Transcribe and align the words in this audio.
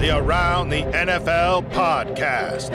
The 0.00 0.16
Around 0.18 0.68
the 0.70 0.82
NFL 0.82 1.70
podcast. 1.72 2.72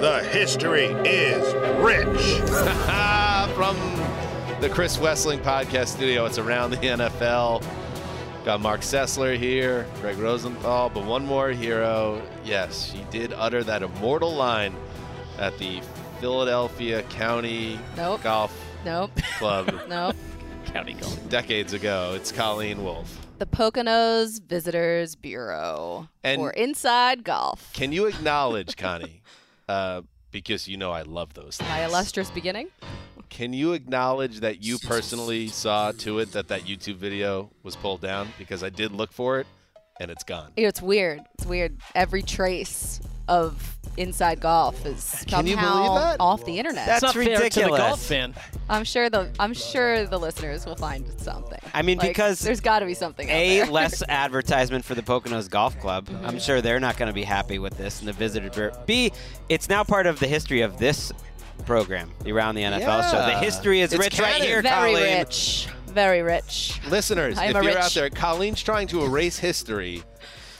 The 0.00 0.22
history 0.24 0.86
is 1.04 1.54
rich. 1.82 2.06
From 3.56 3.76
the 4.60 4.68
Chris 4.70 4.96
Wesseling 4.98 5.40
podcast 5.42 5.88
studio, 5.88 6.24
it's 6.26 6.38
Around 6.38 6.70
the 6.70 6.76
NFL. 6.78 7.64
Got 8.44 8.60
Mark 8.60 8.80
Sessler 8.80 9.36
here, 9.36 9.86
Greg 10.00 10.18
Rosenthal, 10.18 10.88
but 10.90 11.04
one 11.04 11.26
more 11.26 11.50
hero. 11.50 12.22
Yes, 12.44 12.90
he 12.90 13.04
did 13.10 13.32
utter 13.32 13.62
that 13.64 13.82
immortal 13.82 14.34
line 14.34 14.74
at 15.38 15.56
the 15.58 15.80
Philadelphia 16.20 17.02
County 17.04 17.78
Nope. 17.96 18.22
Golf 18.22 18.56
Nope. 18.84 19.10
Club 19.38 19.74
nope. 19.88 20.14
County 20.66 20.94
Golf. 20.94 21.28
decades 21.28 21.72
ago. 21.72 22.12
It's 22.14 22.30
Colleen 22.32 22.82
Wolf. 22.84 23.25
The 23.38 23.46
Poconos 23.46 24.40
Visitors 24.40 25.14
Bureau 25.14 26.08
And- 26.24 26.40
for 26.40 26.50
Inside 26.52 27.22
Golf. 27.22 27.70
Can 27.74 27.92
you 27.92 28.06
acknowledge, 28.06 28.76
Connie, 28.76 29.22
uh, 29.68 30.02
because 30.30 30.66
you 30.68 30.76
know 30.78 30.90
I 30.90 31.02
love 31.02 31.34
those 31.34 31.56
things. 31.58 31.68
My 31.68 31.84
illustrious 31.84 32.30
beginning. 32.30 32.68
Can 33.28 33.52
you 33.52 33.74
acknowledge 33.74 34.40
that 34.40 34.62
you 34.62 34.78
personally 34.86 35.48
saw 35.48 35.92
to 35.92 36.18
it 36.20 36.32
that 36.32 36.48
that 36.48 36.62
YouTube 36.62 36.96
video 36.96 37.50
was 37.62 37.76
pulled 37.76 38.00
down? 38.00 38.28
Because 38.38 38.62
I 38.62 38.70
did 38.70 38.92
look 38.92 39.12
for 39.12 39.38
it, 39.38 39.46
and 40.00 40.10
it's 40.10 40.24
gone. 40.24 40.52
It's 40.56 40.80
weird. 40.80 41.20
It's 41.34 41.44
weird. 41.46 41.76
Every 41.94 42.22
trace 42.22 43.00
of 43.28 43.75
Inside 43.96 44.40
Golf 44.40 44.84
is 44.84 45.02
somehow 45.02 46.16
off 46.20 46.44
the 46.44 46.58
internet. 46.58 46.88
It's 46.88 47.00
That's 47.00 47.02
not 47.02 47.14
fair 47.14 47.48
to 47.48 47.60
the 47.60 47.68
golf 47.68 48.02
fan. 48.02 48.34
I'm 48.68 48.84
sure 48.84 49.08
the 49.08 49.30
I'm 49.38 49.54
sure 49.54 50.06
the 50.06 50.18
listeners 50.18 50.66
will 50.66 50.76
find 50.76 51.04
something. 51.18 51.58
I 51.72 51.82
mean, 51.82 51.98
Like, 51.98 52.08
because 52.08 52.40
there's 52.40 52.60
got 52.60 52.80
to 52.80 52.86
be 52.86 52.94
something. 52.94 53.28
out 53.30 53.34
a 53.34 53.56
there. 53.60 53.66
less 53.66 54.02
advertisement 54.08 54.84
for 54.84 54.94
the 54.94 55.02
Poconos 55.02 55.48
Golf 55.48 55.78
Club. 55.80 56.08
I'm 56.24 56.38
sure 56.38 56.60
they're 56.60 56.80
not 56.80 56.96
going 56.96 57.08
to 57.08 57.14
be 57.14 57.24
happy 57.24 57.58
with 57.58 57.76
this 57.78 58.00
and 58.00 58.08
the 58.08 58.12
visitor. 58.12 58.50
bureau. 58.50 58.82
B, 58.86 59.12
it's 59.48 59.68
now 59.68 59.82
part 59.84 60.06
of 60.06 60.18
the 60.20 60.26
history 60.26 60.60
of 60.60 60.78
this 60.78 61.12
program, 61.64 62.10
Around 62.26 62.54
the 62.56 62.62
NFL. 62.62 63.10
So 63.10 63.16
the 63.16 63.38
history 63.38 63.80
is 63.80 63.92
It's 63.92 63.98
rich 64.02 64.18
right 64.20 64.32
canon. 64.34 64.46
here, 64.46 64.62
very 64.62 64.92
Colleen. 64.92 65.18
rich. 65.18 65.68
Very 65.86 66.20
rich. 66.22 66.78
Listeners, 66.90 67.38
I 67.38 67.46
am 67.46 67.56
if 67.56 67.62
you're 67.62 67.72
rich- 67.74 67.76
out 67.84 67.90
there, 67.92 68.10
Colleen's 68.10 68.62
trying 68.62 68.88
to 68.88 69.02
erase 69.04 69.38
history. 69.38 70.02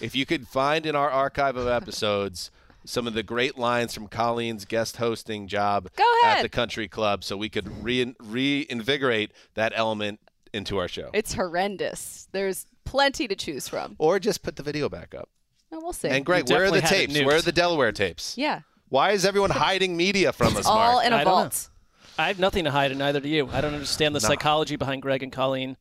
If 0.01 0.15
you 0.15 0.25
could 0.25 0.49
find 0.49 0.87
in 0.87 0.97
our 0.97 1.11
archive 1.11 1.57
of 1.57 1.69
episodes 1.69 2.51
some 2.87 3.07
of 3.07 3.15
the 3.15 3.23
great 3.23 3.59
lines 3.59 3.93
from 3.95 4.07
Colleen's 4.09 4.65
guest 4.65 4.97
hosting 4.97 5.47
job 5.49 5.89
Go 5.97 6.05
at 6.25 6.43
the 6.43 6.49
country 6.49 6.89
club, 6.89 7.23
so 7.25 7.37
we 7.37 7.49
could 7.49 7.85
re- 7.85 8.15
reinvigorate 8.23 9.33
that 9.55 9.73
element 9.77 10.21
into 10.53 10.79
our 10.79 10.89
show. 10.89 11.11
It's 11.13 11.35
horrendous. 11.35 12.29
There's 12.33 12.67
plenty 12.85 13.29
to 13.29 13.35
choose 13.37 13.69
from. 13.69 13.97
or 13.99 14.19
just 14.19 14.43
put 14.43 14.57
the 14.57 14.63
video 14.63 14.89
back 14.89 15.15
up. 15.15 15.29
And 15.71 15.83
we'll 15.83 15.93
see. 15.93 16.09
And 16.09 16.25
Greg, 16.25 16.49
where 16.49 16.65
are 16.65 16.71
the 16.71 16.81
tapes? 16.81 17.19
Where 17.21 17.37
are 17.37 17.43
the 17.43 17.53
Delaware 17.53 17.93
tapes? 17.93 18.39
yeah. 18.39 18.61
Why 18.89 19.11
is 19.11 19.27
everyone 19.27 19.51
hiding 19.51 19.97
media 19.97 20.33
from 20.33 20.57
us, 20.57 20.65
All 20.65 20.77
Mark? 20.77 21.07
in 21.07 21.13
a 21.13 21.17
I 21.17 21.25
don't 21.25 21.27
know. 21.33 21.41
vault. 21.43 21.69
I 22.17 22.29
have 22.29 22.39
nothing 22.39 22.63
to 22.65 22.71
hide, 22.71 22.93
and 22.93 23.01
neither 23.01 23.19
do 23.19 23.29
you. 23.29 23.49
I 23.53 23.61
don't 23.61 23.75
understand 23.75 24.15
the 24.15 24.21
psychology 24.21 24.77
behind 24.77 25.03
Greg 25.03 25.25
and 25.25 25.33
Colleen 25.33 25.77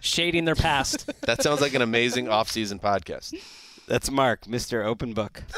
shading 0.00 0.44
their 0.44 0.54
past. 0.54 1.10
that 1.22 1.42
sounds 1.42 1.62
like 1.62 1.72
an 1.72 1.80
amazing 1.80 2.28
off-season 2.28 2.78
podcast. 2.78 3.34
That's 3.88 4.10
Mark, 4.10 4.42
Mr. 4.42 4.84
Open 4.84 5.14
Book. 5.14 5.42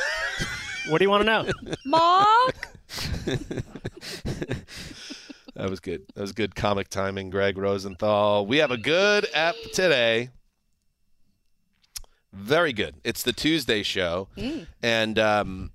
what 0.89 0.99
do 0.99 1.05
you 1.05 1.11
want 1.11 1.23
to 1.23 1.27
know? 1.27 1.53
Mark. 1.85 2.69
That 5.55 5.69
was 5.69 5.81
good. 5.81 6.07
That 6.15 6.23
was 6.23 6.33
good 6.33 6.55
comic 6.55 6.89
timing, 6.89 7.29
Greg 7.31 7.59
Rosenthal. 7.59 8.47
We 8.47 8.57
have 8.59 8.71
a 8.71 8.79
good 8.79 9.27
app 9.35 9.55
today. 9.73 10.31
Very 12.33 12.73
good. 12.73 12.97
It's 13.05 13.23
the 13.23 13.35
Tuesday 13.35 13.83
show, 13.83 14.29
and 14.83 15.19
um, 15.19 15.73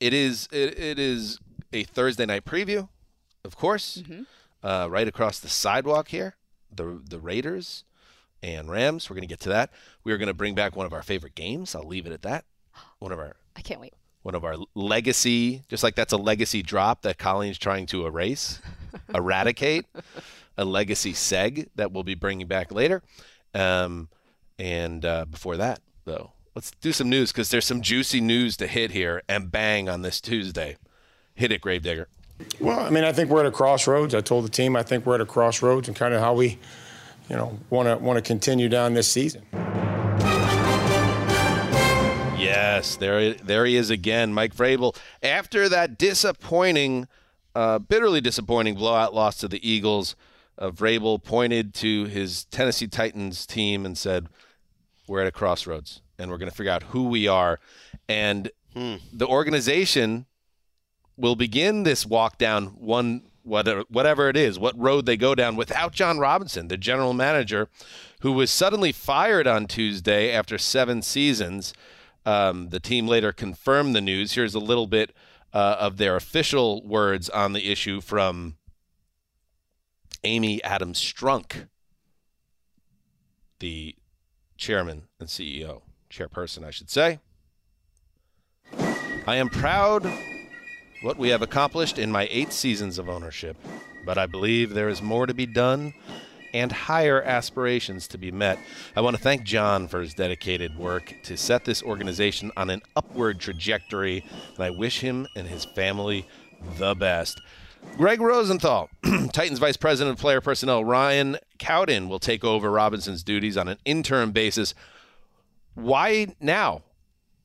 it 0.00 0.12
is 0.12 0.48
it, 0.50 0.76
it 0.78 0.98
is 0.98 1.38
a 1.72 1.84
Thursday 1.84 2.26
night 2.26 2.44
preview, 2.44 2.88
of 3.44 3.56
course. 3.56 4.02
Uh, 4.62 4.88
right 4.90 5.06
across 5.06 5.38
the 5.38 5.48
sidewalk 5.48 6.08
here, 6.08 6.34
the 6.74 7.00
the 7.08 7.20
Raiders 7.20 7.84
and 8.42 8.68
Rams. 8.68 9.08
We're 9.08 9.14
going 9.14 9.22
to 9.22 9.32
get 9.32 9.40
to 9.40 9.48
that. 9.50 9.70
We 10.02 10.12
are 10.12 10.18
going 10.18 10.26
to 10.26 10.34
bring 10.34 10.56
back 10.56 10.74
one 10.74 10.86
of 10.86 10.92
our 10.92 11.02
favorite 11.02 11.36
games. 11.36 11.76
I'll 11.76 11.86
leave 11.86 12.06
it 12.06 12.12
at 12.12 12.22
that. 12.22 12.44
One 12.98 13.12
of 13.12 13.20
our 13.20 13.36
I 13.56 13.60
can't 13.60 13.80
wait. 13.80 13.94
One 14.22 14.34
of 14.34 14.44
our 14.44 14.56
legacy, 14.74 15.62
just 15.68 15.82
like 15.82 15.94
that's 15.94 16.12
a 16.12 16.18
legacy 16.18 16.62
drop 16.62 17.02
that 17.02 17.18
Colleen's 17.18 17.58
trying 17.58 17.86
to 17.86 18.06
erase, 18.06 18.60
eradicate, 19.14 19.86
a 20.58 20.64
legacy 20.64 21.12
seg 21.12 21.68
that 21.76 21.92
we'll 21.92 22.04
be 22.04 22.14
bringing 22.14 22.46
back 22.46 22.72
later. 22.72 23.02
Um, 23.54 24.08
and 24.58 25.04
uh, 25.04 25.24
before 25.24 25.56
that, 25.56 25.80
though, 26.04 26.32
let's 26.54 26.70
do 26.82 26.92
some 26.92 27.08
news 27.08 27.32
because 27.32 27.50
there's 27.50 27.64
some 27.64 27.80
juicy 27.80 28.20
news 28.20 28.56
to 28.58 28.66
hit 28.66 28.90
here 28.90 29.22
and 29.28 29.50
bang 29.50 29.88
on 29.88 30.02
this 30.02 30.20
Tuesday. 30.20 30.76
Hit 31.34 31.52
it, 31.52 31.62
Gravedigger. 31.62 32.08
Well, 32.58 32.80
I 32.80 32.90
mean, 32.90 33.04
I 33.04 33.12
think 33.12 33.30
we're 33.30 33.40
at 33.40 33.46
a 33.46 33.50
crossroads. 33.50 34.14
I 34.14 34.20
told 34.20 34.44
the 34.44 34.50
team 34.50 34.76
I 34.76 34.82
think 34.82 35.06
we're 35.06 35.14
at 35.14 35.20
a 35.20 35.26
crossroads 35.26 35.88
and 35.88 35.96
kind 35.96 36.14
of 36.14 36.20
how 36.20 36.34
we, 36.34 36.58
you 37.28 37.36
know, 37.36 37.58
want 37.68 37.88
to 37.88 37.96
want 37.96 38.16
to 38.16 38.22
continue 38.22 38.68
down 38.68 38.94
this 38.94 39.10
season. 39.10 39.44
Yes, 42.60 42.96
there, 42.96 43.32
there 43.32 43.64
he 43.64 43.76
is 43.76 43.88
again, 43.88 44.34
Mike 44.34 44.54
Vrabel. 44.54 44.94
After 45.22 45.66
that 45.70 45.96
disappointing, 45.96 47.08
uh, 47.54 47.78
bitterly 47.78 48.20
disappointing 48.20 48.74
blowout 48.74 49.14
loss 49.14 49.38
to 49.38 49.48
the 49.48 49.66
Eagles, 49.66 50.14
uh, 50.58 50.70
Vrabel 50.70 51.22
pointed 51.22 51.72
to 51.76 52.04
his 52.04 52.44
Tennessee 52.44 52.86
Titans 52.86 53.46
team 53.46 53.86
and 53.86 53.96
said, 53.96 54.28
"We're 55.08 55.22
at 55.22 55.26
a 55.26 55.32
crossroads, 55.32 56.02
and 56.18 56.30
we're 56.30 56.36
going 56.36 56.50
to 56.50 56.56
figure 56.56 56.70
out 56.70 56.82
who 56.84 57.04
we 57.04 57.26
are." 57.26 57.60
And 58.10 58.50
the 58.74 59.26
organization 59.26 60.26
will 61.16 61.36
begin 61.36 61.84
this 61.84 62.04
walk 62.04 62.36
down 62.36 62.66
one 62.78 63.22
whatever, 63.42 63.84
whatever 63.88 64.28
it 64.28 64.36
is, 64.36 64.58
what 64.58 64.78
road 64.78 65.06
they 65.06 65.16
go 65.16 65.34
down 65.34 65.56
without 65.56 65.92
John 65.92 66.18
Robinson, 66.18 66.68
the 66.68 66.76
general 66.76 67.14
manager, 67.14 67.70
who 68.20 68.32
was 68.32 68.50
suddenly 68.50 68.92
fired 68.92 69.46
on 69.46 69.66
Tuesday 69.66 70.30
after 70.30 70.58
seven 70.58 71.00
seasons. 71.00 71.72
Um, 72.26 72.68
the 72.68 72.80
team 72.80 73.06
later 73.06 73.32
confirmed 73.32 73.94
the 73.94 74.00
news. 74.00 74.32
Here's 74.32 74.54
a 74.54 74.60
little 74.60 74.86
bit 74.86 75.12
uh, 75.52 75.76
of 75.78 75.96
their 75.96 76.16
official 76.16 76.86
words 76.86 77.28
on 77.28 77.52
the 77.52 77.70
issue 77.70 78.00
from 78.00 78.56
Amy 80.22 80.62
Adams 80.62 81.00
Strunk, 81.00 81.68
the 83.58 83.94
chairman 84.56 85.04
and 85.18 85.28
CEO, 85.28 85.82
chairperson, 86.10 86.64
I 86.64 86.70
should 86.70 86.90
say. 86.90 87.20
I 89.26 89.36
am 89.36 89.48
proud 89.48 90.10
what 91.02 91.16
we 91.16 91.30
have 91.30 91.40
accomplished 91.40 91.98
in 91.98 92.12
my 92.12 92.28
eight 92.30 92.52
seasons 92.52 92.98
of 92.98 93.08
ownership, 93.08 93.56
but 94.04 94.18
I 94.18 94.26
believe 94.26 94.74
there 94.74 94.88
is 94.88 95.00
more 95.00 95.26
to 95.26 95.34
be 95.34 95.46
done 95.46 95.94
and 96.52 96.72
higher 96.72 97.22
aspirations 97.22 98.08
to 98.08 98.18
be 98.18 98.30
met. 98.30 98.58
I 98.96 99.00
want 99.00 99.16
to 99.16 99.22
thank 99.22 99.44
John 99.44 99.88
for 99.88 100.00
his 100.00 100.14
dedicated 100.14 100.76
work 100.76 101.14
to 101.24 101.36
set 101.36 101.64
this 101.64 101.82
organization 101.82 102.50
on 102.56 102.70
an 102.70 102.82
upward 102.96 103.40
trajectory, 103.40 104.24
and 104.54 104.64
I 104.64 104.70
wish 104.70 105.00
him 105.00 105.26
and 105.36 105.46
his 105.46 105.64
family 105.64 106.26
the 106.78 106.94
best. 106.94 107.40
Greg 107.96 108.20
Rosenthal, 108.20 108.90
Titans 109.32 109.58
Vice 109.58 109.76
President 109.76 110.16
of 110.16 110.20
Player 110.20 110.40
Personnel, 110.40 110.84
Ryan 110.84 111.36
Cowden 111.58 112.08
will 112.08 112.18
take 112.18 112.44
over 112.44 112.70
Robinson's 112.70 113.22
duties 113.22 113.56
on 113.56 113.68
an 113.68 113.78
interim 113.84 114.32
basis. 114.32 114.74
Why 115.74 116.34
now? 116.40 116.82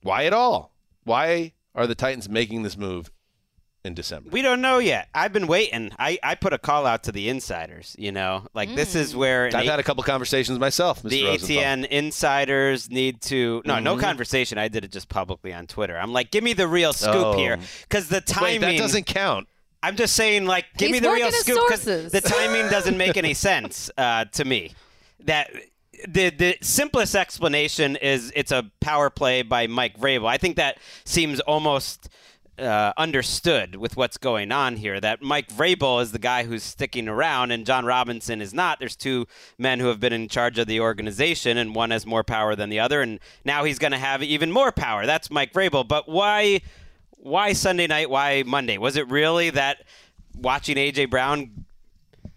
Why 0.01 0.25
at 0.25 0.33
all? 0.33 0.73
Why 1.03 1.53
are 1.73 1.87
the 1.87 1.95
Titans 1.95 2.29
making 2.29 2.63
this 2.63 2.77
move 2.77 3.11
in 3.85 3.93
December? 3.93 4.29
We 4.31 4.41
don't 4.41 4.61
know 4.61 4.79
yet. 4.79 5.07
I've 5.15 5.31
been 5.31 5.47
waiting. 5.47 5.91
I, 5.97 6.17
I 6.23 6.35
put 6.35 6.51
a 6.53 6.57
call 6.57 6.85
out 6.85 7.03
to 7.03 7.11
the 7.11 7.29
insiders, 7.29 7.95
you 7.97 8.11
know. 8.11 8.47
Like 8.53 8.75
this 8.75 8.95
is 8.95 9.15
where 9.15 9.45
I've 9.47 9.53
A- 9.53 9.69
had 9.69 9.79
a 9.79 9.83
couple 9.83 10.03
conversations 10.03 10.59
myself, 10.59 11.01
Mr. 11.03 11.09
the 11.09 11.23
Rosenthal. 11.25 11.57
ATN 11.57 11.85
insiders 11.87 12.89
need 12.89 13.21
to 13.23 13.61
no 13.65 13.79
no 13.79 13.95
Mhm. 13.95 14.01
conversation. 14.01 14.57
I 14.57 14.67
did 14.67 14.83
it 14.83 14.91
just 14.91 15.07
publicly 15.09 15.53
on 15.53 15.67
Twitter. 15.67 15.97
I'm 15.97 16.11
like, 16.11 16.31
give 16.31 16.43
me 16.43 16.53
the 16.53 16.67
real 16.67 16.91
scoop 16.93 17.15
Oh. 17.15 17.37
here, 17.37 17.57
because 17.83 18.09
the 18.09 18.21
timing. 18.21 18.61
Wait, 18.61 18.77
that 18.77 18.77
doesn't 18.83 19.05
count. 19.05 19.47
I'm 19.83 19.95
just 19.95 20.15
saying, 20.15 20.45
like, 20.47 20.65
give 20.77 20.87
He's 20.87 20.93
me 20.93 20.99
the 20.99 21.11
real 21.11 21.31
scoop 21.31 21.59
because 21.67 21.83
the 21.85 22.21
timing 22.21 22.69
doesn't 22.71 22.97
make 22.97 23.17
any 23.17 23.35
sense 23.35 23.91
uh, 23.97 24.25
to 24.31 24.43
me. 24.43 24.73
That 25.25 25.51
the 26.07 26.29
the 26.29 26.57
simplest 26.61 27.15
explanation 27.15 27.95
is 27.95 28.31
it's 28.35 28.51
a 28.51 28.69
power 28.81 29.09
play 29.09 29.43
by 29.43 29.67
Mike 29.67 29.97
Vrabel. 29.99 30.27
I 30.27 30.37
think 30.37 30.55
that 30.55 30.77
seems 31.03 31.39
almost 31.41 32.09
uh, 32.57 32.93
understood 32.97 33.75
with 33.75 33.97
what's 33.97 34.17
going 34.17 34.51
on 34.51 34.77
here. 34.77 34.99
That 34.99 35.21
Mike 35.21 35.49
Vrabel 35.49 36.01
is 36.01 36.11
the 36.11 36.19
guy 36.19 36.43
who's 36.43 36.63
sticking 36.63 37.07
around, 37.07 37.51
and 37.51 37.65
John 37.65 37.85
Robinson 37.85 38.41
is 38.41 38.53
not. 38.53 38.79
There's 38.79 38.95
two 38.95 39.27
men 39.57 39.79
who 39.79 39.87
have 39.87 39.99
been 39.99 40.13
in 40.13 40.27
charge 40.27 40.57
of 40.57 40.67
the 40.67 40.79
organization, 40.79 41.57
and 41.57 41.75
one 41.75 41.91
has 41.91 42.05
more 42.05 42.23
power 42.23 42.55
than 42.55 42.69
the 42.69 42.79
other, 42.79 43.01
and 43.01 43.19
now 43.43 43.63
he's 43.63 43.79
going 43.79 43.91
to 43.91 43.97
have 43.97 44.23
even 44.23 44.51
more 44.51 44.71
power. 44.71 45.05
That's 45.05 45.29
Mike 45.29 45.53
Vrabel. 45.53 45.87
But 45.87 46.07
why? 46.07 46.61
Why 47.17 47.53
Sunday 47.53 47.87
night? 47.87 48.09
Why 48.09 48.43
Monday? 48.45 48.77
Was 48.77 48.97
it 48.97 49.09
really 49.09 49.49
that 49.49 49.83
watching 50.35 50.77
AJ 50.77 51.09
Brown 51.09 51.65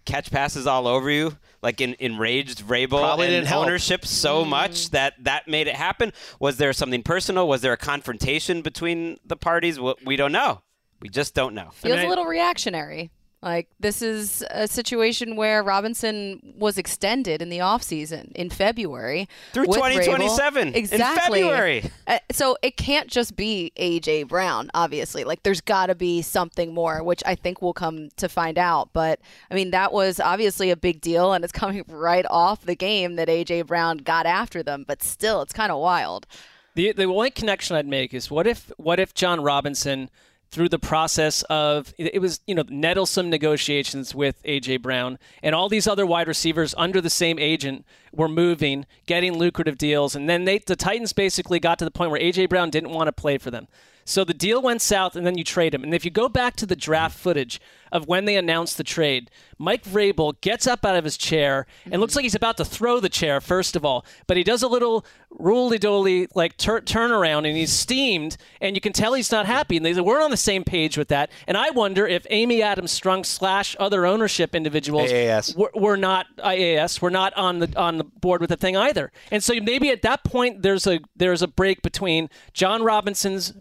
catch 0.05 0.31
passes 0.31 0.67
all 0.67 0.87
over 0.87 1.11
you, 1.11 1.37
like 1.63 1.81
in 1.81 1.97
enraged 1.99 2.67
Vrabel 2.67 3.01
Probably 3.01 3.27
and 3.27 3.33
didn't 3.33 3.49
help. 3.49 3.67
ownership 3.67 4.07
so 4.07 4.41
mm-hmm. 4.41 4.51
much 4.51 4.91
that 4.91 5.15
that 5.25 5.49
made 5.49 5.67
it 5.67 5.77
happen? 5.77 6.13
Was 6.39 6.57
there 6.59 6.73
something 6.73 7.03
personal? 7.03 7.49
Was 7.49 7.63
there 7.63 7.73
a 7.73 7.79
confrontation 7.79 8.63
between 8.63 9.19
the 9.25 9.37
parties? 9.37 9.79
We 10.05 10.17
don't 10.17 10.33
know. 10.33 10.63
We 11.01 11.09
just 11.09 11.35
don't 11.35 11.55
know. 11.55 11.71
Feels 11.73 11.97
mean, 11.97 12.07
a 12.07 12.09
little 12.09 12.25
reactionary. 12.25 13.11
Like 13.41 13.69
this 13.79 14.03
is 14.03 14.43
a 14.51 14.67
situation 14.67 15.37
where 15.37 15.63
Robinson 15.63 16.55
was 16.59 16.77
extended 16.77 17.41
in 17.41 17.51
the 17.51 17.59
offseason 17.59 18.33
in 18.33 18.51
February 18.51 19.29
Through 19.53 19.69
with 19.69 19.77
2027 19.79 20.65
Vrabel. 20.65 20.67
in 20.69 20.75
Exactly. 20.75 21.43
February. 21.43 21.85
Uh, 22.09 22.19
so 22.33 22.57
it 22.63 22.77
can't 22.77 23.09
just 23.09 23.37
be 23.37 23.73
AJ 23.77 24.27
Brown, 24.27 24.71
obviously. 24.75 25.23
Like 25.23 25.45
there's 25.45 25.61
got 25.61 25.87
to 25.87 25.95
be 25.95 26.21
something 26.21 26.75
more, 26.75 27.03
which 27.05 27.23
I 27.25 27.37
think 27.37 27.63
we'll 27.63 27.73
come 27.75 28.09
to 28.17 28.29
find 28.29 28.59
out. 28.59 28.91
But 28.93 29.21
I 29.51 29.55
mean, 29.55 29.71
that 29.71 29.93
was 29.93 30.19
obviously 30.19 30.71
a 30.71 30.77
big 30.77 31.01
deal, 31.01 31.33
and 31.33 31.45
it's 31.45 31.53
coming 31.59 31.85
right 31.87 32.27
off 32.29 32.63
the 32.63 32.75
game 32.75 33.15
that 33.17 33.29
AJ 33.29 33.67
Brown 33.69 33.99
got 33.99 34.27
after 34.27 34.65
them. 34.65 34.85
But 34.87 35.03
still, 35.03 35.43
it's 35.43 35.53
kind 35.53 35.71
of 35.71 35.79
wild. 35.79 36.27
The 36.75 36.93
the 36.93 37.05
only 37.05 37.31
connection 37.31 37.77
I'd 37.77 37.87
make 37.87 38.13
is 38.13 38.31
what 38.33 38.47
if 38.49 38.71
what 38.79 38.99
if 38.99 39.15
John 39.15 39.43
Robinson 39.43 40.11
through 40.51 40.69
the 40.69 40.79
process 40.79 41.43
of 41.51 41.93
it 41.99 42.21
was 42.21 42.41
you 42.47 42.55
know 42.55 42.65
nettlesome 42.65 43.29
negotiations 43.29 44.15
with 44.15 44.43
AJ 44.45 44.83
Brown 44.83 45.19
and 45.43 45.55
all 45.55 45.69
these 45.69 45.87
other 45.87 46.07
wide 46.07 46.29
receivers 46.29 46.75
under 46.79 47.01
the 47.01 47.11
same 47.11 47.39
agent 47.39 47.85
were 48.13 48.29
moving, 48.29 48.87
getting 49.07 49.37
lucrative 49.37 49.77
deals, 49.77 50.15
and 50.15 50.29
then 50.29 50.45
they 50.45 50.59
the 50.59 50.77
Titans 50.77 51.13
basically 51.13 51.61
got 51.61 51.79
to 51.79 51.85
the 51.85 51.91
point 51.91 52.11
where 52.11 52.21
AJ 52.21 52.49
Brown 52.49 52.71
didn't 52.71 52.91
want 52.91 53.09
to 53.09 53.13
play 53.13 53.39
for 53.39 53.51
them. 53.51 53.69
So 54.09 54.25
the 54.25 54.33
deal 54.33 54.63
went 54.63 54.81
south, 54.81 55.17
and 55.17 55.27
then 55.27 55.37
you 55.37 55.45
trade 55.45 55.75
him. 55.75 55.85
And 55.85 55.95
if 55.95 56.03
you 56.03 56.11
go 56.11 56.31
back 56.31 56.57
to 56.57 56.67
the 56.67 56.75
draft 56.75 57.19
footage 57.19 57.61
of 57.93 58.09
when 58.09 58.25
they 58.25 58.37
announced 58.37 58.79
the 58.79 58.85
trade, 58.85 59.31
Mike 59.59 59.85
Vrabel 59.85 60.41
gets 60.41 60.67
up 60.67 60.85
out 60.85 60.97
of 60.97 61.05
his 61.05 61.19
chair 61.19 61.67
and 61.85 62.01
looks 62.01 62.17
like 62.17 62.23
he's 62.23 62.35
about 62.35 62.57
to 62.57 62.65
throw 62.65 63.01
the 63.01 63.11
chair, 63.11 63.39
first 63.39 63.77
of 63.77 63.85
all. 63.85 64.07
But 64.27 64.39
he 64.39 64.45
does 64.45 64.63
a 64.63 64.69
little 64.69 65.05
roly-doly 65.31 66.29
like 66.35 66.57
tur- 66.57 66.81
turnaround, 66.81 67.47
and 67.47 67.55
he's 67.55 67.71
steamed, 67.71 68.39
and 68.63 68.75
you 68.75 68.81
can 68.81 68.95
tell 68.95 69.13
he's 69.13 69.31
not 69.31 69.45
happy. 69.45 69.77
And 69.77 69.85
they 69.85 69.93
said, 69.93 70.05
we're 70.05 70.23
on 70.23 70.31
the 70.31 70.39
same 70.39 70.65
page 70.65 70.97
with 70.97 71.09
that. 71.09 71.31
And 71.47 71.59
I 71.59 71.69
wonder 71.69 72.07
if 72.07 72.27
Amy 72.31 72.63
Adams 72.63 72.99
Strunk 72.99 73.27
slash 73.27 73.77
other 73.79 74.07
ownership 74.07 74.55
individuals 74.55 75.13
AAS. 75.13 75.55
were, 75.55 75.71
were 75.75 75.97
not 75.99 76.25
uh, 76.43 76.49
IAS, 76.49 77.03
were 77.03 77.11
not 77.11 77.35
on 77.35 77.59
the 77.59 77.79
on 77.79 77.99
the 77.99 78.05
board 78.05 78.41
with 78.41 78.49
the 78.49 78.57
thing 78.57 78.75
either. 78.75 79.13
And 79.31 79.45
so 79.45 79.53
maybe 79.61 79.91
at 79.91 80.01
that 80.01 80.25
point 80.25 80.63
there's 80.63 80.87
a 80.87 81.01
there's 81.15 81.43
a 81.43 81.49
break 81.49 81.83
between 81.83 82.31
John 82.55 82.83
Robinson's 82.83 83.53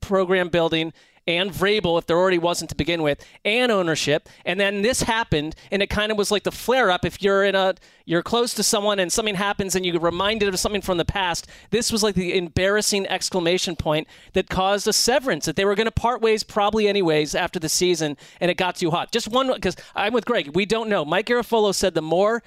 program 0.00 0.48
building 0.48 0.92
and 1.28 1.50
Vrabel, 1.50 1.98
if 1.98 2.06
there 2.06 2.16
already 2.16 2.38
wasn't 2.38 2.70
to 2.70 2.74
begin 2.74 3.02
with, 3.02 3.22
and 3.44 3.70
ownership. 3.70 4.30
And 4.46 4.58
then 4.58 4.80
this 4.80 5.02
happened, 5.02 5.54
and 5.70 5.82
it 5.82 5.90
kind 5.90 6.10
of 6.10 6.16
was 6.16 6.30
like 6.30 6.42
the 6.42 6.50
flare 6.50 6.90
up. 6.90 7.04
If 7.04 7.22
you're 7.22 7.44
in 7.44 7.54
a, 7.54 7.74
you're 8.06 8.22
close 8.22 8.54
to 8.54 8.62
someone, 8.62 8.98
and 8.98 9.12
something 9.12 9.34
happens, 9.34 9.74
and 9.74 9.84
you're 9.84 10.00
reminded 10.00 10.48
of 10.48 10.58
something 10.58 10.80
from 10.80 10.96
the 10.96 11.04
past. 11.04 11.46
This 11.68 11.92
was 11.92 12.02
like 12.02 12.14
the 12.14 12.34
embarrassing 12.34 13.06
exclamation 13.08 13.76
point 13.76 14.08
that 14.32 14.48
caused 14.48 14.88
a 14.88 14.92
severance. 14.94 15.44
That 15.44 15.56
they 15.56 15.66
were 15.66 15.74
going 15.74 15.84
to 15.84 15.90
part 15.92 16.22
ways 16.22 16.42
probably 16.42 16.88
anyways 16.88 17.34
after 17.34 17.58
the 17.58 17.68
season, 17.68 18.16
and 18.40 18.50
it 18.50 18.56
got 18.56 18.76
too 18.76 18.90
hot. 18.90 19.12
Just 19.12 19.28
one, 19.28 19.52
because 19.52 19.76
I'm 19.94 20.14
with 20.14 20.24
Greg. 20.24 20.56
We 20.56 20.64
don't 20.64 20.88
know. 20.88 21.04
Mike 21.04 21.26
Garafolo 21.26 21.74
said 21.74 21.92
the 21.92 22.00
more 22.00 22.42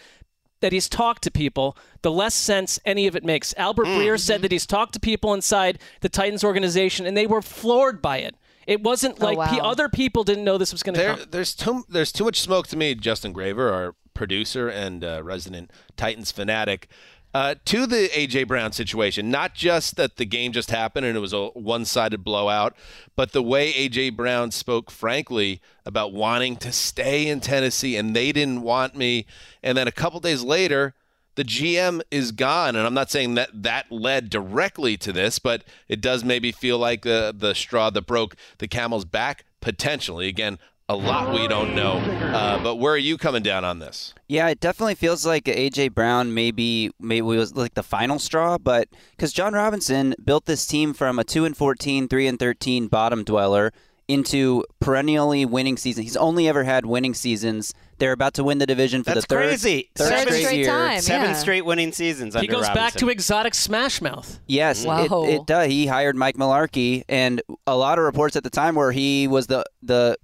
that 0.61 0.71
he's 0.71 0.87
talked 0.89 1.21
to 1.23 1.31
people, 1.31 1.77
the 2.01 2.11
less 2.11 2.33
sense 2.33 2.80
any 2.85 3.06
of 3.07 3.15
it 3.15 3.23
makes. 3.23 3.53
Albert 3.57 3.85
Breer 3.87 4.19
said 4.19 4.41
that 4.41 4.51
he's 4.51 4.65
talked 4.65 4.94
to 4.94 4.99
people 4.99 5.33
inside 5.33 5.80
the 5.99 6.09
Titans 6.09 6.44
organization, 6.44 7.06
and 7.06 7.15
they 7.18 7.27
were 7.27 7.41
floored 7.41 8.01
by 8.01 8.18
it. 8.18 8.35
It 8.68 8.81
wasn't 8.83 9.19
like 9.19 9.37
pe- 9.49 9.57
wow. 9.57 9.69
other 9.71 9.89
people 9.89 10.23
didn't 10.23 10.44
know 10.44 10.57
this 10.57 10.71
was 10.71 10.83
going 10.83 10.94
to 10.94 11.01
There, 11.01 11.15
come. 11.18 11.25
there's 11.31 11.56
too 11.56 11.83
there's 11.89 12.11
too 12.11 12.23
much 12.25 12.39
smoke 12.39 12.68
to 12.68 12.77
me. 12.77 12.95
Justin 12.95 13.33
Graver, 13.33 13.73
our 13.73 13.95
producer 14.13 14.69
and 14.69 15.03
uh, 15.03 15.21
resident 15.23 15.71
Titans 15.97 16.31
fanatic, 16.31 16.87
uh, 17.33 17.56
to 17.66 17.88
the 17.88 18.09
AJ 18.09 18.47
Brown 18.47 18.71
situation. 18.71 19.31
Not 19.31 19.56
just 19.56 19.95
that 19.95 20.18
the 20.18 20.26
game 20.26 20.52
just 20.52 20.71
happened 20.71 21.06
and 21.06 21.16
it 21.16 21.21
was 21.21 21.33
a 21.33 21.47
one-sided 21.47 22.23
blowout, 22.23 22.76
but 23.16 23.31
the 23.31 23.44
way 23.44 23.71
AJ 23.73 24.16
Brown 24.16 24.52
spoke 24.52 24.92
frankly 24.92 25.61
about 25.85 26.14
wanting 26.14 26.57
to 26.57 26.71
stay 26.71 27.28
in 27.28 27.40
Tennessee 27.40 27.95
and 27.95 28.16
they 28.16 28.31
didn't 28.31 28.61
want 28.61 28.95
me. 28.95 29.26
And 29.64 29.78
then 29.78 29.88
a 29.88 29.92
couple 29.92 30.19
days 30.19 30.44
later, 30.44 30.94
the 31.35 31.44
GM 31.45 32.02
is 32.11 32.33
gone, 32.33 32.76
and 32.76 32.85
I'm 32.85 32.94
not 32.94 33.09
saying 33.09 33.35
that 33.35 33.50
that 33.64 33.90
led 33.90 34.30
directly 34.30 34.97
to 34.97 35.14
this, 35.14 35.40
but 35.40 35.64
it 35.88 36.02
does 36.02 36.26
maybe 36.26 36.52
feel 36.52 36.78
like 36.78 37.04
the 37.04 37.33
the 37.35 37.56
straw 37.56 37.90
that 37.90 38.06
broke 38.06 38.35
the 38.57 38.68
camel's 38.68 39.06
back 39.06 39.45
potentially. 39.61 40.28
Again, 40.28 40.59
a 40.92 40.95
lot 40.95 41.33
we 41.33 41.48
don't 41.48 41.74
know. 41.74 41.94
Uh, 41.98 42.62
but 42.62 42.76
where 42.76 42.94
are 42.94 42.98
you 42.98 43.18
coming 43.18 43.42
down 43.42 43.64
on 43.64 43.80
this? 43.80 44.14
Yeah, 44.28 44.48
it 44.50 44.60
definitely 44.60 44.95
feels 44.95 45.26
like 45.26 45.45
AJ 45.45 45.94
Brown 45.94 46.33
maybe 46.33 46.92
maybe 47.00 47.21
was 47.21 47.56
like 47.56 47.74
the 47.76 47.83
final 47.83 48.19
straw, 48.19 48.57
but 48.57 48.90
because 49.12 49.31
John 49.31 49.54
Robinson 49.54 50.16
built 50.24 50.45
this 50.45 50.66
team 50.66 50.94
from 50.94 51.18
a 51.18 51.24
two 51.24 51.45
and 51.45 51.56
14, 51.56 52.07
3 52.07 52.28
and 52.28 52.40
thirteen 52.40 52.88
bottom 52.88 53.24
dweller 53.24 53.71
into 54.07 54.66
perennially 54.81 55.45
winning 55.45 55.78
season. 55.78 56.04
He's 56.04 56.18
only 56.18 56.50
ever 56.50 56.66
had 56.66 56.86
winning 56.86 57.14
seasons. 57.14 57.74
They're 57.98 58.12
about 58.12 58.33
to 58.33 58.44
win 58.44 58.57
the 58.57 58.66
division 58.66 59.04
for 59.04 59.14
That's 59.14 59.26
the 59.26 59.36
third, 59.36 59.48
crazy. 59.48 59.90
third 59.95 60.10
Seven 60.10 60.28
straight, 60.33 60.44
straight 60.44 60.57
year. 60.60 60.68
time. 60.68 61.00
Seven 61.00 61.36
straight 61.36 61.64
winning 61.66 61.94
seasons. 61.94 62.33
He 62.33 62.40
under 62.42 62.52
goes 62.52 62.68
back 62.69 62.94
to 62.95 63.07
exotic 63.07 63.54
smash 63.54 64.02
mouth. 64.02 64.40
Yes, 64.48 64.83
Whoa. 64.83 65.24
it, 65.26 65.36
it 65.36 65.45
does. 65.45 65.69
He 65.69 65.86
hired 65.88 66.18
Mike 66.18 66.36
Mularkey, 66.36 67.04
and 67.07 67.42
a 67.66 67.78
lot 67.78 68.00
of 68.00 68.04
reports 68.04 68.36
at 68.36 68.44
the 68.44 68.50
time 68.50 68.76
where 68.76 68.92
he 68.92 69.30
was 69.30 69.48
the 69.48 69.64
the 69.81 70.18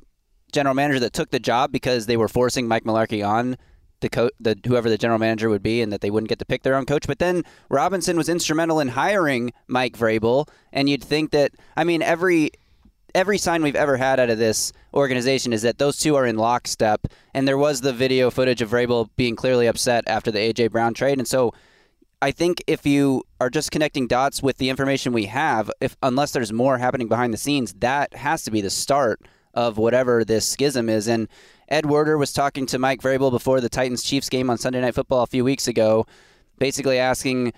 general 0.51 0.75
manager 0.75 0.99
that 0.99 1.13
took 1.13 1.31
the 1.31 1.39
job 1.39 1.71
because 1.71 2.05
they 2.05 2.17
were 2.17 2.27
forcing 2.27 2.67
Mike 2.67 2.83
Mularkey 2.83 3.27
on 3.27 3.57
the 3.99 4.09
co- 4.09 4.29
the 4.39 4.57
whoever 4.65 4.89
the 4.89 4.97
general 4.97 5.19
manager 5.19 5.49
would 5.49 5.63
be, 5.63 5.81
and 5.81 5.91
that 5.91 6.01
they 6.01 6.11
wouldn't 6.11 6.29
get 6.29 6.39
to 6.39 6.45
pick 6.45 6.63
their 6.63 6.75
own 6.75 6.85
coach. 6.85 7.07
But 7.07 7.19
then 7.19 7.43
Robinson 7.69 8.17
was 8.17 8.29
instrumental 8.29 8.79
in 8.79 8.89
hiring 8.89 9.53
Mike 9.67 9.97
Vrabel, 9.97 10.47
and 10.71 10.89
you'd 10.89 11.03
think 11.03 11.31
that 11.31 11.51
I 11.75 11.83
mean 11.83 12.01
every 12.01 12.51
every 13.15 13.37
sign 13.37 13.63
we've 13.63 13.75
ever 13.75 13.97
had 13.97 14.19
out 14.19 14.29
of 14.29 14.37
this 14.37 14.71
organization 14.93 15.51
is 15.51 15.63
that 15.63 15.79
those 15.79 15.97
two 15.97 16.15
are 16.15 16.25
in 16.25 16.37
lockstep. 16.37 17.07
And 17.33 17.47
there 17.47 17.57
was 17.57 17.81
the 17.81 17.93
video 17.93 18.29
footage 18.29 18.61
of 18.61 18.69
Vrabel 18.69 19.09
being 19.15 19.35
clearly 19.35 19.65
upset 19.65 20.03
after 20.07 20.29
the 20.31 20.39
AJ 20.39 20.71
Brown 20.71 20.93
trade, 20.93 21.17
and 21.17 21.27
so 21.27 21.53
I 22.21 22.31
think 22.31 22.63
if 22.65 22.85
you 22.85 23.23
are 23.39 23.49
just 23.49 23.69
connecting 23.69 24.07
dots 24.07 24.41
with 24.41 24.57
the 24.57 24.69
information 24.69 25.13
we 25.13 25.25
have, 25.25 25.69
if 25.79 25.95
unless 26.01 26.31
there's 26.31 26.51
more 26.51 26.77
happening 26.79 27.07
behind 27.07 27.33
the 27.33 27.37
scenes, 27.37 27.73
that 27.79 28.15
has 28.15 28.43
to 28.43 28.51
be 28.51 28.61
the 28.61 28.71
start 28.71 29.21
of 29.57 29.79
whatever 29.79 30.23
this 30.23 30.47
schism 30.47 30.87
is. 30.87 31.07
And 31.07 31.27
Ed 31.67 31.87
Werder 31.87 32.15
was 32.15 32.31
talking 32.31 32.67
to 32.67 32.77
Mike 32.77 33.01
Vrabel 33.01 33.31
before 33.31 33.59
the 33.59 33.69
Titans 33.69 34.03
Chiefs 34.03 34.29
game 34.29 34.51
on 34.51 34.59
Sunday 34.59 34.79
Night 34.79 34.93
Football 34.93 35.23
a 35.23 35.27
few 35.27 35.43
weeks 35.43 35.67
ago, 35.67 36.05
basically 36.59 36.99
asking 36.99 37.53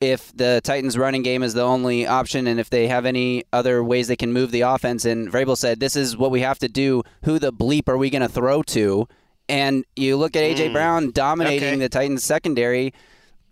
if 0.00 0.34
the 0.34 0.62
Titans 0.64 0.96
running 0.96 1.22
game 1.22 1.42
is 1.42 1.52
the 1.52 1.62
only 1.62 2.06
option 2.06 2.46
and 2.46 2.58
if 2.58 2.70
they 2.70 2.88
have 2.88 3.04
any 3.04 3.44
other 3.52 3.84
ways 3.84 4.08
they 4.08 4.16
can 4.16 4.32
move 4.32 4.52
the 4.52 4.62
offense. 4.62 5.04
And 5.04 5.30
Vrabel 5.30 5.56
said, 5.56 5.80
This 5.80 5.96
is 5.96 6.16
what 6.16 6.30
we 6.30 6.40
have 6.40 6.58
to 6.60 6.68
do. 6.68 7.02
Who 7.24 7.38
the 7.38 7.52
bleep 7.52 7.90
are 7.90 7.98
we 7.98 8.08
going 8.08 8.22
to 8.22 8.28
throw 8.28 8.62
to? 8.62 9.06
And 9.46 9.84
you 9.96 10.16
look 10.16 10.36
at 10.36 10.42
A.J. 10.42 10.70
Mm. 10.70 10.72
Brown 10.72 11.10
dominating 11.10 11.74
Okay. 11.74 11.78
the 11.78 11.88
Titans 11.90 12.24
secondary 12.24 12.94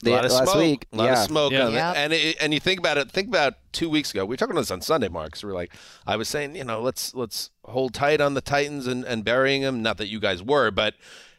a 0.04 0.10
lot 0.10 0.24
of 0.24 0.32
last 0.32 0.50
smoke. 0.50 0.56
week. 0.62 0.86
A 0.92 0.96
lot 0.96 1.04
yeah. 1.04 1.12
of 1.12 1.28
smoke. 1.28 1.52
Yeah. 1.52 1.66
And, 1.66 1.74
Yep. 1.74 1.96
and, 1.96 2.12
it, 2.12 2.36
and 2.40 2.54
you 2.54 2.60
think 2.60 2.78
about 2.78 2.98
it. 2.98 3.10
Think 3.10 3.28
about 3.28 3.54
two 3.72 3.88
weeks 3.88 4.10
ago. 4.10 4.24
We 4.24 4.32
were 4.32 4.36
talking 4.36 4.52
about 4.52 4.62
this 4.62 4.70
on 4.70 4.80
Sunday, 4.80 5.08
Mark. 5.08 5.36
So 5.36 5.48
we're 5.48 5.54
like, 5.54 5.72
I 6.06 6.16
was 6.16 6.28
saying, 6.28 6.56
you 6.56 6.64
know, 6.64 6.80
let's 6.80 7.14
let's 7.14 7.50
hold 7.64 7.94
tight 7.94 8.20
on 8.20 8.34
the 8.34 8.40
Titans 8.40 8.86
and, 8.86 9.04
and 9.04 9.24
burying 9.24 9.62
them. 9.62 9.82
Not 9.82 9.98
that 9.98 10.08
you 10.08 10.20
guys 10.20 10.42
were, 10.42 10.70
but 10.70 10.94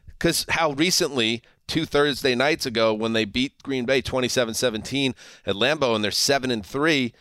because 0.07 0.45
how 0.49 0.71
recently, 0.71 1.41
two 1.67 1.85
Thursday 1.85 2.35
nights 2.35 2.65
ago, 2.65 2.93
when 2.93 3.13
they 3.13 3.25
beat 3.25 3.61
Green 3.63 3.85
Bay 3.85 4.01
27-17 4.01 5.13
at 5.45 5.55
Lambeau 5.55 5.95
and 5.95 6.03
they're 6.03 6.11
seven 6.11 6.51
and 6.51 6.65
three, 6.65 7.13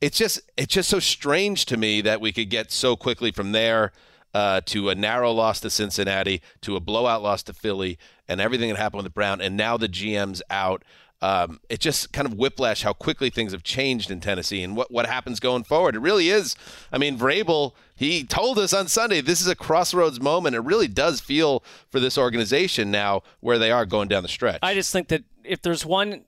it's 0.00 0.18
just 0.18 0.40
it's 0.56 0.72
just 0.72 0.88
so 0.88 0.98
strange 1.00 1.64
to 1.66 1.76
me 1.76 2.00
that 2.00 2.20
we 2.20 2.32
could 2.32 2.50
get 2.50 2.70
so 2.70 2.96
quickly 2.96 3.30
from 3.32 3.52
there 3.52 3.92
uh, 4.36 4.60
to 4.66 4.90
a 4.90 4.94
narrow 4.94 5.32
loss 5.32 5.60
to 5.60 5.70
Cincinnati, 5.70 6.42
to 6.60 6.76
a 6.76 6.80
blowout 6.80 7.22
loss 7.22 7.42
to 7.44 7.54
Philly, 7.54 7.98
and 8.28 8.38
everything 8.38 8.68
that 8.68 8.76
happened 8.76 9.02
with 9.02 9.14
Brown, 9.14 9.40
and 9.40 9.56
now 9.56 9.78
the 9.78 9.88
GM's 9.88 10.42
out. 10.50 10.84
Um, 11.22 11.60
it 11.70 11.80
just 11.80 12.12
kind 12.12 12.28
of 12.28 12.34
whiplash 12.34 12.82
how 12.82 12.92
quickly 12.92 13.30
things 13.30 13.52
have 13.52 13.62
changed 13.62 14.10
in 14.10 14.20
Tennessee 14.20 14.62
and 14.62 14.76
what, 14.76 14.90
what 14.90 15.06
happens 15.06 15.40
going 15.40 15.64
forward. 15.64 15.96
It 15.96 16.00
really 16.00 16.28
is. 16.28 16.54
I 16.92 16.98
mean, 16.98 17.16
Vrabel, 17.16 17.72
he 17.94 18.24
told 18.24 18.58
us 18.58 18.74
on 18.74 18.88
Sunday 18.88 19.22
this 19.22 19.40
is 19.40 19.46
a 19.46 19.56
crossroads 19.56 20.20
moment. 20.20 20.54
It 20.54 20.60
really 20.60 20.88
does 20.88 21.22
feel 21.22 21.64
for 21.88 22.00
this 22.00 22.18
organization 22.18 22.90
now 22.90 23.22
where 23.40 23.58
they 23.58 23.70
are 23.70 23.86
going 23.86 24.08
down 24.08 24.22
the 24.22 24.28
stretch. 24.28 24.58
I 24.62 24.74
just 24.74 24.92
think 24.92 25.08
that 25.08 25.24
if 25.42 25.62
there's 25.62 25.86
one 25.86 26.25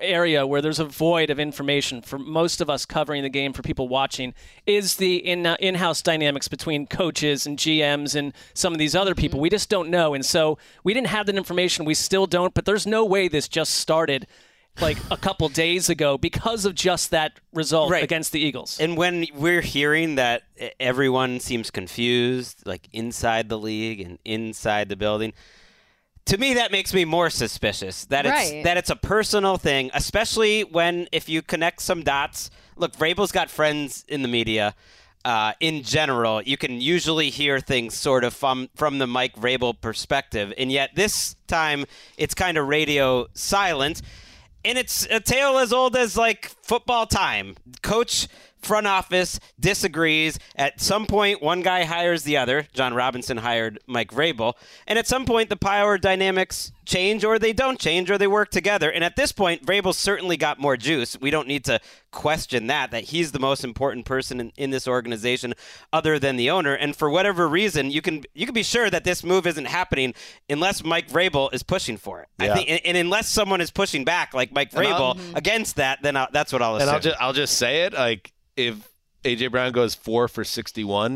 area 0.00 0.46
where 0.46 0.60
there's 0.60 0.78
a 0.80 0.84
void 0.84 1.30
of 1.30 1.38
information 1.38 2.02
for 2.02 2.18
most 2.18 2.60
of 2.60 2.68
us 2.68 2.84
covering 2.84 3.22
the 3.22 3.28
game 3.28 3.52
for 3.52 3.62
people 3.62 3.88
watching 3.88 4.34
is 4.66 4.96
the 4.96 5.16
in 5.16 5.46
uh, 5.46 5.56
in-house 5.60 6.02
dynamics 6.02 6.48
between 6.48 6.86
coaches 6.86 7.46
and 7.46 7.58
GMs 7.58 8.14
and 8.14 8.32
some 8.54 8.72
of 8.72 8.78
these 8.78 8.94
other 8.94 9.14
people. 9.14 9.40
We 9.40 9.50
just 9.50 9.68
don't 9.68 9.88
know, 9.90 10.14
and 10.14 10.24
so 10.24 10.58
we 10.84 10.94
didn't 10.94 11.08
have 11.08 11.26
that 11.26 11.36
information. 11.36 11.84
We 11.84 11.94
still 11.94 12.26
don't. 12.26 12.54
But 12.54 12.64
there's 12.64 12.86
no 12.86 13.04
way 13.04 13.28
this 13.28 13.48
just 13.48 13.74
started 13.74 14.26
like 14.80 14.96
a 15.10 15.16
couple 15.16 15.48
days 15.64 15.88
ago 15.90 16.16
because 16.18 16.64
of 16.64 16.74
just 16.74 17.10
that 17.10 17.38
result 17.52 17.90
Right. 17.90 18.02
against 18.02 18.32
the 18.32 18.40
Eagles. 18.40 18.80
And 18.80 18.96
when 18.96 19.26
we're 19.34 19.60
hearing 19.60 20.14
that 20.16 20.42
everyone 20.80 21.40
seems 21.40 21.70
confused, 21.70 22.66
like 22.66 22.88
inside 22.92 23.48
the 23.48 23.58
league 23.58 24.00
and 24.00 24.18
inside 24.24 24.88
the 24.88 24.96
building, 24.96 25.34
to 26.26 26.38
me 26.38 26.54
that 26.54 26.70
makes 26.72 26.94
me 26.94 27.04
more 27.04 27.30
suspicious 27.30 28.04
that 28.06 28.26
it's 28.26 28.32
Right. 28.52 28.64
that 28.64 28.76
it's 28.76 28.90
a 28.90 28.96
personal 28.96 29.56
thing, 29.56 29.90
especially 29.94 30.62
when 30.62 31.08
if 31.12 31.28
you 31.28 31.42
connect 31.42 31.82
some 31.82 32.02
dots. 32.02 32.50
Look, 32.76 32.96
Vrabel's 32.96 33.32
got 33.32 33.50
friends 33.50 34.04
in 34.08 34.22
the 34.22 34.28
media. 34.28 34.74
Uh, 35.24 35.52
in 35.60 35.82
general, 35.84 36.42
you 36.42 36.56
can 36.56 36.80
usually 36.80 37.30
hear 37.30 37.60
things 37.60 37.94
sort 37.94 38.24
of 38.24 38.34
from 38.34 38.68
from 38.74 38.98
the 38.98 39.06
Mike 39.06 39.36
Vrabel 39.36 39.80
perspective, 39.80 40.52
and 40.58 40.72
yet 40.72 40.90
this 40.96 41.36
time 41.46 41.84
it's 42.16 42.34
kind 42.34 42.56
of 42.58 42.66
radio 42.66 43.28
silent. 43.34 44.02
And 44.64 44.78
it's 44.78 45.06
a 45.10 45.18
tale 45.18 45.58
as 45.58 45.72
old 45.72 45.96
as 45.96 46.16
like 46.16 46.46
football 46.62 47.06
time. 47.06 47.56
Coach 47.82 48.28
front 48.62 48.86
office 48.86 49.38
disagrees. 49.58 50.38
At 50.56 50.80
some 50.80 51.06
point, 51.06 51.42
one 51.42 51.60
guy 51.62 51.84
hires 51.84 52.24
the 52.24 52.36
other. 52.36 52.66
John 52.72 52.94
Robinson 52.94 53.38
hired 53.38 53.78
Mike 53.86 54.10
Vrabel. 54.10 54.54
And 54.86 54.98
at 54.98 55.06
some 55.06 55.24
point, 55.24 55.48
the 55.48 55.56
power 55.56 55.98
dynamics 55.98 56.72
change 56.84 57.24
or 57.24 57.38
they 57.38 57.52
don't 57.52 57.78
change 57.78 58.10
or 58.10 58.18
they 58.18 58.26
work 58.26 58.50
together. 58.50 58.90
And 58.90 59.04
at 59.04 59.16
this 59.16 59.32
point, 59.32 59.64
Vrabel 59.64 59.94
certainly 59.94 60.36
got 60.36 60.58
more 60.58 60.76
juice. 60.76 61.18
We 61.20 61.30
don't 61.30 61.46
need 61.46 61.64
to 61.66 61.80
question 62.10 62.66
that, 62.66 62.90
that 62.90 63.04
he's 63.04 63.32
the 63.32 63.38
most 63.38 63.64
important 63.64 64.04
person 64.04 64.40
in, 64.40 64.52
in 64.56 64.70
this 64.70 64.86
organization 64.86 65.54
other 65.92 66.18
than 66.18 66.36
the 66.36 66.50
owner. 66.50 66.74
And 66.74 66.94
for 66.94 67.08
whatever 67.08 67.48
reason, 67.48 67.90
you 67.90 68.02
can 68.02 68.24
you 68.34 68.46
can 68.46 68.54
be 68.54 68.62
sure 68.62 68.90
that 68.90 69.04
this 69.04 69.24
move 69.24 69.46
isn't 69.46 69.66
happening 69.66 70.14
unless 70.48 70.84
Mike 70.84 71.08
Vrabel 71.08 71.52
is 71.54 71.62
pushing 71.62 71.96
for 71.96 72.20
it. 72.20 72.28
Yeah. 72.38 72.52
I 72.52 72.56
think, 72.56 72.70
and, 72.70 72.80
and 72.84 72.96
unless 72.96 73.28
someone 73.28 73.60
is 73.60 73.70
pushing 73.70 74.04
back 74.04 74.34
like 74.34 74.52
Mike 74.52 74.70
Vrabel 74.70 75.16
mhm. 75.16 75.36
against 75.36 75.76
that, 75.76 76.02
then 76.02 76.16
i 76.16 76.28
that's 76.32 76.52
what 76.52 76.62
I'll 76.62 76.76
assume. 76.76 76.88
And 76.88 76.94
I'll 76.94 77.00
just 77.00 77.16
I'll 77.20 77.32
just 77.32 77.56
say 77.56 77.84
it 77.84 77.92
like 77.92 78.32
if 78.68 78.88
AJ 79.24 79.50
Brown 79.52 79.72
goes 79.72 79.94
4 79.94 80.26
for 80.28 80.42
61 80.44 81.14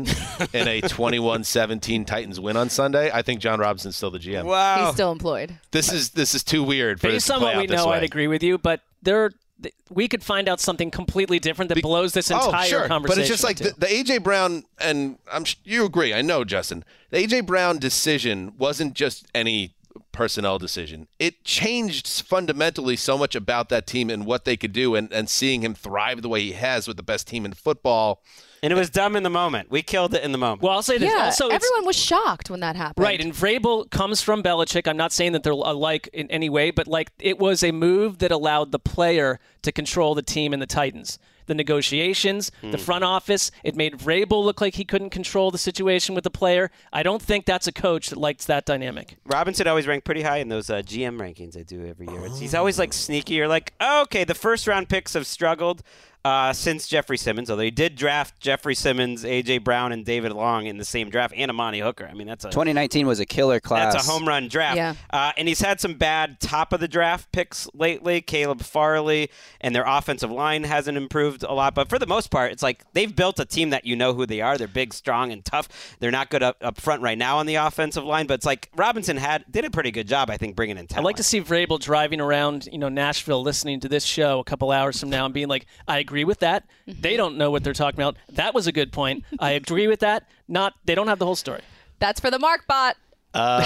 in 0.53 0.67
a 0.67 0.81
21-17 1.31 2.05
Titans 2.05 2.39
win 2.39 2.55
on 2.57 2.69
Sunday, 2.69 3.11
I 3.13 3.21
think 3.21 3.39
John 3.41 3.59
Robinson's 3.59 3.95
still 3.95 4.11
the 4.11 4.19
GM. 4.19 4.45
wow. 4.45 4.85
He's 4.85 4.93
still 4.93 5.11
employed. 5.11 5.57
This 5.71 5.91
is 5.91 6.11
this 6.11 6.33
is 6.33 6.43
too 6.43 6.63
weird 6.63 7.01
for 7.01 7.07
this 7.07 7.27
Based 7.27 7.31
on 7.31 7.41
what 7.41 7.57
we 7.57 7.67
know. 7.67 7.89
I'd 7.89 8.03
agree 8.03 8.27
with 8.27 8.43
you, 8.43 8.57
but 8.57 8.81
there. 9.01 9.31
th- 9.61 9.73
We 9.89 10.07
could 10.07 10.23
find 10.23 10.47
out 10.47 10.59
something 10.59 10.89
completely 10.91 11.39
different 11.39 11.69
that 11.69 11.75
Be- 11.75 11.81
blows 11.81 12.13
this 12.13 12.29
entire 12.31 12.43
oh, 12.45 12.49
entire 12.49 12.67
sure. 12.69 12.87
conversation. 12.87 13.17
But 13.17 13.19
it's 13.19 13.29
just 13.29 13.43
like 13.43 13.57
the, 13.57 13.73
the 13.77 13.87
AJ 13.87 14.23
Brown, 14.23 14.63
and 14.79 15.17
I'm 15.31 15.43
you 15.63 15.83
agree. 15.85 16.13
I 16.13 16.21
know, 16.21 16.43
Justin. 16.43 16.83
The 17.09 17.17
AJ 17.17 17.45
Brown 17.45 17.77
decision 17.79 18.53
wasn't 18.57 18.93
just 18.93 19.25
any 19.35 19.73
personnel 20.11 20.59
decision. 20.59 21.07
It 21.19 21.43
changed 21.43 22.07
fundamentally 22.23 22.95
so 22.95 23.17
much 23.17 23.35
about 23.35 23.69
that 23.69 23.87
team 23.87 24.09
and 24.09 24.25
what 24.25 24.45
they 24.45 24.57
could 24.57 24.73
do, 24.73 24.95
and, 24.95 25.11
and 25.11 25.29
seeing 25.29 25.61
him 25.61 25.73
thrive 25.73 26.21
the 26.21 26.29
way 26.29 26.41
he 26.41 26.53
has 26.53 26.87
with 26.87 26.97
the 26.97 27.03
best 27.03 27.27
team 27.27 27.45
in 27.45 27.53
football. 27.53 28.21
and 28.63 28.73
it 28.73 28.75
was 28.75 28.89
dumb 28.89 29.15
in 29.15 29.23
the 29.23 29.29
moment. 29.29 29.69
We 29.69 29.81
killed 29.81 30.13
it 30.13 30.23
in 30.23 30.31
the 30.31 30.37
moment. 30.37 30.61
well, 30.61 30.73
I'll 30.73 30.81
say 30.81 30.97
this. 30.97 31.11
Yeah, 31.11 31.25
also, 31.25 31.47
everyone 31.49 31.85
was 31.85 31.95
shocked 31.95 32.49
when 32.49 32.59
that 32.61 32.75
happened. 32.75 33.03
Right, 33.03 33.21
and 33.21 33.33
Vrabel 33.33 33.89
comes 33.91 34.21
from 34.21 34.41
Belichick. 34.41 34.87
I'm 34.87 34.97
not 34.97 35.11
saying 35.11 35.33
that 35.33 35.43
they're 35.43 35.53
alike 35.53 36.09
in 36.13 36.29
any 36.31 36.49
way, 36.49 36.71
but 36.71 36.87
like 36.87 37.11
it 37.19 37.37
was 37.39 37.63
a 37.63 37.71
move 37.71 38.17
that 38.19 38.31
allowed 38.31 38.71
the 38.71 38.79
player 38.79 39.39
to 39.61 39.71
control 39.71 40.15
the 40.15 40.21
team 40.23 40.53
and 40.53 40.61
the 40.61 40.67
Titans. 40.67 41.19
The 41.47 41.55
negotiations, 41.55 42.51
Hmm. 42.61 42.71
the 42.71 42.77
front 42.77 43.03
office, 43.03 43.51
it 43.63 43.75
made 43.75 43.97
Vrabel 43.97 44.43
look 44.43 44.61
like 44.61 44.75
he 44.75 44.85
couldn't 44.85 45.09
control 45.11 45.49
the 45.51 45.57
situation 45.57 46.13
with 46.13 46.23
the 46.23 46.29
player. 46.29 46.69
I 46.93 47.03
don't 47.03 47.21
think 47.21 47.45
that's 47.45 47.67
a 47.67 47.71
coach 47.71 48.09
that 48.09 48.17
likes 48.19 48.45
that 48.45 48.65
dynamic. 48.65 49.17
Robinson 49.25 49.67
always 49.67 49.87
ranked 49.87 50.05
pretty 50.05 50.21
high 50.23 50.37
in 50.37 50.49
those 50.49 50.69
uh, 50.69 50.81
GM 50.81 51.17
rankings 51.19 51.57
I 51.57 51.63
do 51.63 51.85
every 51.85 52.07
year. 52.07 52.25
It's, 52.25 52.39
he's 52.39 52.53
always 52.55 52.77
Oh. 52.79 52.83
like 52.83 52.93
sneaky. 52.93 53.33
You're 53.35 53.47
like, 53.47 53.73
oh, 53.79 54.01
okay, 54.03 54.23
the 54.23 54.35
first 54.35 54.67
round 54.67 54.89
picks 54.89 55.13
have 55.13 55.25
struggled 55.25 55.83
uh, 56.27 56.51
since 56.51 56.89
Jeffrey 56.89 57.17
Simmons, 57.17 57.49
although 57.49 57.63
he 57.63 57.71
did 57.71 57.95
draft 57.95 58.37
Jeffrey 58.41 58.75
Simmons, 58.75 59.23
A.J. 59.23 59.59
Brown, 59.59 59.93
and 59.93 60.03
David 60.03 60.33
Long 60.33 60.65
in 60.65 60.77
the 60.77 60.83
same 60.83 61.09
draft, 61.09 61.33
and 61.37 61.49
Amani 61.49 61.79
Hooker. 61.79 62.05
I 62.05 62.13
mean, 62.13 62.27
that's 62.27 62.43
a 62.43 62.49
2019 62.49 63.07
was 63.07 63.21
a 63.21 63.25
killer 63.25 63.61
class. 63.61 63.93
That's 63.93 64.05
a 64.05 64.11
home 64.11 64.27
run 64.27 64.49
draft. 64.49 64.75
Yeah. 64.75 64.95
Uh, 65.09 65.31
and 65.37 65.47
he's 65.47 65.61
had 65.61 65.79
some 65.79 65.93
bad 65.93 66.41
top 66.41 66.73
of 66.73 66.81
the 66.81 66.87
draft 66.89 67.31
picks 67.31 67.69
lately. 67.73 68.19
Caleb 68.19 68.61
Farley 68.61 69.29
and 69.61 69.73
their 69.73 69.85
offensive 69.87 70.29
line 70.29 70.65
hasn't 70.65 70.97
improved 70.97 71.43
a 71.43 71.53
lot. 71.53 71.73
But 71.73 71.87
for 71.87 71.97
the 71.97 72.05
most 72.05 72.29
part, 72.29 72.51
it's 72.51 72.63
like 72.63 72.83
they've 72.91 73.15
built 73.15 73.39
a 73.39 73.45
team 73.45 73.69
that 73.69 73.85
you 73.85 73.95
know 73.95 74.13
who 74.13 74.25
they 74.25 74.41
are. 74.41 74.57
They're 74.57 74.67
big, 74.67 74.93
strong, 74.93 75.31
and 75.31 75.45
tough. 75.45 75.69
They're 76.01 76.11
not 76.11 76.29
good 76.29 76.43
up, 76.43 76.57
up 76.61 76.81
front 76.81 77.01
right 77.01 77.17
now 77.17 77.37
on 77.37 77.45
the 77.45 77.55
offensive 77.55 78.03
line, 78.03 78.27
but 78.27 78.33
it's 78.33 78.45
like 78.45 78.69
Robinson 78.75 79.15
had 79.15 79.45
did 79.49 79.63
a 79.63 79.69
pretty 79.69 79.91
good 79.91 80.09
job, 80.09 80.29
I 80.29 80.35
think, 80.35 80.57
bringing 80.57 80.77
in 80.77 80.87
talent. 80.87 81.05
I'd 81.05 81.05
like 81.05 81.15
to 81.17 81.23
see 81.23 81.39
Vrabel 81.39 81.79
driving 81.79 82.19
around, 82.19 82.67
you 82.69 82.79
know, 82.79 82.89
Nashville, 82.89 83.41
listening 83.41 83.79
to 83.79 83.87
this 83.87 84.03
show 84.03 84.39
a 84.39 84.43
couple 84.43 84.71
hours 84.71 84.99
from 84.99 85.09
now 85.09 85.23
and 85.23 85.33
being 85.33 85.47
like, 85.47 85.67
"I 85.87 85.99
agree 85.99 86.16
with 86.23 86.39
that. 86.39 86.65
Mm-hmm. 86.87 87.01
They 87.01 87.17
don't 87.17 87.37
know 87.37 87.51
what 87.51 87.63
they're 87.63 87.73
talking 87.73 87.99
about. 87.99 88.17
That 88.29 88.53
was 88.53 88.67
a 88.67 88.71
good 88.71 88.91
point. 88.91 89.23
I 89.39 89.51
agree 89.51 89.87
with 89.87 89.99
that. 90.01 90.27
Not 90.47 90.73
they 90.85 90.95
don't 90.95 91.07
have 91.07 91.19
the 91.19 91.25
whole 91.25 91.35
story." 91.35 91.61
That's 91.99 92.19
for 92.19 92.29
the 92.31 92.39
Mark 92.39 92.67
bot. 92.67 92.95
Um, 93.33 93.63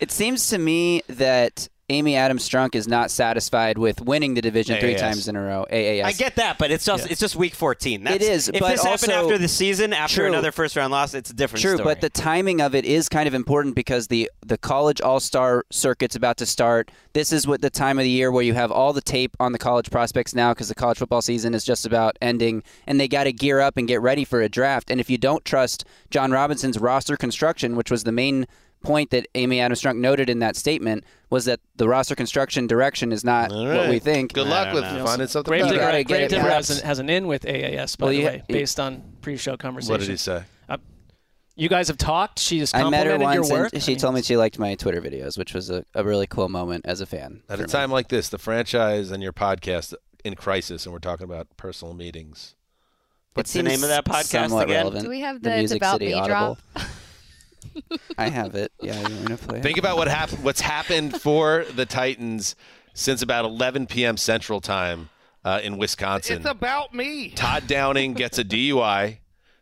it 0.00 0.10
seems 0.10 0.48
to 0.48 0.58
me 0.58 1.02
that 1.08 1.68
Amy 1.90 2.14
Adams 2.14 2.48
Strunk 2.48 2.76
is 2.76 2.86
not 2.86 3.10
satisfied 3.10 3.76
with 3.76 4.00
winning 4.00 4.34
the 4.34 4.40
division 4.40 4.78
three 4.78 4.94
times 4.94 5.26
in 5.26 5.34
a 5.34 5.42
row. 5.42 5.66
AAS. 5.70 6.04
I 6.04 6.12
get 6.12 6.36
that, 6.36 6.56
but 6.56 6.70
it's 6.70 6.84
just 6.84 7.10
it's 7.10 7.20
just 7.20 7.34
week 7.34 7.54
14. 7.54 8.04
That's, 8.04 8.16
It 8.16 8.22
is, 8.22 8.48
If 8.48 8.60
but 8.60 8.70
this 8.70 8.84
happened 8.84 9.12
after 9.12 9.38
the 9.38 9.48
season, 9.48 9.92
after 9.92 10.16
True. 10.16 10.26
another 10.28 10.52
first 10.52 10.76
round 10.76 10.92
loss, 10.92 11.14
it's 11.14 11.30
a 11.30 11.34
different 11.34 11.60
story. 11.60 11.72
True, 11.72 11.78
story. 11.78 11.94
but 11.94 12.00
the 12.00 12.10
timing 12.10 12.60
of 12.60 12.76
it 12.76 12.84
is 12.84 13.08
kind 13.08 13.26
of 13.26 13.34
important 13.34 13.74
because 13.74 14.06
the 14.06 14.30
the 14.46 14.56
college 14.56 15.00
All 15.00 15.18
Star 15.18 15.64
circuit's 15.70 16.14
about 16.14 16.36
to 16.36 16.46
start. 16.46 16.92
This 17.12 17.32
is 17.32 17.46
what 17.46 17.60
the 17.60 17.70
time 17.70 17.98
of 17.98 18.04
the 18.04 18.10
year 18.10 18.30
where 18.30 18.44
you 18.44 18.54
have 18.54 18.70
all 18.70 18.92
the 18.92 19.00
tape 19.00 19.36
on 19.40 19.50
the 19.50 19.58
college 19.58 19.90
prospects 19.90 20.32
now 20.32 20.54
because 20.54 20.68
the 20.68 20.76
college 20.76 20.98
football 20.98 21.22
season 21.22 21.54
is 21.54 21.64
just 21.64 21.84
about 21.84 22.16
ending, 22.22 22.62
and 22.86 23.00
they 23.00 23.08
got 23.08 23.24
to 23.24 23.32
gear 23.32 23.58
up 23.58 23.76
and 23.76 23.88
get 23.88 24.00
ready 24.00 24.24
for 24.24 24.40
a 24.40 24.48
draft. 24.48 24.92
And 24.92 25.00
if 25.00 25.10
you 25.10 25.18
don't 25.18 25.44
trust 25.44 25.84
John 26.08 26.30
Robinson's 26.30 26.78
roster 26.78 27.16
construction, 27.16 27.74
which 27.74 27.90
was 27.90 28.04
the 28.04 28.12
main 28.12 28.46
point 28.82 29.10
that 29.10 29.26
Amy 29.34 29.60
Adams 29.60 29.82
Strunk 29.82 29.96
noted 29.96 30.30
in 30.30 30.38
that 30.40 30.56
statement 30.56 31.04
was 31.28 31.44
that 31.44 31.60
the 31.76 31.88
roster 31.88 32.14
construction 32.14 32.66
direction 32.66 33.12
is 33.12 33.24
not 33.24 33.52
All 33.52 33.66
what 33.66 33.88
we 33.88 33.98
think. 33.98 34.32
Good 34.32 34.46
luck 34.46 34.72
with 34.74 34.84
finding 34.84 35.28
something 35.28 35.50
Grave 35.50 35.64
better. 35.64 35.76
gotta 35.78 35.98
Digger, 35.98 36.04
get 36.04 36.06
Grave 36.08 36.22
it 36.22 36.28
Digger 36.30 36.42
perhaps. 36.42 36.68
has 36.68 36.80
an, 36.80 36.86
has 36.86 36.98
an 36.98 37.10
in 37.10 37.26
with 37.26 37.44
AAS, 37.44 37.96
by 37.98 38.04
Well, 38.06 38.12
the 38.12 38.18
you- 38.20 38.26
way, 38.26 38.42
you- 38.48 38.52
based 38.54 38.80
on 38.80 39.02
pre-show 39.22 39.56
conversation. 39.56 39.92
What 39.92 40.00
did 40.00 40.08
he 40.08 40.16
say? 40.16 40.42
Uh, 40.68 40.78
you 41.56 41.68
guys 41.68 41.88
have 41.88 41.98
talked. 41.98 42.38
She 42.38 42.60
has 42.60 42.72
I 42.72 42.88
met 42.88 43.06
her 43.06 43.12
complimented 43.12 43.34
your 43.34 43.40
once, 43.42 43.50
work. 43.50 43.72
and 43.74 43.82
she 43.82 43.96
told 43.96 44.14
me 44.14 44.22
she 44.22 44.36
liked 44.36 44.58
my 44.58 44.74
Twitter 44.76 45.00
videos, 45.02 45.36
which 45.36 45.52
was 45.52 45.68
a, 45.70 45.84
a 45.94 46.02
really 46.02 46.26
cool 46.26 46.48
moment 46.48 46.86
as 46.86 47.00
a 47.02 47.06
fan. 47.06 47.42
At 47.50 47.58
for 47.58 47.64
a 47.64 47.66
me. 47.66 47.72
time 47.72 47.90
like 47.90 48.08
this, 48.08 48.28
the 48.30 48.38
franchise 48.38 49.10
and 49.10 49.22
your 49.22 49.32
podcast 49.34 49.92
in 50.24 50.34
crisis, 50.36 50.86
and 50.86 50.92
we're 50.92 50.98
talking 51.00 51.24
about 51.24 51.48
personal 51.56 51.92
meetings. 51.94 52.54
What's 53.34 53.52
the 53.52 53.62
name 53.62 53.82
of 53.82 53.90
that 53.90 54.04
podcast 54.04 54.24
somewhat 54.48 54.64
again? 54.64 54.76
relevant. 54.78 55.04
Do 55.04 55.10
we 55.10 55.20
have 55.20 55.40
the 55.42 55.50
the 55.50 55.56
Music 55.58 55.76
About 55.76 55.94
City 55.94 56.06
Me 56.06 56.12
Audible? 56.14 56.58
drop? 56.74 56.82
I 58.18 58.28
have 58.28 58.54
it. 58.54 58.72
Yeah, 58.80 58.96
you 58.96 59.14
want 59.14 59.20
me 59.30 59.36
to 59.36 59.36
play 59.36 59.58
it? 59.58 59.62
Think 59.62 59.78
about 59.78 59.96
what 59.96 60.08
happened. 60.08 60.44
What's 60.44 60.60
happened 60.60 61.20
for 61.20 61.64
the 61.74 61.86
Titans 61.86 62.56
since 62.94 63.22
about 63.22 63.44
11 63.44 63.86
p.m. 63.86 64.16
Central 64.16 64.60
Time 64.60 65.10
uh, 65.44 65.60
in 65.62 65.78
Wisconsin. 65.78 66.38
It's 66.38 66.46
about 66.46 66.94
me. 66.94 67.30
Todd 67.30 67.66
Downing 67.66 68.14
gets 68.14 68.38
a 68.38 68.44
DUI. 68.44 69.18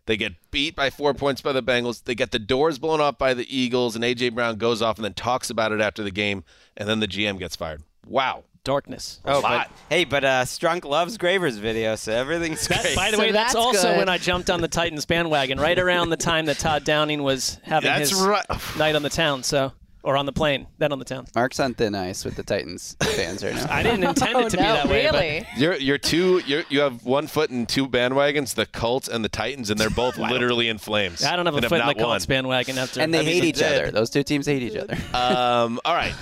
They 0.07 0.17
get 0.17 0.33
beat 0.50 0.75
by 0.75 0.88
four 0.88 1.12
points 1.12 1.43
by 1.43 1.52
the 1.52 1.62
Bengals. 1.62 2.05
They 2.05 2.14
get 2.14 2.31
the 2.31 2.38
doors 2.38 2.78
blown 2.78 3.00
off 3.00 3.19
by 3.19 3.35
the 3.35 3.47
Eagles, 3.55 3.95
and 3.95 4.02
AJ 4.02 4.35
Brown 4.35 4.57
goes 4.57 4.81
off 4.81 4.97
and 4.97 5.05
then 5.05 5.12
talks 5.12 5.50
about 5.50 5.71
it 5.71 5.81
after 5.83 6.02
the 6.02 6.11
game, 6.11 6.45
and 6.76 6.88
then 6.88 7.00
the 7.00 7.07
GM 7.07 7.38
gets 7.38 7.57
fired. 7.57 7.83
Wow. 8.07 8.45
Darkness. 8.68 9.20
Oh, 9.25 9.40
but, 9.40 9.70
hey, 9.88 10.04
but 10.04 10.25
uh, 10.25 10.44
Strunk 10.44 10.84
loves 10.84 11.16
Graver's 11.16 11.56
video, 11.56 11.96
so 11.96 12.12
everything's 12.12 12.68
That, 12.68 12.82
great. 12.82 12.94
by 12.96 13.10
the 13.10 13.16
So 13.16 13.22
way, 13.22 13.32
that's, 13.32 13.54
that's 13.54 13.56
also 13.64 13.88
good. 13.92 13.96
when 13.98 14.08
I 14.10 14.18
jumped 14.18 14.50
on 14.50 14.60
the 14.60 14.68
Titans 14.68 15.06
bandwagon, 15.06 15.58
right 15.58 15.78
around 15.78 16.10
the 16.10 16.16
time 16.18 16.44
that 16.46 16.58
Todd 16.58 16.84
Downing 16.84 17.22
was 17.22 17.58
having 17.62 17.88
That's 17.90 18.10
his 18.10 18.20
right. 18.20 18.44
night 18.76 18.94
on 18.94 19.02
the 19.02 19.08
town, 19.08 19.42
so 19.42 19.72
or 20.02 20.16
on 20.16 20.26
the 20.26 20.32
plane, 20.32 20.66
then 20.78 20.92
on 20.92 20.98
the 20.98 21.04
town. 21.04 21.26
Mark's 21.34 21.58
on 21.60 21.72
thin 21.75 21.94
ice 21.94 22.25
with 22.26 22.37
the 22.37 22.42
Titans 22.42 22.94
fans 23.02 23.42
right 23.42 23.54
now. 23.54 23.66
I 23.70 23.82
didn't 23.82 24.04
intend 24.04 24.34
Oh, 24.37 24.46
it 24.46 24.50
to 24.50 24.56
be 24.58 24.62
no, 24.62 24.72
that 24.75 24.88
way, 24.88 25.08
but 25.10 25.14
really? 25.20 25.46
You're 25.56 25.75
you're 25.76 25.98
two. 25.98 26.40
You're, 26.46 26.62
you 26.68 26.80
have 26.80 27.04
one 27.06 27.26
foot 27.26 27.50
in 27.50 27.64
two 27.66 27.88
bandwagons, 27.88 28.54
the 28.54 28.66
Colts 28.66 29.08
and 29.08 29.25
the 29.25 29.28
Titans, 29.28 29.70
and 29.70 29.80
they're 29.80 29.90
both 29.90 30.16
literally 30.18 30.68
in 30.68 30.76
flames. 30.78 31.25
I 31.25 31.37
don't 31.37 31.46
have 31.46 31.54
a 31.54 31.58
and 31.58 31.66
foot 31.66 31.80
in 31.80 31.87
the 31.87 31.94
not 31.94 32.06
won. 32.06 32.20
Bandwagon 32.28 32.76
after. 32.78 33.00
and 33.00 33.12
they 33.14 33.20
I 33.20 33.22
mean, 33.22 33.32
hate 33.32 33.44
each 33.44 33.56
did. 33.58 33.72
other. 33.82 33.90
Those 33.90 34.10
two 34.10 34.22
teams 34.22 34.44
hate 34.46 34.62
each 34.62 34.76
other. 34.76 34.94
Um, 35.14 35.80
all 35.87 35.94
right. 35.94 36.14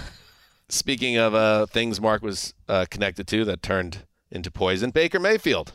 Speaking 0.68 1.16
of 1.16 1.35
uh, 1.35 1.66
things 1.66 2.00
Mark 2.00 2.23
was 2.23 2.54
uh, 2.68 2.87
connected 2.90 3.26
to 3.28 3.44
that 3.44 3.62
turned 3.62 4.04
into 4.30 4.50
poison, 4.50 4.90
Baker 4.90 5.20
Mayfield. 5.20 5.73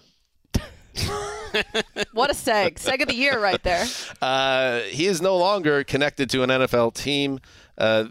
What 2.13 2.29
a 2.29 2.33
seg. 2.33 2.75
Seg 2.75 3.01
of 3.01 3.07
the 3.07 3.15
year 3.15 3.39
right 3.39 3.61
there. 3.63 3.85
Uh, 4.21 4.81
he 4.81 5.07
is 5.07 5.19
no 5.19 5.35
longer 5.35 5.83
connected 5.83 6.29
to 6.29 6.43
an 6.43 6.49
NFL 6.49 6.93
team. 6.93 7.39
Uh, 7.75 8.05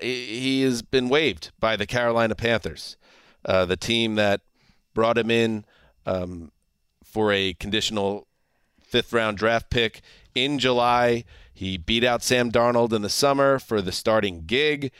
he 0.00 0.26
he 0.26 0.62
has 0.62 0.82
been 0.82 1.08
waived 1.08 1.52
by 1.60 1.76
the 1.76 1.86
Carolina 1.86 2.34
Panthers, 2.34 2.96
uh, 3.44 3.64
the 3.64 3.76
team 3.76 4.16
that 4.16 4.40
brought 4.94 5.16
him 5.16 5.30
in 5.30 5.64
um, 6.06 6.50
for 7.04 7.32
a 7.32 7.54
conditional 7.54 8.26
fifth 8.82 9.12
round 9.12 9.38
draft 9.38 9.70
pick 9.70 10.02
in 10.34 10.58
July. 10.58 11.24
He 11.54 11.78
beat 11.78 12.02
out 12.02 12.22
Sam 12.22 12.50
Darnold 12.50 12.92
in 12.92 13.02
the 13.02 13.08
summer 13.08 13.58
for 13.58 13.80
the 13.80 13.92
starting 13.92 14.44
gig, 14.44 14.90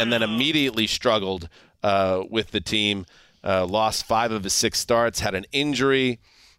and 0.00 0.12
then 0.12 0.22
immediately 0.22 0.86
struggled 0.86 1.48
uh, 1.82 2.24
with 2.28 2.50
the 2.50 2.60
team. 2.60 3.06
Uh, 3.44 3.64
lost 3.64 4.04
five 4.04 4.32
of 4.32 4.42
his 4.42 4.52
six 4.52 4.80
starts, 4.80 5.20
had 5.20 5.36
an 5.36 5.46
injury, 5.52 6.18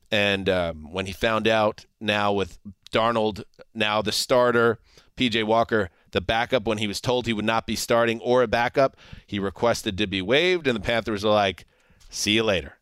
and 0.10 0.48
um, 0.48 0.94
when 0.94 1.06
he 1.06 1.12
found 1.12 1.48
out 1.48 1.86
now 2.00 2.32
with 2.32 2.58
Darnold 2.94 3.44
now 3.74 4.01
the 4.01 4.13
starter, 4.13 4.79
PJ 5.17 5.44
Walker 5.44 5.89
the 6.12 6.22
backup, 6.22 6.65
when 6.65 6.77
he 6.77 6.88
was 6.88 7.01
told 7.01 7.25
he 7.25 7.34
would 7.34 7.46
not 7.46 7.67
be 7.67 7.75
starting 7.75 8.20
or 8.22 8.41
a 8.41 8.48
backup, 8.48 8.96
he 9.25 9.39
requested 9.39 9.98
to 9.98 10.08
be 10.08 10.22
waived, 10.22 10.67
and 10.67 10.75
the 10.75 10.82
Panthers 10.82 11.25
are 11.25 11.34
like, 11.34 11.65
"See 12.10 12.34
you 12.34 12.44
later." 12.44 12.77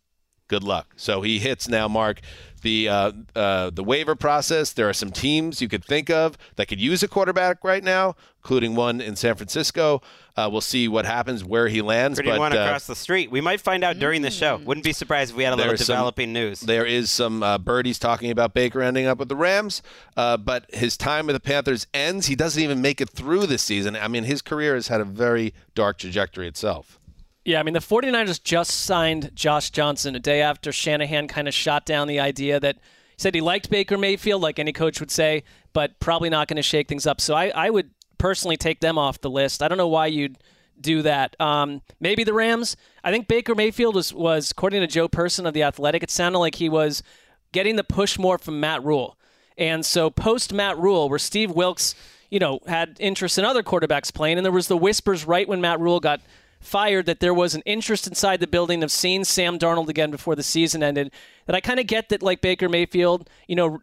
Good 0.48 0.64
luck. 0.64 0.94
So 0.96 1.22
he 1.22 1.40
hits 1.40 1.68
now, 1.68 1.88
Mark, 1.88 2.20
the 2.62 2.90
uh, 2.90 3.12
uh, 3.36 3.70
the 3.70 3.84
waiver 3.84 4.16
process. 4.16 4.74
There 4.74 4.90
are 4.90 4.94
some 4.94 5.12
teams 5.12 5.62
you 5.62 5.68
could 5.68 5.86
think 5.86 6.10
of 6.10 6.38
that 6.56 6.68
could 6.68 6.80
use 6.82 7.04
a 7.04 7.08
quarterback 7.08 7.64
right 7.64 7.84
now, 7.84 8.16
including 8.40 8.76
one 8.76 9.02
in 9.02 9.16
San 9.16 9.36
Francisco. 9.36 10.02
Uh, 10.38 10.50
we'll 10.52 10.60
see 10.62 10.88
what 10.90 11.06
happens 11.06 11.46
where 11.46 11.68
he 11.70 11.82
lands. 11.82 12.18
Pretty 12.18 12.32
but 12.32 12.40
one 12.40 12.52
uh, 12.58 12.62
across 12.62 12.88
the 12.88 12.96
street. 12.96 13.32
We 13.32 13.40
might 13.40 13.62
find 13.62 13.84
out 13.86 14.00
during 14.00 14.22
the 14.22 14.32
show. 14.32 14.58
Wouldn't 14.58 14.84
be 14.84 14.92
surprised 14.92 15.32
if 15.32 15.38
we 15.38 15.44
had 15.46 15.54
a 15.54 15.56
little 15.56 15.70
There's 15.72 15.86
some- 15.86 15.94
developing 15.94 16.34
news. 16.34 16.60
there 16.60 16.86
is 16.86 17.10
some 17.10 17.42
uh, 17.42 17.58
birdies 17.58 18.00
talking 18.00 18.32
about 18.32 18.54
Baker 18.54 18.82
ending 18.82 19.06
up 19.06 19.18
with 19.18 19.30
the 19.30 19.36
Rams, 19.36 19.82
uh, 20.18 20.36
but 20.36 20.66
his 20.74 20.98
time 20.98 21.28
with 21.28 21.36
the 21.36 21.40
Panthers 21.40 21.88
ends. 21.94 22.28
He 22.28 22.36
doesn't 22.36 22.62
even 22.62 22.82
make 22.82 23.00
it 23.00 23.10
through 23.12 23.46
this 23.46 23.62
season. 23.62 23.96
I 23.96 24.08
mean, 24.10 24.26
his 24.26 24.42
career 24.42 24.76
has 24.76 24.90
had 24.90 25.00
a 25.00 25.06
very 25.06 25.54
dark 25.74 26.00
trajectory 26.00 26.48
itself. 26.50 27.00
Yeah, 27.46 27.60
I 27.60 27.64
mean, 27.64 27.76
the 27.76 27.80
49ers 27.80 28.44
just 28.44 28.72
signed 28.72 29.30
Josh 29.36 29.70
Johnson 29.70 30.16
a 30.16 30.20
day 30.20 30.42
after 30.42 30.72
Shanahan 30.72 31.28
kind 31.28 31.48
of 31.48 31.54
shot 31.54 31.86
down 31.86 32.08
the 32.08 32.20
idea 32.20 32.60
that 32.60 32.78
he 32.78 32.82
said 33.18 33.36
he 33.36 33.42
liked 33.42 33.70
Baker 33.70 34.00
Mayfield, 34.00 34.42
like 34.42 34.58
any 34.58 34.74
coach 34.74 35.00
would 35.00 35.12
say, 35.12 35.44
but 35.72 36.00
probably 36.00 36.30
not 36.30 36.48
going 36.48 36.58
to 36.58 36.64
shake 36.64 36.88
things 36.88 37.06
up. 37.06 37.22
So 37.22 37.36
I, 37.36 37.50
I 37.50 37.70
would 37.70 37.92
personally 38.18 38.58
take 38.58 38.80
them 38.80 38.98
off 38.98 39.22
the 39.22 39.30
list. 39.30 39.62
I 39.62 39.68
don't 39.68 39.78
know 39.78 39.88
why 39.88 40.08
you'd 40.08 40.40
do 40.82 41.04
that. 41.04 41.40
Um, 41.40 41.84
maybe 42.00 42.24
the 42.24 42.34
Rams. 42.34 42.76
I 43.04 43.12
think 43.12 43.28
Baker 43.28 43.54
Mayfield 43.54 43.94
was, 43.94 44.12
was, 44.12 44.50
according 44.50 44.82
to 44.82 44.88
Joe 44.88 45.08
Person 45.08 45.46
of 45.46 45.54
The 45.54 45.64
Athletic, 45.64 46.02
it 46.02 46.10
sounded 46.10 46.40
like 46.40 46.56
he 46.56 46.68
was 46.68 47.04
getting 47.52 47.76
the 47.76 47.84
push 47.84 48.18
more 48.18 48.40
from 48.40 48.60
Matt 48.60 48.84
Rhule. 48.84 49.20
And 49.56 49.86
so 49.86 50.10
post 50.10 50.52
Matt 50.52 50.80
Rhule, 50.80 51.10
where 51.10 51.20
Steve 51.20 51.52
Wilks, 51.52 51.94
you 52.32 52.40
know, 52.40 52.60
had 52.66 52.98
interest 53.00 53.38
in 53.38 53.46
other 53.46 53.62
quarterbacks 53.62 54.12
playing, 54.12 54.38
and 54.38 54.44
there 54.44 54.52
was 54.52 54.68
the 54.68 54.76
whispers 54.76 55.26
right 55.26 55.48
when 55.48 55.62
Matt 55.62 55.80
Rhule 55.80 56.00
got 56.00 56.22
fired 56.66 57.06
that 57.06 57.20
there 57.20 57.34
was 57.34 57.56
an 57.56 57.62
interest 57.66 58.08
inside 58.08 58.40
the 58.40 58.48
building 58.48 58.84
of 58.84 58.92
seeing 58.92 59.24
Sam 59.24 59.58
Darnold 59.58 59.90
again 59.90 60.12
before 60.12 60.36
the 60.36 60.44
season 60.44 60.84
ended. 60.84 61.12
That 61.46 61.56
I 61.56 61.62
kind 61.62 61.80
of 61.80 61.88
get 61.88 62.10
that 62.10 62.24
like 62.24 62.42
Baker 62.42 62.70
Mayfield, 62.70 63.30
you 63.48 63.56
know, 63.56 63.80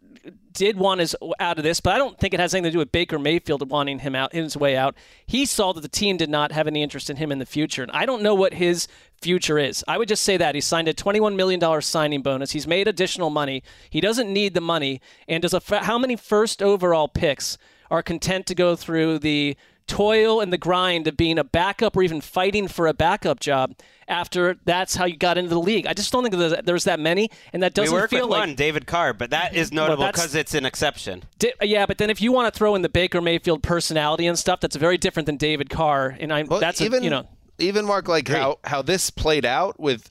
did 0.53 0.77
want 0.77 0.99
his 0.99 1.15
out 1.39 1.57
of 1.57 1.63
this, 1.63 1.79
but 1.79 1.93
I 1.93 1.97
don't 1.97 2.17
think 2.17 2.33
it 2.33 2.39
has 2.39 2.53
anything 2.53 2.69
to 2.69 2.71
do 2.71 2.77
with 2.77 2.91
Baker 2.91 3.19
Mayfield 3.19 3.69
wanting 3.69 3.99
him 3.99 4.15
out 4.15 4.33
his 4.33 4.55
way 4.55 4.77
out. 4.77 4.95
He 5.25 5.45
saw 5.45 5.73
that 5.73 5.81
the 5.81 5.89
team 5.89 6.15
did 6.17 6.29
not 6.29 6.51
have 6.51 6.67
any 6.67 6.83
interest 6.83 7.09
in 7.09 7.17
him 7.17 7.31
in 7.31 7.39
the 7.39 7.45
future, 7.45 7.83
and 7.83 7.91
I 7.91 8.05
don't 8.05 8.21
know 8.21 8.35
what 8.35 8.53
his 8.53 8.87
future 9.21 9.57
is. 9.57 9.83
I 9.87 9.97
would 9.97 10.07
just 10.07 10.23
say 10.23 10.37
that 10.37 10.55
he 10.55 10.61
signed 10.61 10.87
a 10.87 10.93
$21 10.93 11.35
million 11.35 11.81
signing 11.81 12.21
bonus. 12.21 12.51
He's 12.51 12.67
made 12.67 12.87
additional 12.87 13.29
money. 13.29 13.63
He 13.89 14.01
doesn't 14.01 14.31
need 14.31 14.53
the 14.53 14.61
money. 14.61 15.01
And 15.27 15.41
does 15.41 15.53
a 15.53 15.61
how 15.83 15.97
many 15.97 16.15
first 16.15 16.61
overall 16.61 17.07
picks 17.07 17.57
are 17.89 18.03
content 18.03 18.45
to 18.47 18.55
go 18.55 18.75
through 18.75 19.19
the 19.19 19.55
toil 19.87 20.41
and 20.41 20.51
the 20.51 20.57
grind 20.57 21.07
of 21.07 21.17
being 21.17 21.37
a 21.37 21.43
backup 21.43 21.95
or 21.95 22.03
even 22.03 22.21
fighting 22.21 22.67
for 22.67 22.87
a 22.87 22.93
backup 22.93 23.39
job 23.39 23.75
after 24.07 24.57
that's 24.65 24.95
how 24.95 25.05
you 25.05 25.17
got 25.17 25.37
into 25.37 25.49
the 25.49 25.59
league. 25.59 25.87
I 25.87 25.93
just 25.93 26.11
don't 26.11 26.23
think 26.23 26.35
there's, 26.35 26.53
there's 26.63 26.83
that 26.85 26.99
many, 26.99 27.29
and 27.53 27.63
that 27.63 27.73
doesn't 27.73 27.93
work 27.93 28.09
feel 28.09 28.27
with 28.27 28.31
like 28.31 28.47
one, 28.47 28.55
David 28.55 28.87
Carr, 28.87 29.13
but 29.13 29.29
that 29.29 29.55
is 29.55 29.71
notable 29.71 30.03
that's- 30.03 30.21
because 30.21 30.35
it's 30.35 30.53
an 30.53 30.65
exception. 30.65 31.23
Di- 31.39 31.53
yeah, 31.61 31.85
but 31.85 31.97
then 31.97 32.09
if 32.09 32.21
you 32.21 32.31
want 32.31 32.53
to 32.53 32.57
throw 32.57 32.75
in 32.75 32.81
the 32.81 32.89
Baker 32.89 33.21
Mayfield 33.21 33.63
personality 33.63 34.27
and 34.27 34.37
stuff, 34.37 34.59
that's 34.59 34.75
very 34.75 34.97
different 34.97 35.25
than 35.25 35.37
David 35.37 35.69
Carr, 35.69 36.15
and 36.19 36.33
I 36.33 36.43
Well, 36.43 36.59
that's 36.59 36.81
even 36.81 37.01
a, 37.01 37.05
you 37.05 37.09
know 37.09 37.27
even 37.59 37.85
Mark 37.85 38.07
like 38.07 38.27
how 38.27 38.59
how 38.63 38.81
this 38.81 39.09
played 39.09 39.45
out 39.45 39.79
with, 39.79 40.09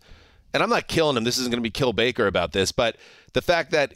and 0.55 0.63
I'm 0.63 0.71
not 0.71 0.89
killing 0.89 1.17
him. 1.17 1.25
This 1.25 1.39
isn't 1.39 1.51
going 1.51 1.59
to 1.59 1.63
be 1.63 1.71
kill 1.71 1.93
Baker 1.93 2.27
about 2.27 2.53
this, 2.53 2.73
but 2.73 2.97
the 3.33 3.43
fact 3.43 3.71
that 3.73 3.93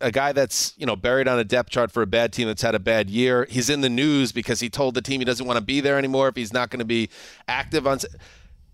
a 0.00 0.10
guy 0.10 0.32
that's 0.32 0.74
you 0.76 0.86
know 0.86 0.96
buried 0.96 1.28
on 1.28 1.38
a 1.38 1.44
depth 1.44 1.70
chart 1.70 1.90
for 1.92 2.02
a 2.02 2.06
bad 2.06 2.32
team 2.32 2.46
that's 2.48 2.62
had 2.62 2.74
a 2.74 2.78
bad 2.78 3.10
year, 3.10 3.46
he's 3.50 3.68
in 3.70 3.80
the 3.80 3.90
news 3.90 4.32
because 4.32 4.60
he 4.60 4.68
told 4.70 4.94
the 4.94 5.02
team 5.02 5.20
he 5.20 5.24
doesn't 5.24 5.46
want 5.46 5.56
to 5.58 5.64
be 5.64 5.80
there 5.80 5.98
anymore 5.98 6.28
if 6.28 6.36
he's 6.36 6.52
not 6.52 6.70
going 6.70 6.78
to 6.80 6.84
be 6.84 7.08
active 7.48 7.86
on. 7.86 7.98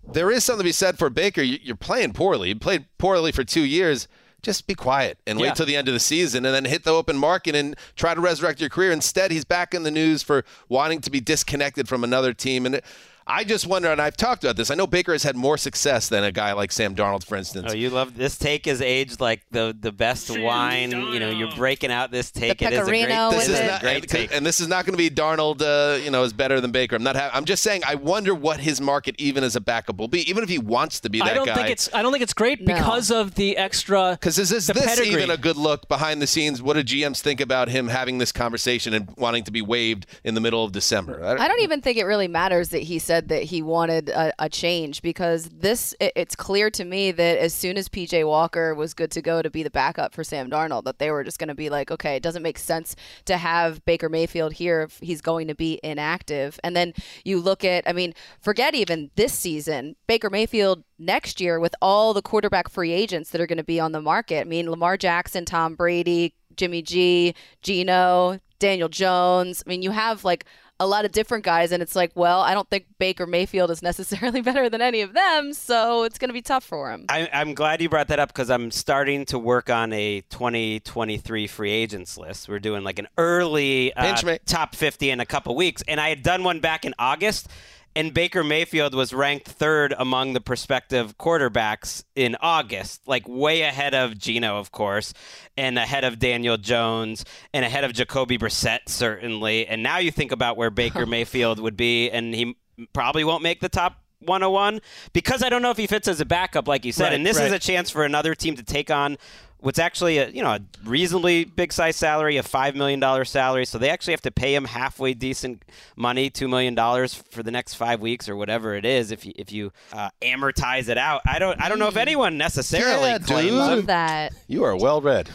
There 0.09 0.31
is 0.31 0.43
something 0.45 0.61
to 0.63 0.67
be 0.67 0.71
said 0.71 0.97
for 0.97 1.09
Baker. 1.09 1.41
You- 1.41 1.59
You're 1.61 1.75
playing 1.75 2.13
poorly. 2.13 2.49
You 2.49 2.55
played 2.55 2.85
poorly 2.97 3.31
for 3.31 3.43
two 3.43 3.61
years. 3.65 4.07
Just 4.43 4.67
be 4.67 4.75
quiet 4.75 5.17
and 5.27 5.39
wait 5.39 5.47
Yeah. 5.47 5.53
till 5.55 5.65
the 5.65 5.75
end 5.75 5.87
of 5.89 5.93
the 5.93 5.99
season 5.99 6.45
and 6.45 6.53
then 6.55 6.63
hit 6.65 6.83
the 6.83 6.91
open 6.93 7.17
market 7.17 7.55
and 7.55 7.75
try 7.95 8.13
to 8.13 8.21
resurrect 8.21 8.61
your 8.61 8.69
career. 8.69 8.91
Instead, 8.91 9.31
he's 9.31 9.43
back 9.43 9.73
in 9.73 9.83
the 9.83 9.91
news 9.91 10.21
for 10.23 10.45
wanting 10.69 11.01
to 11.01 11.09
be 11.09 11.19
disconnected 11.19 11.89
from 11.89 12.03
another 12.03 12.33
team. 12.33 12.65
And 12.65 12.75
it, 12.75 12.85
I 13.29 13.43
just 13.43 13.67
wonder, 13.67 13.91
and 13.91 14.01
I've 14.01 14.15
talked 14.15 14.43
about 14.45 14.55
this. 14.55 14.71
I 14.71 14.75
know 14.75 14.87
Baker 14.87 15.11
has 15.11 15.23
had 15.23 15.35
more 15.35 15.57
success 15.57 16.07
than 16.07 16.23
a 16.23 16.31
guy 16.31 16.53
like 16.53 16.71
Sam 16.71 16.95
Darnold, 16.95 17.25
for 17.25 17.35
instance. 17.35 17.71
Oh, 17.71 17.75
you 17.75 17.89
love 17.89 18.15
this 18.15 18.37
take 18.37 18.67
is 18.67 18.81
aged 18.81 19.19
like 19.19 19.41
the 19.51 19.75
the 19.77 19.91
best 19.91 20.29
wine. 20.29 20.91
You 20.91 21.19
know, 21.19 21.29
you're 21.29 21.51
breaking 21.55 21.91
out 21.91 22.09
this 22.09 22.31
take. 22.31 22.61
it 22.61 22.71
is 22.71 22.79
a 22.79 22.85
great. 22.85 23.07
this 23.07 23.49
is 23.49 23.59
it. 23.59 23.67
not, 23.67 23.81
great 23.81 24.07
take. 24.07 24.33
and 24.33 24.45
this 24.45 24.61
is 24.61 24.69
not 24.69 24.85
going 24.85 24.93
to 24.93 24.97
be 24.97 25.09
Darnold. 25.09 25.61
Uh, 25.61 25.97
you 26.01 26.09
know, 26.09 26.23
is 26.23 26.31
better 26.31 26.61
than 26.61 26.71
Baker. 26.71 26.95
I'm 26.95 27.03
not. 27.03 27.17
Ha- 27.17 27.31
I'm 27.33 27.43
just 27.43 27.63
saying. 27.63 27.81
I 27.85 27.95
wonder 27.95 28.33
what 28.33 28.61
his 28.61 28.79
market, 28.79 29.15
even 29.17 29.43
as 29.43 29.57
a 29.57 29.61
backup, 29.61 29.97
will 29.97 30.07
be. 30.07 30.29
Even 30.29 30.41
if 30.43 30.49
he 30.49 30.57
wants 30.59 31.01
to 31.01 31.09
be 31.09 31.19
that 31.19 31.27
I 31.27 31.33
don't 31.33 31.45
guy. 31.45 31.55
think 31.55 31.69
it's 31.69 31.93
I 31.93 32.01
don't 32.01 32.13
think 32.13 32.23
it's 32.23 32.33
great 32.33 32.61
No. 32.61 32.75
because 32.75 33.11
of 33.11 33.35
the 33.35 33.57
extra 33.57 34.11
Because 34.19 34.39
is 34.39 34.49
this, 34.49 34.67
this 34.67 34.85
pedigree. 34.85 35.09
even 35.09 35.31
a 35.31 35.37
good 35.37 35.57
look 35.57 35.89
behind 35.89 36.21
the 36.21 36.27
scenes? 36.27 36.61
What 36.61 36.73
do 36.75 36.83
GMs 36.83 37.19
think 37.19 37.41
about 37.41 37.67
him 37.67 37.89
having 37.89 38.19
this 38.19 38.31
conversation 38.31 38.93
and 38.93 39.13
wanting 39.17 39.43
to 39.43 39.51
be 39.51 39.61
waived 39.61 40.05
in 40.23 40.33
the 40.33 40.41
middle 40.41 40.63
of 40.63 40.71
December? 40.71 41.21
I 41.37 41.47
don't 41.49 41.61
even 41.61 41.81
think 41.81 41.97
it 41.97 42.05
really 42.05 42.29
matters 42.29 42.69
that 42.69 42.83
he 42.83 42.99
says 42.99 43.16
said 43.17 43.29
that 43.29 43.43
he 43.43 43.63
wanted 43.63 44.09
a, 44.09 44.31
a 44.37 44.47
change 44.47 45.01
because 45.01 45.49
this 45.49 45.95
it, 45.99 46.13
it's 46.15 46.35
clear 46.35 46.69
to 46.69 46.85
me 46.85 47.11
that 47.11 47.39
as 47.39 47.51
soon 47.51 47.75
as 47.75 47.89
PJ 47.89 48.27
Walker 48.27 48.75
was 48.75 48.93
good 48.93 49.09
to 49.11 49.21
go 49.23 49.41
to 49.41 49.49
be 49.49 49.63
the 49.63 49.71
backup 49.71 50.13
for 50.13 50.23
Sam 50.23 50.51
Darnold, 50.51 50.83
that 50.83 50.99
they 50.99 51.09
were 51.09 51.23
just 51.23 51.39
going 51.39 51.47
to 51.47 51.55
be 51.55 51.69
like, 51.69 51.89
okay, 51.89 52.15
it 52.15 52.21
doesn't 52.21 52.43
make 52.43 52.59
sense 52.59 52.95
to 53.25 53.37
have 53.37 53.83
Baker 53.85 54.07
Mayfield 54.07 54.53
here 54.53 54.83
if 54.83 54.99
he's 54.99 55.21
going 55.21 55.47
to 55.47 55.55
be 55.55 55.79
inactive. 55.83 56.59
And 56.63 56.75
then 56.75 56.93
you 57.25 57.39
look 57.39 57.65
at, 57.65 57.87
I 57.87 57.93
mean, 57.93 58.13
forget 58.39 58.75
even 58.75 59.09
this 59.15 59.33
season, 59.33 59.95
Baker 60.05 60.29
Mayfield 60.29 60.83
next 60.99 61.41
year 61.41 61.59
with 61.59 61.73
all 61.81 62.13
the 62.13 62.21
quarterback 62.21 62.69
free 62.69 62.91
agents 62.91 63.31
that 63.31 63.41
are 63.41 63.47
going 63.47 63.57
to 63.57 63.63
be 63.63 63.79
on 63.79 63.93
the 63.93 64.01
market. 64.01 64.41
I 64.41 64.43
mean, 64.43 64.69
Lamar 64.69 64.95
Jackson, 64.95 65.43
Tom 65.43 65.73
Brady, 65.73 66.35
Jimmy 66.55 66.83
G, 66.83 67.33
Geno, 67.63 68.39
Daniel 68.59 68.89
Jones. 68.89 69.63
I 69.65 69.69
mean, 69.69 69.81
you 69.81 69.91
have 69.91 70.23
like 70.23 70.45
a 70.79 70.87
lot 70.87 71.05
of 71.05 71.11
different 71.11 71.43
guys, 71.43 71.71
and 71.71 71.81
it's 71.81 71.95
like, 71.95 72.11
well, 72.15 72.41
I 72.41 72.53
don't 72.53 72.69
think 72.69 72.85
Baker 72.99 73.25
Mayfield 73.25 73.71
is 73.71 73.81
necessarily 73.81 74.41
better 74.49 74.69
than 74.69 74.81
any 74.81 75.01
of 75.01 75.13
them, 75.13 75.53
so 75.53 76.03
it's 76.03 76.17
going 76.17 76.29
to 76.29 76.33
be 76.33 76.41
tough 76.41 76.63
for 76.63 76.91
him. 76.91 77.05
I, 77.09 77.29
I'm 77.33 77.53
glad 77.53 77.81
you 77.81 77.89
brought 77.89 78.09
that 78.09 78.19
up 78.19 78.29
because 78.29 78.49
I'm 78.49 78.69
starting 78.71 79.25
to 79.25 79.39
work 79.39 79.69
on 79.69 79.91
a 79.93 80.21
2023 80.29 81.47
free 81.47 81.71
agents 81.71 82.17
list. 82.17 82.47
We're 82.47 82.59
doing 82.59 82.83
like 82.83 82.99
an 82.99 83.07
early 83.17 83.93
uh, 83.93 84.37
top 84.45 84.75
50 84.75 85.09
in 85.09 85.19
a 85.19 85.25
couple 85.25 85.55
weeks, 85.55 85.83
and 85.87 85.99
I 85.99 86.09
had 86.09 86.21
done 86.21 86.43
one 86.43 86.59
back 86.59 86.85
in 86.85 86.93
August. 86.99 87.47
And 87.95 88.13
Baker 88.13 88.43
Mayfield 88.43 88.93
was 88.93 89.11
ranked 89.11 89.47
third 89.47 89.93
among 89.97 90.33
the 90.33 90.41
prospective 90.41 91.17
quarterbacks 91.17 92.03
in 92.15 92.35
August, 92.41 93.07
like 93.07 93.27
way 93.27 93.61
ahead 93.61 93.95
of 93.95 94.17
Geno, 94.17 94.59
of 94.59 94.71
course, 94.71 95.13
and 95.57 95.79
ahead 95.79 96.03
of 96.03 96.19
Daniel 96.19 96.57
Jones, 96.57 97.25
and 97.53 97.65
ahead 97.65 97.83
of 97.83 97.93
Jacoby 97.93 98.37
Brissett, 98.37 98.81
certainly. 98.87 99.65
And 99.65 99.81
now 99.81 99.97
you 99.97 100.11
think 100.11 100.31
about 100.31 100.57
where 100.57 100.69
Baker 100.69 101.05
Mayfield 101.07 101.59
would 101.59 101.75
be, 101.75 102.11
and 102.11 102.35
he 102.35 102.55
probably 102.93 103.23
won't 103.23 103.41
make 103.41 103.61
the 103.61 103.69
top 103.69 104.03
101 104.19 104.81
because 105.13 105.43
I 105.43 105.49
don't 105.49 105.61
know 105.61 105.71
if 105.71 105.77
he 105.77 105.87
fits 105.87 106.07
as 106.07 106.19
a 106.19 106.25
backup, 106.25 106.67
like 106.67 106.85
you 106.85 106.91
said. 106.91 107.05
Right, 107.05 107.13
and 107.13 107.25
this 107.25 107.37
right. 107.37 107.47
is 107.47 107.51
a 107.51 107.59
chance 107.59 107.89
for 107.89 108.03
another 108.03 108.35
team 108.35 108.55
to 108.55 108.63
take 108.63 108.89
on 108.89 109.17
what's 109.59 109.79
actually 109.79 110.17
a 110.19 110.29
you 110.29 110.41
know 110.43 110.51
a 110.51 110.59
reasonably 110.85 111.45
big 111.45 111.73
size 111.73 111.95
salary, 111.95 112.37
a 112.37 112.43
five 112.43 112.75
million 112.75 112.99
dollar 112.99 113.25
salary. 113.25 113.65
So 113.65 113.77
they 113.77 113.89
actually 113.89 114.13
have 114.13 114.21
to 114.21 114.31
pay 114.31 114.53
him 114.53 114.65
halfway 114.65 115.13
decent 115.13 115.63
money, 115.95 116.29
two 116.29 116.47
million 116.47 116.75
dollars 116.75 117.13
for 117.13 117.43
the 117.43 117.51
next 117.51 117.73
five 117.75 118.01
weeks 118.01 118.29
or 118.29 118.35
whatever 118.35 118.75
it 118.75 118.85
is. 118.85 119.11
If 119.11 119.25
you 119.25 119.33
if 119.35 119.51
you 119.51 119.71
uh, 119.93 120.09
amortize 120.21 120.89
it 120.89 120.97
out, 120.97 121.21
I 121.25 121.39
don't 121.39 121.61
I 121.61 121.69
don't 121.69 121.79
know 121.79 121.87
if 121.87 121.97
anyone 121.97 122.37
necessarily 122.37 123.09
Yeah, 123.09 123.17
claims 123.19 123.49
dude. 123.49 123.53
Love 123.57 123.85
that. 123.87 124.33
You 124.47 124.63
are 124.63 124.75
well 124.75 125.01
read, 125.01 125.29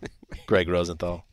Greg 0.46 0.68
Rosenthal. 0.68 1.24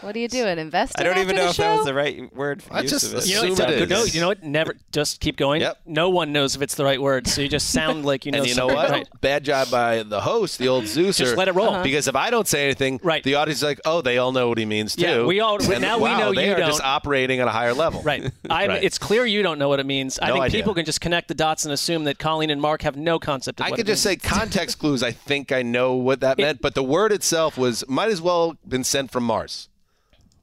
What 0.00 0.14
are 0.16 0.18
you 0.18 0.28
doing? 0.28 0.58
Investing? 0.58 1.00
I 1.00 1.08
don't 1.08 1.18
even 1.18 1.36
after 1.36 1.38
know 1.38 1.44
the 1.44 1.50
if 1.50 1.56
that 1.58 1.76
was 1.76 1.86
the 1.86 1.94
right 1.94 2.34
word 2.34 2.62
for 2.62 2.74
I 2.74 2.80
use 2.82 2.90
just 2.90 3.12
of 3.12 3.18
it. 3.18 3.26
You 3.26 3.34
know, 3.36 3.52
Assume 3.52 3.70
it's- 3.70 3.88
no, 3.90 4.04
you 4.04 4.20
know 4.20 4.28
what? 4.28 4.42
Never. 4.42 4.76
Just 4.92 5.20
keep 5.20 5.36
going. 5.36 5.60
Yep. 5.60 5.78
No 5.86 6.08
one 6.10 6.32
knows 6.32 6.56
if 6.56 6.62
it's 6.62 6.74
the 6.74 6.84
right 6.84 7.00
word, 7.00 7.26
so 7.26 7.40
you 7.42 7.48
just 7.48 7.70
sound 7.70 8.04
like 8.04 8.24
you 8.26 8.32
know. 8.32 8.38
and 8.38 8.46
you 8.48 8.54
know 8.54 8.66
what? 8.66 8.90
Right. 8.90 9.08
Bad 9.20 9.44
job 9.44 9.70
by 9.70 10.02
the 10.02 10.20
host, 10.20 10.58
the 10.58 10.68
old 10.68 10.86
Zeus. 10.86 11.16
Just 11.16 11.36
let 11.36 11.48
it 11.48 11.52
roll. 11.54 11.68
Uh-huh. 11.70 11.82
Because 11.82 12.08
if 12.08 12.16
I 12.16 12.30
don't 12.30 12.46
say 12.48 12.64
anything, 12.64 13.00
Right. 13.02 13.22
the 13.22 13.34
audience 13.36 13.58
is 13.58 13.64
like, 13.64 13.80
oh, 13.84 14.00
they 14.00 14.18
all 14.18 14.32
know 14.32 14.48
what 14.48 14.58
he 14.58 14.64
means 14.64 14.94
too. 14.96 15.02
Yeah, 15.02 15.24
we 15.24 15.40
all- 15.40 15.58
And, 15.62 15.80
now 15.82 15.96
we 15.98 16.04
wow, 16.04 16.18
know 16.18 16.34
they 16.34 16.46
you 16.48 16.52
are 16.54 16.58
just 16.58 16.78
don't. 16.78 16.86
operating 16.88 17.40
at 17.40 17.48
a 17.48 17.50
higher 17.50 17.74
level. 17.74 18.02
Right. 18.02 18.30
I, 18.50 18.66
Right. 18.68 18.82
It's 18.84 18.98
clear 18.98 19.24
you 19.26 19.42
don't 19.42 19.58
know 19.58 19.68
what 19.68 19.80
it 19.80 19.86
means. 19.86 20.18
I 20.20 20.28
No 20.28 20.34
think 20.34 20.44
idea. 20.46 20.60
people 20.60 20.74
can 20.74 20.84
just 20.84 21.00
connect 21.00 21.28
the 21.28 21.34
dots 21.34 21.64
and 21.64 21.72
assume 21.72 22.04
that 22.04 22.18
Colleen 22.18 22.50
and 22.50 22.60
Mark 22.60 22.82
have 22.82 22.96
no 22.96 23.18
concept 23.18 23.60
of 23.60 23.66
I 23.66 23.70
could 23.70 23.86
just 23.86 24.04
means. 24.06 24.20
say 24.22 24.28
context 24.28 24.78
clues. 24.78 25.02
I 25.02 25.12
think 25.12 25.52
I 25.52 25.62
know 25.62 25.94
what 25.94 26.20
that 26.20 26.38
meant, 26.38 26.60
but 26.60 26.74
the 26.74 26.82
word 26.82 27.12
itself 27.12 27.56
was 27.58 27.82
might 27.88 28.10
as 28.10 28.20
well 28.20 28.56
been 28.66 28.84
sent 28.84 29.10
from 29.10 29.24
Mars. 29.24 29.57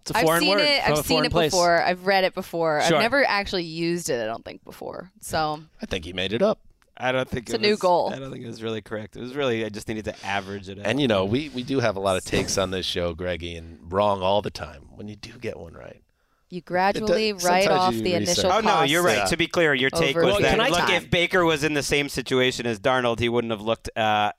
It's 0.06 0.12
a 0.12 0.18
I've 0.20 0.26
foreign 0.26 0.42
seen 0.42 0.50
word. 0.52 0.62
it. 0.62 0.84
from 0.84 0.94
a 0.94 0.98
I've 1.00 1.06
seen 1.06 1.16
foreign 1.16 1.26
it 1.26 1.32
place. 1.32 1.52
before. 1.52 1.82
I've 1.82 2.06
read 2.06 2.24
it 2.26 2.36
before. 2.36 2.82
Sure. 2.82 2.98
I've 2.98 3.02
never 3.02 3.26
actually 3.28 3.64
used 3.64 4.10
it. 4.12 4.22
I 4.22 4.26
don't 4.28 4.46
think 4.46 4.64
before. 4.64 5.12
So 5.22 5.62
I 5.82 5.88
think 5.88 6.06
he 6.06 6.14
made 6.14 6.32
it 6.32 6.44
up. 6.44 6.60
I 6.96 7.12
don't 7.12 7.28
think 7.28 7.48
It's 7.48 7.56
it 7.56 7.60
a 7.60 7.62
new 7.62 7.76
goal. 7.76 8.14
I 8.14 8.20
don't 8.20 8.32
think 8.32 8.44
it 8.44 8.48
was 8.48 8.62
really 8.62 8.82
correct. 8.82 9.18
It 9.18 9.22
was 9.22 9.36
really 9.36 9.66
I 9.66 9.70
just 9.70 9.88
needed 9.88 10.06
to 10.06 10.16
average 10.26 10.70
it 10.70 10.78
out. 10.80 10.86
And 10.86 11.02
you 11.02 11.08
know, 11.08 11.26
we 11.26 11.50
we 11.50 11.64
do 11.64 11.80
have 11.80 11.96
a 11.96 12.00
lot 12.00 12.18
of 12.18 12.24
takes 12.24 12.58
on 12.58 12.70
this 12.72 12.86
show, 12.86 13.14
Greggy, 13.16 13.56
and 13.56 13.80
wrong 13.92 14.22
all 14.22 14.42
the 14.44 14.52
time. 14.52 14.84
When 14.96 15.08
you 15.08 15.16
do 15.16 15.32
get 15.40 15.58
one 15.58 15.74
right, 15.74 16.02
you 16.50 16.62
gradually 16.62 17.34
does- 17.34 17.44
write 17.44 17.68
off 17.68 17.94
the 17.94 18.02
research. 18.04 18.22
initial 18.38 18.52
Oh 18.52 18.60
no, 18.62 18.84
you're 18.84 19.04
right. 19.04 19.18
Yeah. 19.18 19.26
To 19.26 19.38
be 19.38 19.48
clear, 19.48 19.74
your 19.74 19.90
take 19.90 20.16
Over 20.16 20.26
was 20.28 20.38
that 20.40 20.52
can 20.52 20.62
I 20.62 20.70
look, 20.70 20.80
time. 20.80 20.92
if 20.92 21.10
Baker 21.10 21.44
was 21.44 21.64
in 21.64 21.74
the 21.74 21.84
same 21.84 22.08
situation 22.10 22.66
as 22.66 22.80
Darnold, 22.80 23.20
he 23.20 23.30
wouldn't 23.30 23.52
have 23.52 23.62
looked 23.62 23.90
uh, 23.98 24.32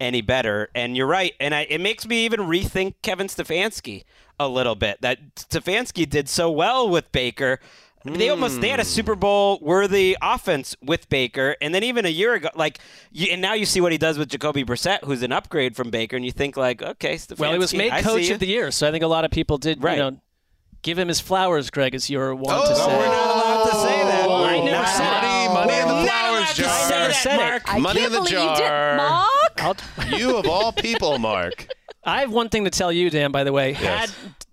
any 0.00 0.22
better. 0.22 0.70
And 0.74 0.96
you're 0.96 1.06
right. 1.06 1.34
And 1.40 1.54
I, 1.54 1.62
it 1.68 1.80
makes 1.80 2.06
me 2.06 2.24
even 2.24 2.40
rethink 2.40 2.94
Kevin 3.02 3.26
Stefanski 3.26 4.04
a 4.38 4.48
little 4.48 4.74
bit. 4.74 5.00
That 5.02 5.34
Stefanski 5.36 6.08
did 6.08 6.28
so 6.28 6.50
well 6.50 6.88
with 6.88 7.12
Baker. 7.12 7.60
They 8.02 8.30
almost 8.30 8.62
they 8.62 8.70
had 8.70 8.80
a 8.80 8.84
Super 8.86 9.14
Bowl 9.14 9.58
worthy 9.60 10.16
offense 10.22 10.74
with 10.82 11.10
Baker, 11.10 11.54
and 11.60 11.74
then 11.74 11.84
even 11.84 12.06
a 12.06 12.08
year 12.08 12.32
ago, 12.32 12.48
like, 12.54 12.78
you, 13.12 13.30
and 13.30 13.42
now 13.42 13.52
you 13.52 13.66
see 13.66 13.82
what 13.82 13.92
he 13.92 13.98
does 13.98 14.16
with 14.16 14.30
Jacoby 14.30 14.64
Brissett, 14.64 15.04
who's 15.04 15.22
an 15.22 15.32
upgrade 15.32 15.76
from 15.76 15.90
Baker, 15.90 16.16
and 16.16 16.24
you 16.24 16.32
think 16.32 16.56
like, 16.56 16.80
okay, 16.80 17.16
Stefanski, 17.16 17.38
Well, 17.38 17.52
he 17.52 17.58
was 17.58 17.74
made 17.74 17.92
I 17.92 18.00
coach 18.00 18.30
of 18.30 18.38
the 18.40 18.46
year, 18.46 18.70
so 18.70 18.88
I 18.88 18.90
think 18.90 19.04
a 19.04 19.06
lot 19.06 19.26
of 19.26 19.30
people 19.30 19.58
did, 19.58 19.84
Right. 19.84 19.98
you 19.98 20.02
know, 20.12 20.20
give 20.82 20.98
him 20.98 21.08
his 21.08 21.20
flowers, 21.20 21.70
Greg, 21.70 21.94
as 21.94 22.08
you're 22.10 22.34
wont 22.34 22.62
Oh, 22.64 22.68
to 22.68 22.74
say. 22.76 22.86
We're 22.86 23.06
not 23.06 23.36
allowed 23.36 23.64
to 23.70 23.76
say 23.76 24.04
that. 24.04 24.24
Oh, 24.28 24.44
I 24.44 24.56
never 24.58 24.70
not 24.70 24.88
said 24.88 25.18
it. 25.18 25.52
money, 25.52 25.54
money 25.54 25.80
in 25.80 25.88
the 25.88 25.94
We're 25.94 26.06
flowers 26.06 26.38
allowed 26.38 26.46
to 26.54 26.62
jar. 26.62 26.78
say 26.80 26.90
Never 26.98 27.08
that, 27.08 27.14
said 27.22 27.56
it. 27.56 27.62
I 27.66 27.78
Money 27.78 28.00
can't 28.00 28.06
in 28.06 28.12
the 28.12 28.18
believe 28.18 28.32
jar. 28.32 28.50
you 28.56 28.56
did, 28.56 28.96
Mark. 28.96 29.62
I'll- 30.10 30.18
you 30.18 30.36
of 30.36 30.46
all 30.46 30.72
people, 30.72 31.18
Mark. 31.18 31.66
I 32.04 32.20
have 32.20 32.32
one 32.32 32.48
thing 32.48 32.64
to 32.64 32.70
tell 32.70 32.90
you, 32.92 33.10
Dan. 33.10 33.30
By 33.32 33.44
the 33.44 33.52
way, 33.52 33.72
had 33.74 34.10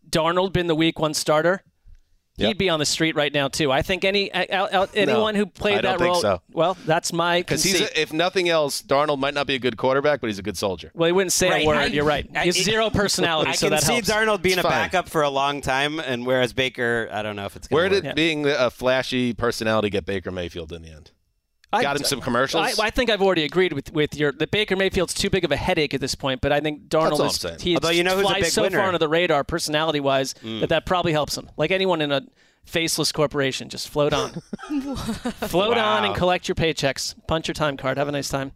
Darnold 0.10 0.52
been 0.54 0.68
the 0.68 0.76
Week 0.76 1.00
One 1.00 1.13
starter, 1.13 1.63
Yep. 2.38 2.47
he'd 2.50 2.58
be 2.60 2.69
on 2.69 2.78
the 2.80 2.86
street 2.86 3.15
right 3.15 3.34
now 3.34 3.47
too. 3.47 3.71
I 3.71 3.82
think 3.82 4.04
any 4.06 4.32
uh, 4.32 4.65
uh, 4.67 4.88
anyone 4.93 5.34
who 5.34 5.47
played 5.47 5.80
I 5.80 5.82
don't 5.82 5.91
that 5.93 6.00
think 6.00 6.12
role. 6.13 6.21
so. 6.21 6.41
Well, 6.52 6.78
that's 6.86 7.12
my 7.12 7.39
Because 7.39 7.63
he's, 7.63 7.82
a, 7.82 8.00
if 8.00 8.13
nothing 8.13 8.47
else, 8.47 8.84
Darnold 8.84 9.17
might 9.19 9.34
not 9.34 9.47
be 9.47 9.56
a 9.56 9.60
good 9.60 9.76
quarterback, 9.76 10.21
but 10.21 10.28
he's 10.28 10.38
a 10.38 10.43
good 10.43 10.56
soldier. 10.58 10.91
well, 10.93 11.08
he 11.08 11.13
wouldn't 11.13 11.32
say 11.32 11.50
Right. 11.50 11.63
a 11.63 11.67
word. 11.67 11.78
I- 11.78 11.86
You're 11.88 12.06
right. 12.06 12.30
I- 12.36 12.41
He 12.41 12.45
has 12.50 12.63
zero 12.63 12.89
personality, 12.91 13.50
I 13.50 13.54
so 13.54 13.67
can 13.67 13.71
that 13.71 13.84
see 13.84 13.93
helps. 13.93 14.10
Darnold 14.12 14.41
being 14.43 14.60
It's 14.60 14.65
a 14.65 14.69
fine. 14.69 14.84
backup 14.84 15.10
for 15.10 15.23
a 15.23 15.30
long 15.30 15.62
time, 15.62 16.00
and 16.00 16.28
whereas 16.28 16.54
Baker, 16.54 17.10
I 17.12 17.23
don't 17.23 17.36
know 17.36 17.45
if 17.45 17.56
it's 17.56 17.67
going 17.67 17.76
Where 17.82 17.89
did 17.89 18.04
Yeah. 18.04 18.13
being 18.13 18.45
a 18.47 18.69
flashy 18.69 19.34
personality 19.34 19.89
get 19.89 20.06
Baker 20.06 20.30
Mayfield 20.30 20.71
in 20.71 20.84
the 20.84 20.89
end? 20.91 21.12
I- 21.73 21.82
Got 21.82 21.97
him 21.97 22.03
some 22.06 22.21
commercials. 22.21 22.80
I, 22.80 22.86
I 22.88 22.89
think 22.89 23.10
I've 23.10 23.21
already 23.21 23.43
agreed 23.43 23.73
with, 23.73 23.91
with 23.91 24.15
your 24.15 24.32
that 24.34 24.51
Baker 24.51 24.75
Mayfield's 24.75 25.13
too 25.13 25.30
big 25.30 25.43
of 25.43 25.51
a 25.51 25.58
headache 25.58 25.93
at 25.93 25.99
this 26.01 26.15
point, 26.15 26.39
but 26.41 26.51
I 26.51 26.60
think 26.62 26.93
all 26.95 27.10
Darnold 27.12 27.19
I'm 27.45 27.56
is 27.56 27.62
he 27.62 27.75
Although 27.75 27.89
you 27.89 28.03
know 28.03 28.15
who's 28.15 28.25
a 28.25 28.30
flies 28.30 28.41
big 28.43 28.51
so 28.51 28.62
winner? 28.62 28.77
far 28.77 28.88
under 28.88 28.97
the 28.97 29.10
radar 29.10 29.43
personality 29.43 29.99
wise 29.99 30.34
that 30.43 30.69
that 30.69 30.86
probably 30.86 31.12
helps 31.12 31.38
him. 31.38 31.49
Like 31.58 31.71
anyone 31.71 32.01
in 32.01 32.12
a 32.12 32.21
faceless 32.65 33.12
corporation, 33.12 33.67
just 33.69 33.89
float 33.89 34.13
on, 34.13 34.32
float 35.47 35.77
on, 35.77 36.06
and 36.06 36.15
collect 36.15 36.47
your 36.47 36.56
paychecks. 36.56 37.15
Punch 37.27 37.47
your 37.47 37.53
time 37.53 37.77
card. 37.77 37.97
Have 37.97 38.08
a 38.08 38.12
nice 38.12 38.30
time. 38.30 38.51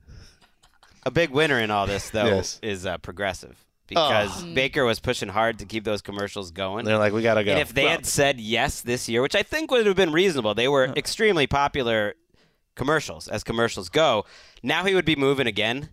A 1.06 1.12
big 1.12 1.32
winner 1.32 1.60
in 1.60 1.72
all 1.72 1.88
this, 1.88 2.10
though, 2.12 2.26
Yes. 2.26 2.60
is 2.62 2.86
uh, 2.86 2.98
Progressive 3.00 3.58
because 3.88 4.44
Baker 4.44 4.86
was 4.86 5.00
pushing 5.00 5.28
hard 5.30 5.60
to 5.60 5.66
keep 5.66 5.84
those 5.84 6.02
commercials 6.02 6.52
going. 6.52 6.80
And 6.80 6.88
they're 6.88 6.98
like, 6.98 7.12
we 7.12 7.22
gotta 7.22 7.44
go. 7.44 7.52
And 7.52 7.60
if 7.60 7.74
they 7.74 7.86
had 7.88 8.06
said 8.06 8.40
yes 8.40 8.82
this 8.82 9.10
year, 9.10 9.22
which 9.22 9.36
I 9.36 9.44
think 9.44 9.70
would 9.72 9.86
have 9.86 9.96
been 9.98 10.14
reasonable, 10.14 10.54
they 10.56 10.68
were 10.70 10.86
extremely 10.96 11.46
popular 11.48 12.14
commercials 12.76 13.28
as 13.28 13.44
commercials 13.44 13.90
go. 13.90 14.26
Now 14.64 14.84
he 14.86 14.94
would 14.96 15.06
be 15.06 15.16
moving 15.16 15.48
again, 15.48 15.90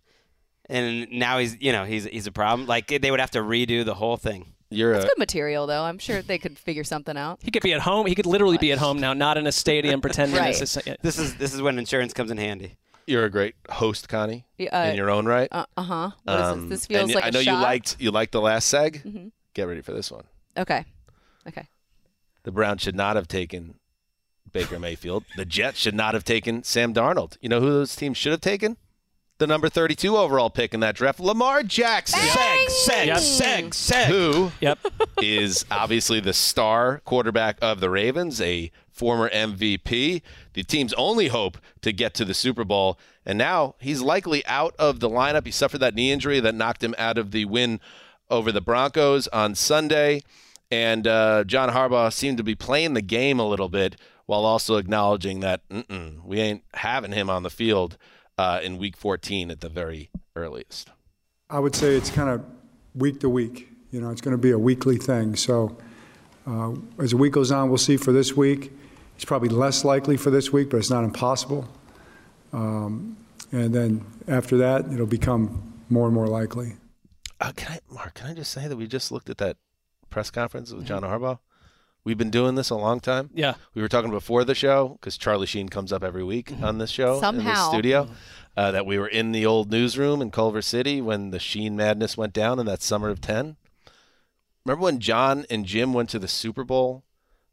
and 0.69 1.11
now 1.11 1.39
he's 1.39 1.57
you 1.61 1.73
know 1.73 1.85
he's 1.85 2.05
he's 2.05 2.27
a 2.27 2.33
problem. 2.33 2.67
Like 2.67 2.87
they 2.89 3.11
would 3.11 3.21
have 3.21 3.31
to 3.33 3.41
redo 3.41 3.85
the 3.85 3.95
whole 3.95 4.17
thing. 4.17 4.53
You're 4.71 4.93
a, 4.93 5.01
Good 5.01 5.17
material, 5.17 5.67
though. 5.67 5.83
I'm 5.83 5.99
sure 5.99 6.21
they 6.21 6.37
could 6.37 6.59
figure 6.59 6.85
something 6.85 7.17
out. 7.17 7.39
He 7.43 7.51
could 7.51 7.63
be 7.63 7.73
at 7.73 7.81
home. 7.81 8.05
He 8.05 8.15
could 8.15 8.27
literally 8.27 8.59
be 8.59 8.71
at 8.71 8.77
home 8.77 9.01
now, 9.01 9.15
not 9.15 9.39
in 9.39 9.47
a 9.47 9.53
stadium 9.53 10.03
pretending 10.03 10.39
Right. 10.39 10.55
this 10.55 10.77
is. 10.77 10.97
This 11.01 11.19
is 11.19 11.37
this 11.37 11.55
is 11.55 11.63
when 11.63 11.79
insurance 11.79 12.13
comes 12.13 12.31
in 12.31 12.37
handy. 12.37 12.77
you're 13.07 13.25
a 13.25 13.31
great 13.31 13.55
host, 13.71 14.11
Connie, 14.11 14.45
uh, 14.61 14.77
in 14.91 14.95
your 14.97 15.09
own 15.09 15.25
right. 15.25 15.49
Uh 15.51 15.65
huh. 15.79 16.11
Um, 16.27 16.69
this? 16.69 16.81
This 16.81 16.87
feels 16.87 17.05
and 17.05 17.15
like 17.15 17.25
I 17.25 17.29
a 17.29 17.31
know 17.31 17.39
you 17.39 17.45
shot. 17.47 17.55
Mm-hmm. 17.55 17.63
liked 17.63 17.97
you 17.99 18.11
liked 18.11 18.33
the 18.33 18.43
last 18.43 18.71
seg. 18.73 19.31
Get 19.55 19.63
ready 19.63 19.81
for 19.81 19.93
this 19.93 20.11
one. 20.11 20.25
Okay. 20.59 20.85
Okay. 21.47 21.67
The 22.43 22.53
Browns 22.53 22.83
should 22.83 22.95
not 22.95 23.17
have 23.17 23.27
taken 23.27 23.77
Baker 24.53 24.79
Mayfield. 24.79 25.25
The 25.37 25.45
Jets 25.45 25.79
should 25.79 25.95
not 25.95 26.15
have 26.15 26.25
taken 26.25 26.63
Sam 26.63 26.93
Darnold. 26.95 27.37
You 27.41 27.49
know 27.49 27.61
who 27.61 27.71
those 27.71 27.95
teams 27.97 28.17
should 28.17 28.33
have 28.33 28.41
taken? 28.41 28.77
The 29.39 29.47
number 29.47 29.69
32 29.69 30.17
overall 30.17 30.51
pick 30.51 30.75
in 30.75 30.81
that 30.81 30.97
draft, 30.97 31.21
Lamar 31.21 31.63
Jackson. 31.63 32.19
Seg, 32.19 32.67
seg, 32.89 33.07
Yep. 33.07 33.17
seg, 33.19 33.69
seg. 33.71 34.05
Who 34.07 34.51
Yep. 34.61 34.79
is 35.23 35.65
obviously 35.71 36.19
the 36.19 36.33
star 36.33 37.01
quarterback 37.05 37.57
of 37.63 37.79
the 37.79 37.89
Ravens, 37.89 38.41
a 38.41 38.73
former 38.91 39.29
MVP, 39.31 40.23
the 40.55 40.65
team's 40.65 40.93
only 40.95 41.29
hope 41.29 41.57
to 41.83 41.93
get 41.93 42.15
to 42.15 42.25
the 42.25 42.35
Super 42.35 42.65
Bowl. 42.65 42.99
And 43.25 43.39
now 43.39 43.77
he's 43.79 44.01
likely 44.03 44.45
out 44.47 44.75
of 44.77 44.99
the 44.99 45.09
lineup. 45.09 45.47
He 45.47 45.53
suffered 45.53 45.79
that 45.79 45.95
knee 45.95 46.11
injury 46.11 46.41
that 46.41 46.57
knocked 46.57 46.83
him 46.83 46.97
out 46.99 47.17
of 47.17 47.31
the 47.31 47.45
win 47.45 47.79
over 48.29 48.51
the 48.51 48.61
Broncos 48.61 49.29
on 49.29 49.55
Sunday. 49.55 50.23
And 50.71 51.07
uh, 51.07 51.45
John 51.45 51.71
Harbaugh 51.71 52.13
seemed 52.13 52.39
to 52.39 52.43
be 52.45 52.57
playing 52.57 52.95
the 52.95 53.03
game 53.03 53.39
a 53.39 53.47
little 53.49 53.69
bit 53.69 53.95
while 54.29 54.45
also 54.45 54.77
acknowledging 54.77 55.41
that 55.41 55.67
Mm-mm, 55.71 56.23
we 56.23 56.39
ain't 56.39 56.63
having 56.75 57.13
him 57.13 57.31
on 57.31 57.45
the 57.45 57.51
field 57.51 57.97
uh, 58.37 58.61
in 58.63 58.77
week 58.77 58.95
14 58.95 59.51
at 59.51 59.63
the 59.63 59.71
very 59.71 60.11
earliest. 60.37 60.91
I 61.49 61.59
would 61.59 61.75
say 61.75 61.97
it's 61.97 62.11
kind 62.11 62.29
of 62.29 62.45
week 62.95 63.21
to 63.21 63.31
week. 63.31 63.71
You 63.91 64.03
know, 64.03 64.11
it's 64.11 64.21
going 64.21 64.37
to 64.37 64.41
be 64.41 64.51
a 64.51 64.59
weekly 64.59 64.99
thing. 64.99 65.35
So 65.35 65.79
uh, 66.47 66.75
as 66.99 67.13
the 67.13 67.17
week 67.17 67.33
goes 67.33 67.51
on, 67.51 67.71
we'll 67.71 67.79
see 67.79 67.97
for 67.97 68.13
this 68.13 68.37
week. 68.37 68.71
It's 69.17 69.25
probably 69.25 69.49
less 69.49 69.83
likely 69.83 70.19
for 70.19 70.29
this 70.29 70.53
week, 70.53 70.69
but 70.69 70.77
it's 70.77 70.91
not 70.91 71.05
impossible. 71.05 71.67
Um, 72.53 73.17
and 73.51 73.75
then 73.75 74.05
after 74.29 74.59
that, 74.59 74.93
it'll 74.93 75.07
become 75.07 75.73
more 75.89 76.05
and 76.05 76.15
more 76.15 76.27
likely. 76.27 76.75
Uh, 77.41 77.53
can 77.57 77.73
I, 77.73 77.95
Mark? 77.95 78.13
Can 78.13 78.27
I 78.27 78.35
just 78.35 78.53
say 78.53 78.69
that 78.69 78.77
we 78.77 78.87
just 78.87 79.11
looked 79.11 79.31
at 79.31 79.39
that 79.39 79.57
press 80.11 80.31
conference 80.31 80.71
with 80.71 80.85
John. 80.85 81.03
Harbaugh? 81.03 81.39
We've 82.05 82.17
been 82.19 82.31
doing 82.31 82.55
this 82.55 82.71
a 82.71 82.75
long 82.75 83.01
time. 83.01 83.31
Yeah. 83.35 83.55
We 83.75 83.83
were 83.83 83.89
talking 83.89 84.11
before 84.11 84.45
the 84.45 84.55
show 84.55 84.97
because 85.01 85.19
Charlie 85.19 85.47
Sheen 85.47 85.69
comes 85.69 85.93
up 85.93 86.03
every 86.03 86.25
week 86.25 86.53
on 86.63 86.79
this 86.79 86.91
show 86.91 87.15
in 87.15 87.21
Somehow. 87.21 87.53
the 87.55 87.69
studio. 87.71 88.09
Uh, 88.57 88.73
that 88.73 88.87
we 88.87 88.99
were 88.99 89.07
in 89.07 89.31
the 89.31 89.47
old 89.47 89.71
newsroom 89.71 90.21
in 90.21 90.31
Culver 90.33 90.63
City 90.63 91.01
when 91.01 91.31
the 91.31 91.39
Sheen 91.39 91.77
madness 91.77 92.17
went 92.17 92.33
down 92.33 92.59
in 92.59 92.67
that 92.67 92.83
summer 92.83 93.09
of 93.09 93.21
ten. 93.21 93.57
Remember 94.65 94.83
when 94.85 94.99
John 94.99 95.47
and 95.49 95.65
Jim 95.65 95.93
went 95.93 96.11
to 96.11 96.19
the 96.19 96.27
Super 96.29 96.65
Bowl 96.65 97.05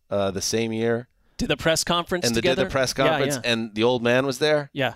uh, 0.09 0.31
the 0.31 0.41
same 0.41 0.73
year 0.73 1.07
Did 1.37 1.49
the 1.49 1.57
press 1.57 1.83
conference 1.83 2.25
and 2.25 2.35
they 2.35 2.39
together? 2.41 2.63
did 2.63 2.69
the 2.69 2.71
press 2.71 2.93
Yeah, 2.97 3.07
conference 3.07 3.35
yeah. 3.43 3.51
and 3.51 3.75
the 3.75 3.83
old 3.83 4.01
man 4.03 4.25
was 4.25 4.39
there? 4.39 4.69
Yeah. 4.73 4.95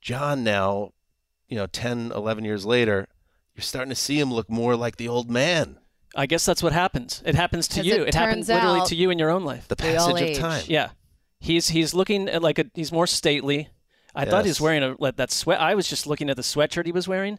John 0.00 0.42
now, 0.42 0.92
you 1.48 1.56
know, 1.56 1.66
10, 1.66 2.12
11 2.14 2.44
years 2.44 2.64
later, 2.64 3.06
you're 3.54 3.62
starting 3.62 3.90
to 3.90 3.94
see 3.96 4.18
him 4.18 4.32
look 4.32 4.48
more 4.48 4.74
like 4.76 4.96
the 4.96 5.08
old 5.08 5.30
man. 5.30 5.78
I 6.16 6.26
guess 6.26 6.44
that's 6.46 6.62
what 6.62 6.72
happens. 6.72 7.22
It 7.26 7.34
happens 7.34 7.68
to 7.68 7.82
you. 7.84 7.94
it 8.02 8.08
It, 8.08 8.14
happens 8.14 8.48
literally 8.48 8.80
to 8.86 8.96
you 8.96 9.10
in 9.10 9.18
your 9.18 9.30
own 9.30 9.44
life. 9.44 9.68
The 9.68 9.76
passage 9.76 10.20
of 10.20 10.38
time. 10.38 10.64
Yeah, 10.66 10.88
he's 11.40 11.68
he's 11.68 11.92
looking 11.94 12.28
at 12.28 12.42
like 12.42 12.58
a 12.58 12.66
he's 12.74 12.90
more 12.90 13.06
stately. 13.06 13.68
I 14.14 14.24
thought 14.24 14.44
he 14.44 14.48
was 14.50 14.60
wearing 14.60 14.82
a 14.82 14.96
like 14.98 15.16
that 15.16 15.30
sweat. 15.30 15.60
I 15.60 15.74
was 15.74 15.86
just 15.88 16.06
looking 16.06 16.30
at 16.30 16.36
the 16.36 16.42
sweatshirt 16.42 16.86
he 16.86 16.92
was 16.92 17.06
wearing. 17.06 17.38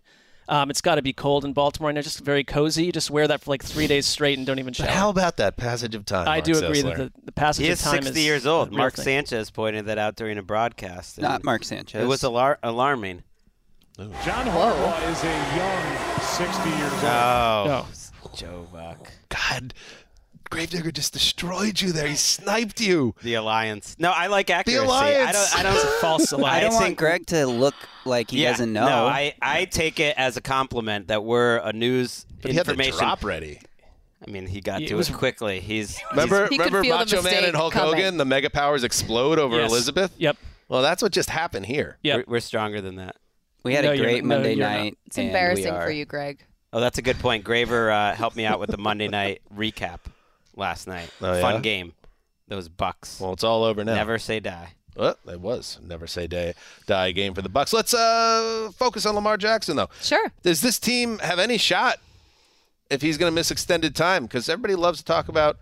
Um, 0.50 0.70
it's 0.70 0.80
got 0.80 0.96
to 0.96 1.02
be 1.02 1.12
cold 1.12 1.44
in 1.44 1.52
Baltimore, 1.52 1.90
and 1.90 1.98
it's 1.98 2.08
just 2.08 2.24
very 2.24 2.46
cozy. 2.46 2.86
You 2.86 2.92
just 2.94 3.12
wear 3.12 3.28
that 3.28 3.42
for 3.42 3.50
like 3.52 3.62
three 3.64 3.86
days 3.86 4.06
straight 4.06 4.38
and 4.38 4.48
don't 4.48 4.60
even 4.60 4.72
But 4.72 4.86
shower. 4.86 4.88
how 4.92 5.10
about 5.10 5.36
that 5.38 5.58
passage 5.58 5.94
of 5.94 6.06
time? 6.06 6.26
I 6.26 6.36
Mark 6.38 6.44
do 6.46 6.52
agree 6.64 6.84
Sessler? 6.84 6.98
that 6.98 7.14
the, 7.16 7.22
the 7.26 7.32
passage 7.34 7.66
He 7.66 7.72
of 7.72 7.74
is 7.80 7.82
time 7.84 8.04
60 8.04 8.12
is 8.20 8.26
years 8.26 8.46
old. 8.48 8.72
Mark 8.72 8.94
thing. 8.94 9.04
Sanchez 9.04 9.50
pointed 9.52 9.88
that 9.88 9.98
out 9.98 10.16
during 10.16 10.38
a 10.38 10.44
broadcast. 10.44 11.20
Not 11.20 11.44
Mark 11.44 11.66
Sanchez. 11.66 12.02
It 12.02 12.08
was 12.08 12.22
alar- 12.22 12.56
alarming. 12.64 13.24
John 13.98 14.46
Harbaugh 14.46 15.12
is 15.12 15.24
a 15.24 15.58
young 15.58 16.20
60 16.22 16.70
years 16.70 16.94
old. 16.94 17.04
Oh, 17.04 17.66
Oh. 17.68 17.88
Joe 18.38 18.68
Buck. 18.72 19.12
God, 19.30 19.74
Gravedigger 20.50 20.92
just 20.92 21.12
destroyed 21.12 21.82
you 21.82 21.92
there. 21.92 22.08
He 22.08 22.16
sniped 22.16 22.80
you. 22.80 23.16
The 23.24 23.34
Alliance. 23.34 23.96
No, 24.00 24.12
I 24.12 24.28
like 24.28 24.50
accuracy. 24.50 24.80
I 24.80 24.86
Alliance. 24.86 25.52
don't. 25.52 25.60
I 25.60 25.64
don't. 25.64 25.74
It's 25.76 25.84
a 25.84 25.88
false 26.00 26.32
I 26.34 26.62
don't 26.62 26.72
want 26.74 26.86
think- 26.86 26.98
Greg 27.00 27.26
to 27.28 27.48
look 27.48 27.76
like 28.06 28.32
he 28.32 28.44
yeah, 28.44 28.52
doesn't 28.52 28.72
know. 28.72 28.86
No, 28.86 29.06
I, 29.08 29.34
I 29.42 29.66
take 29.66 30.00
it 30.00 30.16
as 30.18 30.38
a 30.38 30.42
compliment 30.42 31.08
that 31.10 31.24
we're 31.26 31.58
a 31.58 31.74
news 31.74 32.26
But 32.42 32.52
he 32.52 32.58
had 32.58 32.66
the 32.66 32.72
information. 32.72 33.00
drop 33.00 33.24
ready. 33.26 33.60
I 34.26 34.32
mean, 34.32 34.46
he 34.48 34.62
got 34.62 34.82
It 34.82 34.88
to 34.88 34.96
was- 34.96 35.10
it 35.10 35.14
quickly. 35.14 35.60
He's 35.60 36.00
Remember, 36.12 36.48
He 36.48 36.58
could 36.58 36.66
remember 36.68 36.84
feel 36.84 36.98
the 37.00 37.06
Macho 37.18 37.22
Man 37.24 37.44
and 37.44 37.56
Hulk 37.56 37.74
coming. 37.74 37.96
Hogan? 37.96 38.18
The 38.18 38.26
mega 38.26 38.50
powers 38.50 38.84
explode 38.84 39.40
over 39.40 39.58
Yes. 39.58 39.70
Elizabeth. 39.70 40.14
Yep. 40.18 40.38
Well, 40.70 40.82
that's 40.82 41.02
what 41.04 41.12
just 41.12 41.30
happened 41.30 41.66
here. 41.66 41.98
Yep. 42.04 42.28
we're, 42.28 42.34
we're 42.36 42.40
stronger 42.40 42.82
than 42.82 42.96
that. 42.96 43.16
we 43.64 43.74
had 43.74 43.84
No, 43.86 43.92
a 43.92 43.98
great 43.98 44.24
not. 44.24 44.30
No, 44.30 44.36
Monday 44.36 44.56
night. 44.56 44.98
It's 45.08 45.18
embarrassing 45.18 45.74
for 45.74 45.92
you, 45.92 46.06
Greg. 46.06 46.44
Oh, 46.78 46.80
that's 46.80 47.00
a 47.00 47.02
good 47.02 47.18
point. 47.18 47.44
Graver 47.44 47.90
uh, 47.90 48.14
helped 48.14 48.36
me 48.36 48.46
out 48.46 48.60
with 48.60 48.70
the 48.70 48.78
Monday 48.78 49.08
night 49.08 49.42
recap 49.52 50.02
last 50.56 50.86
night. 50.88 51.10
Oh, 51.20 51.42
Fun 51.42 51.56
yeah? 51.56 51.60
game. 51.62 51.94
Those 52.48 52.70
Bucs. 52.70 53.20
Well, 53.20 53.34
it's 53.34 53.44
all 53.44 53.64
over 53.64 53.84
now. 53.84 53.96
Never 53.96 54.20
say 54.20 54.40
die. 54.40 54.74
Well, 54.96 55.18
it 55.28 55.42
was 55.42 55.80
never 55.84 56.06
say 56.06 56.28
die, 56.28 56.54
die 56.86 57.14
game 57.14 57.34
for 57.34 57.42
the 57.42 57.50
Bucs. 57.50 57.74
Let's 57.74 57.96
uh, 57.96 58.70
focus 58.76 59.08
on 59.08 59.16
Lamar 59.16 59.38
Jackson 59.38 59.76
though. 59.76 59.90
Sure. 60.04 60.32
Does 60.44 60.62
this 60.62 60.78
team 60.78 61.18
have 61.18 61.40
any 61.40 61.58
shot 61.58 61.98
if 62.92 63.02
he's 63.02 63.18
going 63.18 63.32
to 63.32 63.34
miss 63.34 63.50
extended 63.50 63.96
time? 63.96 64.26
Because 64.26 64.48
everybody 64.48 64.76
loves 64.76 65.00
to 65.00 65.04
talk 65.04 65.30
about 65.30 65.58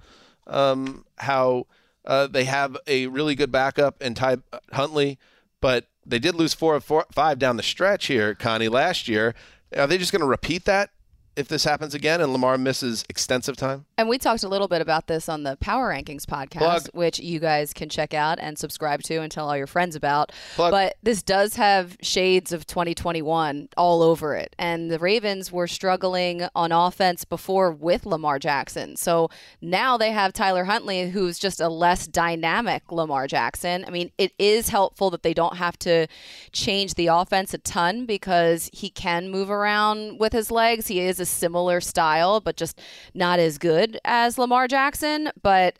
um, 0.47 1.05
how 1.19 1.65
uh, 2.03 2.27
they 2.27 2.43
have 2.43 2.75
a 2.87 3.07
really 3.07 3.35
good 3.35 3.53
backup 3.53 4.01
in 4.01 4.15
Ty 4.15 4.39
Huntley, 4.73 5.17
but 5.61 5.87
they 6.05 6.19
did 6.19 6.35
lose 6.35 6.53
four 6.53 6.75
of 6.75 6.83
four, 6.83 7.05
five 7.13 7.39
down 7.39 7.55
the 7.55 7.63
stretch 7.63 8.07
here, 8.07 8.35
Connie, 8.35 8.67
last 8.67 9.07
year. 9.07 9.33
Are 9.77 9.87
they 9.87 9.97
just 9.97 10.11
going 10.11 10.19
to 10.19 10.27
repeat 10.27 10.65
that 10.65 10.89
if 11.35 11.47
this 11.47 11.63
happens 11.63 11.93
again 11.93 12.21
and 12.21 12.31
Lamar 12.31 12.57
misses 12.57 13.03
extensive 13.09 13.57
time? 13.57 13.85
And 13.97 14.07
we 14.07 14.17
talked 14.17 14.43
a 14.43 14.47
little 14.47 14.67
bit 14.67 14.81
about 14.81 15.07
this 15.07 15.27
on 15.27 15.43
the 15.43 15.57
Power 15.57 15.89
Rankings 15.91 16.25
podcast, 16.25 16.57
Plug. 16.57 16.87
which 16.93 17.19
you 17.19 17.39
guys 17.39 17.73
can 17.73 17.89
check 17.89 18.13
out 18.13 18.39
and 18.39 18.57
subscribe 18.57 19.03
to 19.03 19.21
and 19.21 19.31
tell 19.31 19.49
all 19.49 19.57
your 19.57 19.67
friends 19.67 19.95
about. 19.95 20.31
Plug. 20.55 20.71
But 20.71 20.95
this 21.03 21.21
does 21.23 21.55
have 21.55 21.97
shades 22.01 22.51
of 22.51 22.65
2021 22.65 23.69
all 23.77 24.01
over 24.01 24.35
it. 24.35 24.55
And 24.57 24.89
the 24.89 24.99
Ravens 24.99 25.51
were 25.51 25.67
struggling 25.67 26.47
on 26.55 26.71
offense 26.71 27.25
before 27.25 27.71
with 27.71 28.05
Lamar 28.05 28.39
Jackson. 28.39 28.95
So 28.95 29.29
now 29.61 29.97
they 29.97 30.11
have 30.11 30.33
Tyler 30.33 30.65
Huntley, 30.65 31.09
who's 31.09 31.37
just 31.39 31.59
a 31.59 31.69
less 31.69 32.07
dynamic 32.07 32.91
Lamar 32.91 33.27
Jackson. 33.27 33.83
I 33.85 33.91
mean, 33.91 34.11
it 34.17 34.33
is 34.39 34.69
helpful 34.69 35.09
that 35.11 35.23
they 35.23 35.33
don't 35.33 35.57
have 35.57 35.77
to 35.79 36.07
change 36.51 36.93
the 36.95 37.07
offense 37.07 37.53
a 37.53 37.57
ton 37.57 38.05
because 38.05 38.69
he 38.73 38.89
can 38.89 39.29
move 39.29 39.49
around 39.49 40.19
with 40.19 40.33
his 40.33 40.51
legs. 40.51 40.87
He 40.87 40.99
is 40.99 41.19
a 41.19 41.24
similar 41.25 41.81
style, 41.81 42.39
but 42.39 42.57
just 42.57 42.79
not 43.13 43.39
as 43.39 43.57
good 43.57 43.99
as 44.05 44.37
Lamar 44.37 44.67
Jackson. 44.67 45.31
But 45.41 45.75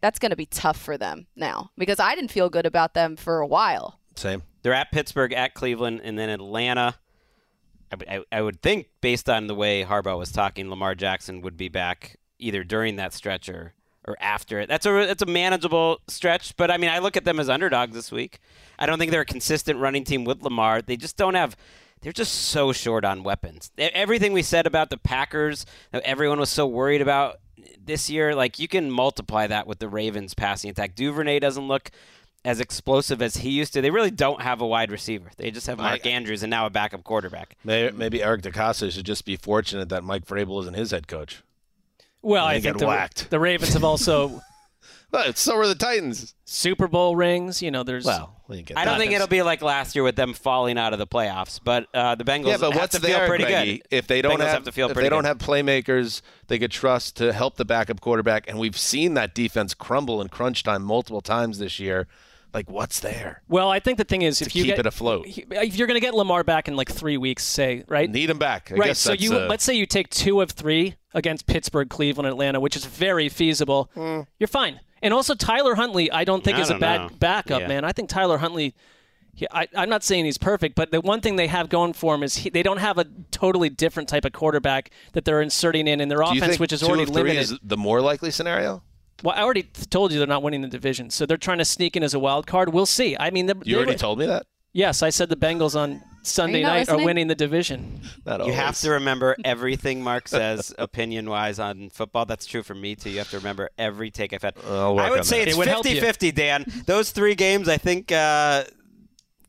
that's 0.00 0.18
going 0.18 0.30
to 0.30 0.36
be 0.36 0.46
tough 0.46 0.78
for 0.78 0.98
them 0.98 1.26
now 1.36 1.70
because 1.78 2.00
I 2.00 2.14
didn't 2.14 2.30
feel 2.30 2.50
good 2.50 2.66
about 2.66 2.94
them 2.94 3.16
for 3.16 3.40
a 3.40 3.46
while. 3.46 3.98
Same. 4.16 4.42
They're 4.62 4.74
at 4.74 4.90
Pittsburgh, 4.90 5.32
at 5.32 5.54
Cleveland, 5.54 6.00
and 6.02 6.18
then 6.18 6.28
Atlanta. 6.28 6.96
I, 7.92 8.16
I, 8.16 8.24
I 8.32 8.42
would 8.42 8.60
think, 8.60 8.88
based 9.00 9.30
on 9.30 9.46
the 9.46 9.54
way 9.54 9.84
Harbaugh 9.84 10.18
was 10.18 10.32
talking, 10.32 10.68
Lamar 10.68 10.94
Jackson 10.94 11.40
would 11.42 11.56
be 11.56 11.68
back 11.68 12.16
either 12.38 12.64
during 12.64 12.96
that 12.96 13.14
stretch 13.14 13.48
or, 13.48 13.74
or 14.06 14.16
after 14.20 14.58
it. 14.58 14.68
That's 14.68 14.84
a 14.86 15.06
that's 15.06 15.22
a 15.22 15.26
manageable 15.26 16.00
stretch, 16.08 16.56
but 16.56 16.70
I 16.70 16.76
mean, 16.76 16.90
I 16.90 16.98
look 16.98 17.16
at 17.16 17.24
them 17.24 17.38
as 17.40 17.48
underdogs 17.48 17.94
this 17.94 18.12
week. 18.12 18.40
I 18.78 18.86
don't 18.86 18.98
think 18.98 19.10
they're 19.10 19.22
a 19.22 19.26
consistent 19.26 19.78
running 19.78 20.04
team 20.04 20.24
with 20.24 20.42
Lamar. 20.42 20.82
They 20.82 20.96
just 20.96 21.16
don't 21.16 21.34
have. 21.34 21.56
They're 22.00 22.12
just 22.12 22.32
so 22.34 22.72
short 22.72 23.04
on 23.04 23.22
weapons. 23.22 23.70
Everything 23.78 24.32
we 24.32 24.42
said 24.42 24.66
about 24.66 24.90
the 24.90 24.96
Packers, 24.98 25.66
that 25.92 26.02
everyone 26.02 26.38
was 26.40 26.50
so 26.50 26.66
worried 26.66 27.00
about 27.00 27.40
this 27.84 28.08
year, 28.08 28.34
like 28.34 28.58
you 28.58 28.68
can 28.68 28.90
multiply 28.90 29.46
that 29.46 29.66
with 29.66 29.78
the 29.78 29.88
Ravens 29.88 30.34
passing 30.34 30.70
attack. 30.70 30.94
Duvernay 30.94 31.38
doesn't 31.40 31.66
look 31.66 31.90
as 32.44 32.60
explosive 32.60 33.20
as 33.20 33.38
he 33.38 33.50
used 33.50 33.72
to. 33.74 33.80
They 33.80 33.90
really 33.90 34.10
don't 34.12 34.42
have 34.42 34.60
a 34.60 34.66
wide 34.66 34.90
receiver. 34.92 35.30
They 35.36 35.50
just 35.50 35.66
have 35.66 35.78
Mark 35.78 36.06
Andrews 36.06 36.42
and 36.42 36.50
now 36.50 36.66
a 36.66 36.70
backup 36.70 37.02
quarterback. 37.04 37.56
Maybe, 37.64 37.96
maybe 37.96 38.22
Eric 38.22 38.42
DeCosta 38.42 38.92
should 38.92 39.04
just 39.06 39.24
be 39.24 39.36
fortunate 39.36 39.88
that 39.88 40.04
Mike 40.04 40.24
Vrabel 40.24 40.60
isn't 40.62 40.74
his 40.74 40.92
head 40.92 41.08
coach. 41.08 41.42
Well, 42.22 42.46
They 42.48 42.54
I 42.56 42.60
think 42.60 42.78
the, 42.78 42.86
whacked. 42.86 43.30
the 43.30 43.40
Ravens 43.40 43.72
have 43.74 43.84
also 43.84 44.40
But 45.10 45.38
so 45.38 45.56
are 45.56 45.66
the 45.66 45.74
Titans. 45.74 46.34
Super 46.44 46.86
Bowl 46.86 47.16
rings. 47.16 47.62
You 47.62 47.70
know, 47.70 47.82
there's 47.82 48.04
Well, 48.04 48.34
we 48.46 48.62
get 48.62 48.76
I 48.76 48.84
don't 48.84 48.98
think 48.98 49.12
it'll 49.12 49.26
be 49.26 49.42
like 49.42 49.62
last 49.62 49.94
year 49.94 50.02
with 50.02 50.16
them 50.16 50.34
falling 50.34 50.76
out 50.78 50.92
of 50.92 50.98
the 50.98 51.06
playoffs, 51.06 51.58
but 51.62 51.86
uh, 51.94 52.14
the 52.14 52.24
Bengals 52.24 52.46
Yeah, 52.48 52.56
but 52.58 52.72
have 52.72 52.80
what's 52.80 52.94
to 52.94 53.00
feel 53.00 53.18
there, 53.18 53.26
pretty 53.28 53.44
Greggy? 53.44 53.78
good. 53.78 53.86
If 53.90 54.06
they 54.06 54.20
don't 54.20 54.32
Bengals 54.38 54.40
have, 54.40 54.48
have 54.50 54.64
to 54.64 54.72
feel 54.72 54.88
if 54.88 54.94
pretty 54.94 55.06
they 55.06 55.10
don't 55.10 55.22
good. 55.22 55.28
have 55.28 55.38
playmakers 55.38 56.20
they 56.48 56.58
could 56.58 56.70
trust 56.70 57.16
to 57.16 57.32
help 57.32 57.56
the 57.56 57.64
backup 57.64 58.00
quarterback, 58.00 58.48
and 58.48 58.58
we've 58.58 58.76
seen 58.78 59.14
that 59.14 59.34
defense 59.34 59.72
crumble 59.74 60.20
in 60.20 60.28
crunch 60.28 60.62
time 60.62 60.82
multiple 60.82 61.20
times 61.22 61.58
this 61.58 61.78
year. 61.80 62.06
Like, 62.54 62.70
what's 62.70 63.00
there? 63.00 63.42
Well, 63.46 63.70
I 63.70 63.78
think 63.78 63.98
the 63.98 64.04
thing 64.04 64.22
is, 64.22 64.40
if 64.40 64.56
you 64.56 64.62
keep 64.64 64.72
get, 64.72 64.80
it 64.80 64.86
afloat. 64.86 65.26
if 65.26 65.76
you're 65.76 65.86
going 65.86 66.00
to 66.00 66.04
get 66.04 66.14
Lamar 66.14 66.42
back 66.44 66.66
in 66.66 66.76
like 66.76 66.90
three 66.90 67.18
weeks, 67.18 67.44
say 67.44 67.84
right, 67.88 68.10
Need 68.10 68.30
him 68.30 68.38
back. 68.38 68.72
I 68.72 68.76
right. 68.76 68.86
guess 68.88 68.98
So 69.00 69.10
that's, 69.10 69.22
you 69.22 69.34
uh, 69.36 69.46
let's 69.48 69.62
say 69.64 69.74
you 69.74 69.84
take 69.84 70.08
two 70.08 70.40
of 70.40 70.52
three 70.52 70.96
against 71.12 71.46
Pittsburgh, 71.46 71.90
Cleveland, 71.90 72.26
Atlanta, 72.26 72.58
which 72.58 72.74
is 72.74 72.86
very 72.86 73.28
feasible. 73.28 73.90
You're 74.38 74.48
fine. 74.48 74.80
And 75.02 75.14
also 75.14 75.34
Tyler 75.34 75.74
Huntley, 75.74 76.10
I 76.10 76.24
don't 76.24 76.42
think 76.42 76.58
I 76.58 76.60
is 76.62 76.70
a 76.70 76.74
don't 76.74 76.80
bad 76.80 77.00
know. 77.02 77.08
backup, 77.18 77.60
Yeah. 77.62 77.68
man. 77.68 77.84
I 77.84 77.92
think 77.92 78.08
Tyler 78.08 78.38
Huntley. 78.38 78.74
I, 79.52 79.68
I'm 79.76 79.88
not 79.88 80.02
saying 80.02 80.24
he's 80.24 80.36
perfect, 80.38 80.74
but 80.74 80.90
the 80.90 81.00
one 81.00 81.20
thing 81.20 81.36
they 81.36 81.46
have 81.46 81.68
going 81.68 81.92
for 81.92 82.12
him 82.16 82.24
is 82.24 82.38
he, 82.38 82.50
they 82.50 82.64
don't 82.64 82.78
have 82.78 82.98
a 82.98 83.04
totally 83.30 83.68
different 83.68 84.08
type 84.08 84.24
of 84.24 84.32
quarterback 84.32 84.90
that 85.12 85.24
they're 85.24 85.40
inserting 85.40 85.86
in 85.86 86.00
in 86.00 86.08
their 86.08 86.18
do 86.18 86.24
offense, 86.24 86.58
which 86.58 86.72
is 86.72 86.82
already 86.82 87.04
limited. 87.04 87.38
is 87.38 87.58
the 87.62 87.76
more 87.76 88.00
likely 88.00 88.32
scenario? 88.32 88.82
Well, 89.22 89.36
I 89.36 89.42
already 89.42 89.62
told 89.90 90.10
you 90.12 90.18
they're 90.18 90.26
not 90.26 90.42
winning 90.42 90.62
the 90.62 90.68
division, 90.68 91.10
so 91.10 91.24
they're 91.24 91.36
trying 91.36 91.58
to 91.58 91.64
sneak 91.64 91.94
in 91.96 92.02
as 92.02 92.14
a 92.14 92.18
wild 92.18 92.48
card. 92.48 92.72
We'll 92.72 92.84
see. 92.86 93.16
I 93.18 93.30
mean, 93.30 93.46
the, 93.46 93.56
You 93.64 93.76
already 93.76 93.94
told 93.94 94.18
me 94.18 94.26
that. 94.26 94.46
Yes, 94.72 95.02
I 95.04 95.10
said 95.10 95.28
the 95.28 95.36
Bengals 95.36 95.76
on 95.78 96.02
Sunday 96.28 96.62
not 96.62 96.68
night 96.68 96.88
are 96.88 97.04
winning 97.04 97.26
the 97.28 97.34
division. 97.34 98.00
Not 98.24 98.46
You 98.46 98.52
have 98.52 98.78
to 98.80 98.90
remember 98.90 99.36
everything 99.44 100.02
Mark 100.02 100.28
says, 100.28 100.74
opinion 100.78 101.28
wise, 101.28 101.58
on 101.58 101.90
football. 101.90 102.24
That's 102.26 102.46
true 102.46 102.62
for 102.62 102.74
me, 102.74 102.94
too. 102.96 103.10
You 103.10 103.18
have 103.18 103.30
to 103.30 103.38
remember 103.38 103.70
every 103.78 104.10
take 104.10 104.32
I've 104.32 104.42
had. 104.42 104.54
I'll 104.68 104.94
work 104.96 105.04
I 105.04 105.10
would 105.10 105.24
say 105.24 105.44
that. 105.44 105.48
it's 105.50 105.58
It 105.58 105.64
50 105.64 105.90
you. 105.90 106.00
50, 106.00 106.32
Dan. 106.32 106.64
Those 106.86 107.10
three 107.10 107.34
games, 107.34 107.68
I 107.68 107.78
think 107.78 108.12
uh, 108.12 108.64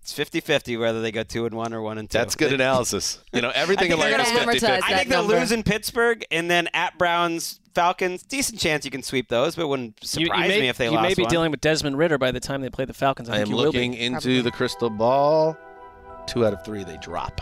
it's 0.01 0.13
50 0.13 0.39
50 0.39 0.77
whether 0.77 1.01
they 1.01 1.11
go 1.11 1.23
2 1.23 1.45
and 1.45 1.55
1 1.55 1.73
or 1.73 1.81
1 1.81 1.97
and 1.99 2.09
2. 2.09 2.17
That's 2.17 2.35
good 2.35 2.53
analysis. 2.53 3.19
You 3.31 3.41
know, 3.41 3.51
everything 3.55 3.91
I 3.91 3.93
in 3.93 3.99
life 3.99 4.19
is 4.27 4.31
gonna 4.31 4.51
50 4.53 4.67
I 4.67 4.97
think 4.97 5.09
they'll 5.09 5.23
lose 5.23 5.51
in 5.51 5.61
Pittsburgh 5.63 6.25
and 6.31 6.49
then 6.49 6.67
at 6.73 6.97
Browns, 6.97 7.59
Falcons. 7.75 8.23
Decent 8.23 8.59
chance 8.59 8.85
you 8.85 8.91
can 8.91 9.03
sweep 9.03 9.29
those, 9.29 9.55
but 9.55 9.63
it 9.63 9.67
wouldn't 9.67 10.03
surprise 10.03 10.43
you 10.43 10.47
may, 10.49 10.61
me 10.61 10.67
if 10.69 10.77
they 10.77 10.85
you 10.85 10.91
lost 10.91 11.07
may 11.09 11.13
be 11.13 11.21
one. 11.23 11.29
dealing 11.29 11.51
with 11.51 11.61
Desmond 11.61 11.97
Ridder 11.97 12.17
by 12.17 12.31
the 12.31 12.39
time 12.39 12.61
they 12.61 12.69
play 12.71 12.85
the 12.85 12.93
Falcons. 12.93 13.29
I, 13.29 13.33
I 13.33 13.37
think 13.37 13.47
am 13.47 13.51
you 13.51 13.57
will 13.57 13.65
looking 13.65 13.91
be. 13.91 13.99
into 14.01 14.21
Probably. 14.21 14.41
the 14.41 14.51
crystal 14.51 14.89
ball. 14.89 15.55
Two 16.29 16.45
out 16.45 16.53
of 16.53 16.63
three, 16.63 16.83
they 16.83 16.97
drop. 16.97 17.41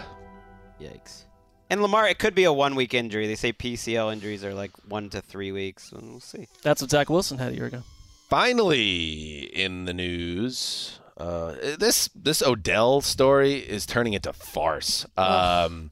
Yikes. 0.82 1.24
And 1.70 1.82
Lamar, 1.82 2.08
it 2.08 2.20
could 2.20 2.34
be 2.34 2.46
a 2.46 2.54
one 2.54 2.76
week 2.76 2.94
injury. 2.94 3.28
They 3.28 3.36
say 3.36 3.52
PCL 3.52 4.14
injuries 4.14 4.46
are 4.46 4.54
like 4.54 4.72
one 4.88 5.10
to 5.10 5.22
three 5.22 5.52
weeks. 5.52 5.92
We'll 5.92 6.22
see. 6.22 6.48
That's 6.62 6.82
what 6.82 6.92
Zach 6.92 7.10
Wilson 7.10 7.38
had 7.38 7.52
a 7.52 7.56
year 7.56 7.66
ago. 7.66 7.84
Finally, 8.30 9.40
in 9.54 9.84
the 9.86 9.94
news, 9.94 11.00
uh, 11.18 11.54
this 11.78 12.10
this 12.16 12.42
Odell 12.42 13.02
story 13.02 13.56
is 13.56 13.86
turning 13.86 14.14
into 14.14 14.32
farce. 14.32 15.06
Um, 15.18 15.92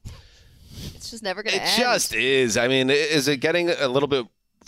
It's 0.95 1.11
just 1.11 1.23
never 1.23 1.43
going 1.43 1.55
it 1.55 1.59
to 1.59 1.63
end. 1.65 1.73
It 1.73 1.83
just 1.83 2.15
is. 2.15 2.55
I 2.57 2.67
mean, 2.69 2.89
is 2.89 3.27
it 3.27 3.37
getting 3.37 3.69
a 3.69 3.87
little 3.89 4.07
bit 4.07 4.25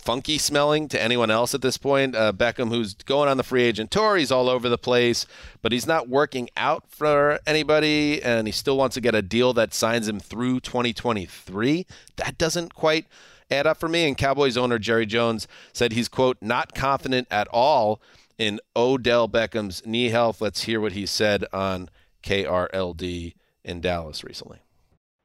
funky 0.08 0.38
smelling 0.38 0.88
to 0.88 0.98
anyone 1.02 1.30
else 1.30 1.54
at 1.54 1.60
this 1.60 1.76
point? 1.76 2.16
Uh, 2.16 2.32
Beckham, 2.32 2.70
who's 2.70 2.94
going 2.94 3.28
on 3.28 3.36
the 3.36 3.42
free 3.42 3.62
agent 3.62 3.90
tour, 3.90 4.16
he's 4.16 4.32
all 4.32 4.48
over 4.48 4.66
the 4.66 4.78
place, 4.78 5.26
but 5.60 5.70
he's 5.70 5.86
not 5.86 6.08
working 6.08 6.48
out 6.56 6.84
for 6.88 7.38
anybody, 7.46 8.22
and 8.22 8.48
he 8.48 8.52
still 8.52 8.78
wants 8.78 8.94
to 8.94 9.02
get 9.02 9.14
a 9.14 9.20
deal 9.20 9.52
that 9.52 9.74
signs 9.74 10.08
him 10.08 10.18
through 10.18 10.60
2023. 10.60 11.84
That 12.16 12.38
doesn't 12.38 12.74
quite 12.74 13.04
add 13.50 13.66
up 13.66 13.76
for 13.76 13.86
me. 13.86 14.08
And 14.08 14.16
Cowboys 14.16 14.56
owner 14.56 14.78
Jerry 14.78 15.04
Jones 15.04 15.46
said 15.74 15.92
he's 15.92 16.08
quote 16.08 16.38
not 16.40 16.74
confident 16.74 17.28
at 17.30 17.46
all 17.48 18.00
in 18.38 18.60
Odell 18.74 19.28
Beckham's 19.28 19.84
knee 19.84 20.08
health. 20.08 20.40
Let's 20.40 20.62
hear 20.62 20.80
what 20.80 20.92
he 20.92 21.04
said 21.04 21.44
on 21.52 21.90
KRLD 22.22 23.34
in 23.62 23.82
Dallas 23.82 24.24
recently. 24.24 24.60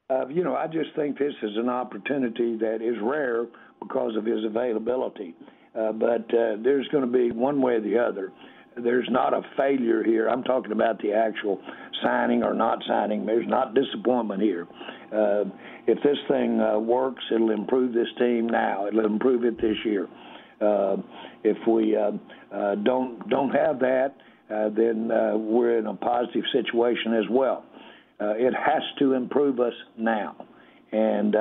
Uh, 0.09 0.27
you 0.27 0.43
know, 0.43 0.57
I 0.57 0.67
just 0.67 0.93
think 0.93 1.17
this 1.17 1.35
is 1.41 1.55
an 1.55 1.69
opportunity 1.69 2.57
that 2.57 2.81
is 2.81 2.97
rare 3.01 3.45
because 3.83 4.15
of 4.15 4.25
his 4.25 4.43
availability. 4.45 5.35
Uh, 5.75 5.91
but 5.91 6.25
uh, 6.33 6.55
there's 6.63 6.87
going 6.89 7.03
to 7.05 7.11
be 7.11 7.31
one 7.31 7.61
way 7.61 7.73
or 7.73 7.81
the 7.81 7.97
other. 7.97 8.31
There's 8.75 9.07
not 9.09 9.33
a 9.33 9.41
failure 9.55 10.03
here. 10.03 10.27
I'm 10.27 10.43
talking 10.43 10.71
about 10.71 11.01
the 11.01 11.13
actual 11.13 11.61
signing 12.03 12.43
or 12.43 12.53
not 12.53 12.79
signing. 12.87 13.25
There's 13.25 13.47
not 13.47 13.75
disappointment 13.75 14.41
here. 14.41 14.67
Uh, 15.11 15.45
if 15.85 16.01
this 16.03 16.17
thing 16.27 16.59
uh, 16.59 16.79
works, 16.79 17.23
it'll 17.33 17.51
improve 17.51 17.93
this 17.93 18.07
team 18.17 18.47
now. 18.47 18.87
It'll 18.87 19.05
improve 19.05 19.45
it 19.45 19.61
this 19.61 19.77
year. 19.85 20.07
Uh, 20.59 20.97
if 21.43 21.57
we 21.67 21.95
uh, 21.95 22.75
don't 22.83 23.27
don't 23.29 23.49
have 23.49 23.79
that, 23.79 24.13
then 24.49 25.09
we're 25.09 25.77
in 25.77 25.87
a 25.87 25.95
positive 25.95 26.43
situation 26.51 27.13
as 27.13 27.25
well. 27.29 27.65
It 28.19 28.53
has 28.53 28.81
to 28.99 29.13
improve 29.13 29.59
us 29.59 29.73
now, 29.97 30.35
and 30.91 31.35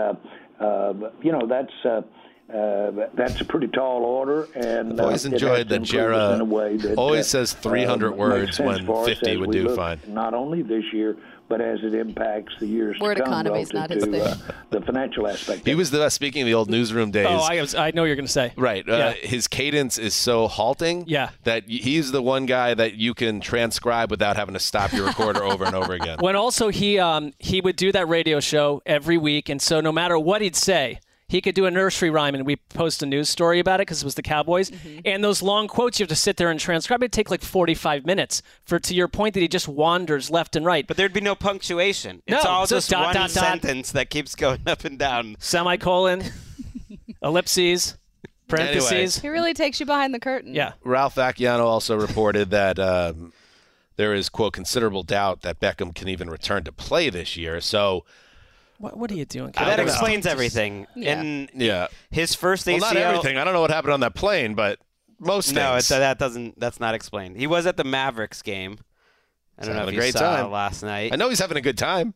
you 1.22 1.33
know 1.33 1.46
that's 1.48 2.05
uh, 2.52 2.56
uh, 2.56 3.08
that's 3.14 3.40
a 3.40 3.44
pretty 3.44 3.68
tall 3.68 4.02
order. 4.04 4.48
And 4.54 4.92
I've 4.94 5.00
always 5.00 5.26
uh, 5.26 5.30
enjoyed 5.30 5.68
to 5.68 5.74
that 5.74 5.74
improve 5.76 6.00
Jera 6.00 6.34
in 6.34 6.40
a 6.40 6.44
way 6.44 6.76
that, 6.76 6.96
always 6.98 7.26
uh, 7.34 7.44
says 7.44 7.52
300 7.54 8.08
uh, 8.08 8.12
words 8.12 8.58
when 8.60 8.86
50 8.86 9.36
would 9.38 9.50
do 9.50 9.74
fine. 9.74 10.00
Not 10.06 10.34
only 10.34 10.62
this 10.62 10.84
year, 10.92 11.16
but 11.48 11.60
as 11.60 11.80
it 11.82 11.92
impacts 11.94 12.54
the 12.60 12.66
years 12.66 12.98
Word 12.98 13.16
to 13.16 13.24
come 13.24 13.32
economy's 13.32 13.74
not 13.74 13.90
relative 13.90 14.10
his 14.14 14.22
to 14.22 14.34
thing. 14.34 14.48
uh, 14.48 14.52
the 14.70 14.80
financial 14.80 15.26
aspect. 15.28 15.66
He 15.66 15.74
was 15.74 15.90
the 15.90 16.08
speaking 16.08 16.40
of 16.42 16.46
the 16.46 16.54
old 16.54 16.70
newsroom 16.70 17.10
days. 17.10 17.26
Oh, 17.28 17.40
I, 17.40 17.60
was, 17.60 17.74
I 17.74 17.90
know 17.90 18.02
what 18.02 18.06
you're 18.06 18.16
going 18.16 18.24
to 18.26 18.32
say. 18.32 18.54
Right. 18.56 18.88
Uh, 18.88 18.92
Yeah. 18.96 19.12
His 19.12 19.48
cadence 19.48 19.98
is 19.98 20.14
so 20.14 20.48
halting 20.48 21.04
Yeah. 21.08 21.30
that 21.44 21.68
he's 21.68 22.10
the 22.10 22.22
one 22.22 22.46
guy 22.46 22.72
that 22.72 22.94
you 22.94 23.12
can 23.12 23.40
transcribe 23.40 24.10
without 24.10 24.36
having 24.36 24.54
to 24.54 24.60
stop 24.60 24.92
your 24.92 25.06
recorder 25.06 25.44
over 25.44 25.64
and 25.64 25.74
over 25.74 25.92
again. 25.92 26.18
When 26.22 26.36
also 26.36 26.68
he 26.68 26.98
um, 26.98 27.32
he 27.38 27.60
would 27.60 27.76
do 27.76 27.92
that 27.92 28.08
radio 28.08 28.40
show 28.40 28.80
every 28.86 29.18
week, 29.18 29.48
and 29.48 29.60
so 29.60 29.80
no 29.80 29.92
matter 29.92 30.18
what 30.18 30.40
he'd 30.40 30.56
say, 30.56 31.00
he 31.33 31.40
could 31.40 31.55
do 31.55 31.64
a 31.66 31.71
nursery 31.71 32.11
rhyme, 32.11 32.35
and 32.35 32.45
we 32.47 32.57
post 32.57 33.03
a 33.03 33.07
news 33.07 33.29
story 33.29 33.59
about 33.59 33.81
it 33.81 33.87
because 33.87 34.03
it 34.03 34.05
was 34.05 34.14
the 34.16 34.23
Cowboys. 34.23 34.71
And 35.05 35.25
those 35.25 35.40
long 35.42 35.66
quotes 35.66 35.99
you 35.99 36.05
have 36.05 36.09
to 36.11 36.14
sit 36.16 36.37
there 36.37 36.51
and 36.51 36.61
transcribe. 36.61 37.03
It'd 37.03 37.11
take 37.12 37.31
like 37.31 37.42
45 37.42 38.05
minutes 38.05 38.42
for 38.64 38.79
to 38.79 38.95
your 38.95 39.09
point 39.09 39.33
that 39.35 39.40
he 39.40 39.49
just 39.49 39.66
wanders 39.66 40.31
left 40.31 40.57
and 40.57 40.66
right. 40.66 40.87
But 40.87 40.97
there'd 40.99 41.12
be 41.14 41.21
no 41.23 41.35
punctuation. 41.35 42.23
It's 42.27 42.45
No, 42.45 42.51
all 42.51 42.62
it's 42.64 42.71
just 42.71 42.88
just 42.88 42.90
dot, 42.90 43.07
one 43.07 43.14
dot, 43.14 43.31
dot. 43.33 43.45
sentence 43.45 43.92
that 43.92 44.11
keeps 44.11 44.35
going 44.35 44.61
up 44.66 44.85
and 44.85 44.99
down. 44.99 45.37
Semicolon, 45.38 46.23
ellipses, 47.23 47.97
parentheses. 48.49 49.18
He 49.21 49.29
really 49.29 49.55
takes 49.55 49.81
you 49.81 49.87
behind 49.87 50.12
the 50.14 50.21
curtain. 50.21 50.55
Yeah. 50.55 50.73
Ralph 50.85 51.14
Vacchiano 51.14 51.64
also 51.64 51.97
reported 51.97 52.51
that 52.51 52.79
um, 52.79 53.33
there 53.97 54.12
is, 54.14 54.29
quote, 54.29 54.53
considerable 54.53 55.03
doubt 55.03 55.42
that 55.42 55.61
Beckham 55.61 55.95
can 55.95 56.09
even 56.09 56.29
return 56.29 56.64
to 56.64 56.73
play 56.73 57.09
this 57.11 57.37
year. 57.37 57.61
So, 57.61 58.05
What, 58.78 58.96
what 58.96 59.11
are 59.11 59.14
you 59.14 59.24
doing? 59.24 59.52
But 59.56 59.64
that 59.64 59.80
explains 59.80 60.26
everything. 60.26 60.87
Yeah. 60.96 61.20
In 61.20 61.48
yeah. 61.54 61.88
his 62.11 62.35
first 62.35 62.66
ACL. 62.66 62.80
Well, 62.80 62.94
not 62.94 62.96
everything. 62.96 63.37
I 63.38 63.44
don't 63.44 63.54
know 63.54 63.61
what 63.61 63.70
happened 63.70 63.94
on 63.94 64.00
that 64.00 64.14
plane, 64.14 64.54
but 64.54 64.78
most 65.20 65.52
No, 65.52 65.72
things. 65.72 65.90
it, 65.90 65.98
that 65.98 66.18
doesn't. 66.18 66.58
That's 66.58 66.80
not 66.80 66.94
explained. 66.94 67.37
He 67.37 67.46
was 67.46 67.66
at 67.66 67.76
the 67.76 67.85
Mavericks 67.85 68.42
game. 68.42 68.78
I 69.58 69.64
don't 69.64 69.74
know 69.74 69.80
if 69.82 69.85
having 69.87 69.94
you 69.94 70.00
a 70.00 70.02
great 70.02 70.12
saw 70.14 70.37
time. 70.37 70.50
last 70.50 70.82
night. 70.82 71.12
I 71.12 71.16
know 71.16 71.28
he's 71.28 71.38
having 71.38 71.56
a 71.56 71.61
good 71.61 71.78
time. 71.78 72.14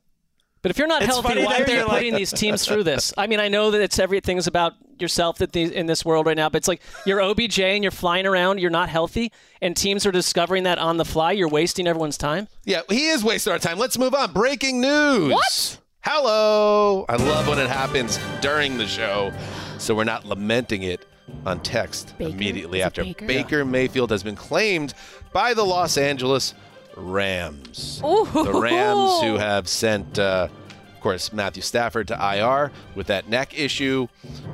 But 0.62 0.71
if 0.71 0.79
you're 0.79 0.88
not 0.88 1.03
It's 1.03 1.12
healthy, 1.12 1.45
why 1.45 1.59
are 1.61 1.69
you 1.69 1.75
you're 1.77 1.87
putting 1.87 2.12
like- 2.14 2.19
these 2.19 2.33
teams 2.33 2.66
through 2.66 2.83
this? 2.92 3.12
I 3.16 3.29
mean, 3.29 3.38
I 3.38 3.47
know 3.47 3.71
that 3.71 3.81
it's 3.81 4.01
everything's 4.01 4.49
about 4.49 4.73
yourself 4.99 5.38
that 5.38 5.53
these, 5.53 5.71
in 5.71 5.87
this 5.87 6.05
world 6.05 6.27
right 6.27 6.37
now, 6.37 6.49
but 6.49 6.57
it's 6.57 6.66
like 6.66 6.83
you're 7.05 7.21
OBJ 7.21 7.61
and 7.61 7.85
you're 7.85 7.92
flying 7.92 8.27
around, 8.27 8.59
you're 8.59 8.71
not 8.71 8.88
healthy, 8.88 9.31
and 9.61 9.77
teams 9.77 10.05
are 10.07 10.11
discovering 10.11 10.64
that 10.64 10.79
on 10.79 10.97
the 10.97 11.05
fly. 11.05 11.31
You're 11.33 11.47
wasting 11.51 11.87
everyone's 11.87 12.19
time. 12.19 12.49
Yeah, 12.64 12.81
he 12.88 13.09
is 13.09 13.23
wasting 13.23 13.53
our 13.53 13.61
time. 13.61 13.79
Let's 13.79 13.97
move 13.97 14.12
on. 14.14 14.33
Breaking 14.33 14.81
news. 14.81 15.33
What? 15.35 15.79
Hello. 16.09 17.05
I 17.09 17.16
love 17.16 17.49
when 17.49 17.59
it 17.59 17.69
happens 17.69 18.21
during 18.40 18.79
the 18.79 18.87
show, 18.87 19.33
so 19.77 19.92
we're 19.92 20.05
not 20.05 20.25
lamenting 20.25 20.85
it 20.85 21.05
on 21.45 21.59
text 21.59 22.14
immediately 22.21 22.79
Is 22.79 22.87
after. 22.87 23.03
Baker? 23.27 23.64
Mayfield 23.64 24.12
has 24.12 24.23
been 24.23 24.37
claimed 24.37 24.95
by 25.33 25.53
the 25.53 25.64
Los 25.64 25.99
Angeles 25.99 26.55
Rams. 26.95 28.01
Ooh. 28.05 28.25
The 28.33 28.53
Rams, 28.55 29.21
who 29.23 29.35
have 29.38 29.66
sent, 29.66 30.16
uh, 30.16 30.47
of 30.95 31.01
course, 31.01 31.33
Matthew 31.33 31.62
Stafford 31.64 32.07
to 32.07 32.14
IR 32.14 32.71
with 32.95 33.09
that 33.09 33.29
neck 33.29 33.59
issue. 33.59 34.07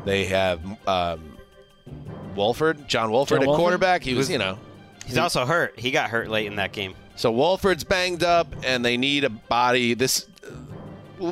They 0.07 0.25
have 0.25 0.59
um, 0.89 1.37
Wolford, 2.35 2.89
John 2.89 3.11
Wolford 3.11 3.37
John 3.37 3.43
at 3.43 3.47
Wolford? 3.49 3.61
quarterback. 3.61 4.03
He 4.03 4.15
was, 4.15 4.31
you 4.31 4.39
know, 4.39 4.59
He's 5.05 5.19
also 5.19 5.45
hurt. 5.45 5.79
He 5.79 5.91
got 5.91 6.09
hurt 6.09 6.31
late 6.31 6.47
in 6.47 6.57
that 6.57 6.73
game. 6.73 6.95
so 7.17 7.31
Wolford's 7.31 7.85
banged 7.85 8.23
up, 8.23 8.47
and 8.65 8.83
they 8.83 8.97
need 8.97 9.25
a 9.25 9.29
body. 9.31 9.93
This 9.93 10.29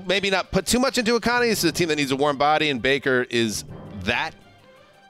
maybe 0.07 0.31
not 0.31 0.51
put 0.51 0.67
too 0.67 0.79
much 0.79 0.99
into 0.99 1.15
account. 1.17 1.43
This 1.43 1.65
is 1.65 1.71
a 1.71 1.73
team 1.73 1.89
that 1.89 1.97
needs 1.97 2.11
a 2.11 2.17
warm 2.17 2.37
body, 2.39 2.71
and 2.71 2.81
Baker 2.81 3.27
is 3.31 3.65
that. 4.05 4.33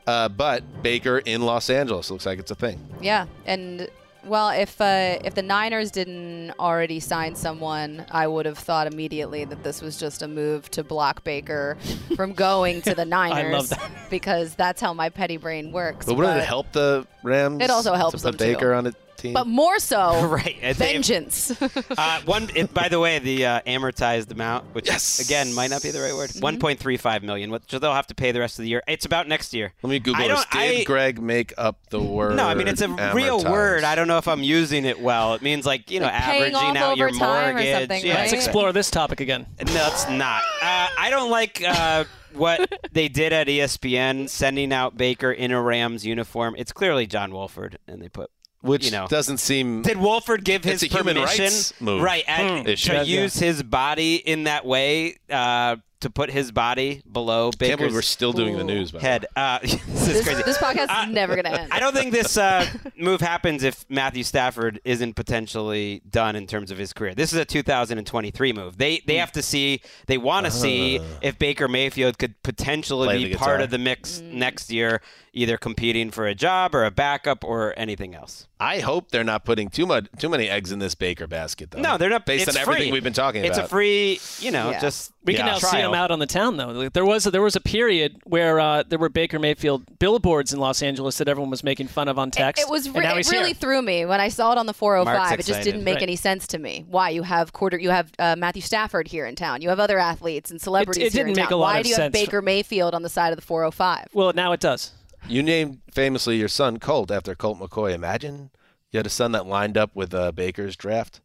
Uh, 0.07 0.29
but 0.29 0.83
Baker 0.83 1.19
in 1.19 1.43
Los 1.43 1.71
Angeles 1.71 2.11
looks 2.11 2.27
like 2.27 2.39
it's 2.39 2.51
a 2.51 2.55
thing. 2.55 2.81
Yeah, 3.01 3.27
and 3.47 3.89
well, 4.25 4.51
if 4.51 4.81
uh, 4.81 5.19
if 5.25 5.35
the 5.35 5.43
Niners 5.43 5.91
didn't 5.91 6.53
already 6.59 7.01
sign 7.01 7.35
someone, 7.35 8.05
I 8.11 8.27
would 8.27 8.47
have 8.47 8.59
thought 8.59 8.87
immediately 8.87 9.45
that 9.45 9.63
this 9.63 9.81
was 9.81 9.99
just 9.99 10.23
a 10.23 10.29
move 10.29 10.71
to 10.73 10.85
block 10.85 11.25
Baker 11.25 11.79
from 12.17 12.33
going 12.33 12.83
to 12.83 12.95
the 12.95 13.05
Niners. 13.07 13.71
that. 13.71 13.91
because 14.11 14.55
that's 14.55 14.81
how 14.81 14.93
my 14.93 15.09
petty 15.09 15.37
brain 15.37 15.73
works. 15.73 16.07
But 16.07 16.15
wouldn't 16.17 16.39
it 16.39 16.45
help 16.45 16.73
the 16.73 17.07
Rams? 17.23 17.63
It 17.63 17.71
also 17.71 17.95
helps 17.95 18.21
to 18.23 18.29
put 18.31 18.39
them, 18.39 18.47
too. 18.49 18.55
Baker 18.55 18.75
on 18.75 18.89
a 18.89 18.93
team. 19.21 19.33
But 19.35 19.47
more 19.47 19.79
so, 19.79 20.27
Right, 20.27 20.57
and 20.63 20.77
vengeance. 20.77 21.53
Uh, 21.97 22.21
one. 22.25 22.49
It, 22.55 22.73
by 22.73 22.89
the 22.89 22.99
way, 22.99 23.19
the 23.19 23.45
uh, 23.47 23.61
amortized 23.67 24.31
amount, 24.31 24.75
which 24.75 24.87
Yes. 24.87 25.19
again 25.21 25.55
might 25.55 25.71
not 25.71 25.83
be 25.83 25.91
the 25.91 26.01
right 26.01 26.15
word, 26.15 26.31
one 26.41 26.59
point 26.59 26.79
three 26.81 26.97
five 26.97 27.23
million, 27.23 27.51
which 27.51 27.67
they'll 27.69 27.93
have 27.93 28.07
to 28.09 28.15
pay 28.15 28.33
the 28.33 28.41
rest 28.41 28.59
of 28.59 28.63
the 28.65 28.69
year. 28.69 28.83
It's 28.89 29.05
about 29.05 29.29
next 29.29 29.53
year. 29.55 29.73
Let 29.83 29.91
me 29.91 29.99
Google 29.99 30.25
I 30.25 30.29
this. 30.29 30.45
Did 30.47 30.59
I- 30.81 30.85
Greg 30.85 31.21
make 31.21 31.53
up 31.59 31.79
the 31.91 32.01
word? 32.01 32.37
No, 32.37 32.47
I 32.47 32.55
mean 32.55 32.69
it's 32.69 32.81
a 32.81 32.89
real 33.15 33.43
word. 33.45 33.85
I 33.85 33.95
don't 33.95 34.09
know 34.09 34.19
if 34.19 34.27
I'm 34.29 34.43
using 34.43 34.85
it 34.85 35.01
well. 35.01 35.35
It 35.35 35.43
means 35.43 35.67
like 35.67 35.91
you 35.91 36.01
know 36.01 36.07
Like 36.07 36.23
paying 36.23 36.55
averaging 36.55 36.77
off 36.77 36.77
out 36.77 36.97
your 36.97 37.09
over 37.09 37.19
time 37.19 37.49
or 37.49 37.53
mortgage. 37.53 37.79
something, 37.79 38.07
yeah, 38.07 38.15
Let's 38.15 38.33
explore 38.33 38.73
this 38.73 38.91
topic 38.91 39.21
again. 39.21 39.47
No, 39.67 39.87
it's 39.89 40.09
not. 40.09 40.43
Uh, 40.63 40.89
I 40.99 41.09
don't 41.11 41.31
like 41.31 41.63
uh, 41.67 42.05
what 42.33 42.73
they 42.93 43.09
did 43.09 43.33
at 43.33 43.47
ESPN, 43.49 44.29
sending 44.29 44.73
out 44.73 44.97
Baker 44.97 45.31
in 45.33 45.51
a 45.53 45.61
Rams 45.61 46.05
uniform. 46.07 46.55
It's 46.59 46.73
clearly 46.73 47.07
John 47.07 47.33
Wolford, 47.33 47.79
and 47.87 48.01
they 48.03 48.09
put. 48.09 48.31
Which 48.63 48.85
you 48.85 48.91
know. 48.91 49.07
doesn't 49.09 49.39
seem. 49.39 49.83
Did 49.83 49.97
Wolford 49.97 50.45
give 50.45 50.65
his 50.65 50.83
It's 50.83 50.93
a 50.93 50.97
human 50.97 51.17
permission, 51.17 51.45
rights 51.45 51.81
move. 51.81 52.03
right, 52.03 52.25
at-. 52.27 52.67
Issue. 52.69 52.91
to 52.91 52.95
Yeah, 52.97 53.03
use 53.03 53.39
his 53.39 53.63
body 53.63 54.17
in 54.17 54.45
that 54.45 54.67
way, 54.67 55.17
uh, 55.31 55.77
to 56.01 56.09
put 56.09 56.31
his 56.31 56.51
body 56.51 57.03
below 57.13 57.51
Can't 57.59 57.79
believe 57.79 57.93
we're 57.93 58.01
still 58.01 58.33
doing 58.33 58.57
the 58.57 58.65
news. 58.65 58.91
By 58.91 59.01
head? 59.01 59.27
Uh, 59.37 59.59
this 59.63 60.09
is 60.09 60.25
crazy. 60.25 60.43
this 60.45 60.57
podcast 60.57 61.07
is 61.09 61.13
never 61.13 61.35
going 61.35 61.45
to 61.45 61.61
end. 61.61 61.71
I 61.73 61.79
don't 61.79 61.95
think 61.95 62.13
this 62.13 62.39
uh, 62.39 62.67
move 62.97 63.21
happens 63.21 63.63
if 63.63 63.85
Matthew 63.91 64.23
Stafford 64.23 64.81
isn't 64.85 65.15
potentially 65.15 66.01
done 66.09 66.37
in 66.37 66.47
terms 66.47 66.71
of 66.71 66.79
his 66.79 66.95
career. 66.95 67.15
This 67.15 67.35
is 67.35 67.39
a 67.39 67.45
2023 67.45 68.53
move. 68.55 68.79
They 68.79 69.03
they 69.07 69.17
have 69.17 69.33
to 69.33 69.43
see, 69.43 69.83
they 70.07 70.17
want 70.17 70.47
to 70.47 70.51
see 70.53 71.01
if 71.21 71.39
Baker 71.39 71.69
Mayfield 71.69 72.19
could 72.19 72.43
potentially 72.43 73.07
Play 73.07 73.25
be 73.25 73.35
part 73.35 73.61
of 73.61 73.69
the 73.69 73.79
mix 73.79 74.21
next 74.21 74.71
year, 74.73 75.03
either 75.33 75.57
competing 75.57 76.11
for 76.11 76.27
a 76.27 76.35
job 76.35 76.75
or 76.75 76.85
a 76.85 76.91
backup 76.91 77.45
or 77.45 77.73
anything 77.77 78.15
else. 78.15 78.47
I 78.59 78.81
hope 78.81 79.11
they're 79.11 79.25
not 79.25 79.45
putting 79.45 79.69
too 79.71 79.87
much, 79.87 80.07
too 80.19 80.29
many 80.29 80.49
eggs 80.49 80.71
in 80.73 80.81
this 80.81 80.95
Baker 80.95 81.27
basket, 81.27 81.71
though. 81.71 81.81
No, 81.81 81.97
they're 81.97 82.11
not. 82.11 82.27
Based 82.27 82.47
it's 82.49 82.57
on 82.57 82.61
everything 82.61 82.93
we've 82.93 83.03
been 83.05 83.13
talking 83.15 83.43
It's 83.45 83.57
about. 83.57 83.65
It's 83.65 83.73
a 83.73 83.75
free, 83.75 84.21
you 84.41 84.51
know, 84.51 84.71
Yeah. 84.71 84.81
just 84.81 85.13
We 85.25 85.35
can 85.35 85.47
yeah, 85.47 85.53
now 85.53 85.59
see 85.59 85.69
trial. 85.69 85.91
him 85.91 85.95
out 85.95 86.11
on 86.11 86.19
the 86.19 86.27
town, 86.27 86.57
though. 86.59 86.69
Like, 86.69 86.93
There 86.93 87.05
was 87.07 87.25
a, 87.27 87.31
there 87.31 87.41
was 87.41 87.57
a 87.57 87.61
period 87.61 88.17
where 88.25 88.61
uh, 88.61 88.83
there 88.87 88.99
were 88.99 89.09
Baker 89.09 89.39
Mayfield 89.39 89.99
billboards 89.99 90.53
in 90.53 90.61
Los 90.61 90.83
Angeles 90.83 91.17
that 91.19 91.29
everyone 91.29 91.49
was 91.51 91.65
making 91.65 91.89
fun 91.89 92.09
of 92.09 92.19
on 92.19 92.31
text. 92.31 92.63
It 92.63 92.69
was 92.69 92.91
re- 92.91 93.05
it 93.07 93.31
really 93.31 93.47
here. 93.49 93.55
threw 93.55 93.81
me 93.83 94.05
when 94.05 94.21
I 94.21 94.29
saw 94.29 94.53
it 94.53 94.59
on 94.59 94.67
the 94.67 94.75
405. 94.75 95.15
Mark's 95.17 95.33
It 95.33 95.37
just 95.39 95.49
excited. 95.51 95.65
didn't 95.73 95.85
make 95.85 95.95
Right. 95.95 96.03
any 96.03 96.17
sense 96.17 96.47
to 96.49 96.59
me. 96.59 96.85
Why 96.89 97.09
you 97.11 97.23
have 97.23 97.53
quarter, 97.55 97.79
you 97.79 97.91
have 97.91 98.11
uh, 98.19 98.35
Matthew 98.37 98.63
Stafford 98.63 99.09
here 99.09 99.25
in 99.27 99.37
town. 99.37 99.63
You 99.63 99.71
have 99.71 99.81
other 99.81 99.99
athletes 99.99 100.51
and 100.51 100.61
celebrities 100.61 101.05
it 101.05 101.13
here 101.15 101.23
in 101.23 101.29
didn't 101.29 101.37
make 101.39 101.45
town. 101.51 101.53
a 101.55 101.57
lot 101.57 101.73
Why 101.75 101.79
of 101.79 101.85
do 101.85 101.89
you 101.91 101.97
have. 101.97 102.13
Baker 102.13 102.43
Mayfield 102.43 102.95
on 102.95 103.03
the 103.03 103.09
side 103.09 103.31
of 103.33 103.37
the 103.37 103.43
405? 103.43 104.09
Well, 104.13 104.33
now 104.35 104.53
it 104.53 104.61
does. 104.61 104.93
You 105.29 105.43
named 105.43 105.81
famously 105.93 106.37
your 106.37 106.49
son 106.49 106.79
Colt 106.79 107.11
after 107.11 107.35
Colt 107.35 107.59
McCoy. 107.59 107.93
Imagine 107.93 108.51
you 108.91 108.99
had 108.99 109.07
a 109.07 109.11
son 109.11 109.33
that 109.33 109.47
lined 109.47 109.77
up 109.79 109.95
with 109.95 110.13
uh, 110.15 110.33
Baker's 110.33 110.77
draft. 110.77 111.21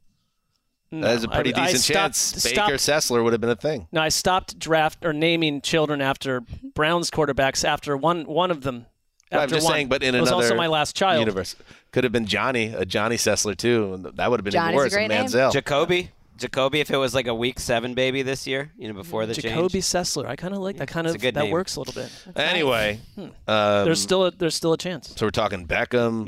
No, 0.91 1.07
that 1.07 1.17
is 1.17 1.23
a 1.23 1.27
pretty 1.27 1.53
I- 1.55 1.63
I 1.63 1.65
decent 1.67 1.83
stopped- 1.83 1.95
chance. 2.15 2.17
stopped- 2.17 2.67
Baker 2.67 2.77
Sessler 2.77 3.23
would 3.23 3.33
have 3.33 3.41
been 3.41 3.49
a 3.49 3.55
thing. 3.55 3.87
No, 3.91 4.01
I 4.01 4.09
stopped 4.09 4.59
draft 4.59 5.03
or 5.03 5.13
naming 5.13 5.61
children 5.61 5.99
after 6.01 6.41
Browns 6.75 7.09
quarterbacks 7.09 7.65
after 7.67 7.97
one 7.97 8.25
one 8.25 8.51
of 8.51 8.61
them. 8.61 8.85
I'm 9.31 9.39
after 9.39 9.55
just 9.55 9.65
one. 9.65 9.73
saying, 9.73 9.87
but 9.89 10.03
in 10.03 10.13
it 10.13 10.21
was 10.21 10.29
another 10.29 10.43
also 10.45 10.55
my 10.55 10.67
last 10.67 10.95
child. 10.95 11.19
universe, 11.19 11.55
could 11.91 12.03
have 12.03 12.13
been 12.13 12.27
Johnny, 12.27 12.67
a 12.67 12.85
Johnny 12.85 13.15
Sessler 13.17 13.57
too. 13.57 14.11
That 14.13 14.29
would 14.29 14.39
have 14.39 14.43
been 14.45 14.51
Johnny's 14.53 14.69
even 14.73 14.79
a 14.79 14.83
worse. 14.83 14.93
great 14.93 15.07
than 15.09 15.17
name. 15.23 15.25
Manziel. 15.25 15.51
Jacoby. 15.51 16.11
Jacoby, 16.37 16.79
if 16.81 16.91
it 16.91 16.97
was 16.97 17.15
like 17.15 17.27
a 17.27 17.33
week 17.33 17.59
seven 17.59 17.93
baby 17.93 18.21
this 18.21 18.45
year, 18.45 18.71
you 18.77 18.87
know, 18.87 18.93
before 18.93 19.25
the 19.25 19.33
Jacoby 19.33 19.69
change. 19.69 19.83
Sessler. 19.85 20.25
I 20.27 20.35
kind 20.35 20.53
of 20.53 20.59
like 20.59 20.77
that. 20.77 20.87
Kind 20.87 21.07
It's 21.07 21.15
of 21.15 21.21
a 21.21 21.23
good 21.23 21.35
that 21.35 21.43
name. 21.43 21.51
works 21.51 21.75
a 21.75 21.79
little 21.79 21.93
bit. 21.93 22.11
Anyway, 22.35 22.99
Hmm. 23.15 23.21
um, 23.47 23.85
there's 23.85 24.01
still 24.01 24.25
a, 24.25 24.31
there's 24.31 24.55
still 24.55 24.73
a 24.73 24.77
chance. 24.77 25.13
So 25.15 25.25
we're 25.25 25.31
talking 25.31 25.65
Beckham. 25.65 26.27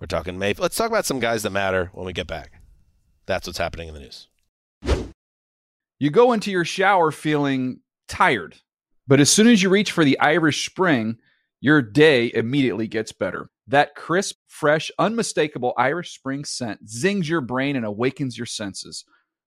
We're 0.00 0.06
talking 0.06 0.38
Mayfield. 0.38 0.62
Let's 0.62 0.76
talk 0.76 0.88
about 0.88 1.04
some 1.04 1.18
guys 1.20 1.42
that 1.42 1.50
matter 1.50 1.90
when 1.92 2.06
we 2.06 2.12
get 2.12 2.26
back. 2.26 2.52
That's 3.26 3.46
what's 3.46 3.58
happening 3.58 3.88
in 3.88 3.94
the 3.94 4.00
news. 4.00 4.28
You 5.98 6.10
go 6.10 6.32
into 6.32 6.50
your 6.50 6.64
shower 6.64 7.10
feeling 7.10 7.80
tired, 8.08 8.56
but 9.06 9.20
as 9.20 9.30
soon 9.30 9.46
as 9.48 9.62
you 9.62 9.68
reach 9.68 9.92
for 9.92 10.04
the 10.04 10.18
Irish 10.18 10.64
Spring, 10.66 11.18
your 11.60 11.82
day 11.82 12.30
immediately 12.34 12.86
gets 12.88 13.12
better. 13.12 13.50
That 13.66 13.94
crisp, 13.94 14.36
fresh, 14.48 14.90
unmistakable 14.98 15.74
Irish 15.76 16.14
Spring 16.14 16.44
scent 16.44 16.88
zings 16.88 17.28
your 17.28 17.42
brain 17.42 17.76
and 17.76 17.84
awakens 17.84 18.38
your 18.38 18.46
senses. 18.46 19.04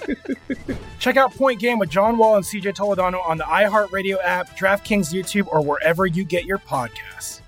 Check 0.98 1.16
out 1.16 1.34
Point 1.34 1.60
Game 1.60 1.78
with 1.78 1.90
John 1.90 2.18
Wall 2.18 2.36
and 2.36 2.44
CJ 2.44 2.74
Toledano 2.74 3.24
on 3.26 3.38
the 3.38 3.44
iHeartRadio 3.44 4.18
app, 4.22 4.56
DraftKings 4.56 5.12
YouTube, 5.12 5.46
or 5.48 5.62
wherever 5.62 6.06
you 6.06 6.24
get 6.24 6.44
your 6.44 6.58
podcasts. 6.58 7.40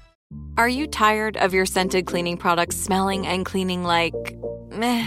Are 0.57 0.69
you 0.69 0.87
tired 0.87 1.37
of 1.37 1.53
your 1.53 1.67
scented 1.67 2.07
cleaning 2.07 2.37
products 2.37 2.77
smelling 2.77 3.27
and 3.27 3.45
cleaning 3.45 3.85
like 3.85 4.15
meh? 4.71 5.05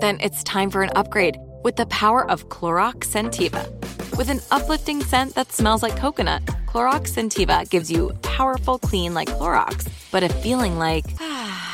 Then 0.00 0.18
it's 0.20 0.42
time 0.44 0.70
for 0.70 0.82
an 0.82 0.90
upgrade 0.94 1.36
with 1.62 1.76
the 1.76 1.86
power 1.86 2.28
of 2.30 2.48
Clorox 2.48 3.06
Scentiva. 3.06 3.68
With 4.16 4.28
an 4.28 4.40
uplifting 4.50 5.02
scent 5.02 5.34
that 5.34 5.52
smells 5.52 5.82
like 5.82 5.96
coconut, 5.96 6.44
Clorox 6.66 7.14
Scentiva 7.14 7.68
gives 7.68 7.90
you 7.90 8.12
powerful 8.22 8.78
clean 8.78 9.14
like 9.14 9.28
Clorox, 9.28 9.88
but 10.10 10.22
a 10.22 10.28
feeling 10.28 10.78
like 10.78 11.04
ah, 11.20 11.73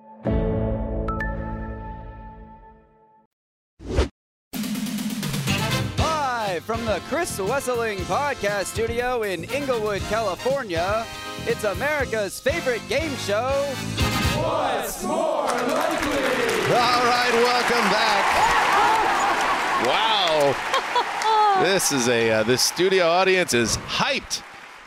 Live 6.61 6.77
from 6.77 6.85
the 6.85 7.01
Chris 7.07 7.39
Wesseling 7.39 7.97
Podcast 8.01 8.65
Studio 8.65 9.23
in 9.23 9.45
Inglewood, 9.45 9.99
California, 10.03 11.07
it's 11.47 11.63
America's 11.63 12.39
favorite 12.39 12.81
game 12.87 13.15
show. 13.15 13.49
What's 14.37 15.03
more 15.03 15.45
likely? 15.45 16.23
All 16.69 17.03
right, 17.03 17.31
welcome 17.33 17.89
back. 17.89 18.25
Wow. 19.87 21.63
this 21.63 21.91
is 21.91 22.07
a 22.07 22.29
uh, 22.29 22.43
this 22.43 22.61
studio 22.61 23.07
audience 23.07 23.55
is 23.55 23.77
hyped 23.77 24.43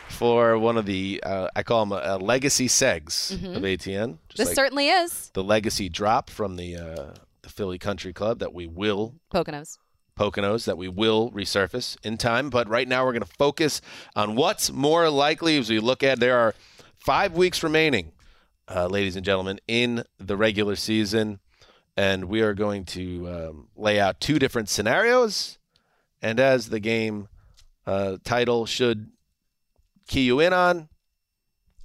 for 0.07 0.57
one 0.57 0.77
of 0.77 0.85
the 0.85 1.21
uh, 1.25 1.49
I 1.57 1.63
call 1.63 1.85
them 1.85 1.99
uh, 2.01 2.17
legacy 2.19 2.67
segs 2.69 3.35
Mhm. 3.37 3.57
of 3.57 3.63
ATN. 3.63 4.17
Just 4.29 4.37
This 4.37 4.47
like 4.49 4.55
certainly 4.55 4.87
is 4.89 5.29
the 5.33 5.43
legacy 5.43 5.89
drop 5.89 6.29
from 6.29 6.55
the 6.55 6.77
uh, 6.77 7.13
the 7.41 7.49
Philly 7.49 7.77
Country 7.79 8.13
Club 8.13 8.39
that 8.39 8.53
we 8.53 8.65
will 8.65 9.15
Poconos. 9.33 9.77
Poconos 10.19 10.65
that 10.65 10.77
we 10.77 10.87
will 10.87 11.31
resurface 11.31 11.97
in 12.03 12.17
time. 12.17 12.49
But 12.49 12.67
right 12.69 12.87
now, 12.87 13.05
we're 13.05 13.11
going 13.13 13.21
to 13.23 13.33
focus 13.37 13.81
on 14.15 14.35
what's 14.35 14.71
more 14.71 15.09
likely 15.09 15.57
as 15.57 15.69
we 15.69 15.79
look 15.79 16.03
at. 16.03 16.19
There 16.19 16.37
are 16.37 16.55
five 16.97 17.33
weeks 17.33 17.61
remaining, 17.63 18.11
uh, 18.67 18.87
ladies 18.87 19.15
and 19.15 19.25
gentlemen, 19.25 19.59
in 19.67 20.03
the 20.17 20.37
regular 20.37 20.75
season, 20.75 21.39
and 21.97 22.25
we 22.25 22.41
are 22.41 22.53
going 22.53 22.85
to 22.85 23.27
um, 23.29 23.67
lay 23.75 23.99
out 23.99 24.19
two 24.19 24.39
different 24.39 24.69
scenarios. 24.69 25.57
And 26.21 26.39
as 26.39 26.69
the 26.69 26.79
game 26.79 27.27
uh, 27.85 28.17
title 28.23 28.65
should 28.65 29.11
key 30.07 30.21
you 30.25 30.39
in 30.39 30.53
on, 30.53 30.89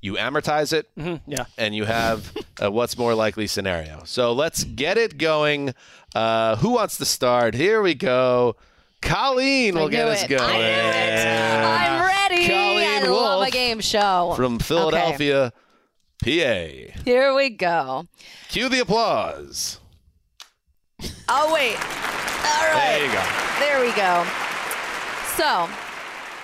you 0.03 0.15
amortize 0.15 0.73
it, 0.73 0.89
Mhm, 0.97 1.21
yeah. 1.27 1.45
and 1.59 1.75
you 1.75 1.85
have 1.85 2.35
a 2.61 2.71
what's 2.71 2.97
more 2.97 3.15
likely 3.15 3.47
scenario. 3.47 4.03
So 4.05 4.33
let's 4.33 4.65
get 4.65 4.99
it 4.99 5.19
going. 5.19 5.75
Uh, 6.15 6.57
who 6.57 6.73
wants 6.73 6.99
to 6.99 7.05
start? 7.05 7.55
Here 7.55 7.83
we 7.83 7.95
go. 7.95 8.57
Colleen 9.03 9.75
will 9.75 9.89
get 9.89 10.05
knew 10.05 10.13
us 10.13 10.25
it. 10.25 10.29
going. 10.29 10.41
I'm 10.43 12.07
ready. 12.07 12.47
Colleen 12.47 13.05
I 13.05 13.09
love 13.09 13.49
a 13.49 13.51
game 13.51 13.81
show. 13.81 14.35
from 14.37 14.57
Okay, 14.57 14.65
Philadelphia, 14.65 15.53
PA. 16.23 16.29
Here 17.05 17.35
we 17.35 17.51
go. 17.51 18.07
Cue 18.49 18.69
the 18.69 18.81
applause. 18.81 19.81
Oh 21.29 21.53
wait. 21.55 21.77
All 21.77 22.75
right. 22.75 22.99
There 22.99 23.07
you 23.07 23.13
go. 23.13 23.25
There 23.59 23.81
we 23.81 23.93
go. 23.97 24.27
So, 25.37 25.69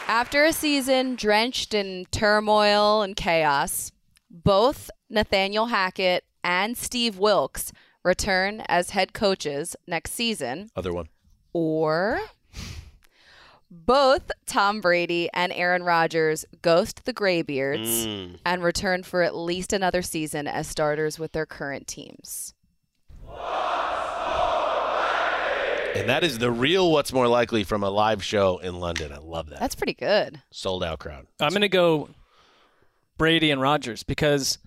after 0.09 0.45
a 0.45 0.53
season 0.53 1.17
drenched 1.17 1.75
in 1.75 2.07
turmoil 2.11 3.03
and 3.03 3.15
chaos, 3.15 3.93
both 4.31 4.91
Nathaniel 5.09 5.67
Hackett 5.67 6.25
and 6.43 6.77
Steve 6.77 7.19
Wilks 7.19 7.73
return 8.05 8.63
as 8.69 8.91
head 8.91 9.13
coaches 9.13 9.77
next 9.87 10.13
season, 10.13 10.71
Other 10.77 10.93
one. 10.93 11.09
or 11.53 12.21
both 13.71 14.31
Tom 14.47 14.81
Brady 14.81 15.29
and 15.35 15.53
Aaron 15.53 15.83
Rodgers 15.83 16.45
ghost 16.63 17.05
the 17.05 17.13
Graybeards 17.13 18.07
Mm. 18.07 18.39
and 18.45 18.63
return 18.63 19.03
for 19.03 19.23
at 19.23 19.35
least 19.35 19.73
another 19.73 20.03
season 20.03 20.47
as 20.47 20.69
starters 20.69 21.19
with 21.19 21.33
their 21.33 21.47
current 21.47 21.87
teams. 21.89 22.55
And 25.97 26.11
that 26.11 26.23
is 26.25 26.39
the 26.39 26.51
real 26.51 26.93
what's 26.93 27.11
more 27.13 27.27
likely 27.27 27.65
from 27.65 27.83
a 27.83 27.89
live 27.89 28.23
show 28.23 28.59
in 28.59 28.79
London. 28.81 29.13
I 29.13 29.17
love 29.17 29.49
that. 29.49 29.59
That's 29.61 29.75
pretty 29.75 29.95
good. 29.95 30.43
Sold 30.51 30.85
out 30.85 30.99
crowd. 30.99 31.27
I'm 31.41 31.49
going 31.51 31.63
to 31.63 31.69
go 31.71 32.11
Brady 33.17 33.51
and 33.51 33.63
Rodgers 33.63 34.03
because 34.03 34.59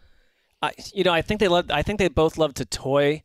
I, 0.62 0.74
you 0.94 1.04
know, 1.04 1.14
I 1.14 1.22
think 1.22 1.40
they 1.40 1.48
love. 1.48 1.72
I 1.72 1.82
think 1.82 2.00
they 2.00 2.08
both 2.10 2.38
love 2.38 2.54
to 2.56 2.66
toy, 2.66 3.24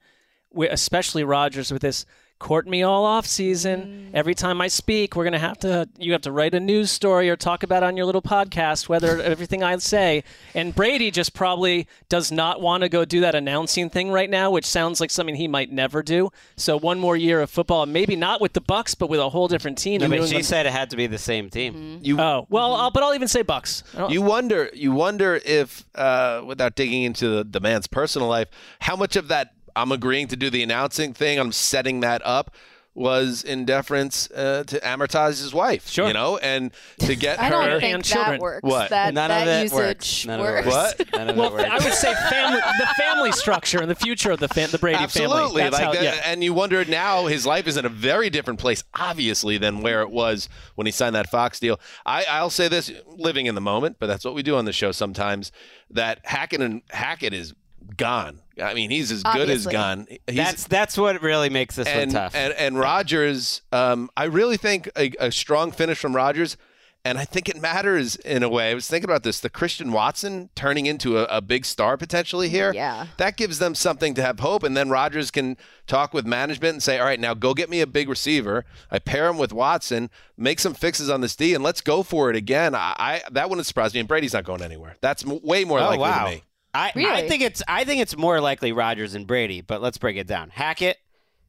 especially 0.56 1.24
Rodgers 1.24 1.72
with 1.72 1.82
this 1.82 2.06
court 2.38 2.66
me 2.66 2.82
all 2.82 3.04
off 3.04 3.26
season. 3.26 4.10
Mm. 4.12 4.14
Every 4.14 4.34
time 4.34 4.60
I 4.60 4.68
speak, 4.68 5.16
we're 5.16 5.24
gonna 5.24 5.38
have 5.38 5.58
to 5.60 5.88
you 5.98 6.12
have 6.12 6.22
to 6.22 6.32
write 6.32 6.54
a 6.54 6.60
news 6.60 6.90
story 6.90 7.30
or 7.30 7.36
talk 7.36 7.62
about 7.62 7.82
on 7.82 7.96
your 7.96 8.06
little 8.06 8.22
podcast 8.22 8.88
whether 8.88 9.20
everything 9.22 9.62
I 9.62 9.76
say. 9.78 10.24
And 10.54 10.74
Brady 10.74 11.10
just 11.10 11.32
probably 11.34 11.86
does 12.08 12.30
not 12.30 12.60
want 12.60 12.82
to 12.82 12.88
go 12.88 13.04
do 13.04 13.20
that 13.20 13.34
announcing 13.34 13.88
thing 13.88 14.10
right 14.10 14.28
now, 14.28 14.50
which 14.50 14.66
sounds 14.66 15.00
like 15.00 15.10
something 15.10 15.36
he 15.36 15.48
might 15.48 15.72
never 15.72 16.02
do. 16.02 16.30
So 16.56 16.76
one 16.76 16.98
more 16.98 17.16
year 17.16 17.40
of 17.40 17.50
football, 17.50 17.86
maybe 17.86 18.16
not 18.16 18.40
with 18.40 18.52
the 18.52 18.60
Bucs, 18.60 18.96
but 18.98 19.08
with 19.08 19.20
a 19.20 19.28
whole 19.30 19.48
different 19.48 19.78
team. 19.78 20.00
Yeah, 20.00 20.08
but 20.08 20.16
she 20.16 20.24
England. 20.24 20.46
said 20.46 20.66
it 20.66 20.72
had 20.72 20.90
to 20.90 20.96
be 20.96 21.06
the 21.06 21.18
same 21.18 21.50
team. 21.50 21.74
Mm-hmm. 21.74 22.04
You 22.04 22.20
oh 22.20 22.46
well, 22.50 22.74
I'll, 22.74 22.90
but 22.90 23.02
I'll 23.02 23.14
even 23.14 23.28
say 23.28 23.42
Bucs. 23.42 23.82
You 24.10 24.22
wonder, 24.22 24.70
you 24.74 24.92
wonder 24.92 25.40
if, 25.44 25.84
uh, 25.94 26.42
without 26.44 26.74
digging 26.74 27.04
into 27.04 27.28
the, 27.28 27.44
the 27.44 27.60
man's 27.60 27.86
personal 27.86 28.28
life, 28.28 28.48
how 28.80 28.96
much 28.96 29.16
of 29.16 29.28
that 29.28 29.53
I'm 29.76 29.92
agreeing 29.92 30.28
to 30.28 30.36
do 30.36 30.50
the 30.50 30.62
announcing 30.62 31.12
thing, 31.12 31.38
I'm 31.38 31.52
setting 31.52 32.00
that 32.00 32.22
up, 32.24 32.54
was 32.94 33.42
in 33.42 33.64
deference 33.64 34.30
uh, 34.30 34.62
to 34.64 34.78
amortize 34.80 35.40
his 35.40 35.52
wife. 35.52 35.88
Sure. 35.88 36.06
You 36.06 36.12
know, 36.12 36.36
and 36.38 36.72
to 37.00 37.16
get 37.16 37.38
I 37.40 37.46
her 37.46 37.50
don't 37.50 37.80
think 37.80 37.94
and 37.94 38.04
that 38.04 38.14
children. 38.14 38.40
works. 38.40 38.62
What? 38.62 38.90
That, 38.90 39.14
None 39.14 39.30
of 39.30 39.48
it 39.48 39.62
usage 39.64 39.76
works. 39.76 40.26
None 40.26 40.40
of 40.40 40.46
it 40.46 40.48
works. 40.48 40.66
What? 40.68 41.12
None 41.12 41.30
of 41.30 41.36
well, 41.36 41.48
it 41.48 41.52
works. 41.54 41.70
I 41.70 41.84
would 41.84 41.94
say 41.94 42.14
family, 42.30 42.60
the 42.78 42.86
family 42.96 43.32
structure 43.32 43.80
and 43.80 43.90
the 43.90 43.96
future 43.96 44.30
of 44.30 44.38
the 44.38 44.48
fam- 44.48 44.70
the 44.70 44.78
Brady 44.78 44.96
family. 45.08 45.36
Absolutely, 45.36 45.62
like 45.62 45.72
that, 45.72 46.02
yeah. 46.02 46.20
and 46.24 46.44
you 46.44 46.52
wonder 46.54 46.84
now 46.84 47.26
his 47.26 47.44
life 47.44 47.66
is 47.66 47.76
in 47.76 47.84
a 47.84 47.88
very 47.88 48.30
different 48.30 48.60
place, 48.60 48.84
obviously, 48.94 49.58
than 49.58 49.82
where 49.82 50.02
it 50.02 50.10
was 50.10 50.48
when 50.76 50.86
he 50.86 50.92
signed 50.92 51.16
that 51.16 51.28
Fox 51.28 51.58
deal. 51.58 51.80
I, 52.06 52.24
I'll 52.30 52.50
say 52.50 52.68
this, 52.68 52.92
living 53.06 53.46
in 53.46 53.56
the 53.56 53.60
moment, 53.60 53.96
but 53.98 54.06
that's 54.06 54.24
what 54.24 54.34
we 54.34 54.42
do 54.44 54.56
on 54.56 54.66
the 54.66 54.72
show 54.72 54.92
sometimes. 54.92 55.50
That 55.90 56.20
Hackett 56.24 56.60
and 56.60 56.82
Hackett 56.90 57.34
is 57.34 57.54
gone. 57.96 58.40
I 58.62 58.74
mean, 58.74 58.90
he's 58.90 59.10
as 59.10 59.22
good 59.22 59.50
as 59.50 59.66
Obviously. 59.66 59.72
gone. 59.72 60.06
He's, 60.26 60.36
That's 60.36 60.66
that's 60.66 60.96
what 60.96 61.20
really 61.22 61.50
makes 61.50 61.76
this 61.76 61.88
and, 61.88 62.12
one 62.12 62.22
tough. 62.22 62.34
And 62.34 62.52
and 62.54 62.78
Rodgers, 62.78 63.62
um, 63.72 64.10
I 64.16 64.24
really 64.24 64.56
think 64.56 64.88
a, 64.96 65.12
a 65.18 65.32
strong 65.32 65.72
finish 65.72 65.98
from 65.98 66.14
Rodgers, 66.14 66.56
and 67.04 67.18
I 67.18 67.24
think 67.24 67.48
it 67.48 67.60
matters 67.60 68.14
in 68.14 68.44
a 68.44 68.48
way. 68.48 68.70
I 68.70 68.74
was 68.74 68.86
thinking 68.86 69.10
about 69.10 69.24
this: 69.24 69.40
the 69.40 69.50
Christian 69.50 69.90
Watson 69.90 70.50
turning 70.54 70.86
into 70.86 71.18
a, 71.18 71.24
a 71.24 71.40
big 71.40 71.64
star 71.64 71.96
potentially 71.96 72.48
here. 72.48 72.72
Yeah. 72.72 73.08
that 73.16 73.36
gives 73.36 73.58
them 73.58 73.74
something 73.74 74.14
to 74.14 74.22
have 74.22 74.38
hope, 74.38 74.62
and 74.62 74.76
then 74.76 74.88
Rodgers 74.88 75.32
can 75.32 75.56
talk 75.88 76.14
with 76.14 76.24
management 76.24 76.74
and 76.74 76.82
say, 76.82 77.00
"All 77.00 77.06
right, 77.06 77.18
now 77.18 77.34
go 77.34 77.54
get 77.54 77.68
me 77.68 77.80
a 77.80 77.88
big 77.88 78.08
receiver. 78.08 78.64
I 78.88 79.00
pair 79.00 79.28
him 79.28 79.36
with 79.36 79.52
Watson, 79.52 80.10
make 80.36 80.60
some 80.60 80.74
fixes 80.74 81.10
on 81.10 81.22
this 81.22 81.34
D, 81.34 81.54
and 81.54 81.64
let's 81.64 81.80
go 81.80 82.04
for 82.04 82.30
it 82.30 82.36
again." 82.36 82.76
I, 82.76 82.94
I 82.96 83.22
that 83.32 83.48
wouldn't 83.50 83.66
surprise 83.66 83.92
me. 83.94 83.98
And 83.98 84.08
Brady's 84.08 84.32
not 84.32 84.44
going 84.44 84.62
anywhere. 84.62 84.96
That's 85.00 85.26
m- 85.26 85.40
way 85.42 85.64
more 85.64 85.80
oh 85.80 85.86
likely 85.86 85.98
wow. 85.98 86.24
to 86.26 86.30
me. 86.36 86.42
I, 86.74 86.92
I 86.96 87.28
think 87.28 87.42
it's 87.42 87.62
I 87.68 87.84
think 87.84 88.02
it's 88.02 88.16
more 88.16 88.40
likely 88.40 88.72
Rodgers 88.72 89.14
and 89.14 89.26
Brady, 89.26 89.60
but 89.60 89.80
let's 89.80 89.96
break 89.98 90.16
it 90.16 90.26
down. 90.26 90.50
Hackett, 90.50 90.98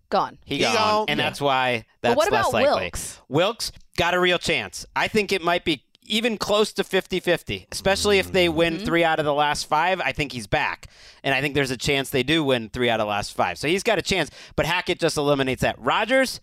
Gone. 0.10 0.38
he, 0.46 0.58
He 0.58 0.62
gone, 0.64 0.76
gone. 0.76 1.06
and 1.10 1.18
Yeah. 1.20 1.26
that's 1.26 1.42
why 1.42 1.86
that's 2.02 2.16
what 2.16 2.32
less 2.32 2.48
about 2.48 2.54
likely. 2.54 2.74
Wilks? 2.84 3.20
Wilks 3.28 3.72
got 3.98 4.14
a 4.14 4.20
real 4.20 4.38
chance. 4.38 4.86
I 4.96 5.08
think 5.08 5.32
it 5.32 5.42
might 5.42 5.66
be 5.66 5.82
even 6.08 6.38
close 6.38 6.72
to 6.74 6.84
50-50, 6.84 7.66
especially 7.72 8.20
if 8.20 8.32
they 8.32 8.48
win 8.48 8.76
Mm-hmm. 8.76 8.86
3 8.86 9.04
out 9.04 9.18
of 9.18 9.26
the 9.26 9.34
last 9.34 9.68
5. 9.68 10.00
I 10.02 10.12
think 10.12 10.34
he's 10.34 10.46
back. 10.46 10.88
And 11.24 11.34
I 11.34 11.42
think 11.42 11.56
there's 11.56 11.72
a 11.72 11.78
chance 11.78 12.12
they 12.12 12.22
do 12.22 12.44
win 12.44 12.70
3 12.70 12.92
out 12.92 13.00
of 13.00 13.06
the 13.08 13.10
last 13.10 13.34
5. 13.34 13.58
So 13.58 13.68
he's 13.68 13.82
got 13.82 13.98
a 13.98 14.04
chance, 14.04 14.30
but 14.56 14.68
Hackett 14.68 15.00
just 15.00 15.18
eliminates 15.18 15.64
that. 15.64 15.80
Rodgers 15.80 16.40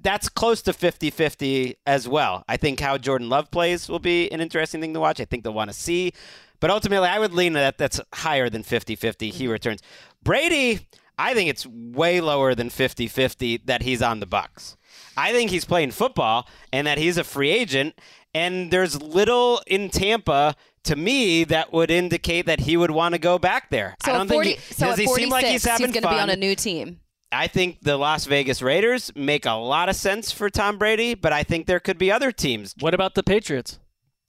that's 0.00 0.28
close 0.28 0.62
to 0.62 0.72
50-50 0.72 1.76
as 1.86 2.06
well. 2.08 2.44
I 2.48 2.56
think 2.56 2.78
how 2.80 2.96
Jordan 2.98 3.28
Love 3.28 3.50
plays 3.50 3.88
will 3.88 3.98
be 3.98 4.30
an 4.32 4.40
interesting 4.40 4.80
thing 4.80 4.94
to 4.94 5.00
watch. 5.00 5.20
I 5.20 5.24
think 5.24 5.42
they'll 5.44 5.52
want 5.52 5.70
to 5.70 5.76
see. 5.76 6.12
But 6.60 6.70
ultimately, 6.70 7.08
I 7.08 7.18
would 7.18 7.34
lean 7.34 7.52
that 7.54 7.78
that's 7.78 8.00
higher 8.14 8.50
than 8.50 8.62
50-50 8.62 9.32
he 9.32 9.44
mm-hmm. 9.44 9.52
returns. 9.52 9.82
Brady, 10.22 10.86
I 11.18 11.34
think 11.34 11.50
it's 11.50 11.66
way 11.66 12.20
lower 12.20 12.54
than 12.54 12.68
50-50 12.68 13.66
that 13.66 13.82
he's 13.82 14.02
on 14.02 14.20
the 14.20 14.26
Bucs. 14.26 14.76
I 15.16 15.32
think 15.32 15.50
he's 15.50 15.64
playing 15.64 15.90
football 15.92 16.48
and 16.72 16.86
that 16.86 16.98
he's 16.98 17.18
a 17.18 17.24
free 17.24 17.50
agent 17.50 17.94
and 18.34 18.70
there's 18.70 19.00
little 19.00 19.60
in 19.66 19.90
Tampa 19.90 20.54
to 20.84 20.96
me 20.96 21.44
that 21.44 21.72
would 21.72 21.90
indicate 21.90 22.46
that 22.46 22.60
he 22.60 22.76
would 22.76 22.90
want 22.90 23.14
to 23.14 23.18
go 23.18 23.38
back 23.38 23.70
there. 23.70 23.96
So 24.04 24.12
I 24.12 24.16
don't 24.16 24.28
40, 24.28 24.48
think 24.48 24.60
he, 24.60 24.74
so 24.74 24.86
does 24.86 24.98
he 24.98 25.06
46, 25.06 25.16
seem 25.24 25.30
like 25.30 25.44
he's 25.46 25.64
having 25.64 25.90
going 25.90 26.02
fun. 26.02 26.12
to 26.12 26.18
be 26.18 26.22
on 26.22 26.30
a 26.30 26.36
new 26.36 26.54
team. 26.54 27.00
I 27.30 27.46
think 27.46 27.80
the 27.82 27.98
Las 27.98 28.24
Vegas 28.24 28.62
Raiders 28.62 29.12
make 29.14 29.44
a 29.44 29.52
lot 29.52 29.88
of 29.88 29.96
sense 29.96 30.32
for 30.32 30.48
Tom 30.48 30.78
Brady, 30.78 31.14
but 31.14 31.32
I 31.32 31.42
think 31.42 31.66
there 31.66 31.80
could 31.80 31.98
be 31.98 32.10
other 32.10 32.32
teams. 32.32 32.74
What 32.80 32.94
about 32.94 33.14
the 33.14 33.22
Patriots? 33.22 33.78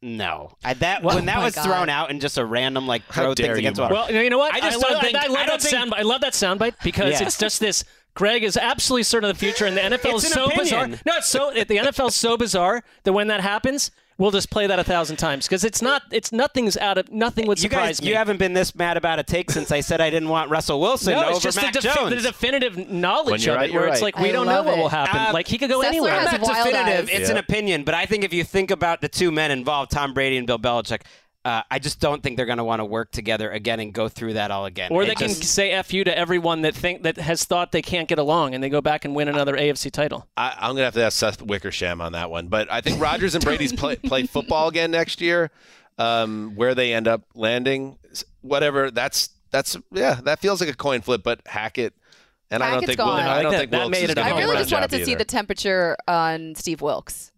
No, 0.02 0.52
I, 0.64 0.74
that 0.76 1.04
Well- 1.04 1.16
when 1.16 1.26
that 1.26 1.39
Oh 1.39 1.43
was 1.43 1.56
God. 1.56 1.64
thrown 1.66 1.89
out 1.89 2.10
in 2.10 2.20
just 2.22 2.38
a 2.38 2.45
random 2.45 2.88
like 2.88 3.04
throw 3.12 3.34
things 3.34 3.58
against 3.58 3.80
Mark. 3.82 3.91
Well, 3.91 4.10
you 4.12 4.30
know 4.30 4.38
what? 4.38 4.54
I 4.54 4.62
just 4.62 4.80
love, 4.82 4.91
don't 4.91 5.02
think- 5.02 5.16
I, 5.18 5.28
love 5.28 5.36
I 5.38 5.39
that 5.41 5.47
don't 5.47 5.62
think- 5.62 5.72
sound. 5.72 5.93
I 5.93 6.02
love 6.04 6.22
that 6.22 6.34
soundbite 6.34 6.76
because 6.84 7.20
Yeah. 7.20 7.28
it's 7.28 7.38
just 7.38 7.60
this. 7.60 7.84
Greg 8.16 8.43
is 8.43 8.58
absolutely 8.58 9.04
certain 9.04 9.30
of 9.30 9.38
the 9.38 9.45
future, 9.45 9.66
and 9.66 9.76
the 9.78 9.82
NFL 9.97 10.16
is 10.16 10.24
an 10.26 10.32
so 10.32 10.50
bizarre. 10.56 10.88
No, 10.88 10.95
it's 11.18 11.28
so 11.30 11.52
the 11.54 11.66
NFL 11.66 12.08
is 12.10 12.16
so 12.16 12.38
bizarre 12.38 12.84
that 13.04 13.14
when 13.14 13.28
that 13.28 13.41
happens, 13.41 13.91
we'll 14.20 14.30
just 14.30 14.51
play 14.51 14.67
that 14.67 14.78
a 14.78 14.84
thousand 14.84 15.15
times 15.17 15.47
because 15.47 15.63
it's 15.63 15.82
not. 15.82 16.03
It's 16.11 16.32
nothing's 16.32 16.78
out 16.78 16.99
of 16.99 17.11
nothing 17.11 17.47
would 17.47 17.57
you 17.57 17.63
surprise 17.70 17.99
guys, 17.99 18.01
me. 18.03 18.09
you 18.09 18.15
haven't 18.15 18.38
been 18.38 18.53
this 18.53 18.76
mad 18.76 18.97
about 18.97 19.17
a 19.17 19.24
take 19.24 19.49
since 19.49 19.72
I 19.72 19.80
said 19.80 19.99
I 20.01 20.11
didn't 20.11 20.30
want 20.30 20.51
Russell 20.51 20.80
Wilson 20.80 21.13
no, 21.13 21.22
over 21.24 21.32
it's 21.32 21.39
just 21.41 21.57
Mac 21.59 21.74
the, 21.74 21.80
defi- 21.82 21.95
Jones. 21.99 22.15
the 22.24 22.30
definitive 22.30 22.78
knowledge 22.89 23.32
When 23.32 23.41
you're 23.41 23.55
of 23.55 23.61
right, 23.61 23.70
it, 23.70 23.74
where 23.74 23.86
you're 23.86 23.93
it's 23.93 24.01
like 24.03 24.20
we 24.20 24.30
I 24.30 24.32
don't 24.34 24.45
know 24.45 24.51
love 24.51 24.65
what 24.67 24.78
will 24.78 24.89
happen. 24.89 25.20
Uh, 25.20 25.32
like 25.34 25.47
he 25.47 25.57
could 25.57 25.70
go 25.70 25.80
Sessler 25.80 25.86
anywhere. 25.86 26.11
has 26.20 26.39
not 26.39 26.65
definitive. 26.65 27.09
eyes. 27.09 27.20
It's 27.20 27.30
an 27.32 27.38
opinion, 27.38 27.84
but 27.84 27.95
I 27.95 28.05
think 28.05 28.24
if 28.24 28.34
you 28.34 28.43
think 28.43 28.70
about 28.70 29.01
the 29.01 29.07
two 29.09 29.32
men 29.32 29.49
involved, 29.49 29.89
Tom 29.91 30.13
Brady 30.13 30.38
and 30.38 30.45
Bill 30.45 30.59
Belichick, 30.59 31.01
uh, 31.46 31.62
I 31.72 31.80
just 31.80 32.00
don't 32.02 32.22
think 32.22 32.36
they're 32.36 32.46
going 32.46 32.58
to 32.58 32.64
want 32.64 32.80
to 32.82 32.86
work 32.86 33.12
together 33.12 33.50
again 33.50 33.80
and 33.80 33.94
go 33.94 34.10
through 34.10 34.34
that 34.34 34.52
all 34.52 34.66
again. 34.66 34.92
Or 34.92 35.04
It 35.04 35.08
they 35.08 35.16
can 35.16 35.30
just- 35.30 35.44
say 35.46 35.72
"f 35.72 35.94
you" 35.94 36.04
to 36.04 36.16
everyone 36.18 36.64
that 36.64 36.76
think 36.76 37.04
that 37.04 37.18
has 37.18 37.46
thought 37.46 37.72
they 37.72 37.82
can't 37.82 38.08
get 38.10 38.20
along, 38.20 38.54
and 38.54 38.64
they 38.64 38.70
go 38.70 38.82
back 38.82 39.06
and 39.06 39.16
win 39.16 39.28
another 39.30 39.56
AFC 39.56 39.90
title. 39.90 40.28
I, 40.36 40.54
I'm 40.60 40.72
gonna 40.72 40.84
have 40.84 40.94
to 40.96 41.04
ask 41.04 41.18
Seth 41.18 41.42
Wickersham 41.42 42.02
on 42.02 42.12
that 42.12 42.30
one, 42.30 42.48
but 42.48 42.70
I 42.72 42.82
think 42.82 43.02
Rodgers 43.02 43.36
and 43.36 43.44
Brady's 43.50 43.74
play, 43.74 43.96
play 43.96 44.24
football 44.26 44.68
again 44.68 44.92
next 44.92 45.22
year. 45.22 45.52
Um, 45.98 46.54
where 46.56 46.76
they 46.76 46.94
end 46.94 47.10
up 47.10 47.24
landing, 47.36 47.98
whatever. 48.42 48.90
That's 48.90 49.30
that's 49.52 49.76
yeah, 49.92 50.20
that 50.24 50.40
feels 50.40 50.62
like 50.62 50.70
a 50.70 50.76
coin 50.76 51.02
flip. 51.02 51.24
But 51.24 51.42
Hackett, 51.46 51.94
and 52.50 52.64
I 52.64 52.72
don't 52.72 52.86
think 52.86 52.98
Wil- 53.00 53.08
gone. 53.08 53.20
I 53.20 53.40
I 53.40 53.44
don't 53.44 53.52
like 53.52 53.60
think 53.60 53.72
that. 53.72 53.78
That 53.78 53.84
Wilks 53.84 53.98
made 54.00 54.04
is 54.06 54.10
it 54.12 54.18
I 54.18 54.30
really 54.40 54.56
just 54.58 54.72
wanted 54.72 54.92
to 54.92 55.04
see 55.06 55.16
the 55.16 55.26
temperature 55.26 55.98
on 56.08 56.56
Steve 56.56 56.82
Wilks 56.82 57.32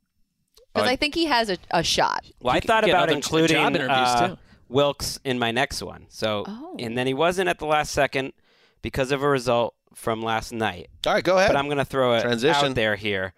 because 0.73 0.87
Uh, 0.87 0.91
I 0.91 0.95
think 0.95 1.15
he 1.15 1.25
has 1.25 1.49
a, 1.49 1.57
a 1.71 1.83
shot. 1.83 2.23
Well, 2.41 2.53
I 2.53 2.55
You 2.55 2.61
could 2.61 2.67
thought 2.67 2.83
about 2.87 3.03
other 3.09 3.13
including 3.13 3.57
job 3.57 3.75
uh. 3.89 4.35
Wilks 4.69 5.19
in 5.25 5.37
my 5.37 5.51
next 5.51 5.81
one. 5.83 6.05
So, 6.09 6.45
Oh. 6.47 6.75
and 6.79 6.97
then 6.97 7.05
he 7.07 7.13
wasn't 7.13 7.49
at 7.49 7.59
the 7.59 7.65
last 7.65 7.91
second 7.91 8.33
because 8.81 9.11
of 9.11 9.21
a 9.21 9.27
result 9.27 9.75
from 9.93 10.21
last 10.21 10.53
night. 10.53 10.89
All 11.05 11.13
right, 11.13 11.23
go 11.23 11.37
ahead. 11.37 11.49
But 11.49 11.57
I'm 11.57 11.65
going 11.65 11.77
to 11.77 11.85
throw 11.85 12.13
it 12.15 12.21
Transition. 12.21 12.65
out 12.69 12.75
there 12.75 12.95
here. 12.95 13.33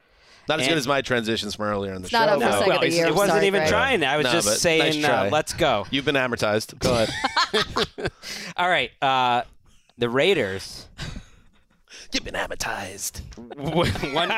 Not 0.48 0.60
as 0.60 0.66
and- 0.68 0.72
good 0.74 0.78
as 0.78 0.88
my 0.88 1.02
transitions 1.02 1.56
from 1.56 1.66
earlier 1.66 1.94
in 1.94 2.02
the 2.02 2.06
It's 2.06 2.12
show. 2.12 2.20
not 2.20 2.30
over 2.30 2.46
No, 2.46 2.52
second 2.52 2.68
well, 2.68 2.76
of 2.76 2.82
the 2.82 2.90
year. 2.92 3.06
it 3.06 3.10
I'm 3.10 3.16
wasn't 3.16 3.32
sorry, 3.32 3.48
even 3.48 3.60
Greg. 3.62 3.70
trying. 3.70 4.04
I 4.04 4.18
was 4.18 4.26
No, 4.26 4.32
just 4.34 4.60
saying, 4.62 5.02
nice 5.02 5.10
uh, 5.10 5.30
let's 5.32 5.54
go. 5.54 5.88
You've 5.92 6.06
been 6.06 6.16
amortized. 6.16 6.78
Go 6.80 6.94
ahead. 7.08 8.12
All 8.58 8.70
right. 8.70 8.92
Uh, 9.02 9.44
the 9.98 10.10
Raiders 10.10 10.88
You've 12.12 12.24
been 12.26 12.36
amortized. 12.36 13.22
one, 14.14 14.30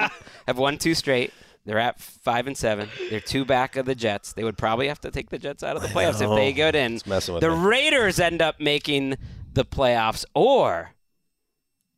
have 0.48 0.58
won 0.58 0.78
two 0.78 0.94
straight. 0.96 1.34
They're 1.66 1.80
at 1.80 2.00
five 2.00 2.46
and 2.48 2.56
seven. 2.58 2.90
They're 3.10 3.20
two 3.20 3.44
back 3.44 3.76
of 3.76 3.86
the 3.86 3.96
Jets. 3.96 4.34
They 4.34 4.44
would 4.44 4.58
probably 4.58 4.88
have 4.88 5.02
to 5.02 5.12
take 5.12 5.30
the 5.32 5.40
Jets 5.40 5.64
out 5.64 5.76
of 5.76 5.82
the 5.82 5.88
playoffs 5.88 6.22
if 6.22 6.30
they 6.30 6.52
know. 6.52 6.56
get 6.56 6.76
in. 6.76 6.94
It's 6.96 7.08
messing 7.08 7.34
with 7.34 7.42
the 7.42 7.50
me. 7.50 7.56
Raiders 7.66 8.20
end 8.20 8.42
up 8.42 8.60
making 8.60 9.16
the 9.54 9.66
playoffs, 9.66 10.26
or 10.36 10.92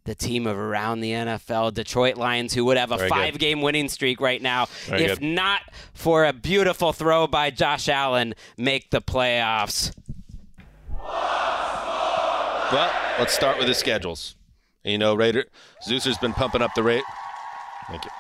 the 0.06 0.16
team 0.16 0.48
of 0.48 0.58
around 0.58 1.02
the 1.02 1.12
NFL, 1.12 1.74
Detroit 1.74 2.16
Lions, 2.16 2.54
who 2.54 2.64
would 2.64 2.78
have 2.78 2.92
a 2.94 2.98
Very 2.98 3.10
good. 3.10 3.16
five-game 3.16 3.62
winning 3.62 3.90
streak 3.90 4.22
right 4.22 4.42
now, 4.42 4.68
Very 4.86 5.04
if 5.04 5.20
good. 5.20 5.26
not 5.28 5.62
for 5.94 6.24
a 6.24 6.32
beautiful 6.32 6.94
throw 6.94 7.28
by 7.28 7.50
Josh 7.50 7.90
Allen, 7.90 8.34
make 8.58 8.90
the 8.92 9.02
playoffs. 9.02 9.92
Well, 12.72 12.92
let's 13.20 13.34
start 13.34 13.58
with 13.58 13.68
the 13.68 13.74
schedules. 13.74 14.36
And 14.86 14.92
you 14.94 14.98
know, 14.98 15.14
Raider 15.16 15.46
Zeus 15.84 16.06
has 16.06 16.18
been 16.18 16.34
pumping 16.34 16.62
up 16.62 16.74
the 16.76 16.84
rate. 16.84 17.04
Thank 17.90 18.06
you. 18.06 18.12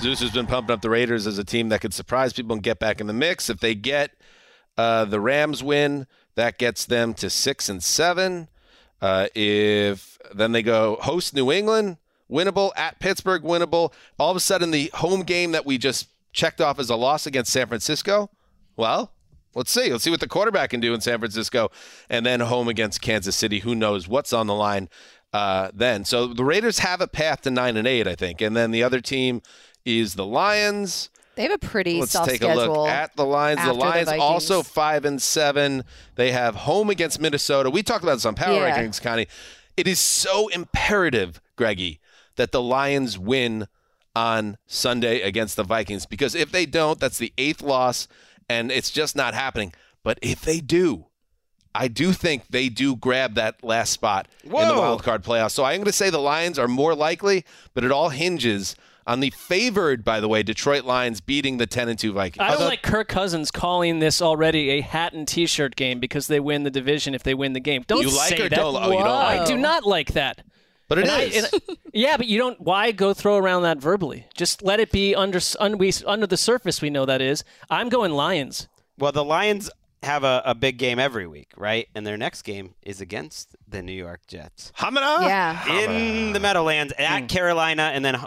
Zeus 0.00 0.20
has 0.20 0.30
been 0.30 0.46
pumping 0.46 0.72
up 0.72 0.82
the 0.82 0.90
Raiders 0.90 1.26
as 1.26 1.38
a 1.38 1.44
team 1.44 1.68
that 1.70 1.80
could 1.80 1.94
surprise 1.94 2.32
people 2.32 2.54
and 2.54 2.62
get 2.62 2.78
back 2.78 3.00
in 3.00 3.06
the 3.06 3.12
mix. 3.12 3.48
If 3.48 3.60
they 3.60 3.74
get 3.74 4.10
uh, 4.76 5.04
the 5.04 5.20
Rams 5.20 5.62
win, 5.62 6.06
that 6.34 6.58
gets 6.58 6.84
them 6.84 7.14
to 7.14 7.30
six 7.30 7.68
and 7.68 7.82
seven. 7.82 8.48
Uh, 9.00 9.28
if 9.34 10.18
then 10.34 10.52
they 10.52 10.62
go 10.62 10.96
host 11.00 11.34
New 11.34 11.52
England, 11.52 11.98
winnable 12.30 12.72
at 12.76 12.98
Pittsburgh, 12.98 13.42
winnable. 13.42 13.92
All 14.18 14.30
of 14.30 14.36
a 14.36 14.40
sudden, 14.40 14.70
the 14.70 14.90
home 14.94 15.22
game 15.22 15.52
that 15.52 15.66
we 15.66 15.78
just 15.78 16.08
checked 16.32 16.60
off 16.60 16.78
as 16.78 16.90
a 16.90 16.96
loss 16.96 17.26
against 17.26 17.52
San 17.52 17.66
Francisco. 17.68 18.30
Well, 18.76 19.12
let's 19.54 19.70
see. 19.70 19.90
Let's 19.90 20.04
see 20.04 20.10
what 20.10 20.20
the 20.20 20.28
quarterback 20.28 20.70
can 20.70 20.80
do 20.80 20.94
in 20.94 21.00
San 21.00 21.18
Francisco, 21.18 21.70
and 22.08 22.26
then 22.26 22.40
home 22.40 22.68
against 22.68 23.00
Kansas 23.00 23.36
City. 23.36 23.60
Who 23.60 23.74
knows 23.74 24.08
what's 24.08 24.32
on 24.32 24.46
the 24.46 24.54
line 24.54 24.88
uh, 25.32 25.70
then? 25.72 26.04
So 26.04 26.26
the 26.26 26.44
Raiders 26.44 26.80
have 26.80 27.00
a 27.00 27.06
path 27.06 27.42
to 27.42 27.50
nine 27.50 27.76
and 27.76 27.86
eight, 27.86 28.08
I 28.08 28.14
think, 28.14 28.40
and 28.40 28.56
then 28.56 28.70
the 28.70 28.82
other 28.82 29.00
team 29.00 29.42
is 29.84 30.14
the 30.14 30.26
Lions. 30.26 31.10
They 31.36 31.42
have 31.42 31.52
a 31.52 31.58
pretty 31.58 31.98
Let's 32.00 32.12
soft 32.12 32.30
take 32.30 32.42
a 32.42 32.44
schedule. 32.44 32.82
look 32.84 32.88
at 32.88 33.16
the 33.16 33.24
Lions. 33.24 33.56
The 33.58 33.62
after 33.62 33.72
the 33.74 33.78
Lions 33.80 34.06
Vikings. 34.06 34.22
also 34.22 34.62
five 34.62 35.04
and 35.04 35.20
seven. 35.20 35.84
They 36.14 36.30
have 36.30 36.54
home 36.54 36.90
against 36.90 37.20
Minnesota. 37.20 37.70
We 37.70 37.82
talked 37.82 38.04
about 38.04 38.14
this 38.14 38.24
on 38.24 38.34
Power 38.34 38.54
Yeah. 38.54 38.76
Rankings, 38.78 39.02
Connie. 39.02 39.26
It 39.76 39.88
is 39.88 39.98
so 39.98 40.46
imperative, 40.48 41.40
Greggy, 41.56 41.98
that 42.36 42.52
the 42.52 42.62
Lions 42.62 43.18
win 43.18 43.66
on 44.14 44.58
Sunday 44.66 45.22
against 45.22 45.56
the 45.56 45.64
Vikings 45.64 46.06
because 46.06 46.36
if 46.36 46.52
they 46.52 46.66
don't, 46.66 47.00
that's 47.00 47.18
the 47.18 47.32
eighth 47.36 47.60
loss 47.62 48.06
and 48.48 48.70
it's 48.70 48.92
just 48.92 49.16
not 49.16 49.34
happening. 49.34 49.72
But 50.04 50.20
if 50.22 50.42
they 50.42 50.60
do, 50.60 51.06
I 51.74 51.88
do 51.88 52.12
think 52.12 52.44
they 52.50 52.68
do 52.68 52.94
grab 52.94 53.34
that 53.34 53.64
last 53.64 53.90
spot 53.90 54.28
in 54.44 54.50
the 54.50 54.56
Whoa. 54.56 54.78
wild 54.78 55.02
card 55.02 55.24
playoffs. 55.24 55.50
So 55.50 55.64
I'm 55.64 55.78
going 55.78 55.86
to 55.86 55.92
say 55.92 56.10
the 56.10 56.18
Lions 56.18 56.60
are 56.60 56.68
more 56.68 56.94
likely, 56.94 57.44
but 57.74 57.82
it 57.82 57.90
all 57.90 58.10
hinges 58.10 58.76
on 59.06 59.20
the 59.20 59.30
favored, 59.30 60.04
by 60.04 60.20
the 60.20 60.28
way, 60.28 60.42
Detroit 60.42 60.84
Lions 60.84 61.20
beating 61.20 61.58
the 61.58 61.66
10 61.66 61.88
and 61.88 61.98
2 61.98 62.12
Vikings. 62.12 62.44
I 62.46 62.52
don't 62.52 62.64
like 62.64 62.82
Kirk 62.82 63.08
Cousins 63.08 63.50
calling 63.50 63.98
this 63.98 64.22
already 64.22 64.70
a 64.70 64.80
hat 64.80 65.12
and 65.12 65.26
T-shirt 65.28 65.76
game 65.76 66.00
because 66.00 66.26
they 66.26 66.40
win 66.40 66.62
the 66.62 66.70
division 66.70 67.14
if 67.14 67.22
they 67.22 67.34
win 67.34 67.52
the 67.52 67.60
game. 67.60 67.84
Don't 67.86 68.02
You 68.02 68.16
like 68.16 68.30
say 68.30 68.46
or 68.46 68.48
that. 68.48 68.56
don't- 68.56 68.76
oh, 68.76 68.90
you 68.90 68.98
don't 68.98 69.06
like 69.08 69.40
I 69.40 69.44
do 69.44 69.56
not 69.56 69.84
like 69.84 70.12
that. 70.12 70.42
But 70.88 70.98
it 70.98 71.02
And 71.02 71.10
I- 71.10 71.22
and- 71.22 71.78
yeah, 71.92 72.16
but 72.16 72.26
you 72.26 72.38
don't. 72.38 72.60
Why 72.60 72.92
go 72.92 73.14
throw 73.14 73.36
around 73.36 73.62
that 73.62 73.78
verbally? 73.78 74.26
Just 74.34 74.62
let 74.62 74.80
it 74.80 74.90
be 74.90 75.14
under 75.14 75.40
un, 75.58 75.78
we, 75.78 75.92
under 76.06 76.26
the 76.26 76.36
surface. 76.36 76.82
We 76.82 76.90
know 76.90 77.06
that 77.06 77.22
is. 77.22 77.42
I'm 77.70 77.88
going 77.88 78.12
Lions. 78.12 78.68
Well, 78.98 79.12
the 79.12 79.24
Lions 79.24 79.70
have 80.02 80.22
a, 80.24 80.42
a 80.44 80.54
big 80.54 80.76
game 80.76 80.98
every 80.98 81.26
week, 81.26 81.52
right? 81.56 81.88
And 81.94 82.06
their 82.06 82.18
next 82.18 82.42
game 82.42 82.74
is 82.82 83.00
against 83.00 83.56
the 83.66 83.82
New 83.82 83.92
York 83.94 84.26
Jets. 84.26 84.70
Hamana? 84.78 85.22
Yeah. 85.26 85.78
In 85.80 86.32
the 86.34 86.40
Meadowlands, 86.40 86.92
at 86.98 87.20
hmm. 87.20 87.26
Carolina, 87.26 87.90
and 87.94 88.04
then 88.04 88.16
h- 88.16 88.24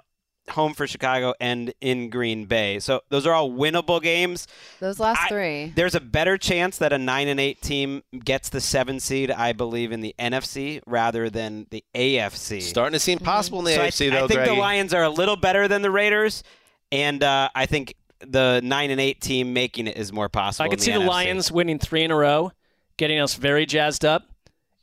home 0.51 0.73
for 0.73 0.87
Chicago 0.87 1.33
and 1.39 1.73
in 1.81 2.09
Green 2.09 2.45
Bay. 2.45 2.79
So 2.79 3.01
those 3.09 3.25
are 3.27 3.33
all 3.33 3.51
winnable 3.51 4.01
games. 4.01 4.47
Those 4.79 4.99
last 4.99 5.27
three. 5.29 5.73
There's 5.75 5.95
a 5.95 5.99
better 5.99 6.37
chance 6.37 6.77
that 6.77 6.93
a 6.93 6.97
nine 6.97 7.27
and 7.27 7.39
eight 7.39 7.61
team 7.61 8.03
gets 8.23 8.49
the 8.49 8.61
seven 8.61 8.99
seed, 8.99 9.31
I 9.31 9.53
believe, 9.53 9.91
in 9.91 10.01
the 10.01 10.15
NFC 10.19 10.81
rather 10.85 11.29
than 11.29 11.67
the 11.69 11.83
AFC. 11.95 12.61
Starting 12.61 12.93
to 12.93 12.99
seem 12.99 13.19
possible 13.19 13.59
in 13.59 13.65
the 13.65 13.73
So 13.75 13.81
I- 13.81 13.87
AFC, 13.87 14.07
I, 14.07 14.19
though, 14.19 14.25
I 14.25 14.27
think 14.27 14.45
the 14.45 14.53
Lions 14.53 14.93
are 14.93 15.03
a 15.03 15.09
little 15.09 15.35
better 15.35 15.67
than 15.67 15.81
the 15.81 15.91
Raiders, 15.91 16.43
and 16.91 17.23
uh, 17.23 17.49
I 17.53 17.65
think 17.65 17.95
the 18.19 18.61
nine 18.63 18.89
and 18.89 18.99
eight 19.01 19.21
team 19.21 19.53
making 19.53 19.87
it 19.87 19.97
is 19.97 20.11
more 20.11 20.29
possible. 20.29 20.65
I 20.65 20.69
could 20.69 20.81
see 20.81 20.91
the 20.91 20.99
NFC. 20.99 21.07
Lions 21.07 21.51
winning 21.51 21.77
three 21.79 22.03
in 22.03 22.11
a 22.11 22.15
row, 22.15 22.51
getting 22.97 23.19
us 23.19 23.35
very 23.35 23.65
jazzed 23.65 24.05
up, 24.05 24.23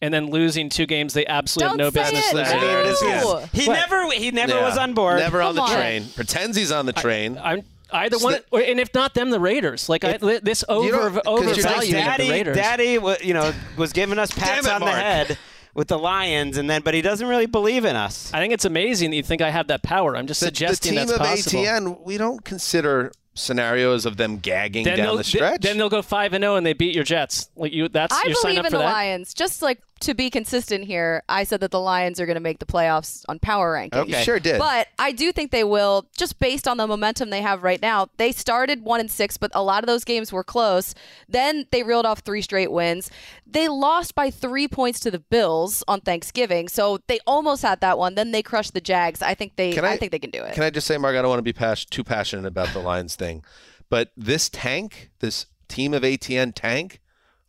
and 0.05 0.13
then 0.15 0.31
losing 0.31 0.69
two 0.69 0.87
games 0.87 1.15
they 1.15 1.27
absolutely 1.27 1.79
Don't 1.79 1.95
have 1.95 1.95
no 1.95 2.03
say 2.03 2.11
business 2.13 2.33
it. 2.33 2.37
losing. 2.37 2.61
No. 2.61 2.69
Here 2.69 2.79
it 2.81 2.87
is 2.87 3.03
again. 3.03 3.49
He 3.53 3.67
What? 3.69 3.75
never 3.75 4.11
he 4.13 4.31
never 4.31 4.55
Yeah. 4.55 4.69
was 4.69 4.77
on 4.79 4.95
board. 4.95 5.19
Never 5.19 5.41
on 5.43 5.55
the 5.55 5.61
Come 5.63 5.71
on. 5.71 5.77
train. 5.77 6.05
Pretends 6.15 6.57
he's 6.57 6.71
on 6.73 6.87
the 6.87 6.93
train. 6.93 7.39
I'm 7.43 7.63
either 7.93 8.19
one, 8.19 8.33
that- 8.35 8.45
or, 8.51 8.61
and 8.61 8.79
if 8.81 8.93
not 8.95 9.15
them, 9.15 9.31
the 9.31 9.41
Raiders. 9.41 9.89
Like 9.89 10.05
I, 10.05 10.17
this 10.19 10.65
You 10.69 10.91
don't- 10.91 10.95
over 10.95 11.21
'cause 11.21 11.45
you're 11.47 11.55
just 11.55 11.67
overvaluing 11.67 11.85
of 11.85 11.91
the 11.91 11.93
Daddy, 11.93 12.31
Raiders. 12.31 12.57
Daddy, 12.57 12.99
wa- 12.99 13.17
you 13.23 13.35
know, 13.35 13.53
was 13.77 13.93
giving 13.93 14.19
us 14.19 14.31
pats 14.33 14.67
it, 14.67 14.73
on 14.73 14.81
the 14.81 14.91
head 14.91 15.39
with 15.75 15.89
the 15.89 15.99
Lions, 15.99 16.57
and 16.57 16.69
then 16.69 16.83
but 16.83 16.95
he 16.95 17.03
doesn't 17.03 17.27
really 17.27 17.47
believe 17.47 17.85
in 17.85 17.95
us. 17.97 18.31
I 18.35 18.41
think 18.41 18.53
it's 18.53 18.65
amazing 18.65 19.11
that 19.11 19.17
you 19.17 19.23
think 19.23 19.43
I 19.43 19.51
have 19.51 19.69
that 19.69 19.83
power. 19.83 20.17
I'm 20.17 20.27
just 20.27 20.41
the, 20.41 20.47
the 20.47 20.49
suggesting 20.49 20.91
team 20.93 20.97
that's 21.07 21.13
of 21.13 21.19
possible. 21.19 21.61
ATN, 21.63 22.05
we 22.05 22.17
don't 22.19 22.45
consider 22.45 23.13
scenarios 23.37 24.07
of 24.07 24.17
them 24.17 24.39
gagging 24.39 24.85
then 24.85 24.97
down 24.97 25.07
they'll, 25.07 25.17
the 25.17 25.25
stretch. 25.25 25.61
Then 25.61 25.77
they'll 25.77 25.89
go 25.89 26.03
five 26.03 26.33
and 26.35 26.43
zero 26.43 26.55
and 26.57 26.65
they 26.65 26.73
beat 26.73 26.95
your 26.95 27.03
Jets. 27.05 27.49
Like 27.57 27.73
you, 27.73 27.89
that's 27.89 28.15
I 28.15 28.25
you're 28.27 28.35
signing 28.37 28.57
believe 28.57 28.59
up 28.61 28.65
in 28.67 28.71
for 28.73 28.77
the 28.79 28.85
that. 28.85 28.93
Lions. 28.93 29.35
Just 29.35 29.61
like 29.63 29.81
to 30.05 30.15
be 30.15 30.31
consistent 30.31 30.85
here, 30.85 31.23
I 31.29 31.45
said 31.45 31.61
that 31.61 31.71
the 31.71 31.81
Lions 31.81 32.21
are 32.21 32.27
going 32.27 32.37
to 32.37 32.41
make 32.41 32.59
the 32.59 32.67
playoffs 32.67 33.25
on 33.29 33.39
power 33.39 33.75
rankings. 33.75 34.09
You 34.09 34.17
sure 34.17 34.39
did. 34.39 34.59
But 34.59 34.89
I 34.99 35.13
do 35.13 35.33
think 35.33 35.51
they 35.51 35.65
will, 35.65 36.07
just 36.17 36.39
based 36.39 36.69
on 36.69 36.77
the 36.77 36.87
momentum 36.87 37.31
they 37.31 37.43
have 37.43 37.63
right 37.63 37.81
now. 37.81 38.09
They 38.17 38.33
started 38.33 38.83
one 38.83 39.01
and 39.01 39.11
six, 39.11 39.37
but 39.37 39.51
a 39.55 39.63
lot 39.63 39.83
of 39.83 39.87
those 39.87 40.05
games 40.05 40.33
were 40.33 40.45
close. 40.45 40.95
Then 41.29 41.67
they 41.71 41.83
reeled 41.83 42.07
off 42.07 42.21
three 42.21 42.43
straight 42.43 42.71
wins. 42.71 43.11
They 43.47 43.69
lost 43.69 44.15
by 44.15 44.31
three 44.31 44.69
points 44.69 45.01
to 45.01 45.11
the 45.11 45.19
Bills 45.19 45.83
on 45.89 46.01
Thanksgiving, 46.01 46.69
so 46.69 46.99
they 47.07 47.19
almost 47.27 47.63
had 47.63 47.81
that 47.81 47.99
one. 47.99 48.15
Then 48.15 48.31
they 48.31 48.43
crushed 48.43 48.75
the 48.75 48.81
Jags. 48.81 49.23
I 49.23 49.35
think 49.35 49.57
they, 49.57 49.73
Can 49.73 49.85
I, 49.85 49.93
I- 49.93 49.97
think 49.97 50.13
they 50.13 50.19
can 50.19 50.31
do 50.31 50.43
it. 50.43 50.55
Can 50.55 50.63
I 50.63 50.71
just 50.71 50.87
say, 50.87 50.99
Mark, 50.99 51.17
I 51.17 51.23
don't 51.23 51.29
want 51.31 51.39
to 51.39 51.43
be 51.43 51.53
pas- 51.53 51.85
too 51.85 52.05
passionate 52.05 52.47
about 52.47 52.69
the 52.73 52.81
Lions 52.81 53.17
thing, 53.17 53.45
but 53.91 54.11
this 54.17 54.49
tank, 54.49 55.11
this 55.21 55.47
team 55.69 55.95
of 55.95 56.03
ATN 56.03 56.53
tank, 56.55 57.01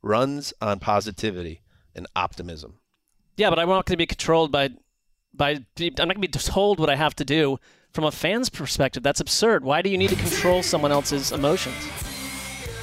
runs 0.02 0.54
on 0.62 0.80
positivity 0.80 1.62
and 1.96 2.08
optimism. 2.16 2.80
Yeah, 3.38 3.50
but 3.50 3.60
I'm 3.60 3.68
not 3.68 3.86
going 3.86 3.94
to 3.94 3.98
be 3.98 4.06
controlled 4.06 4.52
by 4.52 4.70
by. 5.34 5.50
I'm 5.52 5.64
not 5.80 5.98
going 5.98 6.10
to 6.16 6.20
be 6.20 6.28
told 6.28 6.80
what 6.80 6.90
I 6.90 6.96
have 6.96 7.16
to 7.16 7.26
do 7.26 7.58
from 7.92 8.04
a 8.04 8.12
fan's 8.12 8.50
perspective. 8.50 9.04
That's 9.04 9.20
absurd. 9.20 9.64
Why 9.64 9.82
do 9.82 9.90
you 9.90 9.98
need 9.98 10.10
to 10.10 10.16
control 10.16 10.64
someone 10.72 10.92
else's 10.92 11.32
emotions? 11.32 11.76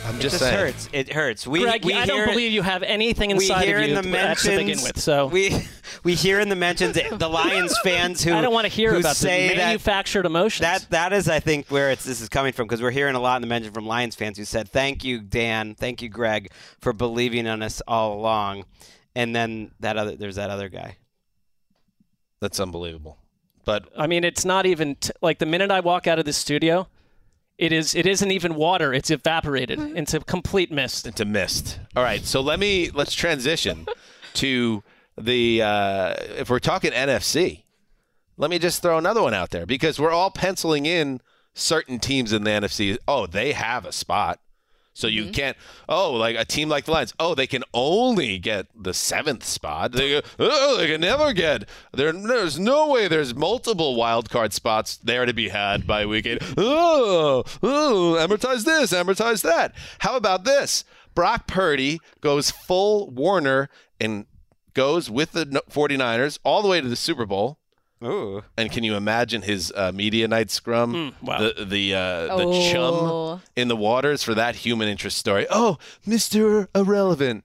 I'm 0.04 0.16
It 0.16 0.20
just 0.20 0.34
just 0.34 0.38
saying. 0.44 0.56
hurts. 0.58 0.88
It 0.92 1.12
hurts. 1.12 1.46
We, 1.46 1.60
Greg, 1.60 1.84
we 1.84 1.94
I 1.94 2.06
don't 2.06 2.28
believe 2.28 2.50
you 2.50 2.62
have 2.62 2.82
anything 2.82 3.28
we 3.36 3.44
inside 3.44 3.64
hear 3.66 3.78
of 3.78 3.84
you 3.84 3.90
in 3.90 3.94
the 3.94 4.02
to, 4.02 4.08
mentions 4.08 4.42
to 4.42 4.56
begin 4.56 4.82
with. 4.82 4.98
So 4.98 5.26
we 5.26 5.56
we 6.04 6.14
hear 6.14 6.40
in 6.40 6.48
the 6.48 6.56
mentions 6.56 6.98
the 7.12 7.28
Lions 7.28 7.74
fans 7.84 8.22
who 8.22 8.32
I 8.34 8.40
don't 8.40 8.52
want 8.52 8.64
to 8.64 8.72
hear 8.72 8.92
who 8.92 8.98
about 8.98 9.14
say 9.14 9.48
the 9.48 9.54
that 9.54 9.64
manufactured 9.66 10.26
emotions. 10.26 10.60
That 10.62 10.86
that 10.90 11.12
is, 11.12 11.28
I 11.28 11.38
think, 11.38 11.68
where 11.68 11.90
it's 11.90 12.04
this 12.04 12.20
is 12.20 12.28
coming 12.28 12.52
from 12.52 12.66
because 12.66 12.82
we're 12.82 12.90
hearing 12.90 13.14
a 13.14 13.20
lot 13.20 13.36
in 13.36 13.42
the 13.42 13.48
mention 13.48 13.72
from 13.72 13.86
Lions 13.86 14.16
fans 14.16 14.38
who 14.38 14.44
said, 14.44 14.68
"Thank 14.68 15.04
you, 15.04 15.20
Dan. 15.20 15.76
Thank 15.76 16.02
you, 16.02 16.08
Greg, 16.08 16.50
for 16.80 16.92
believing 16.92 17.46
in 17.46 17.62
us 17.62 17.80
all 17.86 18.14
along." 18.14 18.64
And 19.14 19.34
then 19.34 19.72
that 19.80 19.96
other, 19.96 20.16
there's 20.16 20.36
that 20.36 20.50
other 20.50 20.68
guy. 20.68 20.96
That's 22.40 22.58
unbelievable. 22.58 23.18
But 23.64 23.88
I 23.96 24.06
mean, 24.06 24.24
it's 24.24 24.44
not 24.44 24.66
even 24.66 24.96
t- 24.96 25.12
like 25.20 25.38
the 25.38 25.46
minute 25.46 25.70
I 25.70 25.80
walk 25.80 26.06
out 26.06 26.18
of 26.18 26.24
this 26.24 26.36
studio, 26.36 26.88
it 27.58 27.72
is. 27.72 27.94
It 27.94 28.06
isn't 28.06 28.30
even 28.32 28.56
water. 28.56 28.92
It's 28.92 29.10
evaporated 29.10 29.78
into 29.78 30.18
complete 30.20 30.72
mist. 30.72 31.06
into 31.06 31.24
mist. 31.24 31.78
All 31.94 32.02
right, 32.02 32.24
so 32.24 32.40
let 32.40 32.58
me 32.58 32.90
let's 32.90 33.14
transition 33.14 33.86
to 34.34 34.82
the 35.16 35.62
uh, 35.62 36.14
if 36.36 36.50
we're 36.50 36.58
talking 36.58 36.90
NFC. 36.90 37.62
Let 38.36 38.50
me 38.50 38.58
just 38.58 38.82
throw 38.82 38.98
another 38.98 39.22
one 39.22 39.34
out 39.34 39.50
there 39.50 39.66
because 39.66 40.00
we're 40.00 40.10
all 40.10 40.30
penciling 40.30 40.86
in 40.86 41.20
certain 41.54 42.00
teams 42.00 42.32
in 42.32 42.42
the 42.42 42.50
NFC. 42.50 42.96
Oh, 43.06 43.26
they 43.26 43.52
have 43.52 43.84
a 43.84 43.92
spot. 43.92 44.40
So 44.94 45.06
you 45.06 45.22
mm-hmm. 45.22 45.32
can't. 45.32 45.56
Oh, 45.88 46.12
like 46.12 46.36
a 46.36 46.44
team 46.44 46.68
like 46.68 46.84
the 46.84 46.92
Lions. 46.92 47.14
Oh, 47.18 47.34
they 47.34 47.46
can 47.46 47.64
only 47.72 48.38
get 48.38 48.66
the 48.74 48.92
seventh 48.92 49.44
spot. 49.44 49.92
They 49.92 50.20
go, 50.20 50.28
oh, 50.38 50.76
they 50.76 50.86
can 50.86 51.00
never 51.00 51.32
get. 51.32 51.68
There, 51.92 52.12
there's 52.12 52.58
no 52.58 52.88
way. 52.88 53.08
There's 53.08 53.34
multiple 53.34 53.96
wild 53.96 54.28
card 54.30 54.52
spots 54.52 54.96
there 54.96 55.24
to 55.24 55.32
be 55.32 55.48
had 55.48 55.86
by 55.86 56.04
week 56.04 56.26
eight. 56.26 56.42
Oh, 56.56 57.44
oh, 57.62 58.16
amortize 58.18 58.64
this, 58.64 58.92
amortize 58.92 59.42
that. 59.42 59.74
How 60.00 60.16
about 60.16 60.44
this? 60.44 60.84
Brock 61.14 61.46
Purdy 61.46 61.98
goes 62.20 62.50
full 62.50 63.10
Warner 63.10 63.68
and 64.00 64.26
goes 64.74 65.10
with 65.10 65.32
the 65.32 65.44
49ers 65.70 66.38
all 66.44 66.62
the 66.62 66.68
way 66.68 66.80
to 66.80 66.88
the 66.88 66.96
Super 66.96 67.26
Bowl. 67.26 67.58
Ooh. 68.02 68.42
And 68.56 68.70
can 68.72 68.82
you 68.84 68.96
imagine 68.96 69.42
his 69.42 69.72
uh, 69.76 69.92
media 69.92 70.26
night 70.28 70.50
scrum? 70.50 71.14
wow. 71.22 71.38
The 71.38 71.64
the 71.64 71.94
uh, 71.94 72.36
the 72.36 72.44
Oh. 72.46 72.70
chum 72.72 73.42
in 73.56 73.68
the 73.68 73.76
waters 73.76 74.22
for 74.22 74.34
that 74.34 74.56
human 74.56 74.88
interest 74.88 75.18
story. 75.18 75.46
Oh, 75.50 75.78
Mister 76.06 76.68
Irrelevant. 76.74 77.44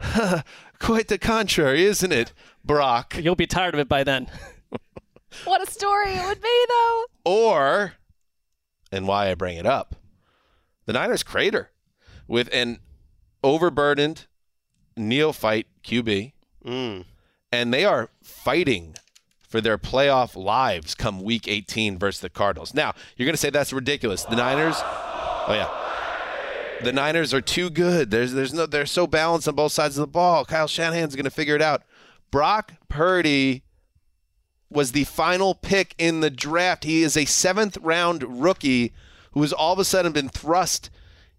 Quite 0.78 1.08
the 1.08 1.18
contrary, 1.18 1.84
isn't 1.84 2.12
it, 2.12 2.32
Brock? 2.64 3.16
You'll 3.20 3.34
be 3.36 3.46
tired 3.46 3.74
of 3.74 3.80
it 3.80 3.88
by 3.88 4.02
then. 4.02 4.28
what 5.44 5.62
a 5.66 5.70
story 5.70 6.12
it 6.14 6.24
would 6.26 6.40
be, 6.40 6.64
though. 6.68 7.04
Or, 7.26 7.92
and 8.90 9.06
why 9.06 9.30
I 9.30 9.34
bring 9.34 9.58
it 9.58 9.66
up, 9.66 9.96
the 10.86 10.94
Niners 10.94 11.22
crater 11.22 11.70
with 12.26 12.48
an 12.52 12.78
overburdened 13.44 14.26
neophyte 14.96 15.66
QB, 15.84 16.32
Mm. 16.64 17.04
and 17.52 17.72
they 17.74 17.84
are 17.84 18.08
fighting 18.22 18.94
for 19.50 19.60
their 19.60 19.76
playoff 19.76 20.36
lives 20.36 20.94
come 20.94 21.20
week 21.20 21.48
18 21.48 21.98
versus 21.98 22.20
the 22.20 22.30
Cardinals. 22.30 22.72
Now, 22.72 22.94
you're 23.16 23.26
going 23.26 23.34
to 23.34 23.40
say 23.40 23.50
that's 23.50 23.72
ridiculous. 23.72 24.24
The 24.24 24.36
Niners, 24.36 24.76
oh 24.78 25.46
yeah. 25.50 25.68
The 26.84 26.92
Niners 26.92 27.34
are 27.34 27.42
too 27.42 27.68
good. 27.68 28.10
There's 28.10 28.32
there's 28.32 28.54
no 28.54 28.64
they're 28.64 28.86
so 28.86 29.06
balanced 29.06 29.48
on 29.48 29.54
both 29.54 29.72
sides 29.72 29.98
of 29.98 30.02
the 30.02 30.06
ball. 30.06 30.46
Kyle 30.46 30.68
Shanahan's 30.68 31.14
going 31.14 31.24
to 31.24 31.30
figure 31.30 31.56
it 31.56 31.60
out. 31.60 31.82
Brock 32.30 32.72
Purdy 32.88 33.64
was 34.70 34.92
the 34.92 35.04
final 35.04 35.54
pick 35.54 35.94
in 35.98 36.20
the 36.20 36.30
draft. 36.30 36.84
He 36.84 37.02
is 37.02 37.16
a 37.16 37.24
7th 37.24 37.76
round 37.82 38.40
rookie 38.40 38.94
who 39.32 39.42
has 39.42 39.52
all 39.52 39.72
of 39.72 39.78
a 39.78 39.84
sudden 39.84 40.12
been 40.12 40.28
thrust 40.28 40.90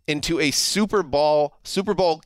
into 0.06 0.40
a 0.40 0.52
Super 0.52 1.02
Bowl 1.02 1.56
Super 1.64 1.94
Bowl 1.94 2.22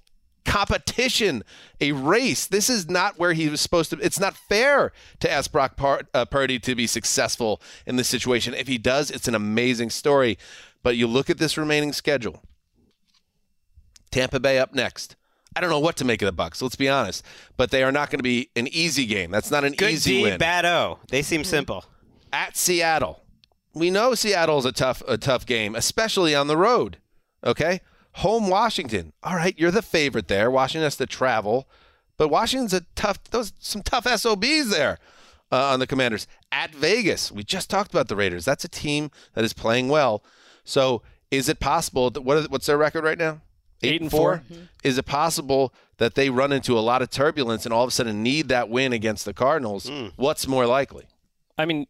competition, 0.46 1.44
a 1.82 1.92
race. 1.92 2.46
This 2.48 2.70
is 2.70 2.90
not 2.90 3.20
where 3.20 3.34
he 3.34 3.50
was 3.50 3.62
supposed 3.62 3.90
to. 3.90 4.00
It's 4.00 4.20
not 4.20 4.36
fair 4.36 4.92
to 5.20 5.30
ask 5.32 5.52
Brock 5.52 5.76
Par- 5.76 6.04
uh, 6.14 6.26
Purdy 6.26 6.60
to 6.60 6.76
be 6.76 6.88
successful 6.88 7.62
in 7.86 7.96
this 7.98 8.08
situation. 8.08 8.54
If 8.54 8.68
he 8.68 8.78
does, 8.78 9.12
it's 9.12 9.28
an 9.28 9.36
amazing 9.36 9.90
story. 9.90 10.38
But 10.84 10.96
you 10.98 11.08
look 11.08 11.30
at 11.30 11.38
this 11.40 11.58
remaining 11.58 11.92
schedule. 11.94 12.44
Tampa 14.12 14.40
Bay 14.40 14.60
up 14.60 14.74
next. 14.74 15.16
I 15.56 15.62
don't 15.62 15.70
know 15.70 15.80
what 15.80 15.96
to 15.98 16.06
make 16.06 16.22
of 16.22 16.34
the 16.36 16.44
Bucs. 16.44 16.62
Let's 16.62 16.76
be 16.76 16.90
honest, 16.90 17.24
but 17.58 17.72
they 17.72 17.82
are 17.84 17.92
not 17.92 18.10
going 18.10 18.20
to 18.20 18.24
be 18.24 18.50
an 18.56 18.68
easy 18.68 19.06
game. 19.06 19.32
That's 19.32 19.52
not 19.52 19.64
an 19.64 19.74
Good 19.74 19.92
easy 19.92 20.18
D, 20.18 20.22
win. 20.24 20.38
bad 20.38 20.66
O. 20.66 21.00
They 21.10 21.22
seem 21.22 21.44
simple. 21.46 21.86
At 22.34 22.58
Seattle, 22.58 23.24
we 23.74 23.90
know 23.90 24.16
Seattle's 24.16 24.66
a 24.66 24.74
tough 24.74 25.02
a 25.08 25.18
tough 25.18 25.46
game, 25.46 25.74
especially 25.76 26.36
on 26.36 26.48
the 26.48 26.58
road. 26.58 26.98
Okay, 27.46 27.80
home 28.16 28.50
Washington. 28.50 29.14
All 29.24 29.36
right, 29.36 29.58
you're 29.58 29.72
the 29.72 29.82
favorite 29.82 30.28
there. 30.28 30.50
Washington 30.52 30.84
has 30.84 30.96
to 30.98 31.06
travel, 31.06 31.68
but 32.18 32.30
Washington's 32.30 32.74
a 32.74 32.82
tough. 32.96 33.24
Those 33.26 33.54
some 33.60 33.82
tough 33.82 34.06
SOBs 34.08 34.70
there. 34.70 34.98
uh, 35.52 35.74
on 35.74 35.80
the 35.80 35.88
Commanders. 35.88 36.28
At 36.52 36.74
Vegas, 36.74 37.32
we 37.32 37.44
just 37.44 37.70
talked 37.70 37.92
about 37.92 38.08
the 38.08 38.16
Raiders. 38.16 38.46
That's 38.46 38.66
a 38.66 38.68
team 38.70 39.12
that 39.36 39.44
is 39.44 39.54
playing 39.54 39.90
well. 39.90 40.24
So, 40.64 41.02
is 41.30 41.48
it 41.50 41.60
possible 41.60 42.10
that 42.10 42.22
what 42.22 42.38
is, 42.38 42.50
what's 42.50 42.66
their 42.66 42.78
record 42.78 43.04
right 43.04 43.18
now? 43.18 43.42
Eight 43.84 44.02
and 44.02 44.10
four. 44.10 44.42
Is 44.84 44.98
it 44.98 45.06
possible 45.06 45.74
that 45.98 46.16
they 46.16 46.30
run 46.30 46.52
into 46.52 46.78
a 46.78 46.82
lot 46.82 47.02
of 47.02 47.10
turbulence 47.12 47.66
and 47.66 47.74
all 47.74 47.84
of 47.84 47.90
a 47.90 47.92
sudden 47.92 48.24
need 48.24 48.48
that 48.48 48.70
win 48.70 48.92
against 48.94 49.26
the 49.26 49.34
Cardinals? 49.34 49.90
What's 50.16 50.48
more 50.48 50.66
likely? 50.66 51.06
I 51.58 51.66
mean, 51.66 51.86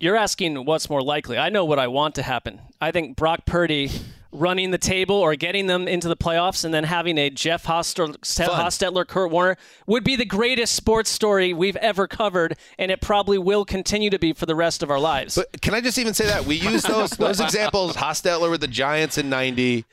you're 0.00 0.16
asking 0.16 0.64
what's 0.66 0.90
more 0.90 1.02
likely. 1.02 1.38
I 1.38 1.48
know 1.48 1.64
what 1.64 1.78
I 1.78 1.86
want 1.86 2.14
to 2.16 2.22
happen. 2.22 2.60
I 2.80 2.90
think 2.90 3.16
Brock 3.16 3.46
Purdy 3.46 3.90
running 4.30 4.70
the 4.70 4.78
table 4.78 5.16
or 5.16 5.34
getting 5.36 5.66
them 5.66 5.88
into 5.88 6.08
the 6.08 6.16
playoffs 6.16 6.64
and 6.64 6.72
then 6.72 6.84
having 6.84 7.16
a 7.18 7.30
Jeff 7.30 7.64
Hostetler, 7.64 8.16
Hostetler 8.18 9.06
Kurt 9.06 9.30
Warner 9.30 9.56
would 9.86 10.04
be 10.04 10.16
the 10.16 10.24
greatest 10.24 10.74
sports 10.74 11.10
story 11.10 11.52
we've 11.52 11.76
ever 11.76 12.06
covered, 12.06 12.56
and 12.78 12.90
it 12.90 13.00
probably 13.00 13.38
will 13.38 13.64
continue 13.64 14.10
to 14.10 14.18
be 14.18 14.32
for 14.32 14.46
the 14.46 14.54
rest 14.54 14.82
of 14.82 14.90
our 14.90 15.00
lives. 15.00 15.36
But 15.36 15.60
can 15.62 15.74
I 15.74 15.80
just 15.80 15.98
even 15.98 16.14
say 16.14 16.26
that 16.26 16.44
we 16.44 16.56
use 16.56 16.82
those 16.82 17.10
those 17.16 17.40
examples? 17.40 17.96
Hostetler 17.96 18.50
with 18.50 18.60
the 18.60 18.68
Giants 18.68 19.18
in 19.18 19.30
'90, 19.30 19.84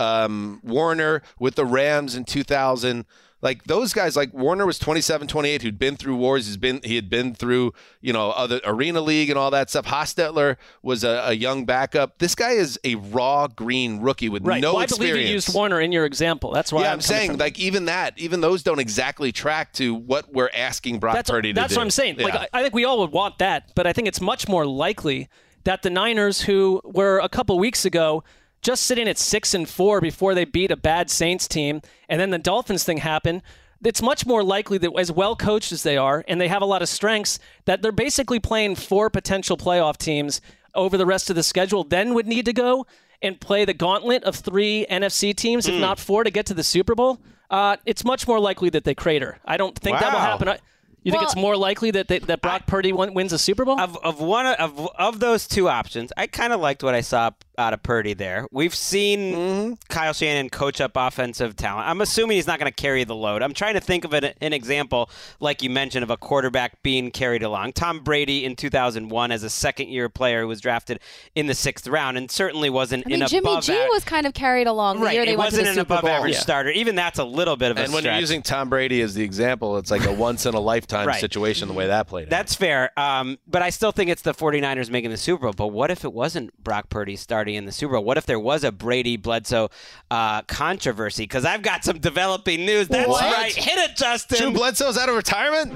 um, 0.00 0.60
Warner 0.64 1.22
with 1.38 1.54
the 1.54 1.64
Rams 1.64 2.14
in 2.14 2.24
2000. 2.24 3.04
Like 3.42 3.64
those 3.64 3.92
guys, 3.92 4.16
like 4.16 4.32
Warner 4.32 4.64
was 4.64 4.78
27, 4.78 5.28
28, 5.28 5.62
who'd 5.62 5.78
been 5.78 5.96
through 5.96 6.16
wars. 6.16 6.46
He's 6.46 6.56
been 6.56 6.80
he 6.82 6.96
had 6.96 7.10
been 7.10 7.34
through 7.34 7.74
you 8.00 8.12
know 8.12 8.30
other 8.30 8.60
arena 8.64 9.02
league 9.02 9.28
and 9.28 9.38
all 9.38 9.50
that 9.50 9.68
stuff. 9.68 9.84
Hostetler 9.84 10.56
was 10.82 11.04
a, 11.04 11.22
a 11.26 11.32
young 11.34 11.66
backup. 11.66 12.18
This 12.18 12.34
guy 12.34 12.52
is 12.52 12.80
a 12.82 12.94
raw 12.94 13.46
green 13.46 14.00
rookie 14.00 14.30
with 14.30 14.46
right. 14.46 14.62
no 14.62 14.72
well, 14.72 14.80
I 14.80 14.84
experience. 14.84 15.14
believe 15.16 15.28
you 15.28 15.34
used 15.34 15.54
Warner 15.54 15.80
in 15.82 15.92
your 15.92 16.06
example. 16.06 16.50
That's 16.50 16.72
why 16.72 16.82
yeah, 16.82 16.88
I'm, 16.88 16.94
I'm, 16.94 17.00
saying 17.02 17.32
from. 17.32 17.38
like 17.38 17.58
even 17.58 17.84
that, 17.84 18.18
even 18.18 18.40
those 18.40 18.62
don't 18.62 18.80
exactly 18.80 19.32
track 19.32 19.74
to 19.74 19.94
what 19.94 20.32
we're 20.32 20.50
asking 20.54 20.98
Brock 20.98 21.14
that's, 21.14 21.30
Purdy 21.30 21.52
to 21.52 21.60
that's 21.60 21.74
do. 21.74 21.78
what 21.78 21.82
I'm 21.82 21.90
saying. 21.90 22.16
Like, 22.16 22.32
Yeah. 22.32 22.46
I, 22.54 22.60
I 22.60 22.62
think 22.62 22.74
we 22.74 22.86
all 22.86 23.00
would 23.00 23.12
want 23.12 23.38
that, 23.38 23.70
but 23.74 23.86
I 23.86 23.92
think 23.92 24.08
it's 24.08 24.20
much 24.20 24.48
more 24.48 24.64
likely 24.64 25.28
that 25.64 25.82
the 25.82 25.90
Niners, 25.90 26.40
who 26.40 26.80
were 26.84 27.18
a 27.18 27.28
couple 27.28 27.58
weeks 27.58 27.84
ago 27.84 28.24
just 28.62 28.82
sitting 28.82 29.08
at 29.08 29.18
six 29.18 29.54
and 29.54 29.68
four 29.68 30.00
before 30.00 30.34
they 30.34 30.44
beat 30.44 30.70
a 30.70 30.76
bad 30.76 31.10
Saints 31.10 31.46
team, 31.48 31.80
and 32.08 32.20
then 32.20 32.30
the 32.30 32.38
Dolphins 32.38 32.84
thing 32.84 32.98
happened. 32.98 33.42
It's 33.84 34.02
much 34.02 34.26
more 34.26 34.42
likely 34.42 34.78
that, 34.78 34.90
as 34.98 35.12
well 35.12 35.36
coached 35.36 35.70
as 35.70 35.82
they 35.82 35.96
are, 35.96 36.24
and 36.26 36.40
they 36.40 36.48
have 36.48 36.62
a 36.62 36.66
lot 36.66 36.82
of 36.82 36.88
strengths, 36.88 37.38
that 37.66 37.82
they're 37.82 37.92
basically 37.92 38.40
playing 38.40 38.74
four 38.76 39.10
potential 39.10 39.56
playoff 39.56 39.96
teams 39.98 40.40
over 40.74 40.96
the 40.96 41.06
rest 41.06 41.30
of 41.30 41.36
the 41.36 41.42
schedule. 41.42 41.84
Then 41.84 42.14
would 42.14 42.26
need 42.26 42.46
to 42.46 42.52
go 42.52 42.86
and 43.22 43.40
play 43.40 43.64
the 43.64 43.74
gauntlet 43.74 44.24
of 44.24 44.34
three 44.36 44.86
NFC 44.90 45.34
teams, 45.34 45.66
Hmm. 45.66 45.74
if 45.74 45.80
not 45.80 45.98
four, 46.00 46.24
to 46.24 46.30
get 46.30 46.46
to 46.46 46.54
the 46.54 46.64
Super 46.64 46.94
Bowl. 46.94 47.18
Uh, 47.50 47.76
it's 47.86 48.04
much 48.04 48.26
more 48.26 48.40
likely 48.40 48.70
that 48.70 48.84
they 48.84 48.94
crater. 48.94 49.38
I 49.44 49.56
don't 49.56 49.78
think 49.78 49.98
that 50.00 50.12
will 50.12 50.18
happen. 50.20 50.48
I- 50.48 50.58
You 51.04 51.12
think 51.12 51.22
it's 51.22 51.36
more 51.36 51.56
likely 51.56 51.92
that 51.92 52.08
they, 52.08 52.18
that 52.18 52.42
Brock 52.42 52.66
Purdy 52.66 52.92
win- 52.92 53.14
wins 53.14 53.32
a 53.32 53.38
Super 53.38 53.64
Bowl? 53.64 53.78
Of 53.78 53.96
of 54.02 54.20
one 54.20 54.46
of 54.46 54.88
of 54.98 55.20
those 55.20 55.46
two 55.46 55.68
options, 55.68 56.12
I 56.16 56.26
kind 56.26 56.52
of 56.52 56.60
liked 56.60 56.82
what 56.82 56.96
I 56.96 57.00
saw 57.02 57.30
out 57.58 57.72
of 57.72 57.82
Purdy 57.82 58.14
there. 58.14 58.46
We've 58.50 58.74
seen 58.74 59.16
Mm-hmm. 59.16 59.72
Kyle 59.88 60.12
Shanahan 60.12 60.50
coach 60.50 60.80
up 60.80 60.92
offensive 60.94 61.56
talent. 61.56 61.88
I'm 61.88 62.00
assuming 62.00 62.36
he's 62.36 62.46
not 62.46 62.58
going 62.58 62.70
to 62.70 62.74
carry 62.74 63.04
the 63.04 63.14
load. 63.14 63.42
I'm 63.42 63.54
trying 63.54 63.74
to 63.74 63.80
think 63.80 64.04
of 64.04 64.12
an, 64.12 64.32
an 64.40 64.52
example, 64.52 65.10
like 65.40 65.62
you 65.62 65.70
mentioned, 65.70 66.02
of 66.02 66.10
a 66.10 66.16
quarterback 66.16 66.82
being 66.82 67.10
carried 67.10 67.42
along. 67.42 67.72
Tom 67.72 68.00
Brady 68.00 68.44
in 68.44 68.56
2001 68.56 69.32
as 69.32 69.42
a 69.42 69.50
second 69.50 69.88
year 69.88 70.08
player 70.08 70.42
who 70.42 70.48
was 70.48 70.60
drafted 70.60 71.00
in 71.34 71.46
the 71.46 71.54
sixth 71.54 71.86
round 71.88 72.16
and 72.18 72.30
certainly 72.30 72.68
wasn't 72.70 73.04
I 73.06 73.10
mean, 73.10 73.22
an 73.22 73.28
Jimmy 73.28 73.50
above 73.50 73.64
G 73.64 73.72
a- 73.76 73.86
was 73.88 74.04
kind 74.04 74.26
of 74.26 74.34
carried 74.34 74.66
along 74.66 74.98
the 75.00 75.06
Right, 75.06 75.14
year 75.14 75.24
they 75.26 75.32
it 75.32 75.38
went 75.38 75.50
to 75.52 75.58
wasn't 75.58 75.76
an 75.76 75.82
above 75.82 76.02
Bowl. 76.02 76.10
average 76.10 76.36
starter. 76.36 76.70
Even 76.70 76.94
that's 76.94 77.18
a 77.18 77.24
little 77.24 77.56
bit 77.56 77.70
of 77.70 77.78
a 77.78 77.82
and 77.82 77.92
when 77.92 78.04
you're 78.04 78.14
using 78.18 78.42
Tom 78.42 78.68
Brady 78.68 79.00
as 79.02 79.14
the 79.14 79.22
example, 79.22 79.76
it's 79.78 79.90
like 79.90 80.04
a 80.04 80.12
once 80.26 80.46
in 80.46 80.54
a 80.54 80.60
lifetime 80.60 81.06
Right. 81.06 81.20
situation 81.20 81.68
the 81.68 81.74
way 81.74 81.86
that 81.86 82.08
played 82.08 82.24
out. 82.24 82.30
That's 82.30 82.54
fair. 82.54 82.90
Um, 82.98 83.38
but 83.46 83.62
I 83.62 83.70
still 83.70 83.92
think 83.92 84.10
it's 84.10 84.22
the 84.22 84.34
49ers 84.34 84.90
making 84.90 85.10
the 85.10 85.16
Super 85.16 85.44
Bowl. 85.44 85.52
But 85.52 85.68
what 85.68 85.90
if 85.90 86.04
it 86.04 86.12
wasn't 86.12 86.52
Brock 86.62 86.88
Purdy 86.90 87.16
starting 87.16 87.45
in 87.54 87.64
the 87.66 87.72
Super 87.72 87.94
Bowl? 87.94 88.04
What 88.04 88.18
if 88.18 88.26
there 88.26 88.40
was 88.40 88.64
a 88.64 88.72
Brady 88.72 89.16
Bledsoe 89.16 89.68
uh, 90.10 90.42
controversy? 90.42 91.22
Because 91.24 91.44
I've 91.44 91.62
got 91.62 91.84
some 91.84 91.98
developing 91.98 92.66
news. 92.66 92.88
That's 92.88 93.08
What? 93.08 93.22
right. 93.22 93.54
Hit 93.54 93.78
it, 93.90 93.96
Justin. 93.96 94.38
Drew 94.38 94.50
Bledsoe's 94.52 94.98
out 94.98 95.08
of 95.08 95.14
retirement. 95.14 95.72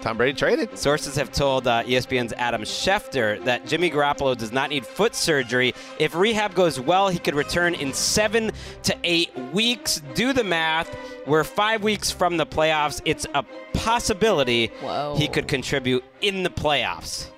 Tom 0.01 0.17
Brady 0.17 0.35
traded. 0.37 0.77
Sources 0.77 1.15
have 1.15 1.31
told 1.31 1.65
uh, 1.65 1.81
ESPN's 1.83 2.33
Adam 2.33 2.63
Schefter 2.63 3.41
that 3.45 3.65
Jimmy 3.65 3.89
Garoppolo 3.89 4.37
does 4.37 4.51
not 4.51 4.69
need 4.69 4.85
foot 4.85 5.15
surgery. 5.15 5.73
If 5.97 6.13
rehab 6.13 6.53
goes 6.55 6.77
well, 6.77 7.07
he 7.07 7.19
could 7.19 7.35
return 7.35 7.73
in 7.73 7.93
seven 7.93 8.51
to 8.83 8.97
eight 9.05 9.33
weeks. 9.53 10.01
Do 10.13 10.33
the 10.33 10.43
math. 10.43 10.93
We're 11.25 11.45
five 11.45 11.83
weeks 11.83 12.11
from 12.11 12.35
the 12.35 12.45
playoffs. 12.45 13.01
It's 13.05 13.25
a 13.33 13.45
possibility 13.73 14.67
Whoa. 14.81 15.15
he 15.17 15.29
could 15.29 15.47
contribute 15.47 16.03
in 16.19 16.43
the 16.43 16.49
playoffs. 16.49 17.29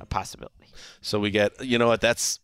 A 0.00 0.04
possibility. 0.04 0.57
So 1.00 1.18
we 1.18 1.30
get, 1.30 1.64
you 1.64 1.78
know 1.78 1.88
what? 1.88 2.00
That's 2.00 2.40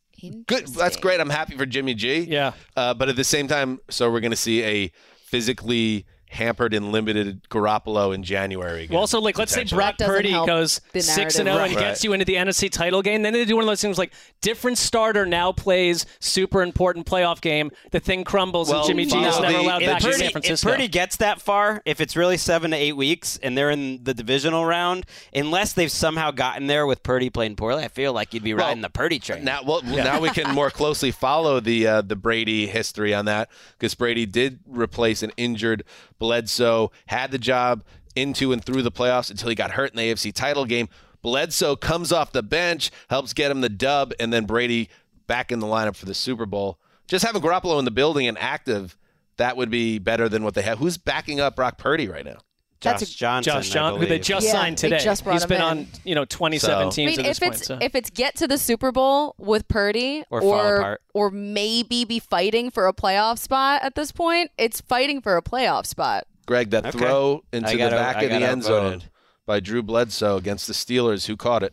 good. 0.46 0.66
That's 0.68 0.96
great. 0.96 1.20
I'm 1.20 1.30
happy 1.30 1.56
for 1.56 1.66
Jimmy 1.66 1.94
G. 1.94 2.20
Yeah. 2.20 2.52
Uh, 2.76 2.94
but 2.94 3.08
at 3.08 3.16
the 3.16 3.24
same 3.24 3.48
time, 3.48 3.80
so 3.90 4.10
we're 4.10 4.20
going 4.20 4.30
to 4.30 4.36
see 4.36 4.62
a 4.62 4.92
physically 5.26 6.06
hampered 6.34 6.74
and 6.74 6.92
limited 6.92 7.48
Garoppolo 7.48 8.14
in 8.14 8.22
January. 8.22 8.84
Again, 8.84 8.94
Well, 8.94 9.00
also, 9.00 9.20
like, 9.20 9.38
let's 9.38 9.52
say 9.52 9.62
potentially. 9.64 9.76
Brock 9.78 9.98
Purdy 9.98 10.32
goes 10.32 10.80
six 10.94 11.36
and 11.38 11.46
narrative. 11.46 11.46
zero 11.46 11.62
and 11.64 11.76
gets 11.76 12.04
you 12.04 12.12
into 12.12 12.24
the 12.24 12.34
NFC 12.34 12.70
title 12.70 13.02
game. 13.02 13.22
Then 13.22 13.32
they 13.32 13.44
do 13.44 13.54
one 13.56 13.64
of 13.64 13.68
those 13.68 13.80
things 13.80 13.98
like 13.98 14.12
different 14.40 14.78
starter 14.78 15.24
now 15.26 15.52
plays 15.52 16.06
super 16.20 16.62
important 16.62 17.06
playoff 17.06 17.40
game. 17.40 17.70
The 17.92 18.00
thing 18.00 18.24
crumbles 18.24 18.68
Well, 18.68 18.80
and 18.80 18.86
Jimmy 18.88 19.06
G 19.06 19.16
is 19.22 19.34
follow 19.34 19.42
never 19.46 19.52
the- 19.58 19.60
allowed 19.64 19.82
if 19.82 19.88
back 19.88 20.04
in 20.04 20.10
Purdy- 20.10 20.18
San 20.42 20.52
If 20.54 20.62
Purdy 20.62 20.88
gets 20.88 21.16
that 21.16 21.40
far, 21.40 21.82
if 21.84 22.00
it's 22.00 22.16
really 22.16 22.36
seven 22.36 22.72
to 22.72 22.76
eight 22.76 22.96
weeks 22.96 23.38
and 23.42 23.56
they're 23.56 23.70
in 23.70 24.02
the 24.04 24.12
divisional 24.14 24.64
round, 24.64 25.06
unless 25.34 25.72
they've 25.72 25.90
somehow 25.90 26.30
gotten 26.30 26.66
there 26.66 26.86
with 26.86 27.02
Purdy 27.02 27.30
playing 27.30 27.56
poorly, 27.56 27.84
I 27.84 27.88
feel 27.88 28.12
like 28.12 28.34
you'd 28.34 28.42
be 28.44 28.54
riding 28.54 28.82
the 28.82 28.90
Purdy 28.90 29.18
train. 29.18 29.44
Now, 29.44 29.60
well, 29.64 29.82
now 29.82 30.20
we 30.20 30.30
can 30.30 30.52
more 30.54 30.70
closely 30.70 31.10
follow 31.12 31.60
the 31.60 31.86
uh, 31.86 32.02
the 32.02 32.16
Brady 32.16 32.66
history 32.66 33.14
on 33.14 33.26
that 33.26 33.48
because 33.78 33.94
Brady 33.94 34.26
did 34.26 34.58
replace 34.66 35.22
an 35.22 35.30
injured 35.36 35.84
Bledsoe, 36.24 36.90
had 37.04 37.32
the 37.32 37.38
job 37.38 37.84
into 38.16 38.50
and 38.50 38.64
through 38.64 38.80
the 38.80 38.90
playoffs 38.90 39.30
until 39.30 39.50
he 39.50 39.54
got 39.54 39.72
hurt 39.72 39.90
in 39.90 39.98
the 39.98 40.10
AFC 40.10 40.32
title 40.32 40.64
game. 40.64 40.88
Bledsoe 41.20 41.76
comes 41.76 42.12
off 42.12 42.32
the 42.32 42.42
bench, 42.42 42.90
helps 43.10 43.34
get 43.34 43.50
him 43.50 43.60
the 43.60 43.68
dub, 43.68 44.14
and 44.18 44.32
then 44.32 44.46
Brady 44.46 44.88
back 45.26 45.52
in 45.52 45.58
the 45.58 45.66
lineup 45.66 45.96
for 45.96 46.06
the 46.06 46.14
Super 46.14 46.46
Bowl. 46.46 46.78
Just 47.08 47.26
having 47.26 47.42
Garoppolo 47.42 47.78
in 47.78 47.84
the 47.84 47.90
building 47.90 48.26
and 48.26 48.38
active, 48.38 48.96
that 49.36 49.58
would 49.58 49.68
be 49.68 49.98
better 49.98 50.26
than 50.26 50.44
what 50.44 50.54
they 50.54 50.62
have. 50.62 50.78
Who's 50.78 50.96
backing 50.96 51.40
up 51.40 51.56
Brock 51.56 51.76
Purdy 51.76 52.08
right 52.08 52.24
now? 52.24 52.38
Josh 52.84 53.10
Johnson, 53.14 53.52
Josh 53.52 53.70
I 53.70 53.74
John, 53.74 53.98
who 53.98 54.06
they 54.06 54.18
just 54.18 54.46
Yeah, 54.46 54.52
signed 54.52 54.78
today. 54.78 54.98
just 54.98 55.24
brought 55.24 55.34
He's 55.34 55.42
him 55.44 55.48
been 55.48 55.60
in. 55.60 55.62
on, 55.66 55.86
you 56.04 56.14
know, 56.14 56.24
27 56.24 56.86
I 56.86 56.90
teams 56.90 57.10
mean, 57.16 57.20
at 57.20 57.26
this 57.26 57.38
if 57.38 57.42
point. 57.42 57.54
it's 57.56 57.66
so. 57.66 57.78
if 57.80 57.94
it's 57.94 58.10
get 58.10 58.36
to 58.36 58.46
the 58.46 58.58
Super 58.58 58.92
Bowl 58.92 59.34
with 59.38 59.66
Purdy, 59.68 60.24
Or 60.30 60.42
or 60.42 60.98
or 61.14 61.30
maybe 61.30 62.04
be 62.04 62.18
fighting 62.18 62.70
for 62.70 62.86
a 62.86 62.92
playoff 62.92 63.38
spot 63.38 63.82
at 63.82 63.94
this 63.94 64.12
point, 64.12 64.50
it's 64.58 64.80
fighting 64.80 65.20
for 65.20 65.36
a 65.36 65.42
playoff 65.42 65.86
spot. 65.86 66.26
Greg, 66.46 66.70
that 66.70 66.86
Okay. 66.86 66.98
throw 66.98 67.42
into 67.52 67.68
I 67.68 67.72
the 67.72 67.78
got 67.78 67.92
out- 67.92 67.98
back 67.98 68.16
I 68.16 68.22
of 68.24 68.30
the 68.40 68.46
end 68.46 68.62
zone 68.64 69.02
by 69.46 69.60
Drew 69.60 69.82
Bledsoe 69.82 70.36
against 70.36 70.66
the 70.66 70.72
Steelers. 70.74 71.26
Who 71.26 71.36
caught 71.36 71.62
it? 71.62 71.72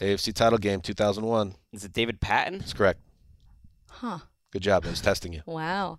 AFC 0.00 0.32
title 0.32 0.58
game 0.58 0.80
2001. 0.80 1.54
Is 1.72 1.84
it 1.84 1.92
David 1.92 2.20
Patten? 2.20 2.58
That's 2.58 2.72
correct. 2.72 3.00
Huh. 3.90 4.18
Good 4.50 4.62
job. 4.62 4.84
I 4.86 4.90
was 4.90 5.00
testing 5.00 5.32
you. 5.32 5.42
Wow. 5.46 5.98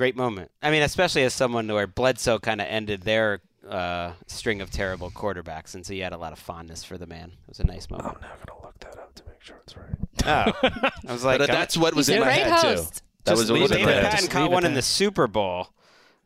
Great 0.00 0.16
moment. 0.16 0.50
I 0.62 0.70
mean, 0.70 0.80
especially 0.80 1.24
as 1.24 1.34
someone 1.34 1.68
where 1.68 1.86
Bledsoe 1.86 2.38
kind 2.38 2.58
of 2.62 2.66
ended 2.70 3.02
their 3.02 3.42
uh, 3.68 4.12
string 4.26 4.62
of 4.62 4.70
terrible 4.70 5.10
quarterbacks, 5.10 5.74
and 5.74 5.84
so 5.84 5.92
you 5.92 6.02
had 6.02 6.14
a 6.14 6.16
lot 6.16 6.32
of 6.32 6.38
fondness 6.38 6.82
for 6.82 6.96
the 6.96 7.06
man. 7.06 7.32
It 7.42 7.48
was 7.50 7.60
a 7.60 7.66
nice 7.66 7.90
moment. 7.90 8.16
I'm 8.16 8.22
never 8.22 8.46
gonna 8.46 8.62
look 8.62 8.78
that 8.80 8.96
up 8.98 9.14
to 9.16 9.22
make 9.26 9.42
sure 9.42 9.56
it's 9.62 9.76
right. 9.76 9.84
Oh, 10.24 10.90
I 11.06 11.12
was 11.12 11.22
like, 11.22 11.36
But 11.38 11.48
that's 11.48 11.76
what 11.76 11.94
was 11.94 12.08
in 12.08 12.16
a 12.16 12.20
my 12.20 12.24
great 12.28 12.38
head 12.44 12.50
host. 12.50 12.94
too. 12.94 13.00
That 13.24 13.32
Just 13.32 13.40
was 13.42 13.50
what 13.50 13.54
leave 13.56 13.62
was 13.64 13.70
in 13.72 13.76
it 13.76 13.80
my 13.84 13.86
there. 13.92 13.94
head. 14.00 14.04
Patten 14.10 14.18
Just 14.20 14.30
caught 14.30 14.50
one 14.50 14.64
in 14.64 14.72
the 14.72 14.80
Super 14.80 15.26
Bowl. 15.26 15.68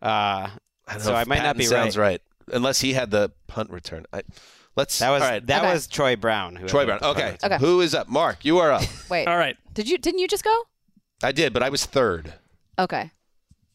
Uh, 0.01 0.51
I 0.87 0.99
so 0.99 1.13
I 1.13 1.23
if 1.23 1.27
might 1.27 1.43
not 1.43 1.57
be 1.57 1.65
sounds 1.65 1.99
right. 1.99 2.21
right. 2.47 2.55
unless 2.55 2.81
he 2.81 2.93
had 2.93 3.11
the 3.11 3.33
punt 3.49 3.71
return. 3.71 4.07
I, 4.13 4.23
let's. 4.77 5.01
That 5.01 5.11
was 5.11 5.21
all 5.21 5.29
right. 5.31 5.45
that 5.49 5.65
Okay. 5.65 5.73
was 5.73 5.89
Troy 5.89 6.15
Brown. 6.15 6.55
Who 6.55 6.69
Troy 6.69 6.85
Brown. 6.85 7.01
Okay. 7.03 7.37
Okay. 7.43 7.59
Who 7.59 7.81
is 7.81 7.93
up? 7.93 8.09
Mark, 8.09 8.45
you 8.45 8.59
are 8.59 8.71
up. 8.71 8.85
Wait. 9.11 9.27
All 9.27 9.37
right. 9.37 9.57
Did 9.73 9.89
you 9.89 9.99
didn't 9.99 10.21
you 10.21 10.29
just 10.29 10.45
go? 10.45 10.63
I 11.25 11.33
did, 11.33 11.53
but 11.53 11.65
I 11.65 11.71
was 11.71 11.85
third. 11.85 12.35
Okay. 12.79 13.11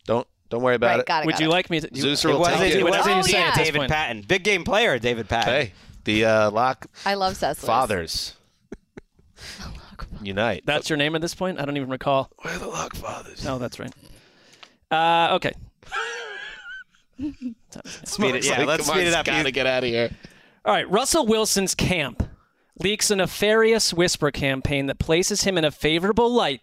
Don't 0.10 0.28
don't 0.50 0.64
worry 0.64 0.74
about 0.74 0.88
right. 0.88 1.00
it. 1.02 1.06
Got 1.06 1.24
it. 1.24 1.26
Would 1.28 1.34
got 1.34 1.42
you 1.42 1.48
it. 1.48 1.52
like 1.52 1.70
me 1.70 1.80
to? 1.82 1.90
You, 1.94 2.02
Zeus 2.02 2.26
It 2.26 2.30
will 2.30 2.40
wasn't, 2.40 2.58
take 2.62 2.74
it 2.74 2.80
it. 2.80 2.84
wasn't 2.84 3.26
Oh, 3.28 3.30
yeah. 3.30 3.54
David. 3.54 3.88
Patten. 3.88 4.24
Big 4.24 4.44
game 4.44 4.64
player, 4.64 4.98
David 4.98 5.30
Patten. 5.30 5.54
Hey, 5.54 5.74
the 6.04 6.26
uh, 6.26 6.50
lock 6.52 6.88
I 7.06 7.14
love 7.14 7.38
Cecily. 7.38 7.68
fathers 7.68 8.34
unite. 10.24 10.64
That's 10.66 10.90
your 10.90 10.98
name 10.98 11.14
at 11.14 11.22
this 11.22 11.36
point? 11.36 11.60
I 11.60 11.66
don't 11.66 11.78
even 11.78 11.90
recall. 11.90 12.32
We're 12.44 12.58
the 12.58 12.66
lock 12.68 12.96
fathers. 12.96 13.46
No, 13.46 13.60
that's 13.60 13.78
right. 13.78 13.94
Uh, 14.90 15.36
okay. 15.36 15.54
Speed 17.86 18.36
it, 18.36 18.46
yeah, 18.48 18.58
Like, 18.60 18.68
let's 18.68 18.86
come 18.88 18.96
speed 18.96 19.02
on, 19.02 19.08
it 19.10 19.14
up. 19.14 19.26
Gotta 19.28 19.52
get 19.52 19.68
out 19.68 19.84
of 19.84 19.90
here. 19.90 20.10
All 20.66 20.74
right, 20.74 20.90
Russell 20.90 21.28
Wilson's 21.28 21.76
camp 21.76 22.28
leaks 22.80 23.12
a 23.12 23.16
nefarious 23.18 23.94
whisper 23.94 24.32
campaign 24.32 24.88
that 24.88 24.98
places 24.98 25.44
him 25.44 25.56
in 25.60 25.66
a 25.66 25.70
favorable 25.70 26.34
light 26.34 26.62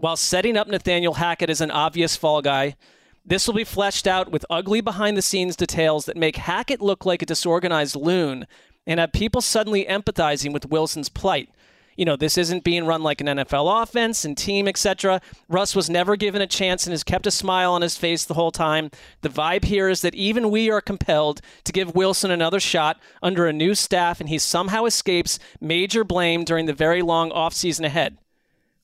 while 0.00 0.16
setting 0.16 0.56
up 0.56 0.68
Nathaniel 0.68 1.14
Hackett 1.14 1.50
as 1.50 1.60
an 1.60 1.70
obvious 1.70 2.16
fall 2.16 2.40
guy. 2.42 2.76
This 3.24 3.46
will 3.46 3.54
be 3.54 3.64
fleshed 3.64 4.06
out 4.06 4.30
with 4.30 4.46
ugly 4.48 4.80
behind 4.80 5.16
the 5.16 5.22
scenes 5.22 5.56
details 5.56 6.06
that 6.06 6.16
make 6.16 6.36
Hackett 6.36 6.80
look 6.80 7.04
like 7.04 7.20
a 7.20 7.26
disorganized 7.26 7.96
loon 7.96 8.46
and 8.86 8.98
have 9.00 9.12
people 9.12 9.42
suddenly 9.42 9.84
empathizing 9.84 10.52
with 10.52 10.70
Wilson's 10.70 11.10
plight. 11.10 11.50
You 11.98 12.04
know, 12.04 12.14
this 12.14 12.38
isn't 12.38 12.62
being 12.62 12.86
run 12.86 13.02
like 13.02 13.20
an 13.20 13.26
NFL 13.26 13.82
offense 13.82 14.24
and 14.24 14.38
team, 14.38 14.68
etc. 14.68 15.20
Russ 15.48 15.74
was 15.74 15.90
never 15.90 16.14
given 16.14 16.40
a 16.40 16.46
chance 16.46 16.86
and 16.86 16.92
has 16.92 17.02
kept 17.02 17.26
a 17.26 17.30
smile 17.32 17.72
on 17.72 17.82
his 17.82 17.96
face 17.96 18.24
the 18.24 18.34
whole 18.34 18.52
time. 18.52 18.92
The 19.22 19.28
vibe 19.28 19.64
here 19.64 19.88
is 19.88 20.00
that 20.02 20.14
even 20.14 20.52
we 20.52 20.70
are 20.70 20.80
compelled 20.80 21.40
to 21.64 21.72
give 21.72 21.96
Wilson 21.96 22.30
another 22.30 22.60
shot 22.60 23.00
under 23.20 23.48
a 23.48 23.52
new 23.52 23.74
staff, 23.74 24.20
and 24.20 24.28
he 24.28 24.38
somehow 24.38 24.84
escapes 24.84 25.40
major 25.60 26.04
blame 26.04 26.44
during 26.44 26.66
the 26.66 26.72
very 26.72 27.02
long 27.02 27.30
offseason 27.32 27.84
ahead. 27.84 28.16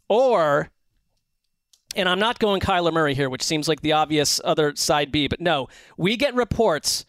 Or 0.08 0.70
and 1.96 2.08
I'm 2.08 2.18
not 2.18 2.38
going 2.38 2.60
Kyler 2.60 2.92
Murray 2.92 3.14
here, 3.14 3.30
which 3.30 3.42
seems 3.42 3.68
like 3.68 3.80
the 3.80 3.92
obvious 3.92 4.40
other 4.44 4.74
side 4.76 5.10
B, 5.10 5.28
but 5.28 5.40
no, 5.40 5.68
we 5.96 6.16
get 6.16 6.34
reports 6.34 7.04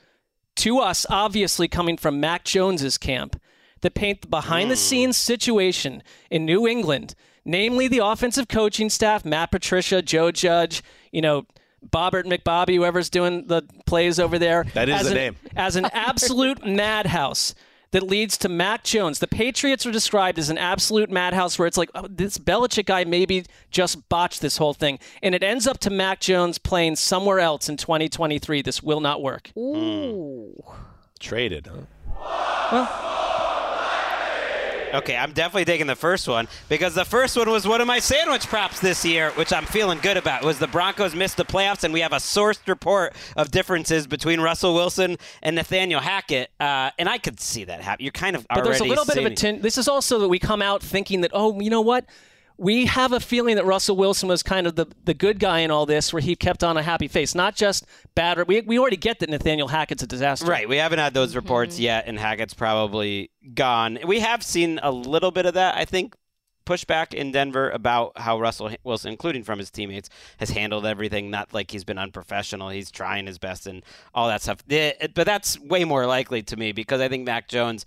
to 0.57 0.79
us, 0.79 1.05
obviously 1.09 1.67
coming 1.67 1.97
from 1.97 2.19
Mac 2.19 2.43
Jones's 2.43 2.97
camp, 2.97 3.39
that 3.81 3.93
paint 3.93 4.21
the 4.21 4.27
behind 4.27 4.71
the 4.71 4.75
scenes 4.75 5.17
hmm. 5.17 5.25
situation 5.25 6.03
in 6.29 6.45
New 6.45 6.67
England, 6.67 7.15
namely 7.43 7.87
the 7.87 7.99
offensive 7.99 8.47
coaching 8.47 8.89
staff, 8.89 9.25
Matt 9.25 9.51
Patricia, 9.51 10.01
Joe 10.01 10.31
Judge, 10.31 10.81
you 11.11 11.21
know, 11.21 11.45
Bobbert 11.87 12.25
McBobby, 12.25 12.75
whoever's 12.75 13.09
doing 13.09 13.45
the 13.47 13.61
plays 13.85 14.19
over 14.19 14.39
there. 14.39 14.65
That 14.73 14.89
is 14.89 15.03
the 15.03 15.09
an- 15.09 15.15
name. 15.15 15.35
As 15.55 15.75
an 15.75 15.85
absolute 15.93 16.65
madhouse 16.65 17.53
that 17.91 18.03
leads 18.03 18.37
to 18.39 18.49
Mac 18.49 18.83
Jones. 18.83 19.19
The 19.19 19.27
Patriots 19.27 19.85
are 19.85 19.91
described 19.91 20.39
as 20.39 20.49
an 20.49 20.57
absolute 20.57 21.09
madhouse 21.09 21.57
where 21.57 21.67
it's 21.67 21.77
like, 21.77 21.89
oh, 21.95 22.07
this 22.09 22.37
Belichick 22.37 22.85
guy 22.85 23.03
maybe 23.03 23.45
just 23.71 24.07
botched 24.09 24.41
this 24.41 24.57
whole 24.57 24.73
thing. 24.73 24.99
And 25.21 25.33
it 25.35 25.43
ends 25.43 25.67
up 25.67 25.79
to 25.79 25.89
Mac 25.89 26.19
Jones 26.19 26.57
playing 26.57 26.97
somewhere 26.97 27.39
else 27.39 27.69
in 27.69 27.77
2023. 27.77 28.61
This 28.61 28.83
will 28.83 29.01
not 29.01 29.21
work. 29.21 29.51
Ooh. 29.57 30.53
Hmm. 30.65 30.81
Traded, 31.19 31.69
huh? 32.11 33.21
Okay, 34.95 35.17
I'm 35.17 35.33
definitely 35.33 35.65
taking 35.65 35.87
the 35.87 35.95
first 35.95 36.27
one 36.27 36.47
because 36.69 36.95
the 36.95 37.03
first 37.03 37.35
one 37.35 37.49
was 37.49 37.67
one 37.67 37.81
of 37.81 37.87
my 37.87 37.99
sandwich 37.99 38.47
props 38.47 38.79
this 38.79 39.03
year, 39.03 39.31
which 39.31 39.51
I'm 39.51 39.65
feeling 39.65 39.99
good 39.99 40.17
about. 40.17 40.43
Was 40.43 40.57
the 40.57 40.67
Broncos 40.67 41.13
missed 41.13 41.37
the 41.37 41.45
playoffs, 41.45 41.83
and 41.83 41.93
we 41.93 41.99
have 41.99 42.13
a 42.13 42.17
sourced 42.17 42.65
report 42.67 43.13
of 43.35 43.51
differences 43.51 44.07
between 44.07 44.39
Russell 44.39 44.73
Wilson 44.73 45.17
and 45.41 45.55
Nathaniel 45.55 45.99
Hackett, 45.99 46.49
uh, 46.59 46.91
and 46.97 47.09
I 47.09 47.17
could 47.17 47.39
see 47.39 47.65
that 47.65 47.81
happen. 47.81 48.03
You're 48.03 48.11
kind 48.13 48.35
of 48.35 48.47
But 48.47 48.63
there's 48.63 48.79
a 48.79 48.85
little 48.85 49.05
bit 49.05 49.17
of 49.17 49.25
a 49.25 49.35
tin. 49.35 49.61
This 49.61 49.77
is 49.77 49.87
also 49.87 50.19
that 50.19 50.29
we 50.29 50.39
come 50.39 50.61
out 50.61 50.81
thinking 50.81 51.21
that, 51.21 51.31
oh, 51.33 51.59
you 51.59 51.69
know 51.69 51.81
what? 51.81 52.05
We 52.57 52.85
have 52.85 53.11
a 53.11 53.19
feeling 53.19 53.57
that 53.57 53.65
Russell 53.65 53.97
Wilson 53.97 54.29
was 54.29 54.41
kind 54.41 54.65
of 54.65 54.75
the, 54.75 54.87
the 55.03 55.13
good 55.13 55.39
guy 55.39 55.59
in 55.59 55.71
all 55.71 55.85
this, 55.85 56.13
where 56.13 56.21
he 56.21 56.35
kept 56.35 56.63
on 56.63 56.77
a 56.77 56.81
happy 56.81 57.07
face, 57.07 57.35
not 57.35 57.55
just 57.55 57.85
bad. 58.15 58.47
We, 58.47 58.61
we 58.61 58.79
already 58.79 58.97
get 58.97 59.19
that 59.19 59.29
Nathaniel 59.29 59.67
Hackett's 59.67 60.03
a 60.03 60.07
disaster. 60.07 60.45
Right. 60.45 60.67
We 60.67 60.77
haven't 60.77 60.99
had 60.99 61.13
those 61.13 61.29
mm-hmm. 61.29 61.39
reports 61.39 61.79
yet, 61.79 62.05
and 62.07 62.17
Hackett's 62.17 62.53
probably 62.53 63.31
gone. 63.53 63.99
We 64.05 64.19
have 64.21 64.41
seen 64.41 64.79
a 64.81 64.91
little 64.91 65.31
bit 65.31 65.45
of 65.45 65.55
that, 65.55 65.75
I 65.75 65.83
think, 65.85 66.15
pushback 66.65 67.13
in 67.13 67.31
Denver 67.31 67.69
about 67.69 68.13
how 68.17 68.39
Russell 68.39 68.71
Wilson, 68.83 69.11
including 69.11 69.43
from 69.43 69.59
his 69.59 69.69
teammates, 69.69 70.09
has 70.37 70.49
handled 70.49 70.85
everything. 70.85 71.29
Not 71.29 71.53
like 71.53 71.69
he's 71.69 71.83
been 71.83 71.99
unprofessional. 71.99 72.69
He's 72.69 72.89
trying 72.89 73.27
his 73.27 73.37
best 73.37 73.67
and 73.67 73.83
all 74.13 74.27
that 74.29 74.41
stuff. 74.41 74.63
But 74.67 75.25
that's 75.25 75.59
way 75.59 75.83
more 75.83 76.07
likely 76.07 76.41
to 76.43 76.57
me 76.57 76.71
because 76.71 77.01
I 77.01 77.07
think 77.07 77.25
Mac 77.25 77.47
Jones, 77.47 77.85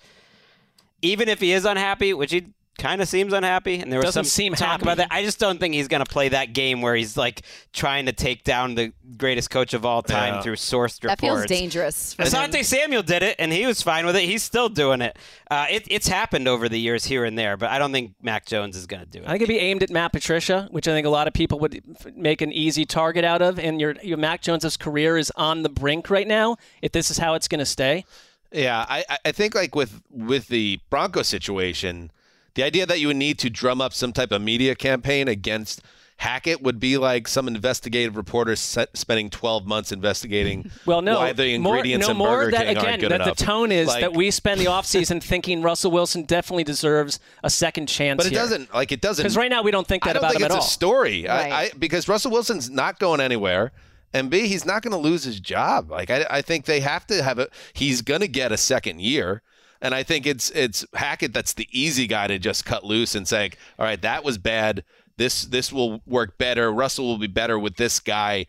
even 1.02 1.28
if 1.28 1.40
he 1.40 1.52
is 1.52 1.64
unhappy, 1.64 2.14
which 2.14 2.30
he 2.30 2.52
kind 2.78 3.02
of 3.02 3.08
seems 3.08 3.32
unhappy, 3.32 3.80
and 3.80 3.92
there 3.92 3.98
was 3.98 4.04
Doesn't 4.06 4.24
some 4.24 4.28
seem 4.30 4.54
talk 4.54 4.68
happy. 4.68 4.82
about 4.82 4.96
that. 4.98 5.08
I 5.10 5.22
just 5.22 5.38
don't 5.38 5.58
think 5.60 5.74
he's 5.74 5.88
going 5.88 6.04
to 6.04 6.10
play 6.10 6.28
that 6.30 6.52
game 6.52 6.80
where 6.80 6.94
he's 6.94 7.16
like 7.16 7.42
trying 7.72 8.06
to 8.06 8.12
take 8.12 8.44
down 8.44 8.74
the 8.76 8.92
greatest 9.16 9.50
coach 9.50 9.74
of 9.74 9.84
all 9.84 10.02
time 10.02 10.34
Yeah. 10.34 10.42
through 10.42 10.56
sourced 10.56 11.00
That 11.00 11.20
feels 11.20 11.44
dangerous. 11.46 12.14
for 12.14 12.22
him. 12.22 12.28
Asante 12.28 12.64
Samuel 12.64 13.02
did 13.02 13.22
it, 13.22 13.36
and 13.38 13.52
he 13.52 13.66
was 13.66 13.82
fine 13.82 14.06
with 14.06 14.16
it. 14.16 14.22
He's 14.22 14.42
still 14.42 14.68
doing 14.68 15.00
it. 15.02 15.18
Uh, 15.50 15.66
it. 15.70 15.84
It's 15.90 16.08
happened 16.08 16.46
over 16.48 16.68
the 16.68 16.78
years 16.80 17.04
here 17.04 17.24
and 17.24 17.36
there, 17.38 17.56
but 17.56 17.70
I 17.70 17.78
don't 17.78 17.92
think 17.92 18.14
Mac 18.22 18.46
Jones 18.46 18.76
is 18.76 18.86
going 18.86 19.02
to 19.04 19.08
do 19.10 19.18
it. 19.18 19.24
I 19.26 19.32
think 19.32 19.42
it'd 19.42 19.48
be 19.48 19.58
aimed 19.58 19.82
at 19.82 19.90
Matt 19.90 20.12
Patricia, 20.12 20.68
which 20.70 20.86
I 20.88 20.92
think 20.92 21.06
a 21.06 21.10
lot 21.10 21.26
of 21.26 21.34
people 21.34 21.58
would 21.58 21.82
f- 21.98 22.14
make 22.14 22.40
an 22.40 22.52
easy 22.52 22.84
target 22.84 23.24
out 23.24 23.42
of. 23.42 23.58
And 23.58 23.80
your, 23.80 23.94
your 24.02 24.18
Mac 24.18 24.40
Jones's 24.40 24.76
career 24.76 25.18
is 25.18 25.32
on 25.36 25.62
the 25.62 25.68
brink 25.68 26.08
right 26.10 26.26
now. 26.28 26.56
If 26.80 26.92
this 26.92 27.10
is 27.10 27.18
how 27.18 27.34
it's 27.34 27.48
going 27.48 27.58
to 27.58 27.66
stay, 27.66 28.04
Yeah, 28.52 28.86
I, 28.88 29.04
I- 29.10 29.18
I 29.26 29.32
think 29.32 29.54
like 29.54 29.74
with 29.74 30.00
with 30.10 30.48
the 30.48 30.80
Bronco 30.90 31.22
situation, 31.22 32.10
the 32.58 32.64
idea 32.64 32.84
that 32.84 32.98
you 32.98 33.06
would 33.06 33.16
need 33.16 33.38
to 33.38 33.48
drum 33.48 33.80
up 33.80 33.92
some 33.94 34.12
type 34.12 34.32
of 34.32 34.42
media 34.42 34.74
campaign 34.74 35.28
against 35.28 35.80
Hackett 36.16 36.60
would 36.60 36.80
be 36.80 36.98
like 36.98 37.28
some 37.28 37.46
investigative 37.46 38.16
reporters 38.16 38.58
set, 38.58 38.96
spending 38.96 39.30
12 39.30 39.64
months 39.64 39.92
investigating 39.92 40.68
well, 40.84 41.00
no, 41.00 41.20
why 41.20 41.32
the 41.32 41.56
more, 41.58 41.84
no 41.84 42.10
in 42.10 42.16
more 42.16 42.46
Burger 42.46 42.50
that 42.50 42.66
King 42.66 42.76
again 42.76 42.84
aren't 42.84 43.00
good 43.00 43.10
that 43.12 43.20
enough. 43.20 43.36
the 43.36 43.44
tone 43.44 43.70
is 43.70 43.86
Like- 43.86 44.00
that 44.00 44.12
we 44.12 44.32
spend 44.32 44.60
the 44.60 44.64
offseason 44.64 45.22
thinking 45.32 45.62
Russell 45.62 45.92
Wilson 45.92 46.24
definitely 46.24 46.64
deserves 46.64 47.20
a 47.44 47.48
second 47.48 47.86
chance. 47.86 48.16
But 48.16 48.26
it 48.26 48.34
doesn't 48.34 48.74
like 48.74 48.90
it 48.90 49.00
doesn't 49.00 49.22
because 49.22 49.36
right 49.36 49.50
now 49.50 49.62
we 49.62 49.70
don't 49.70 49.86
think 49.86 50.02
that 50.02 50.10
I 50.10 50.12
don't 50.14 50.24
about 50.24 50.32
think 50.32 50.40
him 50.42 50.46
it's 50.46 50.54
at 50.56 50.58
a 50.58 50.60
all. 50.62 50.66
story. 50.66 51.26
Right. 51.28 51.52
I, 51.52 51.62
I, 51.66 51.70
because 51.78 52.08
Russell 52.08 52.32
Wilson's 52.32 52.68
not 52.68 52.98
going 52.98 53.20
anywhere, 53.20 53.70
and 54.12 54.30
B, 54.30 54.48
he's 54.48 54.66
not 54.66 54.82
going 54.82 54.90
to 54.90 54.98
lose 54.98 55.22
his 55.22 55.38
job. 55.38 55.92
Like 55.92 56.10
I, 56.10 56.26
I 56.28 56.42
think 56.42 56.64
they 56.64 56.80
have 56.80 57.06
to 57.06 57.22
have 57.22 57.38
a. 57.38 57.46
He's 57.72 58.02
going 58.02 58.22
to 58.22 58.28
get 58.28 58.50
a 58.50 58.56
second 58.56 59.00
year, 59.00 59.42
and 59.80 59.94
I 59.94 60.02
think 60.02 60.26
it's 60.26 60.50
it's 60.50 60.84
Hackett 60.94 61.32
that's 61.32 61.52
the 61.52 61.68
easy 61.72 62.06
guy 62.06 62.26
to 62.26 62.38
just 62.38 62.64
cut 62.64 62.84
loose 62.84 63.14
and 63.14 63.26
say, 63.26 63.50
all 63.78 63.84
right, 63.84 64.00
that 64.02 64.24
was 64.24 64.38
bad. 64.38 64.84
This 65.16 65.42
this 65.42 65.72
will 65.72 66.00
work 66.06 66.38
better. 66.38 66.72
Russell 66.72 67.06
will 67.06 67.18
be 67.18 67.26
better 67.26 67.58
with 67.58 67.76
this 67.76 68.00
guy. 68.00 68.46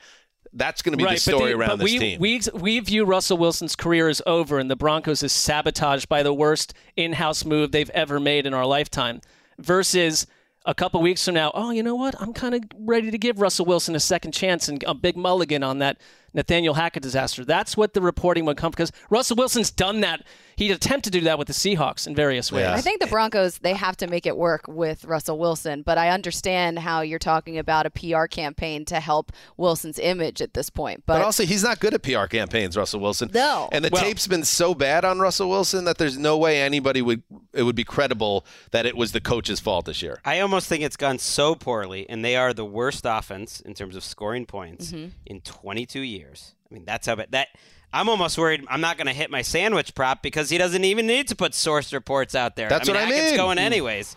That's 0.51 0.81
going 0.81 0.93
to 0.93 0.97
be 0.97 1.03
right, 1.03 1.13
the 1.15 1.19
story 1.19 1.51
the, 1.51 1.57
around 1.57 1.69
but 1.69 1.79
this 1.79 1.91
we, 1.91 1.99
team. 1.99 2.19
We, 2.19 2.41
we 2.55 2.79
view 2.79 3.05
Russell 3.05 3.37
Wilson's 3.37 3.75
career 3.75 4.07
as 4.07 4.19
over, 4.25 4.57
and 4.57 4.69
the 4.69 4.75
Broncos 4.75 5.21
is 5.21 5.31
sabotaged 5.31 6.09
by 6.09 6.23
the 6.23 6.33
worst 6.33 6.73
in-house 6.95 7.45
move 7.45 7.71
they've 7.71 7.89
ever 7.91 8.19
made 8.19 8.47
in 8.47 8.53
our 8.55 8.65
lifetime. 8.65 9.21
Versus 9.59 10.25
a 10.65 10.73
couple 10.73 11.01
weeks 11.01 11.23
from 11.23 11.35
now, 11.35 11.51
oh, 11.53 11.69
you 11.69 11.83
know 11.83 11.95
what? 11.95 12.19
I'm 12.19 12.33
kind 12.33 12.55
of 12.55 12.63
ready 12.79 13.11
to 13.11 13.17
give 13.17 13.41
Russell 13.41 13.65
Wilson 13.65 13.95
a 13.95 13.99
second 13.99 14.31
chance 14.31 14.67
and 14.67 14.83
a 14.87 14.95
big 14.95 15.15
mulligan 15.15 15.63
on 15.63 15.79
that 15.79 15.99
Nathaniel 16.33 16.73
Hackett 16.73 17.03
disaster. 17.03 17.43
That's 17.45 17.75
what 17.77 17.93
the 17.93 18.01
reporting 18.01 18.45
would 18.45 18.57
come 18.57 18.71
because 18.71 18.91
Russell 19.09 19.35
Wilson's 19.35 19.71
done 19.71 20.01
that. 20.01 20.23
He 20.55 20.71
attempted 20.71 21.13
to 21.13 21.19
do 21.19 21.23
that 21.25 21.39
with 21.39 21.47
the 21.47 21.53
Seahawks 21.53 22.05
in 22.05 22.13
various 22.13 22.51
ways. 22.51 22.65
I 22.67 22.81
think 22.81 22.99
the 22.99 23.07
Broncos 23.07 23.59
they 23.59 23.73
have 23.73 23.95
to 23.97 24.07
make 24.07 24.25
it 24.25 24.35
work 24.35 24.65
with 24.67 25.05
Russell 25.05 25.39
Wilson, 25.39 25.83
but 25.83 25.97
I 25.97 26.09
understand 26.09 26.79
how 26.79 26.99
you're 26.99 27.17
talking 27.17 27.57
about 27.57 27.85
a 27.85 27.89
PR 27.89 28.25
campaign 28.25 28.83
to 28.85 28.99
help 28.99 29.31
Wilson's 29.55 29.97
image 29.99 30.41
at 30.41 30.53
this 30.53 30.69
point. 30.69 31.03
But, 31.05 31.19
But 31.19 31.21
also, 31.25 31.45
he's 31.45 31.63
not 31.63 31.79
good 31.79 31.93
at 31.93 32.03
PR 32.03 32.25
campaigns, 32.25 32.75
Russell 32.75 32.99
Wilson. 32.99 33.31
No. 33.33 33.69
And 33.71 33.85
the 33.85 33.89
Well- 33.89 34.03
tape's 34.03 34.27
been 34.27 34.43
so 34.43 34.73
bad 34.75 35.05
on 35.05 35.19
Russell 35.19 35.49
Wilson 35.49 35.85
that 35.85 35.97
there's 35.97 36.17
no 36.17 36.37
way 36.37 36.61
anybody 36.61 37.01
would 37.01 37.23
it 37.53 37.63
would 37.63 37.75
be 37.75 37.83
credible 37.83 38.45
that 38.71 38.85
it 38.85 38.95
was 38.95 39.11
the 39.11 39.19
coach's 39.21 39.59
fault 39.59 39.85
this 39.85 40.01
year. 40.03 40.19
I 40.23 40.39
almost 40.41 40.67
think 40.67 40.83
it's 40.83 40.95
gone 40.97 41.17
so 41.19 41.55
poorly, 41.55 42.07
and 42.09 42.23
they 42.23 42.35
are 42.35 42.53
the 42.53 42.65
worst 42.65 43.05
offense 43.05 43.59
in 43.61 43.73
terms 43.73 43.95
of 43.95 44.03
scoring 44.03 44.45
points 44.45 44.91
Mhm. 44.91 45.11
in 45.25 45.41
22 45.41 46.01
years. 46.01 46.18
I 46.25 46.73
mean, 46.73 46.85
that's 46.85 47.07
how 47.07 47.15
bad 47.15 47.31
that. 47.31 47.47
I'm 47.91 48.07
almost 48.07 48.37
worried 48.37 48.63
I'm 48.69 48.81
not 48.81 48.97
going 48.97 49.07
to 49.07 49.13
hit 49.13 49.31
my 49.31 49.41
sandwich 49.41 49.95
prop 49.95 50.21
because 50.21 50.49
he 50.51 50.57
doesn't 50.59 50.83
even 50.83 51.07
need 51.07 51.27
to 51.29 51.35
put 51.35 51.55
source 51.55 51.91
reports 51.91 52.35
out 52.35 52.55
there. 52.55 52.69
That's 52.69 52.87
I 52.87 52.93
mean, 52.93 53.01
what 53.01 53.07
I 53.11 53.15
Hackett's 53.15 53.31
mean. 53.31 53.37
going 53.37 53.57
anyways. 53.57 54.15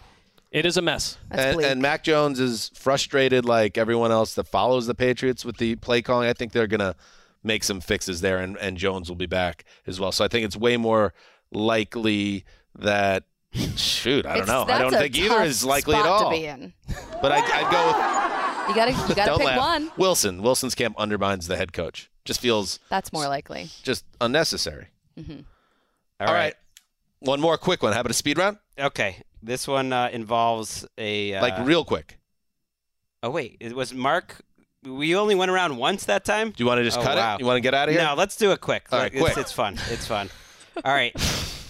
It 0.51 0.67
is 0.67 0.77
a 0.77 0.83
mess. 0.83 1.17
And, 1.31 1.59
and 1.63 1.81
Mac 1.81 2.05
Jones 2.05 2.39
is 2.39 2.71
frustrated 2.75 3.47
like 3.47 3.79
everyone 3.79 4.13
else 4.13 4.35
that 4.35 4.47
follows 4.47 4.87
the 4.87 4.95
Patriots 4.95 5.45
with 5.47 5.57
the 5.57 5.77
play 5.77 6.03
calling. 6.03 6.29
I 6.29 6.35
think 6.35 6.53
they're 6.53 6.67
going 6.67 6.81
to 6.81 6.95
make 7.43 7.65
some 7.65 7.81
fixes 7.81 8.21
there, 8.21 8.37
and, 8.39 8.59
and 8.59 8.77
Jones 8.77 9.09
will 9.09 9.17
be 9.17 9.25
back 9.25 9.65
as 9.87 9.99
well. 9.99 10.13
So 10.13 10.23
I 10.27 10.29
think 10.29 10.45
it's 10.45 10.57
way 10.57 10.77
more 10.77 11.15
likely 11.51 12.45
that. 12.79 13.25
Shoot, 13.77 14.25
I 14.25 14.35
don't 14.37 14.43
It's- 14.45 14.49
know. 14.49 14.65
I 14.75 14.79
don't 14.79 14.93
think 14.93 15.17
either 15.19 15.43
is 15.43 15.63
likely 15.63 15.95
at 15.95 16.03
spot 16.05 16.21
to 16.21 16.25
all. 16.27 16.31
be 16.31 16.47
in. 16.47 16.73
But 17.21 17.33
I, 17.33 17.37
I'd 17.39 17.71
go 17.71 17.87
with 17.87 17.97
You 18.69 18.75
gotta 18.75 18.93
you 18.93 19.15
gotta 19.15 19.37
pick 19.37 19.47
laugh. 19.47 19.59
one. 19.59 19.93
Wilson. 19.97 20.43
Wilson's 20.43 20.75
camp 20.75 20.95
undermines 20.99 21.47
the 21.47 21.57
head 21.57 21.73
coach. 21.73 22.11
Just 22.25 22.41
feels 22.41 22.79
That's 22.89 23.13
more 23.13 23.27
likely. 23.29 23.69
just 23.83 24.05
unnecessary. 24.21 24.87
hmm 25.21 25.41
All 26.21 26.33
right. 26.33 26.55
One 27.21 27.41
more 27.41 27.57
quick 27.59 27.83
one. 27.83 27.93
How 27.93 28.01
about 28.01 28.11
a 28.11 28.15
speed 28.15 28.39
round? 28.39 28.59
Okay. 28.79 29.17
This 29.43 29.67
one 29.69 29.93
uh, 29.93 30.09
involves 30.13 30.87
a. 30.99 31.35
Uh, 31.35 31.43
Like 31.43 31.67
real 31.67 31.85
quick. 31.85 32.19
Oh, 33.23 33.31
wait. 33.31 33.57
It 33.61 33.75
was 33.75 33.93
Mark. 33.93 34.41
We 34.85 35.15
only 35.15 35.35
went 35.37 35.51
around 35.51 35.77
once 35.77 36.05
that 36.07 36.25
time? 36.25 36.51
Do 36.51 36.63
you 36.63 36.67
want 36.67 36.79
to 36.79 36.85
just 36.85 36.99
Oh, 36.99 37.03
cut 37.03 37.17
wow. 37.17 37.35
it? 37.37 37.41
You 37.41 37.47
want 37.47 37.57
to 37.57 37.61
get 37.61 37.73
out 37.75 37.89
of 37.89 37.95
here? 37.95 38.03
No, 38.03 38.15
let's 38.15 38.37
do 38.37 38.51
it 38.51 38.61
quick. 38.61 38.87
All 38.91 38.99
right, 38.99 39.13
it's, 39.15 39.21
quick. 39.23 39.37
it's 39.37 39.53
fun. 39.53 39.79
It's 39.91 40.07
fun. 40.07 40.29
All 40.85 40.93
right. 40.93 41.13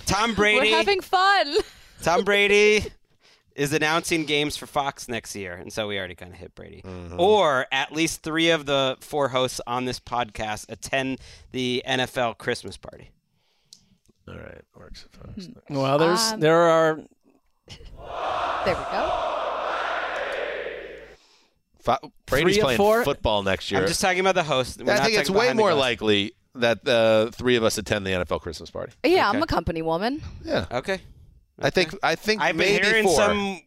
Tom 0.06 0.34
Brady. 0.40 0.70
We're 0.70 0.76
having 0.78 1.00
fun. 1.00 1.56
Tom 2.02 2.24
Brady 2.24 2.86
is 3.56 3.72
announcing 3.72 4.24
games 4.24 4.56
for 4.56 4.66
Fox 4.66 5.08
next 5.08 5.34
year, 5.36 5.54
and 5.54 5.72
so 5.72 5.88
we 5.88 5.98
already 5.98 6.14
kind 6.14 6.32
of 6.32 6.38
hit 6.38 6.54
Brady. 6.54 6.82
Mm-hmm. 6.84 7.20
Or 7.20 7.66
at 7.72 7.92
least 7.92 8.22
three 8.22 8.50
of 8.50 8.66
the 8.66 8.96
four 9.00 9.28
hosts 9.28 9.60
on 9.66 9.84
this 9.84 10.00
podcast 10.00 10.66
attend 10.70 11.18
the 11.52 11.82
NFL 11.86 12.38
Christmas 12.38 12.76
party. 12.76 13.10
All 14.28 14.34
right, 14.34 14.60
works 14.76 15.06
for 15.10 15.28
us. 15.30 15.48
Well, 15.68 15.98
there's 15.98 16.32
Um, 16.32 16.40
there 16.40 16.56
are 16.60 17.00
There 17.66 17.76
we 18.66 18.72
go. 18.74 19.28
Fi- 21.80 21.98
Brady's 22.26 22.54
Three 22.56 22.62
playing 22.62 22.76
four? 22.76 23.04
football 23.04 23.42
next 23.42 23.70
year. 23.72 23.80
I'm 23.80 23.88
just 23.88 24.00
talking 24.00 24.20
about 24.20 24.36
the 24.36 24.44
host. 24.44 24.80
We're 24.82 24.92
I 24.92 24.96
not 24.98 25.06
think 25.06 25.18
it's 25.18 25.30
way 25.30 25.52
more 25.52 25.74
likely 25.74 26.32
that 26.54 26.84
the 26.84 27.30
three 27.34 27.56
of 27.56 27.64
us 27.64 27.76
attend 27.78 28.06
the 28.06 28.10
NFL 28.10 28.40
Christmas 28.40 28.70
party. 28.70 28.92
Yeah, 29.04 29.28
Okay. 29.30 29.36
I'm 29.38 29.42
a 29.42 29.46
company 29.46 29.82
woman. 29.82 30.22
Yeah. 30.44 30.66
Okay. 30.70 31.00
I 31.62 31.70
think 31.70 31.94
I 32.02 32.14
think 32.14 32.40
I've 32.42 32.56
been 32.56 32.72
maybe 32.74 32.84
hearing 32.86 33.04
four. 33.04 33.16
some, 33.16 33.60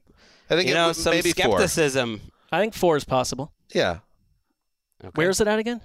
I 0.49 0.55
think 0.55 0.67
you 0.67 0.73
know, 0.75 0.89
was 0.89 1.01
some 1.01 1.11
maybe 1.13 1.31
four. 1.31 1.57
skepticism. 1.57 2.21
I 2.51 2.59
think 2.61 2.73
four 2.73 2.97
is 2.97 3.03
possible. 3.03 3.51
Yeah. 3.73 3.99
Where 5.15 5.29
is 5.29 5.39
it 5.41 5.47
at 5.47 5.59
again? 5.59 5.81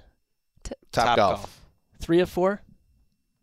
Top, 0.92 1.16
golf. 1.16 1.60
Three 2.00 2.20
of 2.20 2.30
four? 2.30 2.62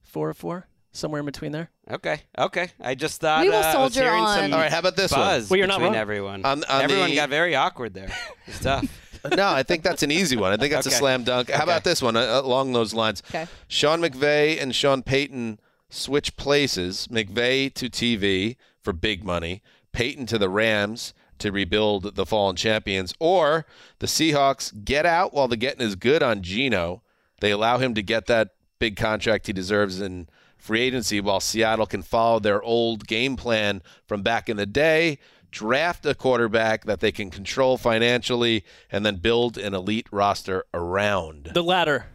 Four 0.01 0.29
of 0.31 0.37
four? 0.37 0.67
Somewhere 0.91 1.19
in 1.19 1.25
between 1.25 1.51
there? 1.51 1.69
Okay, 1.91 2.21
okay. 2.37 2.69
I 2.81 2.95
just 2.95 3.21
thought 3.21 3.41
We 3.43 3.49
will 3.49 3.57
uh, 3.57 3.73
I 3.77 3.83
was 3.83 3.95
hearing 3.95 4.23
on- 4.23 4.53
All 4.53 4.59
right, 4.59 4.71
how 4.71 4.79
about 4.79 4.95
this 4.95 5.11
one? 5.11 5.19
buzz 5.21 5.49
Well, 5.49 5.57
you're 5.57 5.67
not 5.67 5.75
between 5.75 5.93
wrong. 5.93 6.01
everyone. 6.01 6.45
On- 6.45 6.63
on 6.63 6.81
everyone 6.81 7.09
the- 7.09 7.15
got 7.15 7.29
very 7.29 7.55
awkward 7.55 7.93
there. 7.93 8.09
It's 8.47 8.59
tough. 8.59 8.85
no, 9.35 9.47
I 9.49 9.63
think 9.63 9.83
that's 9.83 10.01
an 10.03 10.11
easy 10.11 10.35
one. 10.37 10.51
I 10.51 10.57
think 10.57 10.71
that's 10.73 10.87
a 10.87 10.91
slam 10.91 11.23
dunk. 11.23 11.49
How 11.51 11.63
about 11.63 11.83
this 11.83 12.01
one 12.01 12.15
uh, 12.15 12.41
along 12.43 12.73
those 12.73 12.93
lines? 12.93 13.21
Okay. 13.29 13.45
Sean 13.67 14.01
McVay 14.01 14.61
and 14.61 14.73
Sean 14.75 15.03
Payton 15.03 15.59
switch 15.89 16.35
places. 16.37 17.07
McVay 17.07 17.73
to 17.73 17.89
TV 17.89 18.57
for 18.81 18.93
big 18.93 19.23
money. 19.23 19.61
Payton 19.91 20.25
to 20.27 20.37
the 20.37 20.49
Rams 20.49 21.13
to 21.39 21.51
rebuild 21.51 22.15
the 22.15 22.25
fallen 22.25 22.55
champions. 22.55 23.13
Or 23.19 23.65
the 23.99 24.07
Seahawks 24.07 24.83
get 24.83 25.05
out 25.05 25.33
while 25.33 25.47
the 25.47 25.57
getting 25.57 25.85
is 25.85 25.95
good 25.95 26.23
on 26.23 26.41
Geno. 26.41 27.03
They 27.39 27.51
allow 27.51 27.77
him 27.77 27.93
to 27.93 28.01
get 28.01 28.25
that 28.27 28.49
big 28.79 28.95
contract 28.95 29.47
he 29.47 29.53
deserves 29.53 30.01
in 30.01 30.27
free 30.57 30.81
agency 30.81 31.21
while 31.21 31.39
Seattle 31.39 31.85
can 31.85 32.01
follow 32.01 32.39
their 32.39 32.61
old 32.61 33.07
game 33.07 33.35
plan 33.35 33.81
from 34.07 34.21
back 34.21 34.49
in 34.49 34.57
the 34.57 34.65
day. 34.65 35.19
Draft 35.49 36.05
a 36.05 36.13
quarterback 36.13 36.85
that 36.85 36.99
they 36.99 37.11
can 37.11 37.29
control 37.29 37.77
financially 37.77 38.65
and 38.91 39.05
then 39.05 39.15
build 39.17 39.57
an 39.57 39.73
elite 39.73 40.07
roster 40.11 40.65
around. 40.73 41.51
The 41.53 41.63
latter. 41.63 42.07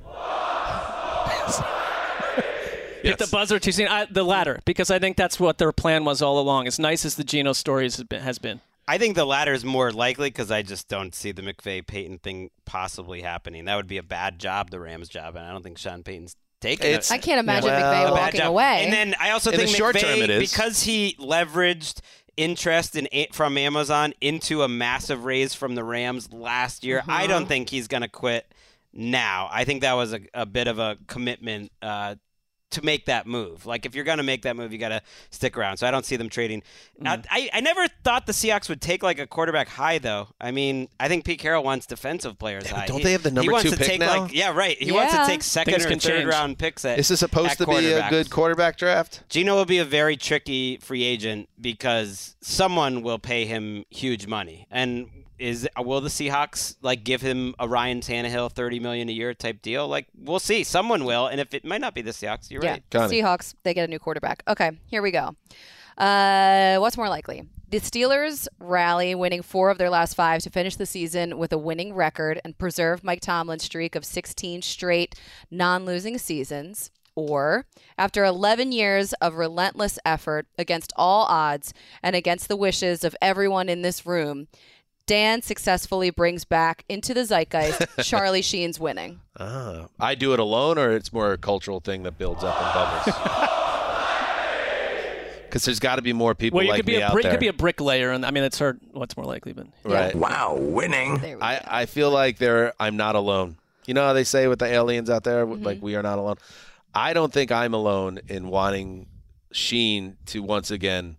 Hit 3.03 3.18
the 3.18 3.26
buzzer 3.26 3.59
too 3.59 3.72
soon. 3.72 3.88
I, 3.88 4.07
the 4.07 4.24
latter, 4.24 4.61
because 4.64 4.90
I 4.90 4.98
think 4.98 5.16
that's 5.16 5.38
what 5.40 5.59
their 5.59 5.72
plan 5.72 6.05
was 6.05 6.22
all 6.22 6.38
along. 6.38 6.66
As 6.66 6.78
nice 6.78 7.05
as 7.05 7.16
the 7.16 7.24
Geno 7.24 7.53
story 7.53 7.88
has 8.11 8.38
been. 8.38 8.61
I 8.88 8.98
think 8.98 9.14
the 9.14 9.24
latter 9.24 9.53
is 9.53 9.64
more 9.64 9.92
likely 9.92 10.28
because 10.28 10.50
I 10.50 10.62
just 10.62 10.88
don't 10.88 11.14
see 11.14 11.30
the 11.32 11.42
McVay 11.42 11.86
Payton 11.86 12.18
thing 12.18 12.50
possibly 12.64 13.22
happening. 13.22 13.64
That 13.66 13.76
would 13.76 13.86
be 13.86 13.98
a 13.98 14.03
bad 14.03 14.38
job, 14.40 14.70
the 14.70 14.80
Rams 14.80 15.09
job, 15.09 15.36
and 15.36 15.44
I 15.46 15.53
don't 15.53 15.62
think 15.62 15.78
Sean 15.78 16.03
Payton's 16.03 16.36
taking 16.61 16.86
It's- 16.86 17.11
it. 17.11 17.14
I 17.14 17.18
can't 17.18 17.38
imagine 17.40 17.70
Well, 17.70 17.80
McVay 17.94 18.09
a 18.09 18.12
walking 18.12 18.40
away. 18.40 18.84
And 18.84 18.92
then 18.92 19.14
I 19.20 19.30
also 19.30 19.50
In 19.50 19.59
the 19.59 19.64
think 19.66 19.76
short 19.76 19.94
McVay, 19.96 20.00
term 20.00 20.18
it 20.22 20.30
is. 20.30 20.50
because 20.50 20.82
he 20.82 21.16
leveraged 21.20 22.00
interest 22.36 22.96
in 22.96 23.07
from 23.32 23.57
Amazon 23.59 24.14
into 24.20 24.62
a 24.62 24.68
massive 24.68 25.24
raise 25.24 25.55
from 25.55 25.74
the 25.74 25.84
Rams 25.84 26.32
last 26.32 26.82
year. 26.84 27.03
I 27.07 27.24
Uh-huh. 27.24 27.26
don't 27.28 27.46
think 27.46 27.70
he's 27.70 27.88
going 27.88 28.00
to 28.03 28.09
quit 28.09 28.50
now. 28.92 29.48
I 29.53 29.64
think 29.64 29.82
that 29.82 29.92
was 29.94 30.12
a, 30.12 30.20
a 30.34 30.46
bit 30.46 30.66
of 30.66 30.78
a 30.78 30.96
commitment 31.07 31.70
uh, 31.82 32.16
to 32.72 32.84
make 32.84 33.06
that 33.06 33.26
move. 33.26 33.66
Like 33.66 33.86
if 33.86 33.94
you're 33.94 34.04
going 34.04 34.18
to 34.18 34.22
make 34.24 34.42
that 34.42 34.56
move, 34.56 34.72
you 34.72 34.78
got 34.78 34.90
to 34.90 35.02
stick 35.30 35.56
around. 35.56 35.76
So 35.78 35.86
I 35.86 35.90
don't 35.90 36.04
see 36.04 36.16
them 36.16 36.28
trading. 36.28 36.60
Mm-hmm. 36.60 37.04
Now, 37.04 37.16
I 37.30 37.50
I 37.52 37.60
never 37.60 37.86
thought 38.04 38.26
the 38.26 38.32
Seahawks 38.32 38.68
would 38.68 38.80
take 38.80 39.02
like 39.02 39.18
a 39.18 39.26
quarterback 39.26 39.68
high 39.68 39.98
though. 39.98 40.28
I 40.40 40.50
mean, 40.50 40.88
I 41.00 41.08
think 41.08 41.24
Pete 41.24 41.38
Carroll 41.38 41.62
wants 41.62 41.86
defensive 41.86 42.38
players 42.38 42.66
high. 42.68 42.86
don't 42.86 42.98
He- 42.98 43.04
they 43.04 43.12
have 43.12 43.22
the 43.22 43.30
he 43.30 43.34
number 43.34 43.52
wants 43.52 43.64
two 43.64 43.70
to 43.70 43.76
pick 43.76 43.86
take 43.86 44.00
now? 44.00 44.22
Like, 44.22 44.34
yeah, 44.34 44.52
right. 44.52 44.76
He 44.80 44.92
wants 44.92 45.14
to 45.14 45.26
take 45.26 45.42
second 45.42 45.74
Things 45.74 45.86
or 45.86 45.90
third 45.90 46.00
change. 46.00 46.28
round 46.28 46.58
picks 46.58 46.84
at 46.84 46.98
Is 46.98 47.08
this 47.08 47.20
supposed 47.20 47.58
to 47.58 47.66
be 47.66 47.92
a 47.92 48.08
good 48.10 48.30
quarterback 48.30 48.76
draft? 48.76 49.22
Geno 49.28 49.54
will 49.54 49.64
be 49.64 49.78
a 49.78 49.84
very 49.84 50.16
tricky 50.16 50.78
free 50.78 51.04
agent 51.04 51.48
because 51.60 52.36
someone 52.40 53.02
will 53.02 53.18
pay 53.18 53.44
him 53.46 53.84
huge 53.90 54.26
money. 54.26 54.66
And 54.70 55.08
is 55.38 55.68
will 55.78 56.00
the 56.00 56.08
Seahawks 56.08 56.76
like 56.82 57.04
give 57.04 57.20
him 57.20 57.54
a 57.58 57.68
Ryan 57.68 58.00
Tannehill 58.00 58.52
thirty 58.52 58.80
million 58.80 59.08
a 59.08 59.12
year 59.12 59.34
type 59.34 59.62
deal? 59.62 59.88
Like 59.88 60.06
we'll 60.16 60.40
see. 60.40 60.64
Someone 60.64 61.04
will, 61.04 61.26
and 61.26 61.40
if 61.40 61.54
it 61.54 61.64
might 61.64 61.80
not 61.80 61.94
be 61.94 62.02
the 62.02 62.12
Seahawks, 62.12 62.50
you're 62.50 62.62
yeah, 62.62 62.72
right. 62.72 62.82
Connie. 62.90 63.20
Seahawks, 63.20 63.54
they 63.62 63.74
get 63.74 63.84
a 63.84 63.90
new 63.90 63.98
quarterback. 63.98 64.42
Okay, 64.48 64.72
here 64.86 65.02
we 65.02 65.10
go. 65.10 65.34
Uh, 65.98 66.78
what's 66.78 66.96
more 66.96 67.08
likely? 67.08 67.48
The 67.72 67.80
Steelers 67.80 68.48
rally, 68.58 69.14
winning 69.14 69.40
four 69.40 69.70
of 69.70 69.78
their 69.78 69.88
last 69.88 70.14
five 70.14 70.42
to 70.42 70.50
finish 70.50 70.76
the 70.76 70.84
season 70.84 71.38
with 71.38 71.54
a 71.54 71.58
winning 71.58 71.94
record 71.94 72.38
and 72.44 72.58
preserve 72.58 73.02
Mike 73.02 73.22
Tomlin's 73.22 73.64
streak 73.64 73.94
of 73.94 74.04
16 74.04 74.60
straight 74.60 75.14
non 75.50 75.86
losing 75.86 76.18
seasons. 76.18 76.90
Or, 77.14 77.66
after 77.98 78.24
11 78.24 78.72
years 78.72 79.12
of 79.14 79.34
relentless 79.36 79.98
effort 80.04 80.46
against 80.58 80.92
all 80.96 81.24
odds 81.26 81.74
and 82.02 82.16
against 82.16 82.48
the 82.48 82.56
wishes 82.56 83.04
of 83.04 83.16
everyone 83.20 83.68
in 83.68 83.82
this 83.82 84.06
room, 84.06 84.48
Dan 85.07 85.42
successfully 85.42 86.11
brings 86.11 86.44
back 86.44 86.84
into 86.88 87.12
the 87.14 87.24
zeitgeist 87.24 87.86
Charlie 88.05 88.42
Sheen's 88.42 88.78
winning. 88.80 89.20
Ah, 89.38 89.86
I 89.98 90.14
do 90.14 90.32
it 90.32 90.38
alone, 90.38 90.78
or 90.78 90.92
it's 90.92 91.12
more 91.12 91.32
a 91.32 91.38
cultural 91.38 91.80
thing 91.80 92.03
that 92.05 92.18
builds 92.18 92.44
up 92.44 92.55
and 92.61 92.74
bubbles. 92.74 93.05
Because 95.44 95.64
there's 95.66 95.80
got 95.80 95.96
to 95.96 96.03
be 96.03 96.12
more 96.12 96.34
people 96.34 96.57
Well, 96.59 96.64
you 96.64 96.70
like 96.70 96.78
could 96.78 96.86
be 96.86 96.96
me 96.96 97.03
a 97.03 97.07
out 97.07 97.12
brick, 97.12 97.24
there. 97.24 97.32
could 97.32 97.40
be 97.40 97.48
a 97.48 97.53
bricklayer, 97.53 98.11
and 98.12 98.24
I 98.24 98.30
mean 98.30 98.42
that's 98.42 98.59
hard. 98.59 98.80
What's 98.92 99.16
more 99.16 99.26
likely, 99.26 99.53
but 99.53 99.66
right? 99.84 100.14
Wow, 100.14 100.57
winning. 100.59 101.20
I. 101.42 101.61
I 101.82 101.86
feel 101.86 102.11
like 102.11 102.38
there 102.38 102.72
I'm 102.78 102.96
not 102.96 103.14
alone. 103.16 103.57
You 103.86 103.94
know 103.94 104.05
how 104.07 104.12
they 104.12 104.24
say 104.24 104.46
with 104.46 104.61
the 104.61 104.66
aliens 104.66 105.11
out 105.11 105.24
there, 105.24 105.44
Mm-hmm. 105.46 105.64
like 105.64 105.82
we 105.82 105.96
are 105.96 106.03
not 106.03 106.18
alone. 106.18 106.36
I 106.94 107.12
don't 107.14 107.32
think 107.32 107.50
I'm 107.50 107.74
alone 107.74 108.20
in 108.28 108.48
wanting 108.48 109.07
Sheen 109.53 110.16
to 110.26 110.42
once 110.42 110.70
again 110.70 111.16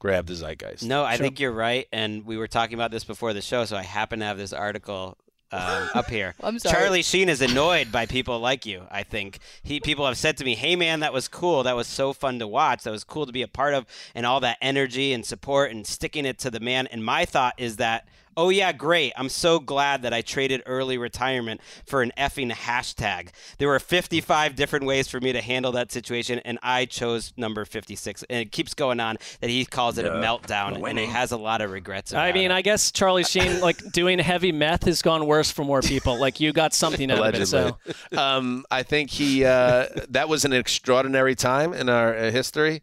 grab 0.00 0.26
the 0.26 0.34
zeitgeist. 0.34 0.82
No, 0.82 1.04
I 1.04 1.16
think 1.16 1.38
you're 1.38 1.52
right. 1.52 1.86
And 1.92 2.26
we 2.26 2.36
were 2.36 2.48
talking 2.48 2.74
about 2.74 2.90
this 2.90 3.04
before 3.04 3.32
the 3.32 3.42
show, 3.42 3.64
so 3.64 3.76
I 3.76 3.82
happen 3.82 4.18
to 4.18 4.24
have 4.24 4.38
this 4.38 4.52
article 4.52 5.16
um, 5.52 5.88
up 5.94 6.08
here. 6.08 6.34
I'm 6.42 6.58
sorry. 6.58 6.74
Charlie 6.74 7.02
Sheen 7.02 7.28
is 7.28 7.40
annoyed 7.42 7.92
by 7.92 8.06
people 8.06 8.40
like 8.40 8.66
you. 8.66 8.86
I 8.90 9.02
think 9.02 9.38
he 9.62 9.78
people 9.78 10.06
have 10.06 10.16
said 10.16 10.36
to 10.38 10.44
me, 10.44 10.56
"Hey, 10.56 10.74
man, 10.74 11.00
that 11.00 11.12
was 11.12 11.28
cool. 11.28 11.62
That 11.62 11.76
was 11.76 11.86
so 11.86 12.12
fun 12.12 12.38
to 12.40 12.48
watch. 12.48 12.82
That 12.82 12.90
was 12.90 13.04
cool 13.04 13.26
to 13.26 13.32
be 13.32 13.42
a 13.42 13.48
part 13.48 13.74
of, 13.74 13.86
and 14.14 14.26
all 14.26 14.40
that 14.40 14.58
energy 14.60 15.12
and 15.12 15.24
support 15.24 15.70
and 15.70 15.86
sticking 15.86 16.24
it 16.24 16.38
to 16.40 16.50
the 16.50 16.60
man." 16.60 16.86
And 16.88 17.04
my 17.04 17.24
thought 17.24 17.54
is 17.56 17.76
that. 17.76 18.08
Oh 18.40 18.48
yeah, 18.48 18.72
great. 18.72 19.12
I'm 19.18 19.28
so 19.28 19.58
glad 19.58 20.00
that 20.00 20.14
I 20.14 20.22
traded 20.22 20.62
early 20.64 20.96
retirement 20.96 21.60
for 21.84 22.00
an 22.00 22.10
effing 22.16 22.50
hashtag. 22.50 23.28
There 23.58 23.68
were 23.68 23.78
55 23.78 24.56
different 24.56 24.86
ways 24.86 25.08
for 25.08 25.20
me 25.20 25.34
to 25.34 25.42
handle 25.42 25.72
that 25.72 25.92
situation 25.92 26.38
and 26.38 26.58
I 26.62 26.86
chose 26.86 27.34
number 27.36 27.66
56. 27.66 28.24
And 28.30 28.38
it 28.38 28.50
keeps 28.50 28.72
going 28.72 28.98
on 28.98 29.18
that 29.42 29.50
he 29.50 29.66
calls 29.66 29.98
it 29.98 30.06
a 30.06 30.12
meltdown 30.12 30.88
and 30.88 30.98
he 30.98 31.04
has 31.04 31.32
a 31.32 31.36
lot 31.36 31.60
of 31.60 31.70
regrets 31.70 32.12
about 32.12 32.24
I 32.24 32.32
mean, 32.32 32.50
it. 32.50 32.54
I 32.54 32.62
guess 32.62 32.90
Charlie 32.90 33.24
Sheen 33.24 33.60
like 33.60 33.76
doing 33.92 34.18
heavy 34.18 34.52
meth 34.52 34.84
has 34.84 35.02
gone 35.02 35.26
worse 35.26 35.50
for 35.50 35.62
more 35.62 35.82
people. 35.82 36.18
Like 36.18 36.40
you 36.40 36.54
got 36.54 36.72
something 36.72 37.10
out 37.10 37.34
of 37.34 37.42
it. 37.42 37.44
So 37.44 37.76
um, 38.16 38.64
I 38.70 38.84
think 38.84 39.10
he 39.10 39.44
uh, 39.44 39.84
that 40.08 40.30
was 40.30 40.46
an 40.46 40.54
extraordinary 40.54 41.34
time 41.34 41.74
in 41.74 41.90
our 41.90 42.16
uh, 42.16 42.30
history. 42.30 42.80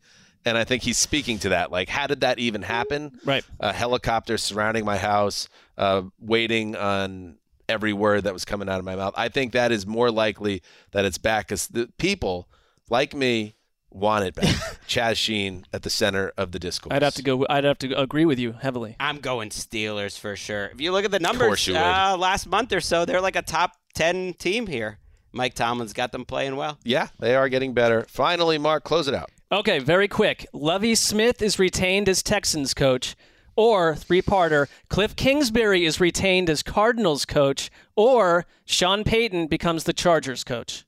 And 0.47 0.57
I 0.57 0.63
think 0.63 0.83
he's 0.83 0.97
speaking 0.97 1.39
to 1.39 1.49
that. 1.49 1.71
Like, 1.71 1.89
how 1.89 2.07
did 2.07 2.21
that 2.21 2.39
even 2.39 2.61
happen? 2.61 3.19
Right. 3.25 3.43
A 3.59 3.73
helicopter 3.73 4.37
surrounding 4.37 4.85
my 4.85 4.97
house, 4.97 5.49
uh, 5.77 6.03
waiting 6.19 6.75
on 6.75 7.37
every 7.69 7.93
word 7.93 8.23
that 8.23 8.33
was 8.33 8.45
coming 8.45 8.69
out 8.69 8.79
of 8.79 8.85
my 8.85 8.95
mouth. 8.95 9.13
I 9.17 9.29
think 9.29 9.51
that 9.53 9.71
is 9.71 9.85
more 9.85 10.09
likely 10.09 10.61
that 10.91 11.05
it's 11.05 11.17
back 11.17 11.47
because 11.47 11.67
the 11.67 11.89
people 11.97 12.47
like 12.89 13.13
me 13.13 13.55
want 13.89 14.25
it 14.25 14.35
back. 14.35 14.45
Chaz 14.87 15.15
Sheen 15.17 15.65
at 15.73 15.83
the 15.83 15.89
center 15.89 16.31
of 16.37 16.51
the 16.51 16.59
discourse. 16.59 16.93
I'd 16.93 17.01
have 17.01 17.15
to 17.15 17.23
go. 17.23 17.45
I'd 17.49 17.63
have 17.63 17.79
to 17.79 17.99
agree 17.99 18.25
with 18.25 18.39
you 18.39 18.53
heavily. 18.53 18.95
I'm 18.99 19.19
going 19.19 19.49
Steelers 19.49 20.17
for 20.17 20.35
sure. 20.35 20.67
If 20.67 20.79
you 20.79 20.91
look 20.91 21.05
at 21.05 21.11
the 21.11 21.19
numbers 21.19 21.67
uh, 21.67 22.15
last 22.17 22.47
month 22.47 22.71
or 22.71 22.81
so, 22.81 23.05
they're 23.05 23.21
like 23.21 23.35
a 23.35 23.41
top 23.41 23.73
10 23.95 24.35
team 24.35 24.67
here. 24.67 24.99
Mike 25.33 25.53
Tomlin's 25.53 25.93
got 25.93 26.11
them 26.11 26.25
playing 26.25 26.55
well. 26.55 26.79
Yeah, 26.83 27.09
they 27.19 27.35
are 27.35 27.49
getting 27.49 27.73
better. 27.73 28.05
Finally, 28.07 28.57
Mark, 28.57 28.83
close 28.83 29.07
it 29.07 29.13
out. 29.13 29.29
Okay, 29.49 29.79
very 29.79 30.09
quick. 30.09 30.45
Lovie 30.51 30.95
Smith 30.95 31.41
is 31.41 31.57
retained 31.57 32.09
as 32.09 32.21
Texans 32.21 32.73
coach, 32.73 33.15
or 33.55 33.95
three-parter. 33.95 34.67
Cliff 34.89 35.15
Kingsbury 35.15 35.85
is 35.85 36.01
retained 36.01 36.49
as 36.49 36.61
Cardinals 36.61 37.25
coach, 37.25 37.71
or 37.95 38.45
Sean 38.65 39.05
Payton 39.05 39.47
becomes 39.47 39.85
the 39.85 39.93
Chargers 39.93 40.43
coach. 40.43 40.83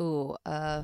Ooh, 0.00 0.34
uh, 0.46 0.82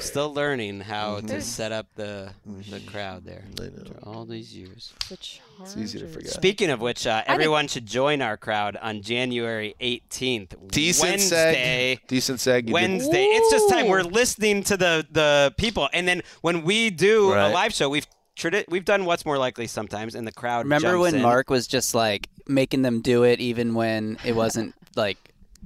still 0.00 0.32
learning 0.32 0.80
how 0.80 1.16
Mm-hmm. 1.16 1.26
to 1.28 1.40
set 1.42 1.72
up 1.72 1.86
the 1.96 2.30
the 2.70 2.80
crowd 2.80 3.24
there 3.24 3.44
after 3.60 3.98
all 4.04 4.24
these 4.24 4.54
years. 4.54 4.92
the 5.08 5.14
It's 5.14 5.76
easy 5.76 5.98
to 5.98 6.06
forget. 6.08 6.30
Speaking 6.30 6.70
of 6.70 6.80
which, 6.80 7.06
uh, 7.06 7.22
everyone 7.26 7.66
should 7.68 7.86
join 7.86 8.22
our 8.22 8.36
crowd 8.36 8.76
on 8.80 9.02
January 9.02 9.74
18th, 9.80 10.54
Decent 10.70 11.10
Wednesday. 11.10 11.98
seg. 12.02 12.06
Decent 12.08 12.38
seg. 12.38 12.56
You 12.56 12.62
did- 12.62 12.72
Wednesday. 12.72 13.24
It's 13.24 13.50
just 13.50 13.68
time 13.70 13.88
we're 13.88 14.02
listening 14.02 14.62
to 14.64 14.76
the 14.76 15.06
the 15.10 15.54
people, 15.56 15.88
and 15.92 16.06
then 16.06 16.22
when 16.42 16.62
we 16.64 16.90
do 16.90 17.32
Right. 17.32 17.48
a 17.50 17.52
live 17.52 17.72
show, 17.74 17.88
we've 17.88 18.06
tradi- 18.36 18.68
we've 18.68 18.84
done 18.84 19.04
what's 19.04 19.24
more 19.26 19.38
likely 19.38 19.66
sometimes, 19.66 20.14
and 20.14 20.26
the 20.26 20.32
crowd. 20.32 20.64
Remember 20.64 20.90
jumps 20.92 21.02
when 21.02 21.14
in. 21.16 21.22
Mark 21.22 21.50
was 21.50 21.66
just 21.66 21.94
like 21.94 22.28
making 22.46 22.82
them 22.82 23.00
do 23.00 23.24
it 23.24 23.40
even 23.40 23.74
when 23.74 24.18
it 24.24 24.34
wasn't 24.34 24.74
like 24.96 25.18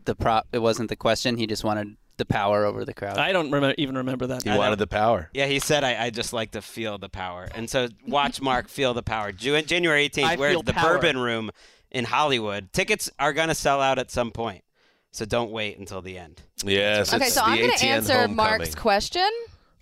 the 0.05 0.15
prop 0.17 0.47
it 0.53 0.59
wasn't 0.59 0.89
the 0.89 0.97
question 0.97 1.37
he 1.37 1.47
just 1.47 1.63
wanted 1.63 1.97
the 2.19 2.25
power 2.25 2.65
over 2.65 2.85
the 2.85 2.95
crowd. 2.95 3.19
I 3.19 3.33
don't 3.33 3.51
remember, 3.51 3.75
even 3.79 3.97
remember 3.97 4.27
that. 4.29 4.43
He 4.45 4.51
wanted 4.51 4.79
the 4.79 4.87
power. 4.87 5.31
Yeah, 5.33 5.47
he 5.47 5.59
said, 5.59 5.83
I, 5.85 6.05
I 6.05 6.11
just 6.11 6.33
like 6.33 6.53
to 6.53 6.63
feel 6.63 6.99
the 6.99 7.09
power. 7.09 7.49
And 7.55 7.69
so 7.69 7.89
watch 8.07 8.41
Mark 8.43 8.69
feel 8.69 8.95
the 8.95 9.03
power. 9.03 9.33
Ju- 9.33 9.61
January 9.63 10.09
18th, 10.09 10.25
I 10.25 10.37
where's 10.37 10.53
feel 10.55 10.63
the 10.63 10.73
power. 10.75 10.95
Bourbon 10.95 11.19
Room 11.19 11.51
in 11.91 12.05
Hollywood? 12.05 12.73
Tickets 12.73 13.11
are 13.19 13.33
going 13.33 13.49
to 13.49 13.55
sell 13.55 13.81
out 13.81 13.99
at 13.99 14.11
some 14.11 14.31
point. 14.31 14.63
So 15.11 15.25
don't 15.25 15.51
wait 15.51 15.79
until 15.79 16.01
the 16.01 16.17
end. 16.17 16.43
Yes. 16.65 17.13
Okay, 17.13 17.27
it's 17.27 17.35
so 17.35 17.41
the 17.43 17.47
I'm 17.49 17.59
going 17.59 17.71
to 17.77 17.85
answer 17.87 18.13
homecoming. 18.13 18.37
Mark's 18.37 18.75
question. 18.75 19.29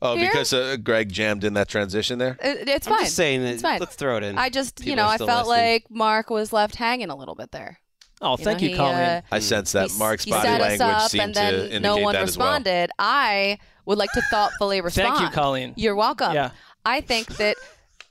Oh, 0.02 0.16
here. 0.16 0.28
because 0.30 0.52
uh, 0.52 0.76
Greg 0.82 1.12
jammed 1.12 1.44
in 1.44 1.54
that 1.54 1.68
transition 1.68 2.18
there. 2.18 2.36
It- 2.42 2.68
it's 2.68 2.86
I'm 2.86 2.94
fine. 2.94 3.04
just 3.04 3.16
saying 3.16 3.42
that- 3.42 3.52
it's 3.54 3.62
fine. 3.62 3.78
let's 3.80 3.94
throw 3.96 4.16
it 4.16 4.22
in. 4.24 4.38
I 4.38 4.48
just, 4.48 4.84
you 4.84 4.96
know, 4.96 5.06
I 5.06 5.18
felt 5.18 5.46
listening. 5.46 5.72
like 5.72 5.84
Mark 5.90 6.30
was 6.30 6.52
left 6.52 6.76
hanging 6.76 7.10
a 7.10 7.16
little 7.16 7.34
bit 7.34 7.52
there. 7.52 7.78
Oh, 8.22 8.32
You 8.38 8.44
thank 8.44 8.60
know, 8.60 8.64
you, 8.64 8.70
he, 8.72 8.76
Colleen. 8.76 8.94
uh, 8.98 9.20
I 9.32 9.38
sense 9.38 9.72
that 9.72 9.90
he, 9.90 9.98
Mark's 9.98 10.24
he 10.24 10.30
body 10.30 10.46
set 10.46 10.60
us 10.60 10.78
language 10.78 11.02
up, 11.02 11.10
seemed 11.10 11.22
and 11.24 11.34
then 11.34 11.52
to 11.54 11.60
indicate 11.64 11.82
no 11.82 11.96
one 11.98 12.12
that 12.14 12.22
as 12.22 12.36
well. 12.36 12.48
responded. 12.48 12.90
I 12.98 13.58
would 13.86 13.98
like 13.98 14.12
to 14.12 14.20
thoughtfully 14.30 14.80
respond. 14.80 15.08
Thank 15.16 15.20
you, 15.20 15.28
Colleen. 15.34 15.72
You're 15.76 15.96
welcome. 15.96 16.34
Yeah. 16.34 16.50
I 16.84 17.00
think 17.00 17.36
that 17.38 17.56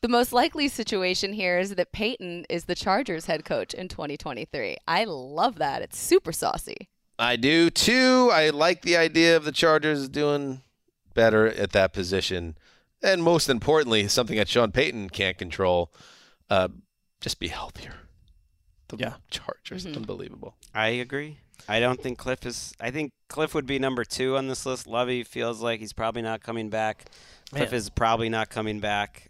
the 0.01 0.07
most 0.07 0.33
likely 0.33 0.67
situation 0.67 1.33
here 1.33 1.59
is 1.59 1.75
that 1.75 1.91
Payton 1.91 2.45
is 2.49 2.65
the 2.65 2.75
Chargers 2.75 3.25
head 3.25 3.45
coach 3.45 3.73
in 3.73 3.87
2023. 3.87 4.77
I 4.87 5.03
love 5.05 5.57
that. 5.59 5.81
It's 5.81 5.97
super 5.99 6.31
saucy. 6.31 6.89
I 7.19 7.35
do 7.35 7.69
too. 7.69 8.29
I 8.31 8.49
like 8.49 8.81
the 8.81 8.95
idea 8.97 9.35
of 9.35 9.43
the 9.43 9.51
Chargers 9.51 10.07
doing 10.09 10.61
better 11.13 11.47
at 11.47 11.71
that 11.73 11.91
position, 11.93 12.57
and 13.03 13.21
most 13.21 13.49
importantly, 13.49 14.07
something 14.07 14.37
that 14.37 14.47
Sean 14.47 14.71
Payton 14.71 15.09
can't 15.09 15.37
control. 15.37 15.91
Uh, 16.49 16.69
just 17.19 17.39
be 17.39 17.49
healthier. 17.49 17.93
The 18.89 18.97
Yeah. 18.97 19.13
Chargers, 19.31 19.85
Mm-hmm. 19.85 19.95
unbelievable. 19.97 20.55
I 20.73 20.89
agree. 20.89 21.37
I 21.67 21.79
don't 21.79 22.01
think 22.01 22.17
Cliff 22.17 22.45
is. 22.45 22.73
I 22.79 22.89
think 22.91 23.11
Cliff 23.27 23.53
would 23.53 23.65
be 23.65 23.79
number 23.79 24.03
two 24.03 24.37
on 24.37 24.47
this 24.47 24.65
list. 24.65 24.87
Lovie 24.87 25.23
feels 25.23 25.61
like 25.61 25.79
he's 25.79 25.93
probably 25.93 26.21
not 26.21 26.41
coming 26.41 26.69
back. 26.69 27.05
Cliff 27.51 27.71
Man. 27.71 27.77
is 27.77 27.89
probably 27.89 28.29
not 28.29 28.49
coming 28.49 28.79
back. 28.79 29.29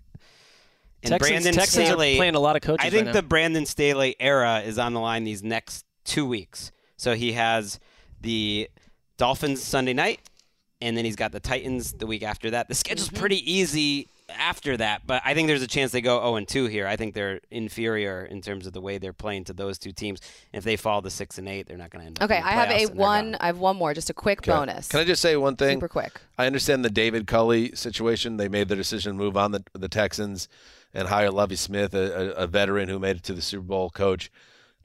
And 1.03 1.11
Texans- 1.11 1.29
Brandon 1.29 1.53
Texans 1.53 1.83
are 1.83 1.85
Staley, 1.93 2.15
playing 2.17 2.35
a 2.35 2.39
lot 2.39 2.55
of 2.55 2.61
coaches 2.61 2.85
I 2.85 2.89
think 2.89 3.05
right 3.07 3.13
now. 3.13 3.21
the 3.21 3.27
Brandon 3.27 3.65
Staley 3.65 4.15
era 4.19 4.59
is 4.59 4.77
on 4.77 4.93
the 4.93 4.99
line 4.99 5.23
these 5.23 5.41
next 5.43 5.85
two 6.03 6.25
weeks. 6.25 6.71
So 6.97 7.15
he 7.15 7.33
has 7.33 7.79
the 8.21 8.69
Dolphins 9.17 9.63
Sunday 9.63 9.93
night, 9.93 10.19
and 10.81 10.95
then 10.97 11.05
he's 11.05 11.15
got 11.15 11.31
the 11.31 11.39
Titans 11.39 11.93
the 11.93 12.05
week 12.07 12.23
after 12.23 12.51
that. 12.51 12.67
The 12.67 12.75
schedule's 12.75 13.09
Mm-hmm. 13.09 13.17
pretty 13.19 13.51
easy 13.51 14.07
after 14.37 14.77
that, 14.77 15.01
but 15.05 15.21
I 15.25 15.33
think 15.33 15.47
there's 15.47 15.61
a 15.61 15.67
chance 15.67 15.91
they 15.91 16.01
go 16.01 16.19
0 16.19 16.35
and 16.35 16.47
2 16.47 16.65
here. 16.65 16.87
I 16.87 16.95
think 16.95 17.13
they're 17.13 17.39
inferior 17.51 18.25
in 18.25 18.41
terms 18.41 18.67
of 18.67 18.73
the 18.73 18.81
way 18.81 18.97
they're 18.97 19.13
playing 19.13 19.45
to 19.45 19.53
those 19.53 19.77
two 19.77 19.91
teams. 19.91 20.21
If 20.53 20.63
they 20.63 20.75
fall 20.75 21.01
to 21.01 21.09
six 21.09 21.37
and 21.37 21.47
eight, 21.47 21.67
they're 21.67 21.77
not 21.77 21.89
going 21.89 22.01
to 22.01 22.07
end 22.07 22.19
up. 22.19 22.25
Okay, 22.25 22.37
in 22.37 22.43
the 22.43 22.47
I 22.49 22.51
have 22.53 22.71
a 22.71 22.85
one. 22.93 23.35
I 23.39 23.47
have 23.47 23.59
one 23.59 23.75
more, 23.75 23.93
just 23.93 24.09
a 24.09 24.13
quick 24.13 24.39
Okay. 24.39 24.51
bonus. 24.51 24.87
Can 24.89 24.99
I 24.99 25.03
just 25.03 25.21
say 25.21 25.35
one 25.35 25.55
thing? 25.55 25.77
Super 25.77 25.87
quick. 25.87 26.19
I 26.37 26.45
understand 26.45 26.83
the 26.85 26.89
David 26.89 27.27
Culley 27.27 27.75
situation. 27.75 28.37
They 28.37 28.47
made 28.49 28.67
the 28.69 28.75
decision 28.75 29.13
to 29.13 29.17
move 29.17 29.35
on 29.37 29.51
the 29.51 29.63
the 29.73 29.89
Texans 29.89 30.47
and 30.93 31.07
hire 31.07 31.31
Lovie 31.31 31.55
Smith, 31.55 31.93
a, 31.93 32.31
a, 32.39 32.43
a 32.43 32.47
veteran 32.47 32.89
who 32.89 32.97
made 32.99 33.17
it 33.17 33.23
to 33.23 33.33
the 33.33 33.41
Super 33.41 33.63
Bowl 33.63 33.89
coach. 33.89 34.31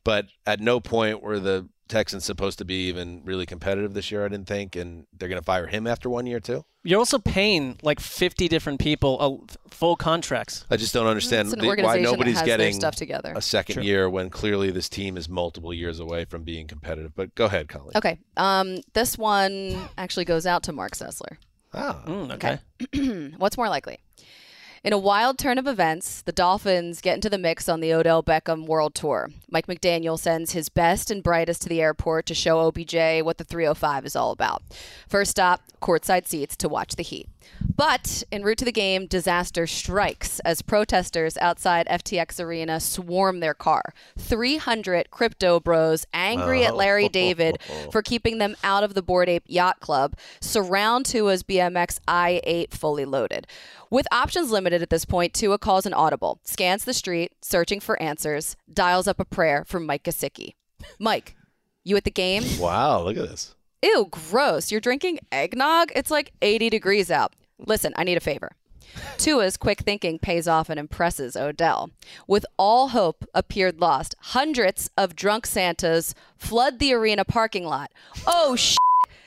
But 0.05 0.27
at 0.47 0.61
no 0.61 0.81
point 0.81 1.23
were 1.23 1.41
the 1.41 1.69
Texans 1.89 2.25
supposed 2.25 2.59
to 2.59 2.65
be 2.65 2.89
even 2.89 3.23
really 3.25 3.47
competitive 3.47 3.95
this 3.95 4.11
year. 4.11 4.25
I 4.25 4.29
didn't 4.29 4.47
think, 4.49 4.75
and 4.77 5.07
they're 5.17 5.29
going 5.29 5.41
to 5.41 5.45
fire 5.45 5.67
him 5.67 5.87
after 5.87 6.09
one 6.09 6.27
year 6.27 6.41
too. 6.41 6.65
You're 6.83 6.99
also 6.99 7.19
paying 7.19 7.79
like 7.83 7.99
50 8.01 8.47
different 8.49 8.79
people 8.79 9.17
uh, 9.49 9.55
full 9.71 9.97
contracts. 9.97 10.67
I 10.71 10.77
just 10.77 10.93
don't 10.93 11.07
understand 11.07 11.51
the- 11.51 11.67
why 11.83 11.99
nobody's 12.01 12.43
getting 12.43 12.75
stuff 12.75 12.95
together. 12.97 13.33
a 13.37 13.41
second 13.43 13.75
Sure. 13.75 13.83
year 13.83 14.11
when 14.11 14.29
clearly 14.31 14.71
this 14.71 14.89
team 14.89 15.17
is 15.17 15.29
multiple 15.29 15.73
years 15.73 15.99
away 16.01 16.25
from 16.27 16.43
being 16.43 16.67
competitive. 16.67 17.15
But 17.15 17.35
go 17.35 17.47
ahead, 17.47 17.69
Colin. 17.69 17.93
Okay. 17.97 18.19
Um, 18.37 18.79
this 18.93 19.17
one 19.17 19.77
actually 19.97 20.25
goes 20.27 20.45
out 20.47 20.63
to 20.65 20.73
Mark 20.73 20.93
Sessler. 20.93 21.37
Ah, 21.73 22.03
Mm, 22.07 22.33
okay. 22.35 23.31
What's 23.39 23.57
more 23.57 23.69
likely? 23.69 23.99
In 24.85 24.93
a 24.93 24.99
wild 24.99 25.39
turn 25.39 25.57
of 25.57 25.67
events, 25.67 26.21
the 26.21 26.31
Dolphins 26.31 27.01
get 27.01 27.15
into 27.15 27.31
the 27.31 27.39
mix 27.39 27.71
on 27.71 27.81
the 27.81 27.95
Odell 27.95 28.23
Beckham 28.23 28.67
World 28.67 28.95
Tour. 28.95 29.31
Mike 29.51 29.67
McDaniel 29.67 30.19
sends 30.19 30.53
his 30.53 30.69
best 30.69 31.11
and 31.11 31.23
brightest 31.23 31.63
to 31.63 31.71
the 31.71 31.81
airport 31.81 32.27
to 32.27 32.35
show 32.35 32.61
OBJ 32.61 33.23
what 33.23 33.39
the 33.39 33.45
305 33.45 34.05
is 34.05 34.15
all 34.15 34.31
about. 34.31 34.63
First 35.09 35.31
stop, 35.31 35.63
courtside 35.81 36.27
seats 36.27 36.55
to 36.59 36.69
watch 36.69 36.97
the 36.97 37.03
Heat. 37.03 37.31
But 37.77 38.23
en 38.31 38.43
route 38.43 38.59
to 38.59 38.65
the 38.65 38.73
game, 38.73 39.07
disaster 39.07 39.67
strikes 39.67 40.39
as 40.41 40.63
protesters 40.63 41.37
outside 41.39 41.87
FTX 41.89 42.43
Arena 42.43 42.79
swarm 42.79 43.41
their 43.41 43.55
car. 43.55 43.95
300 44.19 45.11
crypto 45.11 45.61
bros 45.61 46.07
angry 46.13 46.65
at 46.65 46.77
Larry 46.77 47.09
David 47.13 47.59
for 47.91 48.03
keeping 48.03 48.39
them 48.39 48.55
out 48.63 48.85
of 48.85 48.95
the 48.95 49.03
Bored 49.03 49.29
Ape 49.29 49.45
Yacht 49.47 49.81
Club 49.81 50.15
surround 50.41 51.07
Tua's 51.07 51.43
BMW 51.43 51.99
i8 52.07 52.71
fully 52.71 53.05
loaded. 53.05 53.47
With 53.95 54.09
options 54.11 54.51
limited 54.51 54.83
at 54.83 54.91
this 54.91 55.05
point, 55.05 55.35
Tua 55.35 55.57
calls 55.57 55.87
an 55.87 55.95
audible, 55.95 56.41
scans 56.43 56.85
the 56.85 56.93
street, 56.93 57.31
searching 57.41 57.79
for 57.79 58.03
answers, 58.03 58.57
dials 58.73 59.07
up 59.07 59.21
a 59.21 59.25
prayer 59.25 59.65
for 59.65 59.79
Mike 59.79 60.03
Gesicki. 60.03 60.55
Mike, 60.99 61.37
you 61.85 61.97
at 61.97 62.03
the 62.03 62.11
game? 62.11 62.43
wow, 62.59 63.01
look 63.03 63.17
at 63.17 63.29
this. 63.29 63.55
Ew, 63.85 64.09
gross. 64.11 64.73
You're 64.73 64.81
drinking 64.81 65.21
eggnog? 65.31 65.93
It's 65.95 66.11
like 66.11 66.33
80 66.43 66.71
degrees 66.71 67.09
out. 67.09 67.35
Listen, 67.61 67.93
I 67.95 68.03
need 68.03 68.17
a 68.17 68.21
favor. 68.21 68.57
Tua's 69.17 69.57
quick 69.57 69.83
thinking 69.83 70.19
pays 70.19 70.49
off 70.49 70.69
and 70.69 70.81
impresses 70.81 71.37
Odell. 71.37 71.91
With 72.27 72.45
all 72.59 72.89
hope 72.89 73.25
appeared 73.33 73.81
lost, 73.81 74.17
hundreds 74.21 74.91
of 74.99 75.15
drunk 75.15 75.47
Santas 75.47 76.17
flood 76.37 76.81
the 76.81 76.93
arena 76.93 77.25
parking 77.25 77.65
lot. 77.65 77.93
Oh! 78.27 78.59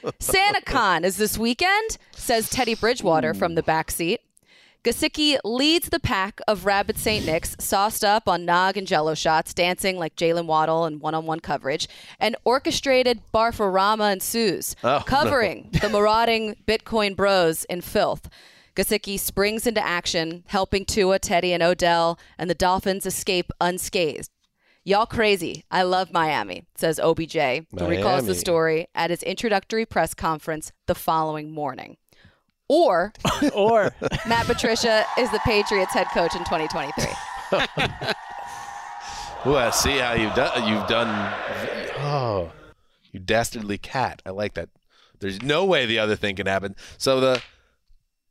SantaCon 0.19 1.03
is 1.03 1.17
this 1.17 1.37
weekend, 1.37 1.97
says 2.11 2.49
Teddy 2.49 2.75
Bridgewater 2.75 3.33
from 3.33 3.55
the 3.55 3.63
back 3.63 3.91
seat. 3.91 4.21
Gesicki 4.87 5.37
leads 5.43 5.89
the 5.89 5.99
pack 5.99 6.39
of 6.47 6.63
rabid 6.63 6.97
St. 6.97 7.25
Nick's, 7.25 7.57
sauced 7.59 8.05
up 8.05 8.29
on 8.29 8.45
nog 8.45 8.77
and 8.77 8.87
jello 8.87 9.15
shots, 9.15 9.53
dancing 9.53 9.97
like 9.97 10.15
Jaylen 10.15 10.45
Waddle 10.45 10.85
in 10.85 10.99
one 10.99 11.13
on 11.13 11.25
one 11.25 11.41
coverage, 11.41 11.89
and 12.21 12.37
orchestrated 12.45 13.19
Barfarama 13.33 14.13
ensues, 14.13 14.77
Oh, 14.85 15.03
covering 15.05 15.71
the 15.81 15.89
marauding 15.89 16.55
Bitcoin 16.65 17.17
bros 17.17 17.65
in 17.65 17.81
filth. 17.81 18.29
Gesicki 18.77 19.19
springs 19.19 19.67
into 19.67 19.85
action, 19.85 20.45
helping 20.47 20.85
Tua, 20.85 21.19
Teddy, 21.19 21.51
and 21.51 21.61
Odell, 21.61 22.17
and 22.37 22.49
the 22.49 22.55
Dolphins 22.55 23.05
escape 23.05 23.51
unscathed. 23.59 24.29
Y'all 24.85 25.05
crazy. 25.05 25.65
I 25.69 25.83
love 25.83 26.13
Miami, 26.13 26.63
says 26.75 26.97
OBJ, 26.97 27.35
who 27.77 27.87
recalls 27.87 28.25
the 28.25 28.35
story 28.35 28.87
at 28.95 29.09
his 29.09 29.21
introductory 29.21 29.85
press 29.85 30.13
conference 30.13 30.71
the 30.85 30.95
following 30.95 31.51
morning. 31.51 31.97
Or 32.69 33.13
or 33.53 33.93
Matt 34.27 34.45
Patricia 34.45 35.05
is 35.17 35.31
the 35.31 35.39
Patriots 35.39 35.93
head 35.93 36.07
coach 36.07 36.35
in 36.35 36.43
2023. 36.43 37.05
Ooh, 39.45 39.55
I 39.55 39.69
see 39.69 39.97
how 39.97 40.13
you've 40.13 40.33
done. 40.33 40.67
You've 40.67 40.87
done. 40.87 41.33
Oh, 41.99 42.51
you 43.11 43.19
dastardly 43.19 43.77
cat! 43.77 44.21
I 44.25 44.31
like 44.31 44.55
that. 44.55 44.69
There's 45.19 45.41
no 45.41 45.65
way 45.65 45.85
the 45.85 45.99
other 45.99 46.15
thing 46.15 46.35
can 46.35 46.47
happen. 46.47 46.75
So 46.97 47.19
the 47.19 47.41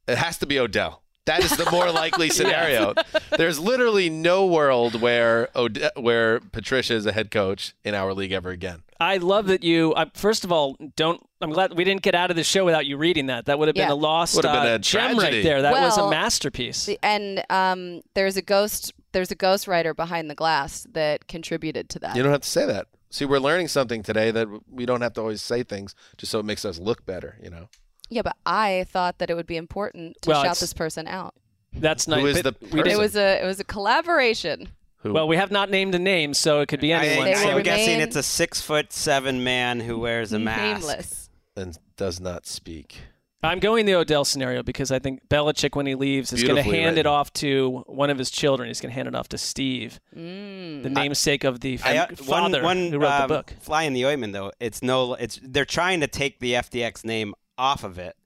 it 0.07 0.19
has 0.19 0.39
to 0.39 0.47
be 0.47 0.59
Odell. 0.59 1.03
That 1.27 1.45
is 1.45 1.57
the 1.57 1.69
more 1.71 1.91
likely 1.91 2.31
scenario. 2.39 2.95
There's 3.37 3.59
literally 3.59 4.09
no 4.09 4.47
world 4.47 5.01
where 5.01 5.49
Ode- 5.55 5.91
where 5.97 6.41
Patricia 6.41 6.95
is 6.95 7.05
a 7.07 7.13
head 7.13 7.31
coach 7.31 7.75
in 7.85 7.95
our 7.95 8.15
league 8.15 8.33
ever 8.33 8.51
again. 8.51 8.83
I 8.99 9.19
love 9.19 9.47
that 9.49 9.63
you. 9.63 9.93
Uh, 9.93 10.07
first 10.15 10.45
of 10.45 10.53
all, 10.53 10.77
don't. 10.97 11.21
I'm 11.41 11.51
glad 11.51 11.77
we 11.77 11.85
didn't 11.85 12.03
get 12.03 12.15
out 12.15 12.31
of 12.31 12.37
the 12.37 12.45
show 12.45 12.65
without 12.65 12.87
you 12.87 12.97
reading 12.97 13.27
that. 13.27 13.47
That 13.47 13.59
would 13.59 13.69
have 13.69 13.75
been 13.75 13.89
Yeah. 13.89 13.95
a 13.95 13.95
lost 13.95 14.37
Would 14.37 14.45
have 14.47 14.63
been 14.63 14.73
uh, 14.73 14.77
a 14.77 14.79
gem 14.79 15.17
tragedy. 15.19 15.37
right 15.39 15.43
there. 15.45 15.63
That 15.63 15.73
was 15.73 15.99
a 15.99 16.09
masterpiece. 16.09 16.89
And 17.03 17.45
um, 17.51 18.01
there's 18.15 18.37
a 18.37 18.43
ghost. 18.43 18.93
There's 19.13 19.31
a 19.31 19.35
ghost 19.35 19.67
writer 19.69 19.93
behind 19.95 20.31
the 20.31 20.35
glass 20.35 20.87
that 20.93 21.27
contributed 21.29 21.89
to 21.91 21.99
that. 22.01 22.17
You 22.17 22.23
don't 22.23 22.33
have 22.33 22.41
to 22.43 22.49
say 22.49 22.67
that. 22.67 22.87
See, 23.11 23.25
we're 23.25 23.39
learning 23.39 23.69
something 23.69 24.03
today 24.03 24.31
that 24.31 24.49
we 24.71 24.85
don't 24.87 25.01
have 25.01 25.13
to 25.15 25.21
always 25.23 25.41
say 25.43 25.63
things 25.63 25.95
just 26.19 26.31
so 26.33 26.39
it 26.39 26.45
makes 26.45 26.65
us 26.65 26.79
look 26.79 27.05
better. 27.05 27.37
You 27.43 27.51
know. 27.51 27.69
Yeah, 28.09 28.23
but 28.23 28.37
I 28.47 28.87
thought 28.91 29.19
that 29.19 29.31
it 29.31 29.35
would 29.35 29.47
be 29.47 29.57
important 29.57 30.21
to 30.23 30.31
Well, 30.31 30.43
shout 30.43 30.59
this 30.59 30.73
person 30.73 31.07
out. 31.07 31.35
That's 31.73 32.09
nice. 32.09 32.21
Who 32.21 32.27
is 32.27 32.43
the 32.43 32.53
person? 32.53 32.87
It 32.87 32.99
was 32.99 33.17
a 33.17 33.43
it 33.43 33.47
was 33.47 33.61
a 33.61 33.65
collaboration. 33.65 34.69
Who? 34.99 35.13
Well, 35.13 35.29
we 35.29 35.37
have 35.37 35.51
not 35.51 35.71
named 35.71 35.95
a 35.95 35.99
name, 35.99 36.33
so 36.35 36.61
it 36.61 36.67
could 36.69 36.81
be 36.81 36.93
I, 36.95 37.05
anyone. 37.05 37.27
They 37.27 37.35
so- 37.35 37.49
will 37.51 37.57
am 37.59 37.63
guessing 37.63 38.01
it's 38.01 38.17
a 38.17 38.23
six 38.23 38.61
foot 38.61 38.93
seven 38.93 39.45
man 39.45 39.81
who 39.81 39.99
wears 39.99 40.33
a 40.33 40.39
mask. 40.39 40.87
Nameless. 40.87 41.31
and 41.57 41.79
does 41.97 42.21
not 42.21 42.47
speak. 42.47 42.97
I'm 43.43 43.61
going 43.61 43.87
the 43.87 43.95
Odell 43.95 44.25
scenario 44.25 44.63
because 44.63 44.91
I 44.91 44.99
think 44.99 45.29
Belichick, 45.29 45.77
when 45.77 45.87
he 45.87 45.95
leaves, 45.95 46.33
is 46.33 46.43
going 46.43 46.57
to 46.57 46.63
Beautifully 46.63 46.81
hand 46.83 46.99
it 46.99 47.07
off 47.07 47.33
to 47.35 47.85
one 47.87 48.11
of 48.11 48.19
his 48.19 48.31
children. 48.31 48.67
He's 48.69 48.81
going 48.81 48.91
to 48.91 48.95
hand 48.95 49.07
it 49.07 49.15
off 49.15 49.29
to 49.29 49.39
Steve, 49.39 50.01
Mm. 50.17 50.83
the 50.83 50.91
namesake 50.91 51.45
of 51.45 51.61
the 51.61 51.79
I, 51.85 51.99
uh, 51.99 52.07
father 52.17 52.63
one, 52.63 52.79
one 52.81 52.91
who 52.91 52.99
wrote 52.99 53.13
um, 53.13 53.29
the 53.29 53.35
book. 53.35 53.53
Fly 53.61 53.83
in 53.85 53.93
the 53.93 54.07
ointment, 54.07 54.33
though. 54.33 54.51
It's 54.59 54.83
no. 54.83 55.15
It's 55.15 55.39
they're 55.43 55.65
trying 55.67 56.01
to 56.01 56.09
take 56.09 56.41
the 56.41 56.55
FTX 56.55 57.05
name 57.05 57.35
off 57.59 57.85
of 57.85 57.99
it. 57.99 58.17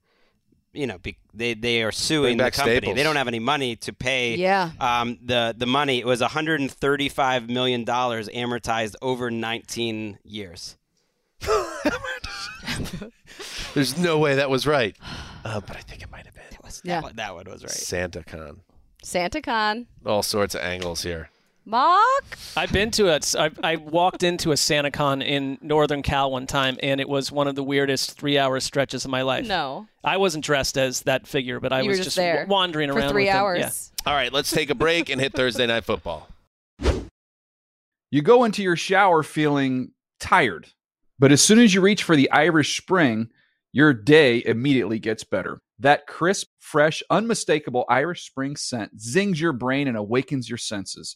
You 0.73 0.87
know, 0.87 0.97
be, 0.99 1.17
they 1.33 1.53
they 1.53 1.83
are 1.83 1.91
suing 1.91 2.37
the 2.37 2.49
company. 2.49 2.77
Staples. 2.77 2.95
They 2.95 3.03
don't 3.03 3.17
have 3.17 3.27
any 3.27 3.39
money 3.39 3.75
to 3.77 3.91
pay. 3.93 4.35
Yeah. 4.35 4.71
Um. 4.79 5.17
The 5.21 5.53
the 5.57 5.65
money 5.65 5.99
it 5.99 6.05
was 6.05 6.21
135 6.21 7.49
million 7.49 7.83
dollars 7.83 8.29
amortized 8.29 8.95
over 9.01 9.29
19 9.29 10.19
years. 10.23 10.77
There's 13.73 13.97
no 13.97 14.17
way 14.17 14.35
that 14.35 14.49
was 14.49 14.65
right. 14.67 14.95
Uh, 15.43 15.59
but 15.59 15.75
I 15.75 15.79
think 15.79 16.03
it 16.03 16.11
might 16.11 16.23
have 16.25 16.35
been. 16.35 16.43
It 16.51 16.63
was, 16.63 16.81
Yeah. 16.85 16.97
that, 16.97 17.03
one, 17.03 17.15
that 17.15 17.33
one 17.33 17.45
was 17.49 17.63
right. 17.63 17.71
SantaCon. 17.71 18.59
SantaCon. 19.03 19.87
All 20.05 20.21
sorts 20.21 20.53
of 20.53 20.61
angles 20.61 21.01
here. 21.01 21.31
Mark? 21.65 22.37
I've 22.57 22.71
been 22.73 22.89
to 22.91 23.07
it. 23.07 23.35
I, 23.37 23.51
I 23.63 23.75
walked 23.75 24.23
into 24.23 24.51
a 24.51 24.55
SantaCon 24.55 25.23
in 25.23 25.57
Northern 25.61 26.01
Cal 26.01 26.31
one 26.31 26.47
time, 26.47 26.77
and 26.81 26.99
it 26.99 27.07
was 27.07 27.31
one 27.31 27.47
of 27.47 27.55
the 27.55 27.63
weirdest 27.63 28.13
three-hour 28.17 28.59
stretches 28.61 29.05
of 29.05 29.11
my 29.11 29.21
life. 29.21 29.47
No. 29.47 29.87
I 30.03 30.17
wasn't 30.17 30.43
dressed 30.43 30.77
as 30.77 31.01
that 31.01 31.27
figure, 31.27 31.59
but 31.59 31.71
I 31.71 31.81
You 31.81 31.85
were 31.85 31.89
was 31.91 31.99
just 31.99 32.05
just 32.07 32.15
there 32.17 32.33
w- 32.37 32.51
wandering 32.51 32.91
for 32.91 32.97
around 32.97 33.09
three 33.11 33.25
with 33.25 33.33
them. 33.33 33.41
hours. 33.41 33.59
Yeah. 34.05 34.11
All 34.11 34.15
right, 34.15 34.33
let's 34.33 34.49
take 34.49 34.69
a 34.71 34.75
break 34.75 35.09
and 35.09 35.21
hit 35.21 35.33
Thursday 35.33 35.67
Night 35.67 35.83
Football. 35.85 36.27
You 38.09 38.21
go 38.21 38.43
into 38.43 38.63
your 38.63 38.75
shower 38.75 39.23
feeling 39.23 39.91
tired, 40.19 40.67
but 41.19 41.31
as 41.31 41.41
soon 41.41 41.59
as 41.59 41.73
you 41.73 41.81
reach 41.81 42.03
for 42.03 42.15
the 42.15 42.29
Irish 42.31 42.77
Spring, 42.77 43.29
your 43.71 43.93
day 43.93 44.43
immediately 44.45 44.99
gets 44.99 45.23
better. 45.23 45.61
That 45.79 46.07
crisp, 46.07 46.47
fresh, 46.59 47.01
unmistakable 47.09 47.85
Irish 47.87 48.25
Spring 48.25 48.55
scent 48.55 48.99
zings 48.99 49.39
your 49.39 49.53
brain 49.53 49.87
and 49.87 49.95
awakens 49.95 50.49
your 50.49 50.57
senses. 50.57 51.15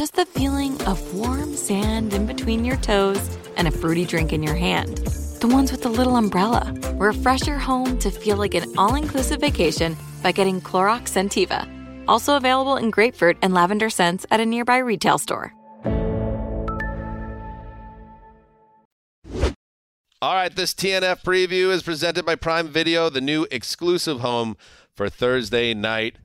just 0.00 0.16
the 0.16 0.24
feeling 0.24 0.80
of 0.86 1.14
warm 1.14 1.54
sand 1.54 2.14
in 2.14 2.24
between 2.24 2.64
your 2.64 2.78
toes 2.78 3.38
and 3.58 3.68
a 3.68 3.70
fruity 3.70 4.06
drink 4.06 4.32
in 4.32 4.42
your 4.42 4.54
hand. 4.54 4.96
The 5.42 5.46
ones 5.46 5.70
with 5.70 5.82
the 5.82 5.90
little 5.90 6.16
umbrella. 6.16 6.74
Refresh 6.94 7.46
your 7.46 7.58
home 7.58 7.98
to 7.98 8.10
feel 8.10 8.38
like 8.38 8.54
an 8.54 8.72
all 8.78 8.94
inclusive 8.94 9.42
vacation 9.42 9.94
by 10.22 10.32
getting 10.32 10.58
Clorox 10.58 11.10
Scentiva. 11.10 11.68
Also 12.08 12.34
available 12.34 12.78
in 12.78 12.90
grapefruit 12.90 13.36
and 13.42 13.52
lavender 13.52 13.90
scents 13.90 14.24
at 14.30 14.40
a 14.40 14.46
nearby 14.46 14.78
retail 14.78 15.18
store. 15.18 15.52
All 20.22 20.34
right, 20.34 20.56
this 20.56 20.72
TNF 20.72 21.22
preview 21.22 21.68
is 21.68 21.82
presented 21.82 22.24
by 22.24 22.36
Prime 22.36 22.68
Video, 22.68 23.10
the 23.10 23.20
new 23.20 23.46
exclusive 23.50 24.20
home 24.20 24.56
for 24.94 25.10
Thursday 25.10 25.74
night 25.74 26.16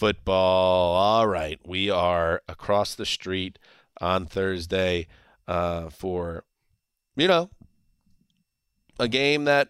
football. 0.00 0.96
All 0.96 1.26
right, 1.28 1.60
we 1.66 1.90
are 1.90 2.40
across 2.48 2.94
the 2.94 3.04
street 3.04 3.58
on 4.00 4.24
Thursday 4.24 5.06
uh, 5.46 5.90
for, 5.90 6.44
you 7.16 7.28
know, 7.28 7.50
a 8.98 9.06
game 9.08 9.44
that 9.44 9.68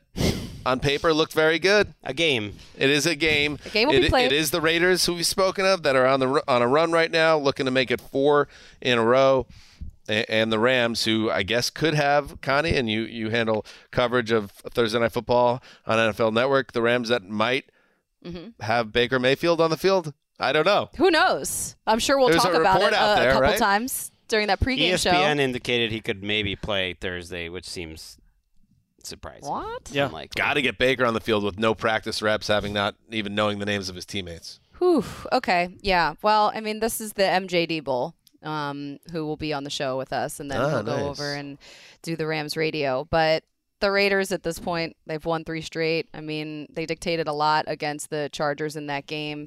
on 0.65 0.79
paper 0.79 1.13
looked 1.13 1.33
very 1.33 1.59
good. 1.59 1.95
A 2.05 2.15
game. 2.15 2.55
It 2.79 2.91
is 2.91 3.07
a 3.07 3.17
game. 3.17 3.59
A 3.67 3.71
game 3.71 3.89
will 3.89 3.97
It- 3.97 4.03
be 4.03 4.09
played. 4.09 4.27
It 4.27 4.37
is 4.37 4.53
the 4.53 4.61
Raiders 4.61 5.05
who 5.07 5.15
we've 5.15 5.27
spoken 5.27 5.67
of 5.67 5.83
that 5.83 5.97
are 5.97 6.07
on 6.07 6.21
the 6.21 6.45
on 6.47 6.63
a 6.63 6.69
run 6.69 6.93
right 6.93 7.11
now, 7.11 7.37
looking 7.37 7.67
to 7.67 7.73
make 7.73 7.91
it 7.91 8.01
four 8.01 8.47
in 8.81 8.99
a 8.99 9.03
row, 9.05 9.49
and 10.09 10.53
the 10.53 10.61
Rams, 10.61 11.07
who 11.07 11.29
I 11.29 11.43
guess 11.43 11.71
could 11.71 11.95
have 11.95 12.41
Connie, 12.41 12.77
and 12.77 12.89
you 12.89 13.01
you 13.03 13.31
handle 13.31 13.67
coverage 13.91 14.31
of 14.31 14.53
Thursday 14.53 15.01
Night 15.01 15.11
Football 15.11 15.61
on 15.87 15.99
NFL 15.99 16.33
Network. 16.33 16.71
The 16.71 16.83
Rams 16.83 17.09
that 17.09 17.29
might 17.29 17.65
Mhm. 18.25 18.55
have 18.61 18.93
Baker 18.93 19.19
Mayfield 19.19 19.61
on 19.61 19.71
the 19.71 19.77
field. 19.77 20.13
I 20.39 20.53
don't 20.53 20.65
know. 20.67 20.89
Who 20.97 21.11
knows? 21.11 21.77
I'm 21.87 21.99
sure 21.99 22.19
we'll 22.19 22.29
There's 22.29 22.43
talk 22.43 22.55
about 22.55 22.81
it 22.83 22.93
uh, 22.95 23.15
there, 23.17 23.31
a 23.31 23.33
couple 23.33 23.49
right? 23.49 23.59
times 23.59 24.11
during 24.29 24.47
that 24.47 24.61
pregame 24.61 24.91
ESPN 24.93 24.99
show. 25.03 25.11
ESPN 25.11 25.39
indicated 25.39 25.93
he 25.93 26.01
could 26.01 26.23
maybe 26.23 26.57
play 26.57 26.95
Thursday, 26.95 27.49
which 27.49 27.69
seems 27.69 28.17
surprising. 29.03 29.49
What? 29.49 29.91
Yeah. 29.93 30.07
Unlikely. 30.07 30.41
Got 30.41 30.55
to 30.55 30.63
get 30.63 30.79
Baker 30.79 31.05
on 31.05 31.15
the 31.15 31.21
field 31.21 31.45
with 31.45 31.59
no 31.59 31.75
practice 31.75 32.23
reps, 32.23 32.49
having 32.49 32.73
not 32.73 32.95
even 33.11 33.35
knowing 33.35 33.59
the 33.59 33.67
names 33.67 33.89
of 33.89 33.95
his 33.97 34.05
teammates. 34.07 34.61
Whew. 34.79 35.05
Okay. 35.33 35.69
Yeah. 35.83 36.15
Well, 36.23 36.53
I 36.55 36.61
mean, 36.61 36.81
this 36.81 37.01
is 37.01 37.13
the 37.15 37.23
MJD 37.25 37.85
Bowl, 37.85 38.15
um, 38.43 38.99
who 39.13 39.27
will 39.27 39.37
be 39.37 39.53
on 39.53 39.65
the 39.65 39.71
show 39.71 39.99
with 39.99 40.13
us, 40.13 40.41
and 40.41 40.51
then 40.51 40.61
Ah, 40.61 40.69
he'll 40.71 40.83
go 40.83 40.97
nice. 40.97 41.05
over 41.05 41.35
and 41.35 41.59
do 42.03 42.17
the 42.17 42.27
Rams 42.27 42.57
radio. 42.57 43.07
But 43.11 43.45
the 43.81 43.91
Raiders 43.91 44.33
at 44.33 44.43
this 44.43 44.59
point, 44.59 44.97
they've 45.07 45.25
won 45.25 45.45
three 45.45 45.63
straight. 45.63 46.09
I 46.15 46.21
mean, 46.21 46.67
they 46.71 46.87
dictated 46.87 47.29
a 47.29 47.33
lot 47.33 47.65
against 47.67 48.11
the 48.11 48.29
Chargers 48.33 48.77
in 48.77 48.87
that 48.87 49.07
game. 49.07 49.47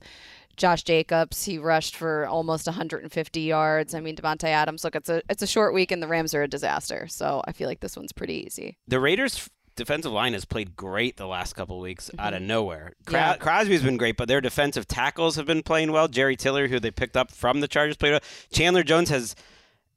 Josh 0.55 0.83
Jacobs, 0.83 1.45
he 1.45 1.57
rushed 1.57 1.95
for 1.95 2.27
almost 2.27 2.67
150 2.67 3.41
yards. 3.41 3.95
I 3.95 3.99
mean, 3.99 4.15
Davante 4.15 4.45
Adams. 4.45 4.83
Look, 4.83 4.95
it's 4.95 5.09
a 5.09 5.21
it's 5.29 5.41
a 5.41 5.47
short 5.47 5.73
week, 5.73 5.91
and 5.91 6.01
the 6.01 6.07
Rams 6.07 6.35
are 6.35 6.43
a 6.43 6.47
disaster. 6.47 7.07
So 7.07 7.41
I 7.47 7.53
feel 7.53 7.67
like 7.67 7.79
this 7.79 7.97
one's 7.97 8.11
pretty 8.11 8.45
easy. 8.45 8.77
The 8.87 8.99
Raiders' 8.99 9.49
defensive 9.75 10.11
line 10.11 10.33
has 10.33 10.45
played 10.45 10.75
great 10.75 11.17
the 11.17 11.25
last 11.25 11.53
couple 11.53 11.77
of 11.77 11.81
weeks 11.81 12.09
mm-hmm. 12.09 12.19
out 12.19 12.33
of 12.33 12.41
nowhere. 12.41 12.93
Yeah. 13.09 13.35
Crosby's 13.37 13.81
been 13.81 13.97
great, 13.97 14.17
but 14.17 14.27
their 14.27 14.41
defensive 14.41 14.87
tackles 14.87 15.35
have 15.37 15.47
been 15.47 15.63
playing 15.63 15.91
well. 15.91 16.07
Jerry 16.07 16.35
Tillery, 16.35 16.69
who 16.69 16.79
they 16.79 16.91
picked 16.91 17.17
up 17.17 17.31
from 17.31 17.61
the 17.61 17.67
Chargers, 17.67 17.97
played 17.97 18.11
well. 18.11 18.21
Chandler 18.51 18.83
Jones 18.83 19.09
has 19.09 19.35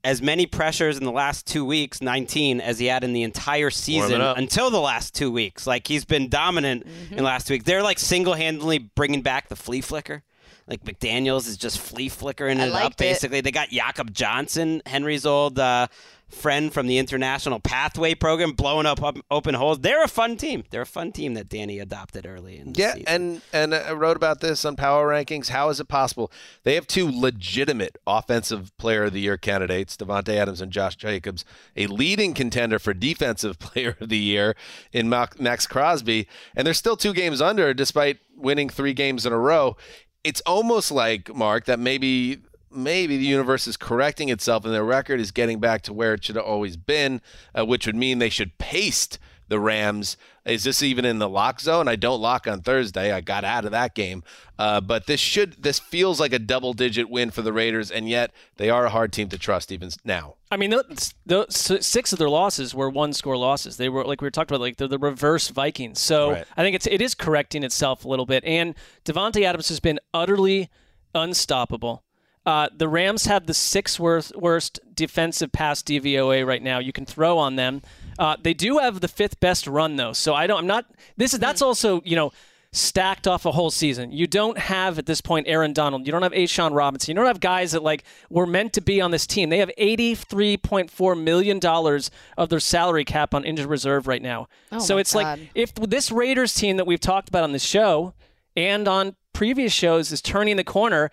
as 0.06 0.22
many 0.22 0.46
pressures 0.46 0.96
in 0.96 1.02
the 1.04 1.10
last 1.10 1.46
two 1.46 1.64
weeks, 1.64 2.00
19, 2.00 2.60
as 2.60 2.78
he 2.78 2.86
had 2.86 3.02
in 3.02 3.12
the 3.12 3.24
entire 3.24 3.70
season 3.70 4.20
until 4.38 4.70
the 4.70 4.80
last 4.80 5.16
two 5.16 5.32
weeks. 5.32 5.66
Like 5.66 5.88
he's 5.88 6.04
been 6.04 6.28
dominant 6.28 6.86
in 7.10 7.16
the 7.16 7.22
last 7.24 7.50
week. 7.50 7.64
They're 7.64 7.82
like 7.82 7.98
single 7.98 8.34
handedly 8.34 8.78
bringing 8.78 9.22
back 9.22 9.48
the 9.48 9.56
flea 9.56 9.80
flicker. 9.80 10.22
Like 10.68 10.84
McDaniels 10.84 11.48
is 11.48 11.56
just 11.56 11.80
flea 11.80 12.08
flickering 12.08 12.60
I 12.60 12.66
it 12.66 12.68
up. 12.68 12.74
liked 12.74 13.00
it. 13.00 13.04
Basically, 13.04 13.40
they 13.40 13.50
got 13.50 13.70
Jakob 13.70 14.12
Johnson, 14.12 14.80
Henry's 14.86 15.26
old 15.26 15.58
uh, 15.58 15.88
friend 16.28 16.72
from 16.72 16.86
the 16.88 16.98
International 16.98 17.60
Pathway 17.60 18.14
Program, 18.14 18.52
blowing 18.52 18.84
up, 18.86 19.02
up 19.02 19.16
open 19.30 19.54
holes. 19.54 19.78
They're 19.80 20.02
a 20.02 20.08
fun 20.08 20.36
team. 20.36 20.64
They're 20.70 20.82
a 20.82 20.86
fun 20.86 21.12
team 21.12 21.34
that 21.34 21.48
Danny 21.48 21.78
adopted 21.78 22.26
early 22.26 22.58
in 22.58 22.72
the 22.72 22.80
Yeah, 22.80 22.94
season. 22.94 23.06
and 23.08 23.42
and 23.52 23.74
I 23.74 23.92
wrote 23.92 24.16
about 24.16 24.40
this 24.40 24.64
on 24.64 24.74
Power 24.76 25.08
Rankings. 25.08 25.48
How 25.48 25.68
is 25.68 25.78
it 25.80 25.88
possible 25.88 26.32
they 26.64 26.74
have 26.74 26.86
two 26.86 27.08
legitimate 27.10 27.96
offensive 28.06 28.76
player 28.76 29.04
of 29.04 29.12
the 29.12 29.20
year 29.20 29.36
candidates, 29.36 29.96
Davante 29.96 30.34
Adams 30.34 30.60
and 30.60 30.72
Josh 30.72 30.96
Jacobs, 30.96 31.44
a 31.76 31.86
leading 31.86 32.34
contender 32.34 32.78
for 32.78 32.92
defensive 32.92 33.58
player 33.60 33.96
of 34.00 34.08
the 34.08 34.18
year 34.18 34.56
in 34.92 35.08
Maxx 35.08 35.66
Crosby, 35.66 36.26
and 36.56 36.66
they're 36.66 36.74
still 36.74 36.96
two 36.96 37.12
games 37.14 37.40
under 37.40 37.72
despite 37.72 38.18
winning 38.36 38.68
three 38.68 38.92
games 38.94 39.24
in 39.26 39.32
a 39.32 39.38
row. 39.38 39.76
It's 40.24 40.40
almost 40.40 40.90
like 40.90 41.32
Mark 41.36 41.66
that 41.66 41.78
maybe 41.78 42.38
maybe 42.76 43.16
the 43.16 43.24
universe 43.24 43.66
is 43.66 43.76
correcting 43.76 44.28
itself 44.28 44.64
and 44.64 44.74
their 44.74 44.84
record 44.84 45.20
is 45.20 45.30
getting 45.30 45.60
back 45.60 45.82
to 45.82 45.92
where 45.92 46.14
it 46.14 46.24
should 46.24 46.36
have 46.36 46.44
always 46.44 46.76
been, 46.76 47.20
uh, 47.58 47.64
which 47.64 47.86
would 47.86 47.96
mean 47.96 48.18
they 48.18 48.28
should 48.28 48.58
paste 48.58 49.18
the 49.48 49.60
Rams. 49.60 50.16
Is 50.44 50.64
this 50.64 50.82
even 50.82 51.04
in 51.04 51.18
the 51.18 51.28
lock 51.28 51.60
zone? 51.60 51.88
I 51.88 51.96
don't 51.96 52.20
lock 52.20 52.46
on 52.46 52.62
Thursday. 52.62 53.12
I 53.12 53.20
got 53.20 53.44
out 53.44 53.64
of 53.64 53.70
that 53.72 53.94
game. 53.94 54.22
Uh, 54.58 54.80
but 54.80 55.06
this 55.06 55.20
should 55.20 55.62
this 55.62 55.78
feels 55.78 56.18
like 56.18 56.32
a 56.32 56.38
double 56.38 56.72
digit 56.72 57.10
win 57.10 57.30
for 57.30 57.42
the 57.42 57.52
Raiders, 57.52 57.90
and 57.90 58.08
yet 58.08 58.32
they 58.56 58.70
are 58.70 58.86
a 58.86 58.90
hard 58.90 59.12
team 59.12 59.28
to 59.28 59.38
trust 59.38 59.70
even 59.70 59.90
now. 60.04 60.34
I 60.50 60.56
mean, 60.56 60.70
those, 60.70 61.14
those 61.26 61.54
six 61.84 62.12
of 62.12 62.18
their 62.18 62.30
losses 62.30 62.74
were 62.74 62.88
one 62.88 63.12
score 63.12 63.36
losses. 63.36 63.76
They 63.76 63.88
were 63.88 64.04
like 64.04 64.20
we 64.20 64.26
were 64.26 64.30
talking 64.30 64.54
about, 64.54 64.62
like 64.62 64.76
they're 64.76 64.88
the 64.88 64.98
reverse 64.98 65.48
Vikings. 65.48 66.00
So 66.00 66.32
Right. 66.32 66.44
I 66.56 66.62
think 66.62 66.74
it's 66.76 66.86
it 66.86 67.02
is 67.02 67.14
correcting 67.14 67.62
itself 67.62 68.04
a 68.04 68.08
little 68.08 68.26
bit. 68.26 68.44
And 68.44 68.74
Davante 69.04 69.42
Adams 69.42 69.68
has 69.68 69.80
been 69.80 69.98
utterly 70.14 70.70
unstoppable. 71.14 72.02
Uh, 72.46 72.68
the 72.74 72.88
Rams 72.88 73.26
have 73.26 73.46
the 73.46 73.54
sixth 73.54 73.98
worst, 73.98 74.34
worst 74.36 74.78
defensive 74.94 75.50
pass 75.50 75.82
DVOA 75.82 76.46
right 76.46 76.62
now. 76.62 76.78
You 76.78 76.92
can 76.92 77.04
throw 77.04 77.36
on 77.38 77.56
them. 77.56 77.82
Uh, 78.20 78.36
they 78.40 78.54
do 78.54 78.78
have 78.78 79.00
the 79.00 79.08
fifth 79.08 79.40
best 79.40 79.66
run 79.66 79.96
though. 79.96 80.12
So 80.12 80.32
I 80.32 80.46
don't. 80.46 80.60
I'm 80.60 80.66
not. 80.66 80.86
This 81.16 81.34
is 81.34 81.40
that's 81.40 81.60
also 81.60 82.00
you 82.04 82.14
know 82.14 82.30
stacked 82.72 83.26
off 83.26 83.46
a 83.46 83.52
whole 83.52 83.70
season. 83.70 84.12
You 84.12 84.26
don't 84.26 84.58
have 84.58 84.98
at 84.98 85.06
this 85.06 85.20
point 85.20 85.48
Aaron 85.48 85.72
Donald. 85.72 86.06
You 86.06 86.12
don't 86.12 86.22
have 86.22 86.32
A'Shawn 86.32 86.74
Robinson. 86.74 87.10
You 87.10 87.16
don't 87.16 87.26
have 87.26 87.40
guys 87.40 87.72
that 87.72 87.82
like 87.82 88.04
were 88.30 88.46
meant 88.46 88.74
to 88.74 88.80
be 88.80 89.00
on 89.00 89.10
this 89.10 89.26
team. 89.26 89.48
They 89.48 89.58
have 89.58 89.70
eighty-three 89.76 90.58
point 90.58 90.90
four 90.90 91.16
million 91.16 91.58
dollars 91.58 92.12
of 92.36 92.48
their 92.48 92.60
salary 92.60 93.04
cap 93.04 93.34
on 93.34 93.44
injured 93.44 93.66
reserve 93.66 94.06
right 94.06 94.22
now. 94.22 94.48
Oh 94.70 94.78
so 94.78 94.98
it's 94.98 95.12
God. 95.12 95.40
like 95.40 95.50
if 95.56 95.74
this 95.74 96.12
Raiders 96.12 96.54
team 96.54 96.76
that 96.76 96.86
we've 96.86 97.00
talked 97.00 97.28
about 97.28 97.42
on 97.42 97.50
this 97.50 97.64
show 97.64 98.14
and 98.54 98.86
on 98.86 99.16
previous 99.32 99.72
shows 99.72 100.12
is 100.12 100.22
turning 100.22 100.56
the 100.56 100.64
corner, 100.64 101.10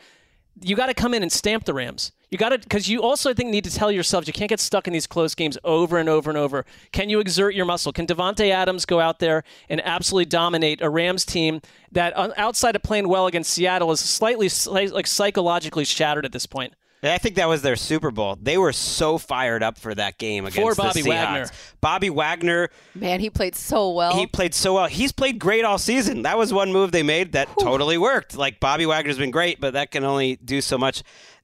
you 0.61 0.75
got 0.75 0.87
to 0.87 0.93
come 0.93 1.13
in 1.13 1.23
and 1.23 1.31
stamp 1.31 1.65
the 1.65 1.73
Rams. 1.73 2.11
You 2.29 2.37
got 2.37 2.49
to 2.49 2.57
because 2.57 2.89
you 2.89 3.01
also 3.01 3.29
I 3.29 3.33
think 3.33 3.49
need 3.49 3.63
to 3.65 3.71
tell 3.71 3.91
yourselves 3.91 4.27
you 4.27 4.33
can't 4.33 4.49
get 4.49 4.59
stuck 4.59 4.87
in 4.87 4.93
these 4.93 5.05
close 5.05 5.35
games 5.35 5.57
over 5.63 5.97
and 5.99 6.09
over 6.09 6.31
and 6.31 6.37
over. 6.37 6.65
Can 6.91 7.09
you 7.09 7.19
exert 7.19 7.53
your 7.53 7.65
muscle? 7.65 7.93
Can 7.93 8.07
Davante 8.07 8.49
Adams 8.49 8.85
go 8.85 8.99
out 8.99 9.19
there 9.19 9.43
and 9.69 9.81
absolutely 9.85 10.25
dominate 10.25 10.81
a 10.81 10.89
Rams 10.89 11.25
team 11.25 11.61
that 11.91 12.15
uh, 12.17 12.31
outside 12.35 12.75
of 12.75 12.81
playing 12.81 13.07
well 13.07 13.27
against 13.27 13.51
Seattle 13.51 13.91
is 13.91 13.99
slightly 13.99 14.49
like 14.89 15.05
psychologically 15.05 15.85
shattered 15.85 16.25
at 16.25 16.31
this 16.31 16.47
point? 16.47 16.73
I 17.11 17.17
think 17.17 17.35
that 17.35 17.49
was 17.49 17.61
their 17.61 17.75
Super 17.75 18.11
Bowl. 18.11 18.37
They 18.41 18.57
were 18.57 18.71
so 18.71 19.17
fired 19.17 19.61
up 19.61 19.77
for 19.77 19.93
that 19.93 20.17
game 20.17 20.45
against 20.45 20.57
For 20.59 20.73
the 20.73 20.81
Bobby 20.81 21.01
Seahawks. 21.01 21.07
Wagner. 21.07 21.49
Bobby 21.81 22.09
Wagner, 22.09 22.69
Man, 22.95 23.19
he 23.19 23.29
played 23.29 23.55
so 23.55 23.91
well. 23.91 24.15
he 24.15 24.25
played 24.25 24.53
so 24.53 24.75
well. 24.75 24.87
He's 24.87 25.11
played 25.11 25.37
great 25.39 25.65
all 25.65 25.77
season. 25.77 26.21
That 26.21 26.37
was 26.37 26.53
one 26.53 26.71
move 26.71 26.91
they 26.91 27.03
made 27.03 27.33
that 27.33 27.49
totally 27.59 27.97
worked. 27.97 28.37
Like 28.37 28.59
Bobby 28.59 28.85
Wagner's 28.85 29.17
been 29.17 29.31
great, 29.31 29.59
but 29.59 29.73
that 29.73 29.91
can 29.91 30.03
only 30.03 30.37
do 30.37 30.61
so 30.61 30.77
much. 30.77 31.03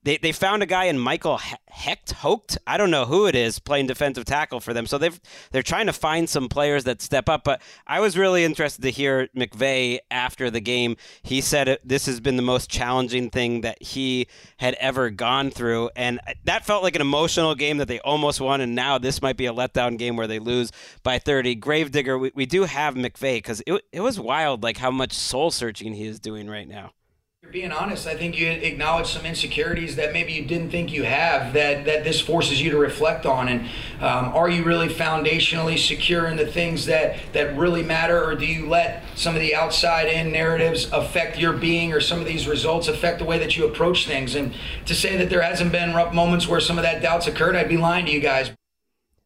They, 0.09 0.17
they 0.17 0.31
found 0.31 0.63
a 0.63 0.65
guy 0.65 0.85
in 0.85 0.97
Michael 0.97 1.37
He- 1.37 1.55
Hecht, 1.67 2.15
Hoecht. 2.23 2.57
I 2.65 2.77
don't 2.77 2.89
know 2.89 3.05
who 3.05 3.27
it 3.27 3.35
is 3.35 3.59
playing 3.59 3.85
defensive 3.85 4.25
tackle 4.25 4.59
for 4.59 4.73
them. 4.73 4.87
So 4.87 4.97
they've 4.97 5.19
they're 5.51 5.61
trying 5.61 5.85
to 5.85 5.93
find 5.93 6.27
some 6.27 6.49
players 6.49 6.85
that 6.85 7.03
step 7.03 7.29
up. 7.29 7.43
But 7.43 7.61
I 7.85 7.99
was 7.99 8.17
really 8.17 8.43
interested 8.43 8.81
to 8.81 8.89
hear 8.89 9.27
McVay 9.37 9.99
after 10.09 10.49
the 10.49 10.61
game. 10.61 10.97
He 11.21 11.41
said 11.41 11.77
this 11.83 12.07
has 12.07 12.19
been 12.19 12.37
the 12.37 12.41
most 12.41 12.71
challenging 12.71 13.29
thing 13.29 13.61
that 13.61 13.83
he 13.83 14.25
had 14.57 14.73
ever 14.79 15.11
gone 15.11 15.51
through, 15.51 15.91
and 15.95 16.19
that 16.43 16.65
felt 16.65 16.81
like 16.81 16.95
an 16.95 17.01
emotional 17.01 17.53
game 17.53 17.77
that 17.77 17.87
they 17.87 17.99
almost 17.99 18.41
won. 18.41 18.61
And 18.61 18.73
now 18.73 18.97
this 18.97 19.21
might 19.21 19.37
be 19.37 19.45
a 19.45 19.53
letdown 19.53 19.95
game 19.99 20.15
where 20.15 20.25
they 20.25 20.39
lose 20.39 20.71
by 21.03 21.19
30. 21.19 21.53
Gravedigger, 21.53 22.17
we, 22.17 22.31
we 22.33 22.47
do 22.47 22.63
have 22.63 22.95
McVay 22.95 23.37
because 23.37 23.61
it, 23.67 23.83
it 23.91 23.99
was 23.99 24.19
wild, 24.19 24.63
like 24.63 24.77
how 24.77 24.89
much 24.89 25.13
soul 25.13 25.51
searching 25.51 25.93
he 25.93 26.05
is 26.05 26.19
doing 26.19 26.49
right 26.49 26.67
now. 26.67 26.93
You're 27.41 27.53
being 27.53 27.71
honest. 27.71 28.05
I 28.05 28.15
think 28.15 28.37
you 28.37 28.47
acknowledge 28.47 29.07
some 29.07 29.25
insecurities 29.25 29.95
that 29.95 30.11
maybe 30.11 30.33
you 30.33 30.43
didn't 30.43 30.71
think 30.71 30.91
you 30.91 31.03
have 31.03 31.53
that, 31.53 31.85
that 31.85 32.03
this 32.03 32.19
forces 32.19 32.61
you 32.61 32.69
to 32.69 32.77
reflect 32.77 33.25
on. 33.25 33.47
And 33.47 33.61
um, 34.01 34.35
are 34.35 34.49
you 34.49 34.65
really 34.65 34.89
foundationally 34.89 35.79
secure 35.79 36.27
in 36.27 36.35
the 36.35 36.45
things 36.45 36.85
that, 36.87 37.17
that 37.31 37.57
really 37.57 37.81
matter, 37.81 38.21
or 38.21 38.35
do 38.35 38.45
you 38.45 38.67
let 38.67 39.03
some 39.15 39.35
of 39.35 39.41
the 39.41 39.55
outside 39.55 40.07
in 40.09 40.33
narratives 40.33 40.91
affect 40.91 41.39
your 41.39 41.53
being, 41.53 41.93
or 41.93 42.01
some 42.01 42.19
of 42.19 42.25
these 42.25 42.45
results 42.45 42.89
affect 42.89 43.19
the 43.19 43.25
way 43.25 43.39
that 43.39 43.55
you 43.55 43.65
approach 43.65 44.05
things? 44.05 44.35
And 44.35 44.53
to 44.85 44.93
say 44.93 45.15
that 45.15 45.29
there 45.29 45.41
hasn't 45.41 45.71
been 45.71 45.95
rough 45.95 46.13
moments 46.13 46.45
where 46.45 46.59
some 46.59 46.77
of 46.77 46.83
that 46.83 47.01
doubts 47.01 47.25
occurred, 47.25 47.55
I'd 47.55 47.69
be 47.69 47.77
lying 47.77 48.05
to 48.07 48.11
you 48.11 48.19
guys. 48.19 48.51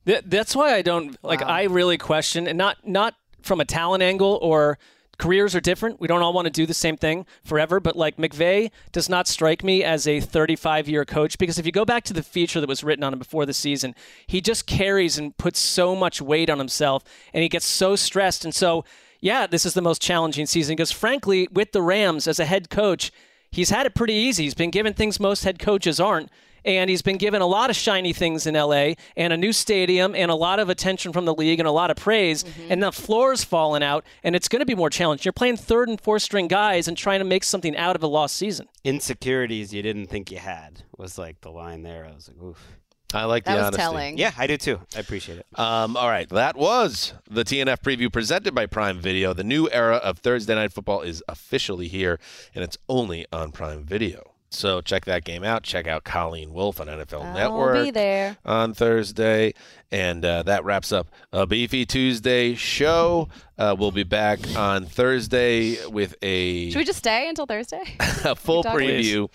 Th- 0.05 0.23
That's 0.23 0.55
why 0.55 0.75
I 0.75 0.83
don't 0.83 1.17
like. 1.23 1.41
I 1.41 1.63
really 1.63 1.97
question, 1.97 2.45
and 2.45 2.59
not 2.59 2.87
not 2.87 3.15
from 3.41 3.59
a 3.59 3.65
talent 3.65 4.03
angle 4.03 4.37
or 4.41 4.77
careers 5.17 5.55
are 5.55 5.61
different. 5.61 5.99
We 5.99 6.07
don't 6.07 6.21
all 6.21 6.33
want 6.33 6.45
to 6.45 6.51
do 6.51 6.65
the 6.65 6.73
same 6.73 6.97
thing 6.97 7.25
forever. 7.43 7.79
But 7.79 7.95
like 7.95 8.17
McVay 8.17 8.71
does 8.91 9.09
not 9.09 9.27
strike 9.27 9.63
me 9.63 9.83
as 9.83 10.07
a 10.07 10.19
35 10.19 10.87
year 10.87 11.05
coach 11.05 11.37
because 11.37 11.59
if 11.59 11.65
you 11.65 11.71
go 11.71 11.85
back 11.85 12.03
to 12.05 12.13
the 12.13 12.23
feature 12.23 12.59
that 12.59 12.69
was 12.69 12.83
written 12.83 13.03
on 13.03 13.13
him 13.13 13.19
before 13.19 13.45
the 13.45 13.53
season, 13.53 13.95
he 14.27 14.41
just 14.41 14.65
carries 14.65 15.17
and 15.17 15.37
puts 15.37 15.59
so 15.59 15.95
much 15.95 16.21
weight 16.21 16.49
on 16.49 16.59
himself, 16.59 17.03
and 17.33 17.43
he 17.43 17.49
gets 17.49 17.65
so 17.65 17.95
stressed, 17.95 18.43
and 18.43 18.53
so. 18.53 18.85
Yeah, 19.19 19.47
this 19.47 19.65
is 19.65 19.73
the 19.73 19.81
most 19.81 20.01
challenging 20.01 20.45
season 20.45 20.75
because, 20.75 20.91
frankly, 20.91 21.47
with 21.49 21.71
the 21.71 21.81
Rams 21.81 22.27
as 22.27 22.41
a 22.41 22.45
head 22.45 22.69
coach, 22.69 23.09
he's 23.51 23.69
had 23.69 23.85
it 23.85 23.95
pretty 23.95 24.11
easy. 24.11 24.43
He's 24.43 24.53
been 24.53 24.69
given 24.69 24.93
things 24.93 25.17
most 25.17 25.45
head 25.45 25.59
coaches 25.59 25.97
aren't. 25.97 26.29
And 26.65 26.89
he's 26.89 27.01
been 27.01 27.17
given 27.17 27.41
a 27.41 27.45
lot 27.47 27.69
of 27.69 27.75
shiny 27.75 28.13
things 28.13 28.47
in 28.47 28.55
LA 28.55 28.93
and 29.17 29.33
a 29.33 29.37
new 29.37 29.51
stadium 29.53 30.15
and 30.15 30.31
a 30.31 30.35
lot 30.35 30.59
of 30.59 30.69
attention 30.69 31.11
from 31.13 31.25
the 31.25 31.33
league 31.33 31.59
and 31.59 31.67
a 31.67 31.71
lot 31.71 31.91
of 31.91 31.97
praise. 31.97 32.45
And 32.69 32.81
the 32.81 32.91
floor's 32.91 33.43
fallen 33.43 33.83
out, 33.83 34.05
and 34.23 34.35
it's 34.35 34.47
going 34.47 34.59
to 34.61 34.65
be 34.65 34.75
more 34.75 34.89
challenging. 34.89 35.23
You're 35.25 35.33
playing 35.33 35.57
third 35.57 35.89
and 35.89 35.99
fourth 35.99 36.21
string 36.21 36.47
guys 36.47 36.87
and 36.87 36.97
trying 36.97 37.19
to 37.19 37.25
make 37.25 37.43
something 37.43 37.75
out 37.75 37.95
of 37.95 38.03
a 38.03 38.07
lost 38.07 38.35
season. 38.35 38.67
Insecurities 38.83 39.73
you 39.73 39.81
didn't 39.81 40.07
think 40.07 40.31
you 40.31 40.37
had 40.37 40.83
was 40.97 41.17
like 41.17 41.41
the 41.41 41.51
line 41.51 41.83
there. 41.83 42.05
I 42.05 42.13
was 42.13 42.29
like, 42.29 42.41
oof. 42.41 42.77
I 43.15 43.25
like 43.25 43.43
That 43.43 43.51
the 43.51 43.57
was 43.57 43.65
honesty. 43.67 43.81
telling. 43.81 44.17
Yeah, 44.17 44.31
I 44.37 44.47
do 44.47 44.57
too. 44.57 44.79
I 44.95 44.99
appreciate 44.99 45.37
it. 45.37 45.45
Um, 45.59 45.95
all 45.95 46.09
right, 46.09 46.27
that 46.29 46.55
was 46.57 47.13
the 47.29 47.43
TNF 47.43 47.81
preview 47.83 48.11
presented 48.11 48.55
by 48.55 48.65
Prime 48.65 48.99
Video. 48.99 49.33
The 49.33 49.43
new 49.43 49.69
era 49.71 49.97
of 49.97 50.17
Thursday 50.19 50.55
Night 50.55 50.71
Football 50.73 51.01
is 51.01 51.21
officially 51.27 51.87
here, 51.87 52.19
and 52.55 52.63
it's 52.63 52.77
only 52.89 53.27
on 53.31 53.51
Prime 53.51 53.83
Video. 53.83 54.32
So 54.53 54.81
check 54.81 55.05
that 55.05 55.23
game 55.23 55.43
out. 55.43 55.63
Check 55.63 55.87
out 55.87 56.03
Colleen 56.03 56.53
Wolf 56.53 56.79
on 56.79 56.87
NFL 56.87 57.23
I'll 57.25 57.33
Network 57.33 57.83
be 57.85 57.91
there. 57.91 58.37
on 58.45 58.73
Thursday, 58.73 59.53
and 59.91 60.23
uh, 60.23 60.43
that 60.43 60.63
wraps 60.63 60.91
up 60.91 61.07
a 61.31 61.45
Beefy 61.45 61.85
Tuesday 61.85 62.55
show. 62.55 63.29
Uh, 63.57 63.75
we'll 63.77 63.91
be 63.91 64.03
back 64.03 64.39
on 64.55 64.85
Thursday 64.85 65.85
with 65.87 66.15
a 66.21 66.69
Should 66.69 66.79
we 66.79 66.85
just 66.85 66.99
stay 66.99 67.27
until 67.27 67.45
Thursday? 67.45 67.83
a 68.23 68.35
full 68.35 68.63
preview 68.63 69.29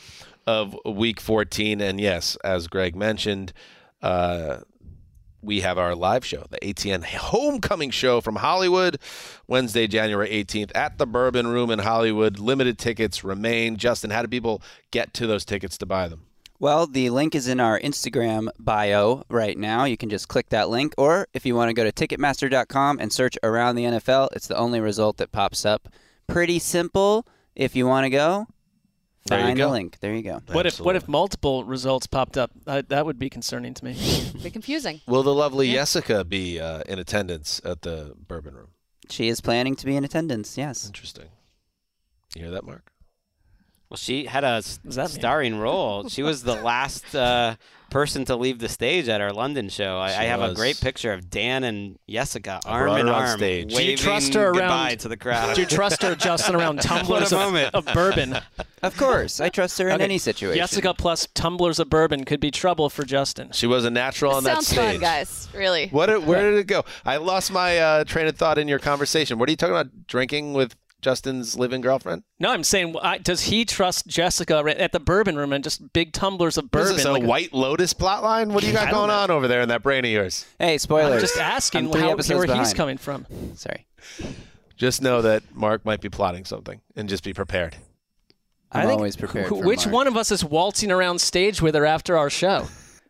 of 0.46 0.76
Week 0.86 1.20
14. 1.20 1.80
And 1.80 2.00
yes, 2.00 2.36
as 2.42 2.68
Greg 2.68 2.96
mentioned, 2.96 3.52
uh, 4.02 4.58
we 5.48 5.62
have 5.62 5.78
our 5.78 5.94
live 5.94 6.26
show, 6.26 6.44
the 6.50 6.58
ATN 6.58 7.02
Homecoming 7.04 7.88
Show 7.88 8.20
from 8.20 8.36
Hollywood, 8.36 8.98
Wednesday, 9.46 9.86
January 9.86 10.28
18th 10.28 10.70
at 10.74 10.98
the 10.98 11.06
Bourbon 11.06 11.46
Room 11.46 11.70
in 11.70 11.78
Hollywood. 11.78 12.38
Limited 12.38 12.78
tickets 12.78 13.24
remain. 13.24 13.78
Justin, 13.78 14.10
how 14.10 14.20
do 14.20 14.28
people 14.28 14.60
get 14.90 15.14
to 15.14 15.26
those 15.26 15.46
tickets 15.46 15.78
to 15.78 15.86
buy 15.86 16.06
them? 16.06 16.26
Well, 16.60 16.86
the 16.86 17.08
link 17.08 17.34
is 17.34 17.48
in 17.48 17.60
our 17.60 17.80
Instagram 17.80 18.48
bio 18.58 19.24
right 19.30 19.56
now. 19.56 19.84
You 19.84 19.96
can 19.96 20.10
just 20.10 20.28
click 20.28 20.50
that 20.50 20.68
link, 20.68 20.92
or 20.98 21.28
if 21.32 21.46
you 21.46 21.54
want 21.54 21.70
to 21.70 21.72
go 21.72 21.90
to 21.90 21.92
Ticketmaster.com 21.92 22.98
and 23.00 23.10
search 23.10 23.38
around 23.42 23.76
the 23.76 23.84
NFL, 23.84 24.28
it's 24.32 24.48
the 24.48 24.56
only 24.56 24.80
result 24.80 25.16
that 25.16 25.32
pops 25.32 25.64
up. 25.64 25.88
Pretty 26.26 26.58
simple. 26.58 27.26
If 27.56 27.74
you 27.74 27.86
want 27.86 28.04
to 28.04 28.10
go, 28.10 28.48
There 29.28 29.38
you 29.38 29.44
find 29.46 29.58
the 29.58 29.62
go. 29.62 29.70
link. 29.70 29.98
There 30.00 30.14
you 30.14 30.22
go. 30.22 30.40
What 30.52 30.66
if 30.66 30.80
what 30.80 30.96
if 30.96 31.08
multiple 31.08 31.64
results 31.64 32.06
popped 32.06 32.36
up? 32.36 32.50
Uh, 32.66 32.82
that 32.88 33.06
would 33.06 33.18
be 33.18 33.30
concerning 33.30 33.74
to 33.74 33.84
me. 33.84 33.96
be 34.42 34.50
confusing. 34.50 35.00
Will 35.06 35.22
the 35.22 35.34
lovely 35.34 35.72
Jessica 35.72 36.24
be 36.24 36.60
uh, 36.60 36.82
in 36.86 36.98
attendance 36.98 37.60
at 37.64 37.82
the 37.82 38.14
Bourbon 38.16 38.54
Room? 38.54 38.68
She 39.10 39.28
is 39.28 39.40
planning 39.40 39.76
to 39.76 39.86
be 39.86 39.96
in 39.96 40.04
attendance. 40.04 40.58
Yes. 40.58 40.86
Interesting. 40.86 41.28
You 42.34 42.42
hear 42.42 42.50
that, 42.50 42.64
Mark? 42.64 42.92
Well, 43.90 43.96
she 43.96 44.26
had 44.26 44.44
a 44.44 44.62
that 44.84 44.96
mean? 44.96 45.08
starring 45.08 45.58
role. 45.58 46.08
She 46.08 46.22
was 46.22 46.42
the 46.42 46.54
last 46.62 47.14
uh, 47.14 47.56
person 47.90 48.26
to 48.26 48.36
leave 48.36 48.58
the 48.58 48.68
stage 48.68 49.08
at 49.08 49.22
our 49.22 49.32
London 49.32 49.70
show. 49.70 49.96
I, 49.96 50.08
I 50.08 50.24
have 50.24 50.42
a 50.42 50.52
great 50.52 50.78
picture 50.78 51.10
of 51.14 51.30
Dan 51.30 51.64
and 51.64 51.98
Jessica 52.06 52.60
I 52.66 52.70
arm 52.70 53.00
in 53.00 53.08
on 53.08 53.14
arm, 53.14 53.38
stage. 53.38 53.68
Do 53.68 53.72
you 53.72 53.76
waving 53.78 53.96
trust 53.96 54.34
her 54.34 54.52
goodbye 54.52 54.88
around? 54.90 55.00
to 55.00 55.08
the 55.08 55.16
crowd. 55.16 55.54
Do 55.54 55.62
you 55.62 55.66
trust 55.66 56.02
her, 56.02 56.14
Justin, 56.14 56.54
around 56.56 56.82
tumblers 56.82 57.32
of, 57.32 57.54
of 57.74 57.84
bourbon? 57.94 58.38
Of 58.80 58.96
course. 58.96 59.40
I 59.40 59.48
trust 59.48 59.76
her 59.78 59.88
in 59.88 59.94
Okay. 59.96 60.04
any 60.04 60.18
situation. 60.18 60.56
Jessica 60.62 60.94
plus 60.94 61.26
tumblers 61.34 61.80
of 61.80 61.90
bourbon 61.90 62.24
could 62.24 62.38
be 62.38 62.52
trouble 62.52 62.88
for 62.88 63.02
Justin. 63.04 63.50
She 63.50 63.66
was 63.66 63.84
a 63.84 63.90
natural 63.90 64.32
on 64.32 64.44
that 64.44 64.62
stage. 64.62 64.76
Sounds 64.76 64.88
stage. 64.88 64.92
fun, 64.92 65.00
guys. 65.00 65.48
Really. 65.52 65.88
What? 65.88 66.06
Did, 66.06 66.24
where 66.24 66.48
did 66.48 66.60
it 66.60 66.68
go? 66.68 66.84
I 67.04 67.16
lost 67.16 67.50
my 67.50 67.76
uh, 67.78 68.04
train 68.04 68.28
of 68.28 68.36
thought 68.36 68.56
in 68.56 68.68
your 68.68 68.78
conversation. 68.78 69.40
What 69.40 69.48
are 69.48 69.50
you 69.50 69.56
talking 69.56 69.74
about? 69.74 70.06
Drinking 70.06 70.52
with 70.54 70.76
Justin's 71.00 71.56
living 71.56 71.80
girlfriend? 71.80 72.24
No, 72.40 72.50
I'm 72.50 72.64
saying, 72.64 72.96
I, 73.00 73.18
does 73.18 73.42
he 73.42 73.64
trust 73.64 74.06
Jessica 74.08 74.56
at 74.78 74.92
the 74.92 74.98
bourbon 75.00 75.36
room 75.36 75.52
and 75.52 75.62
just 75.62 75.92
big 75.92 76.12
tumblers 76.12 76.58
of 76.58 76.64
Is 76.64 76.70
bourbon? 76.70 76.96
this 76.96 77.04
a 77.04 77.12
like 77.12 77.22
White 77.22 77.52
Lotus 77.54 77.94
plotline? 77.94 78.48
What 78.52 78.62
do 78.62 78.66
you 78.66 78.72
got 78.72 78.90
going 78.90 79.08
know. 79.08 79.14
on 79.14 79.30
over 79.30 79.46
there 79.46 79.60
in 79.60 79.68
that 79.68 79.82
brain 79.82 80.04
of 80.04 80.10
yours? 80.10 80.44
Hey, 80.58 80.76
spoilers. 80.78 81.14
I'm 81.14 81.20
just 81.20 81.38
asking 81.38 81.86
I'm 81.86 81.92
three 81.92 82.00
how, 82.00 82.10
episodes 82.12 82.46
where 82.48 82.56
he's 82.56 82.74
coming 82.74 82.98
from. 82.98 83.26
Sorry. 83.54 83.86
Just 84.76 85.00
know 85.02 85.22
that 85.22 85.42
Mark 85.54 85.84
might 85.84 86.00
be 86.00 86.08
plotting 86.08 86.44
something, 86.44 86.80
and 86.96 87.08
just 87.08 87.22
be 87.24 87.32
prepared. 87.32 87.76
I'm 88.70 88.82
I 88.82 88.86
think 88.86 88.98
always 88.98 89.16
prepared. 89.16 89.46
wh- 89.46 89.48
for 89.50 89.64
which 89.64 89.86
Mark. 89.86 89.94
one 89.94 90.06
of 90.08 90.16
us 90.16 90.30
is 90.30 90.44
waltzing 90.44 90.90
around 90.90 91.20
stage 91.20 91.62
with 91.62 91.74
her 91.74 91.86
after 91.86 92.16
our 92.18 92.28
show? 92.30 92.66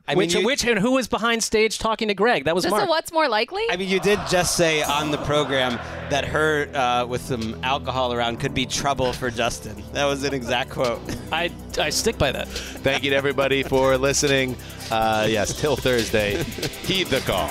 I 0.09 0.13
mean, 0.13 0.19
which, 0.19 0.35
you- 0.35 0.45
which 0.45 0.65
and 0.65 0.79
who 0.79 0.93
was 0.93 1.07
behind 1.07 1.45
stage 1.45 1.79
talking 1.79 2.09
to 2.09 2.15
Greg? 2.15 2.45
That 2.45 2.55
was 2.55 2.65
Just 2.65 2.71
Mark. 2.73 2.85
a 2.87 2.89
what's 2.89 3.13
more 3.13 3.29
likely? 3.29 3.63
I 3.71 3.77
mean, 3.77 3.89
you 3.89 4.01
did 4.01 4.19
just 4.31 4.57
say 4.57 4.83
on 4.83 5.11
the 5.11 5.19
program 5.19 5.79
that 6.11 6.25
her 6.25 6.69
uh, 6.75 7.05
with 7.07 7.21
some 7.23 7.59
alcohol 7.63 8.13
around 8.15 8.41
could 8.41 8.55
be 8.55 8.65
trouble 8.67 9.13
for 9.13 9.31
Justin. 9.31 9.83
That 9.93 10.07
was 10.07 10.25
an 10.25 10.33
exact 10.35 10.71
quote. 10.71 11.01
I 11.31 11.51
I 11.79 11.91
stick 11.91 12.17
by 12.19 12.33
that. 12.33 12.49
Thank 12.49 13.05
you 13.05 13.11
to 13.11 13.17
everybody 13.17 13.63
for 13.63 13.97
listening. 13.99 14.57
Uh, 14.91 15.27
yes, 15.29 15.61
till 15.61 15.77
Thursday. 15.77 16.43
Heed 16.85 17.09
the 17.09 17.21
call. 17.21 17.51